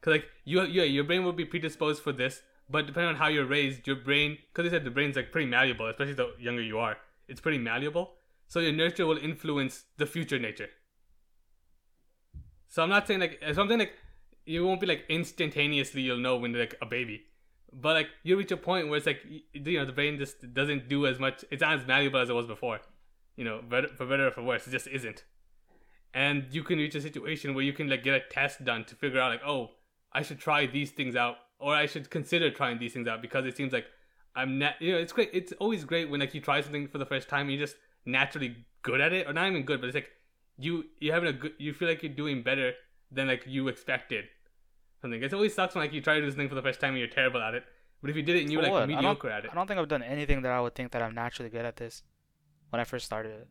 Because 0.00 0.12
like 0.12 0.26
you, 0.44 0.62
yeah, 0.62 0.84
your 0.84 1.04
brain 1.04 1.24
will 1.24 1.32
be 1.32 1.44
predisposed 1.44 2.02
for 2.02 2.12
this, 2.12 2.42
but 2.68 2.86
depending 2.86 3.10
on 3.10 3.16
how 3.16 3.28
you're 3.28 3.46
raised, 3.46 3.86
your 3.86 3.96
brain, 3.96 4.38
because 4.52 4.70
they 4.70 4.76
said 4.76 4.84
the 4.84 4.90
brain's 4.90 5.16
like 5.16 5.32
pretty 5.32 5.46
malleable, 5.48 5.86
especially 5.86 6.14
the 6.14 6.32
younger 6.38 6.62
you 6.62 6.78
are, 6.78 6.96
it's 7.28 7.40
pretty 7.40 7.58
malleable. 7.58 8.12
So 8.46 8.60
your 8.60 8.72
nurture 8.72 9.06
will 9.06 9.18
influence 9.18 9.84
the 9.96 10.06
future 10.06 10.38
nature. 10.38 10.68
So 12.74 12.82
I'm 12.82 12.88
not 12.88 13.06
saying 13.06 13.20
like 13.20 13.40
something 13.52 13.78
like 13.78 13.92
you 14.46 14.66
won't 14.66 14.80
be 14.80 14.88
like 14.88 15.04
instantaneously 15.08 16.02
you'll 16.02 16.18
know 16.18 16.36
when 16.36 16.52
like 16.54 16.74
a 16.82 16.86
baby, 16.86 17.22
but 17.72 17.94
like 17.94 18.08
you 18.24 18.36
reach 18.36 18.50
a 18.50 18.56
point 18.56 18.88
where 18.88 18.96
it's 18.96 19.06
like 19.06 19.20
you 19.52 19.78
know 19.78 19.84
the 19.84 19.92
brain 19.92 20.18
just 20.18 20.52
doesn't 20.52 20.88
do 20.88 21.06
as 21.06 21.20
much. 21.20 21.44
It's 21.52 21.60
not 21.60 21.78
as 21.78 21.86
malleable 21.86 22.18
as 22.18 22.30
it 22.30 22.32
was 22.32 22.48
before. 22.48 22.80
You 23.36 23.44
know, 23.44 23.60
for 23.96 24.06
better 24.06 24.26
or 24.26 24.32
for 24.32 24.42
worse, 24.42 24.66
it 24.66 24.72
just 24.72 24.88
isn't. 24.88 25.22
And 26.14 26.46
you 26.50 26.64
can 26.64 26.78
reach 26.78 26.96
a 26.96 27.00
situation 27.00 27.54
where 27.54 27.62
you 27.62 27.72
can 27.72 27.88
like 27.88 28.02
get 28.02 28.14
a 28.14 28.22
test 28.28 28.64
done 28.64 28.84
to 28.86 28.96
figure 28.96 29.20
out 29.20 29.30
like 29.30 29.46
oh 29.46 29.70
I 30.12 30.22
should 30.22 30.40
try 30.40 30.66
these 30.66 30.90
things 30.90 31.14
out 31.14 31.36
or 31.60 31.76
I 31.76 31.86
should 31.86 32.10
consider 32.10 32.50
trying 32.50 32.80
these 32.80 32.92
things 32.92 33.06
out 33.06 33.22
because 33.22 33.46
it 33.46 33.56
seems 33.56 33.72
like 33.72 33.86
I'm 34.34 34.58
not 34.58 34.82
you 34.82 34.90
know 34.90 34.98
it's 34.98 35.12
great 35.12 35.30
it's 35.32 35.52
always 35.60 35.84
great 35.84 36.10
when 36.10 36.18
like 36.18 36.34
you 36.34 36.40
try 36.40 36.60
something 36.60 36.88
for 36.88 36.98
the 36.98 37.06
first 37.06 37.28
time 37.28 37.42
and 37.42 37.52
you're 37.52 37.66
just 37.68 37.76
naturally 38.04 38.56
good 38.82 39.00
at 39.00 39.12
it 39.12 39.28
or 39.28 39.32
not 39.32 39.48
even 39.48 39.62
good 39.62 39.80
but 39.80 39.86
it's 39.86 39.94
like 39.94 40.10
you 40.58 40.84
you 41.00 41.12
having 41.12 41.28
a 41.28 41.32
good 41.32 41.52
you 41.58 41.72
feel 41.74 41.88
like 41.88 42.02
you're 42.02 42.12
doing 42.12 42.42
better 42.42 42.72
than 43.10 43.28
like 43.28 43.44
you 43.46 43.68
expected. 43.68 44.24
Something. 45.00 45.22
It 45.22 45.34
always 45.34 45.54
sucks 45.54 45.74
when 45.74 45.84
like 45.84 45.92
you 45.92 46.00
try 46.00 46.14
to 46.14 46.20
do 46.20 46.30
something 46.30 46.48
for 46.48 46.54
the 46.54 46.62
first 46.62 46.80
time 46.80 46.90
and 46.90 46.98
you're 46.98 47.08
terrible 47.08 47.40
at 47.42 47.54
it. 47.54 47.64
But 48.00 48.10
if 48.10 48.16
you 48.16 48.22
did 48.22 48.36
it 48.36 48.42
and 48.42 48.52
you 48.52 48.58
were 48.58 48.62
like 48.64 48.72
what? 48.72 48.82
I 48.82 48.86
don't- 48.86 48.96
mediocre 48.96 49.30
at 49.30 49.44
it. 49.44 49.50
I 49.50 49.54
don't 49.54 49.66
think 49.66 49.78
I've 49.80 49.88
done 49.88 50.02
anything 50.02 50.42
that 50.42 50.52
I 50.52 50.60
would 50.60 50.74
think 50.74 50.92
that 50.92 51.02
I'm 51.02 51.14
naturally 51.14 51.50
good 51.50 51.64
at 51.64 51.76
this 51.76 52.02
when 52.70 52.80
I 52.80 52.84
first 52.84 53.06
started 53.06 53.32
it. 53.32 53.48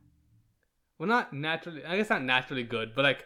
well 1.00 1.08
not 1.10 1.34
naturally 1.34 1.84
i 1.86 1.96
guess 1.98 2.10
not 2.10 2.22
naturally 2.24 2.64
good 2.64 2.94
but 2.96 3.04
like 3.04 3.26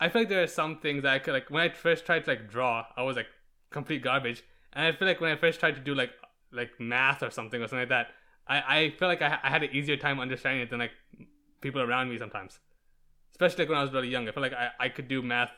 i 0.00 0.08
feel 0.08 0.22
like 0.22 0.28
there 0.28 0.42
are 0.42 0.46
some 0.46 0.78
things 0.84 1.02
that 1.02 1.12
i 1.12 1.18
could 1.18 1.34
like 1.34 1.48
when 1.50 1.62
i 1.62 1.68
first 1.68 2.06
tried 2.06 2.24
to 2.24 2.30
like 2.30 2.48
draw 2.50 2.84
i 2.96 3.02
was 3.02 3.16
like 3.16 3.26
complete 3.70 4.02
garbage. 4.02 4.42
And 4.72 4.86
i 4.86 4.92
feel 4.96 5.08
like 5.08 5.20
when 5.20 5.32
i 5.32 5.36
first 5.36 5.58
tried 5.60 5.74
to 5.74 5.80
do 5.80 5.94
like 5.94 6.12
like 6.52 6.70
math 6.78 7.22
or 7.22 7.30
something 7.30 7.60
or 7.62 7.66
something 7.66 7.80
like 7.88 7.88
that 7.96 8.06
i 8.46 8.56
i 8.78 8.90
feel 8.98 9.08
like 9.08 9.20
i, 9.22 9.38
I 9.42 9.50
had 9.50 9.62
an 9.62 9.70
easier 9.72 9.96
time 9.96 10.20
understanding 10.20 10.62
it 10.62 10.70
than 10.70 10.78
like 10.78 10.92
people 11.60 11.80
around 11.82 12.08
me 12.10 12.18
sometimes 12.18 12.60
especially 13.32 13.64
like 13.64 13.68
when 13.68 13.78
i 13.78 13.82
was 13.82 13.92
really 13.92 14.08
young 14.08 14.28
i 14.28 14.32
felt 14.32 14.42
like 14.42 14.54
i, 14.54 14.70
I 14.78 14.88
could 14.88 15.08
do 15.08 15.22
math 15.22 15.50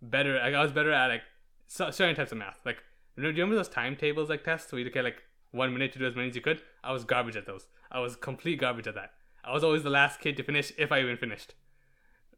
better 0.00 0.38
like 0.38 0.54
i 0.54 0.62
was 0.62 0.72
better 0.72 0.92
at 0.92 1.08
like 1.08 1.22
so, 1.66 1.90
certain 1.90 2.14
types 2.14 2.32
of 2.32 2.38
math. 2.38 2.60
Like 2.64 2.78
do 3.16 3.22
you 3.22 3.28
remember 3.28 3.56
those 3.56 3.68
timetables 3.68 4.28
like 4.28 4.44
tests 4.44 4.70
where 4.72 4.80
you 4.80 4.90
get 4.90 5.04
like 5.04 5.22
one 5.52 5.72
minute 5.72 5.92
to 5.94 5.98
do 5.98 6.06
as 6.06 6.14
many 6.14 6.28
as 6.28 6.36
you 6.36 6.42
could? 6.42 6.62
I 6.84 6.92
was 6.92 7.04
garbage 7.04 7.36
at 7.36 7.46
those. 7.46 7.66
I 7.90 8.00
was 8.00 8.16
complete 8.16 8.60
garbage 8.60 8.86
at 8.86 8.94
that. 8.94 9.12
I 9.44 9.52
was 9.52 9.64
always 9.64 9.82
the 9.82 9.90
last 9.90 10.20
kid 10.20 10.36
to 10.38 10.42
finish 10.42 10.72
if 10.76 10.90
i 10.90 11.00
even 11.00 11.16
finished 11.16 11.54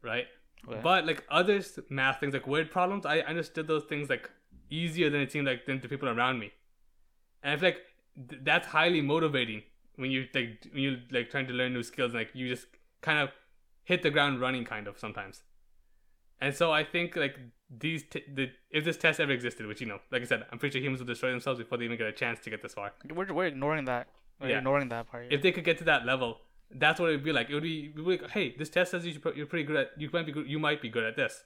right? 0.01 0.25
Okay. 0.67 0.79
but 0.83 1.05
like 1.05 1.23
other 1.29 1.61
math 1.89 2.19
things 2.19 2.33
like 2.33 2.45
word 2.45 2.69
problems 2.69 3.05
i 3.05 3.19
understood 3.19 3.65
those 3.65 3.85
things 3.85 4.09
like 4.09 4.29
easier 4.69 5.09
than 5.09 5.21
it 5.21 5.31
seemed 5.31 5.47
like 5.47 5.65
than 5.65 5.79
to 5.79 5.87
people 5.87 6.09
around 6.09 6.37
me. 6.37 6.51
And 7.41 7.53
i 7.53 7.57
feel 7.57 7.69
like 7.69 7.81
th- 8.29 8.41
that's 8.43 8.67
highly 8.67 9.01
motivating 9.01 9.63
when 9.95 10.11
you 10.11 10.27
like 10.33 10.67
when 10.71 10.83
you 10.83 10.99
like 11.11 11.29
trying 11.31 11.47
to 11.47 11.53
learn 11.53 11.73
new 11.73 11.83
skills 11.83 12.13
like 12.13 12.29
you 12.33 12.47
just 12.47 12.67
kind 13.01 13.19
of 13.19 13.29
hit 13.83 14.01
the 14.03 14.09
ground 14.09 14.39
running 14.41 14.65
kind 14.65 14.87
of 14.87 14.97
sometimes 14.99 15.43
and 16.41 16.55
so 16.55 16.71
i 16.71 16.83
think 16.83 17.15
like 17.15 17.35
these 17.69 18.03
t- 18.09 18.23
the 18.33 18.49
if 18.71 18.83
this 18.85 18.97
test 18.97 19.19
ever 19.19 19.31
existed 19.31 19.65
which 19.67 19.81
you 19.81 19.87
know 19.87 19.99
like 20.11 20.21
i 20.21 20.25
said 20.25 20.45
i'm 20.51 20.57
pretty 20.59 20.73
sure 20.73 20.83
humans 20.83 20.99
will 20.99 21.07
destroy 21.07 21.29
themselves 21.31 21.59
before 21.59 21.77
they 21.77 21.85
even 21.85 21.97
get 21.97 22.07
a 22.07 22.11
chance 22.11 22.39
to 22.39 22.49
get 22.49 22.61
this 22.61 22.73
far 22.73 22.93
We're, 23.13 23.31
we're 23.33 23.45
ignoring 23.47 23.85
that. 23.85 24.07
We're 24.39 24.49
Yeah. 24.49 24.57
ignoring 24.59 24.89
that 24.89 25.09
part. 25.11 25.27
if 25.31 25.41
they 25.41 25.51
could 25.51 25.63
get 25.65 25.77
to 25.79 25.83
that 25.85 26.05
level 26.05 26.39
that's 26.71 26.99
what 26.99 27.09
it 27.09 27.13
would 27.13 27.23
be 27.23 27.31
like. 27.31 27.49
It 27.49 27.55
would 27.55 27.63
be, 27.63 27.87
be 27.87 27.99
like, 28.03 28.29
hey, 28.29 28.53
this 28.55 28.69
test 28.69 28.91
says 28.91 29.03
you 29.03 29.19
you're 29.35 29.47
pretty 29.47 29.65
good 29.65 29.75
at 29.75 29.87
you 29.97 30.07
might 30.13 30.27
be 30.27 30.31
good, 30.31 30.47
you 30.47 30.59
might 30.59 30.83
be 30.83 30.87
good 30.87 31.03
at 31.03 31.15
this, 31.15 31.43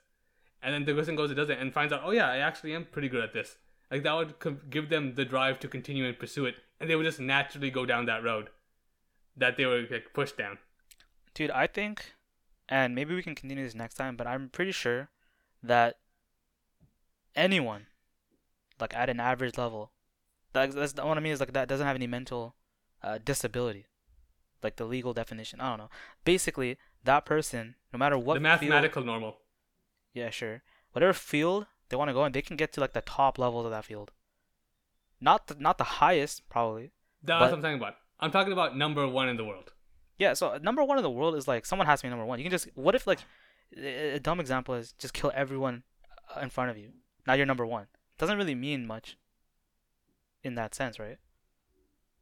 and 0.61 0.73
then 0.73 0.83
the 0.83 0.93
person 0.93 1.15
goes 1.15 1.29
and 1.29 1.37
does 1.37 1.49
it 1.49 1.59
and 1.59 1.73
finds 1.73 1.93
out, 1.93 2.01
oh 2.03 2.11
yeah, 2.11 2.27
I 2.29 2.39
actually 2.39 2.75
am 2.75 2.83
pretty 2.91 3.07
good 3.07 3.23
at 3.23 3.31
this. 3.31 3.55
Like 3.89 4.03
that 4.03 4.11
would 4.13 4.39
co- 4.39 4.57
give 4.69 4.89
them 4.89 5.15
the 5.15 5.23
drive 5.23 5.61
to 5.61 5.69
continue 5.69 6.05
and 6.05 6.19
pursue 6.19 6.45
it, 6.45 6.55
and 6.81 6.89
they 6.89 6.97
would 6.97 7.05
just 7.05 7.21
naturally 7.21 7.71
go 7.71 7.85
down 7.85 8.05
that 8.07 8.21
road 8.21 8.49
that 9.37 9.55
they 9.55 9.65
were 9.65 9.85
like 9.89 10.07
pushed 10.13 10.37
down. 10.37 10.57
Dude, 11.33 11.51
I 11.51 11.67
think, 11.67 12.13
and 12.73 12.95
maybe 12.95 13.13
we 13.13 13.21
can 13.21 13.35
continue 13.35 13.63
this 13.63 13.75
next 13.75 13.93
time, 14.01 14.15
but 14.15 14.25
I'm 14.25 14.49
pretty 14.49 14.71
sure 14.71 15.09
that 15.61 15.97
anyone, 17.35 17.85
like 18.79 18.95
at 18.95 19.11
an 19.11 19.19
average 19.19 19.59
level, 19.59 19.91
that, 20.53 20.71
that's 20.71 20.95
what 20.95 21.15
I 21.15 21.21
mean 21.21 21.33
is 21.33 21.39
like 21.39 21.53
that 21.53 21.67
doesn't 21.67 21.85
have 21.85 21.95
any 21.95 22.07
mental 22.07 22.55
uh, 23.03 23.19
disability, 23.23 23.85
like 24.63 24.77
the 24.77 24.85
legal 24.85 25.13
definition. 25.13 25.61
I 25.61 25.69
don't 25.69 25.77
know. 25.77 25.89
Basically, 26.25 26.77
that 27.03 27.25
person, 27.25 27.75
no 27.93 27.99
matter 27.99 28.17
what 28.17 28.33
the 28.33 28.39
field- 28.39 28.43
mathematical 28.43 29.03
normal. 29.03 29.37
yeah, 30.13 30.31
sure, 30.31 30.63
whatever 30.93 31.13
field 31.13 31.67
they 31.89 31.95
want 31.95 32.09
to 32.09 32.13
go 32.13 32.25
in, 32.25 32.31
they 32.31 32.41
can 32.41 32.57
get 32.57 32.73
to 32.73 32.81
like 32.81 32.93
the 32.93 33.01
top 33.01 33.37
levels 33.37 33.65
of 33.65 33.71
that 33.71 33.85
field. 33.85 34.09
Not 35.21 35.45
the 35.45 35.55
not 35.59 35.77
the 35.77 36.01
highest 36.01 36.49
probably. 36.49 36.91
That's 37.21 37.39
what 37.39 37.53
I'm 37.53 37.61
talking 37.61 37.77
about. 37.77 37.95
I'm 38.19 38.31
talking 38.31 38.53
about 38.53 38.75
number 38.75 39.07
one 39.07 39.29
in 39.29 39.37
the 39.37 39.45
world. 39.45 39.73
Yeah, 40.17 40.33
so 40.33 40.57
number 40.61 40.83
one 40.83 40.97
in 40.97 41.03
the 41.03 41.09
world 41.09 41.35
is 41.35 41.47
like 41.47 41.65
someone 41.65 41.87
has 41.87 42.01
to 42.01 42.05
be 42.05 42.09
number 42.09 42.25
one. 42.25 42.39
You 42.39 42.45
can 42.45 42.51
just 42.51 42.67
what 42.75 42.95
if 42.95 43.07
like 43.07 43.19
a 43.77 44.19
dumb 44.19 44.39
example 44.39 44.75
is 44.75 44.93
just 44.93 45.13
kill 45.13 45.31
everyone 45.35 45.83
uh, 46.35 46.41
in 46.41 46.49
front 46.49 46.69
of 46.69 46.77
you. 46.77 46.89
Now 47.25 47.33
you're 47.33 47.45
number 47.45 47.65
one. 47.65 47.87
Doesn't 48.17 48.37
really 48.37 48.55
mean 48.55 48.85
much. 48.85 49.17
In 50.43 50.55
that 50.55 50.75
sense, 50.75 50.99
right? 50.99 51.17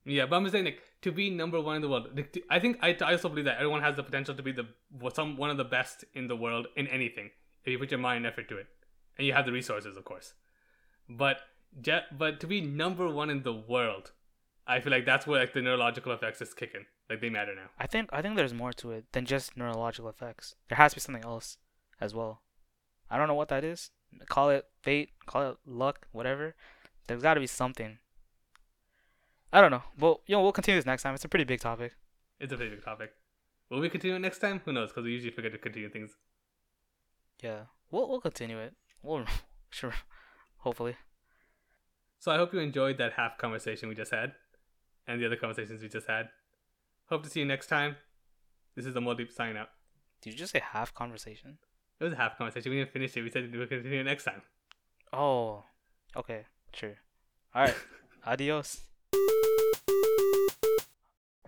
Yeah, 0.06 0.26
but 0.26 0.36
I'm 0.36 0.50
saying, 0.50 0.66
like, 0.66 0.82
to 1.02 1.12
be 1.12 1.30
number 1.30 1.60
one 1.62 1.76
in 1.76 1.82
the 1.82 1.90
world, 1.90 2.10
like, 2.16 2.32
to- 2.34 2.44
I 2.50 2.60
think 2.60 2.78
I, 2.82 2.96
I 3.02 3.14
also 3.14 3.30
believe 3.30 3.46
that 3.46 3.58
everyone 3.58 3.82
has 3.82 3.96
the 3.96 4.04
potential 4.04 4.36
to 4.36 4.44
be 4.44 4.52
the 4.52 4.68
some 5.14 5.38
one 5.38 5.50
of 5.50 5.58
the 5.58 5.64
best 5.64 6.06
in 6.14 6.28
the 6.28 6.36
world 6.36 6.68
in 6.76 6.88
anything 6.88 7.32
if 7.64 7.72
you 7.72 7.80
put 7.80 7.92
your 7.92 8.00
mind 8.00 8.18
and 8.18 8.26
effort 8.26 8.48
to 8.50 8.58
it, 8.58 8.68
and 9.18 9.28
you 9.28 9.34
have 9.34 9.46
the 9.46 9.52
resources, 9.52 9.98
of 9.98 10.06
course. 10.06 10.34
But 11.10 11.42
but 12.18 12.40
to 12.40 12.48
be 12.48 12.62
number 12.62 13.10
one 13.10 13.30
in 13.30 13.44
the 13.44 13.54
world, 13.54 14.12
I 14.68 14.80
feel 14.80 14.92
like 14.92 15.06
that's 15.06 15.28
where 15.28 15.40
like 15.40 15.54
the 15.54 15.62
neurological 15.62 16.12
effects 16.12 16.42
is 16.42 16.54
kicking. 16.54 16.86
Like 17.12 17.20
they 17.20 17.30
matter 17.30 17.54
now. 17.54 17.70
I 17.78 17.88
think 17.88 18.10
I 18.14 18.22
think 18.22 18.38
there's 18.38 18.54
more 18.54 18.72
to 18.72 18.92
it 18.92 19.04
than 19.12 19.26
just 19.26 19.58
neurological 19.58 20.10
effects. 20.10 20.56
There 20.70 20.78
has 20.78 20.94
to 20.94 20.96
be 20.96 21.02
something 21.02 21.26
else 21.26 21.58
as 22.00 22.16
well. 22.16 22.42
I 23.10 23.18
don't 23.18 23.28
know 23.28 23.34
what 23.34 23.50
that 23.50 23.66
is. 23.66 23.92
Call 24.30 24.50
it 24.50 24.66
fate, 24.82 25.10
call 25.26 25.50
it 25.52 25.58
luck, 25.66 26.08
whatever. 26.14 26.56
There's 27.08 27.22
got 27.22 27.34
to 27.34 27.42
be 27.42 27.48
something. 27.48 27.98
I 29.52 29.60
don't 29.60 29.72
know. 29.72 29.84
Well, 30.00 30.22
you 30.26 30.38
know, 30.38 30.42
we'll 30.42 30.54
continue 30.54 30.80
this 30.80 30.86
next 30.86 31.04
time. 31.04 31.14
It's 31.14 31.26
a 31.26 31.28
pretty 31.28 31.44
big 31.44 31.60
topic. 31.60 31.98
It's 32.40 32.54
a 32.54 32.56
very 32.56 32.70
big 32.70 32.86
topic. 32.86 33.12
Will 33.70 33.82
we 33.82 33.90
continue 33.90 34.16
it 34.16 34.20
next 34.20 34.40
time? 34.40 34.62
Who 34.64 34.72
knows? 34.72 34.92
Because 34.92 35.04
we 35.04 35.12
usually 35.12 35.34
forget 35.34 35.52
to 35.52 35.58
continue 35.58 35.90
things. 35.90 36.12
Yeah, 37.44 37.64
we'll 37.92 38.08
we'll 38.08 38.22
continue 38.22 38.58
it. 38.58 38.74
We'll 39.04 39.26
sure, 39.70 39.96
hopefully. 40.60 40.96
So 42.20 42.32
I 42.32 42.38
hope 42.38 42.54
you 42.54 42.60
enjoyed 42.60 42.98
that 43.00 43.14
half 43.18 43.38
conversation 43.38 43.90
we 43.90 43.96
just 43.96 44.12
had, 44.12 44.32
and 45.08 45.22
the 45.22 45.26
other 45.26 45.36
conversations 45.36 45.82
we 45.82 45.90
just 45.90 46.08
had. 46.08 46.30
Hope 47.12 47.24
to 47.24 47.30
see 47.30 47.42
you 47.42 47.46
next 47.46 47.68
time. 47.68 47.98
This 48.74 48.86
is 48.86 48.94
the 48.94 49.02
more 49.02 49.14
deep 49.16 49.34
sign 49.34 49.58
out. 49.58 49.68
Did 50.22 50.32
you 50.32 50.40
just 50.40 50.54
say 50.54 50.62
half 50.64 50.94
conversation? 50.94 51.58
It 52.00 52.06
was 52.06 52.14
a 52.14 52.16
half 52.16 52.38
conversation. 52.38 52.72
We 52.72 52.78
didn't 52.78 52.94
finish 52.94 53.18
it. 53.18 53.22
We 53.22 53.30
said 53.30 53.54
we'll 53.54 53.68
continue 53.68 54.02
next 54.02 54.24
time. 54.24 54.42
Oh, 55.12 55.66
okay, 56.16 56.46
sure. 56.74 56.96
All 57.54 57.64
right, 57.64 57.76
adios. 58.26 58.80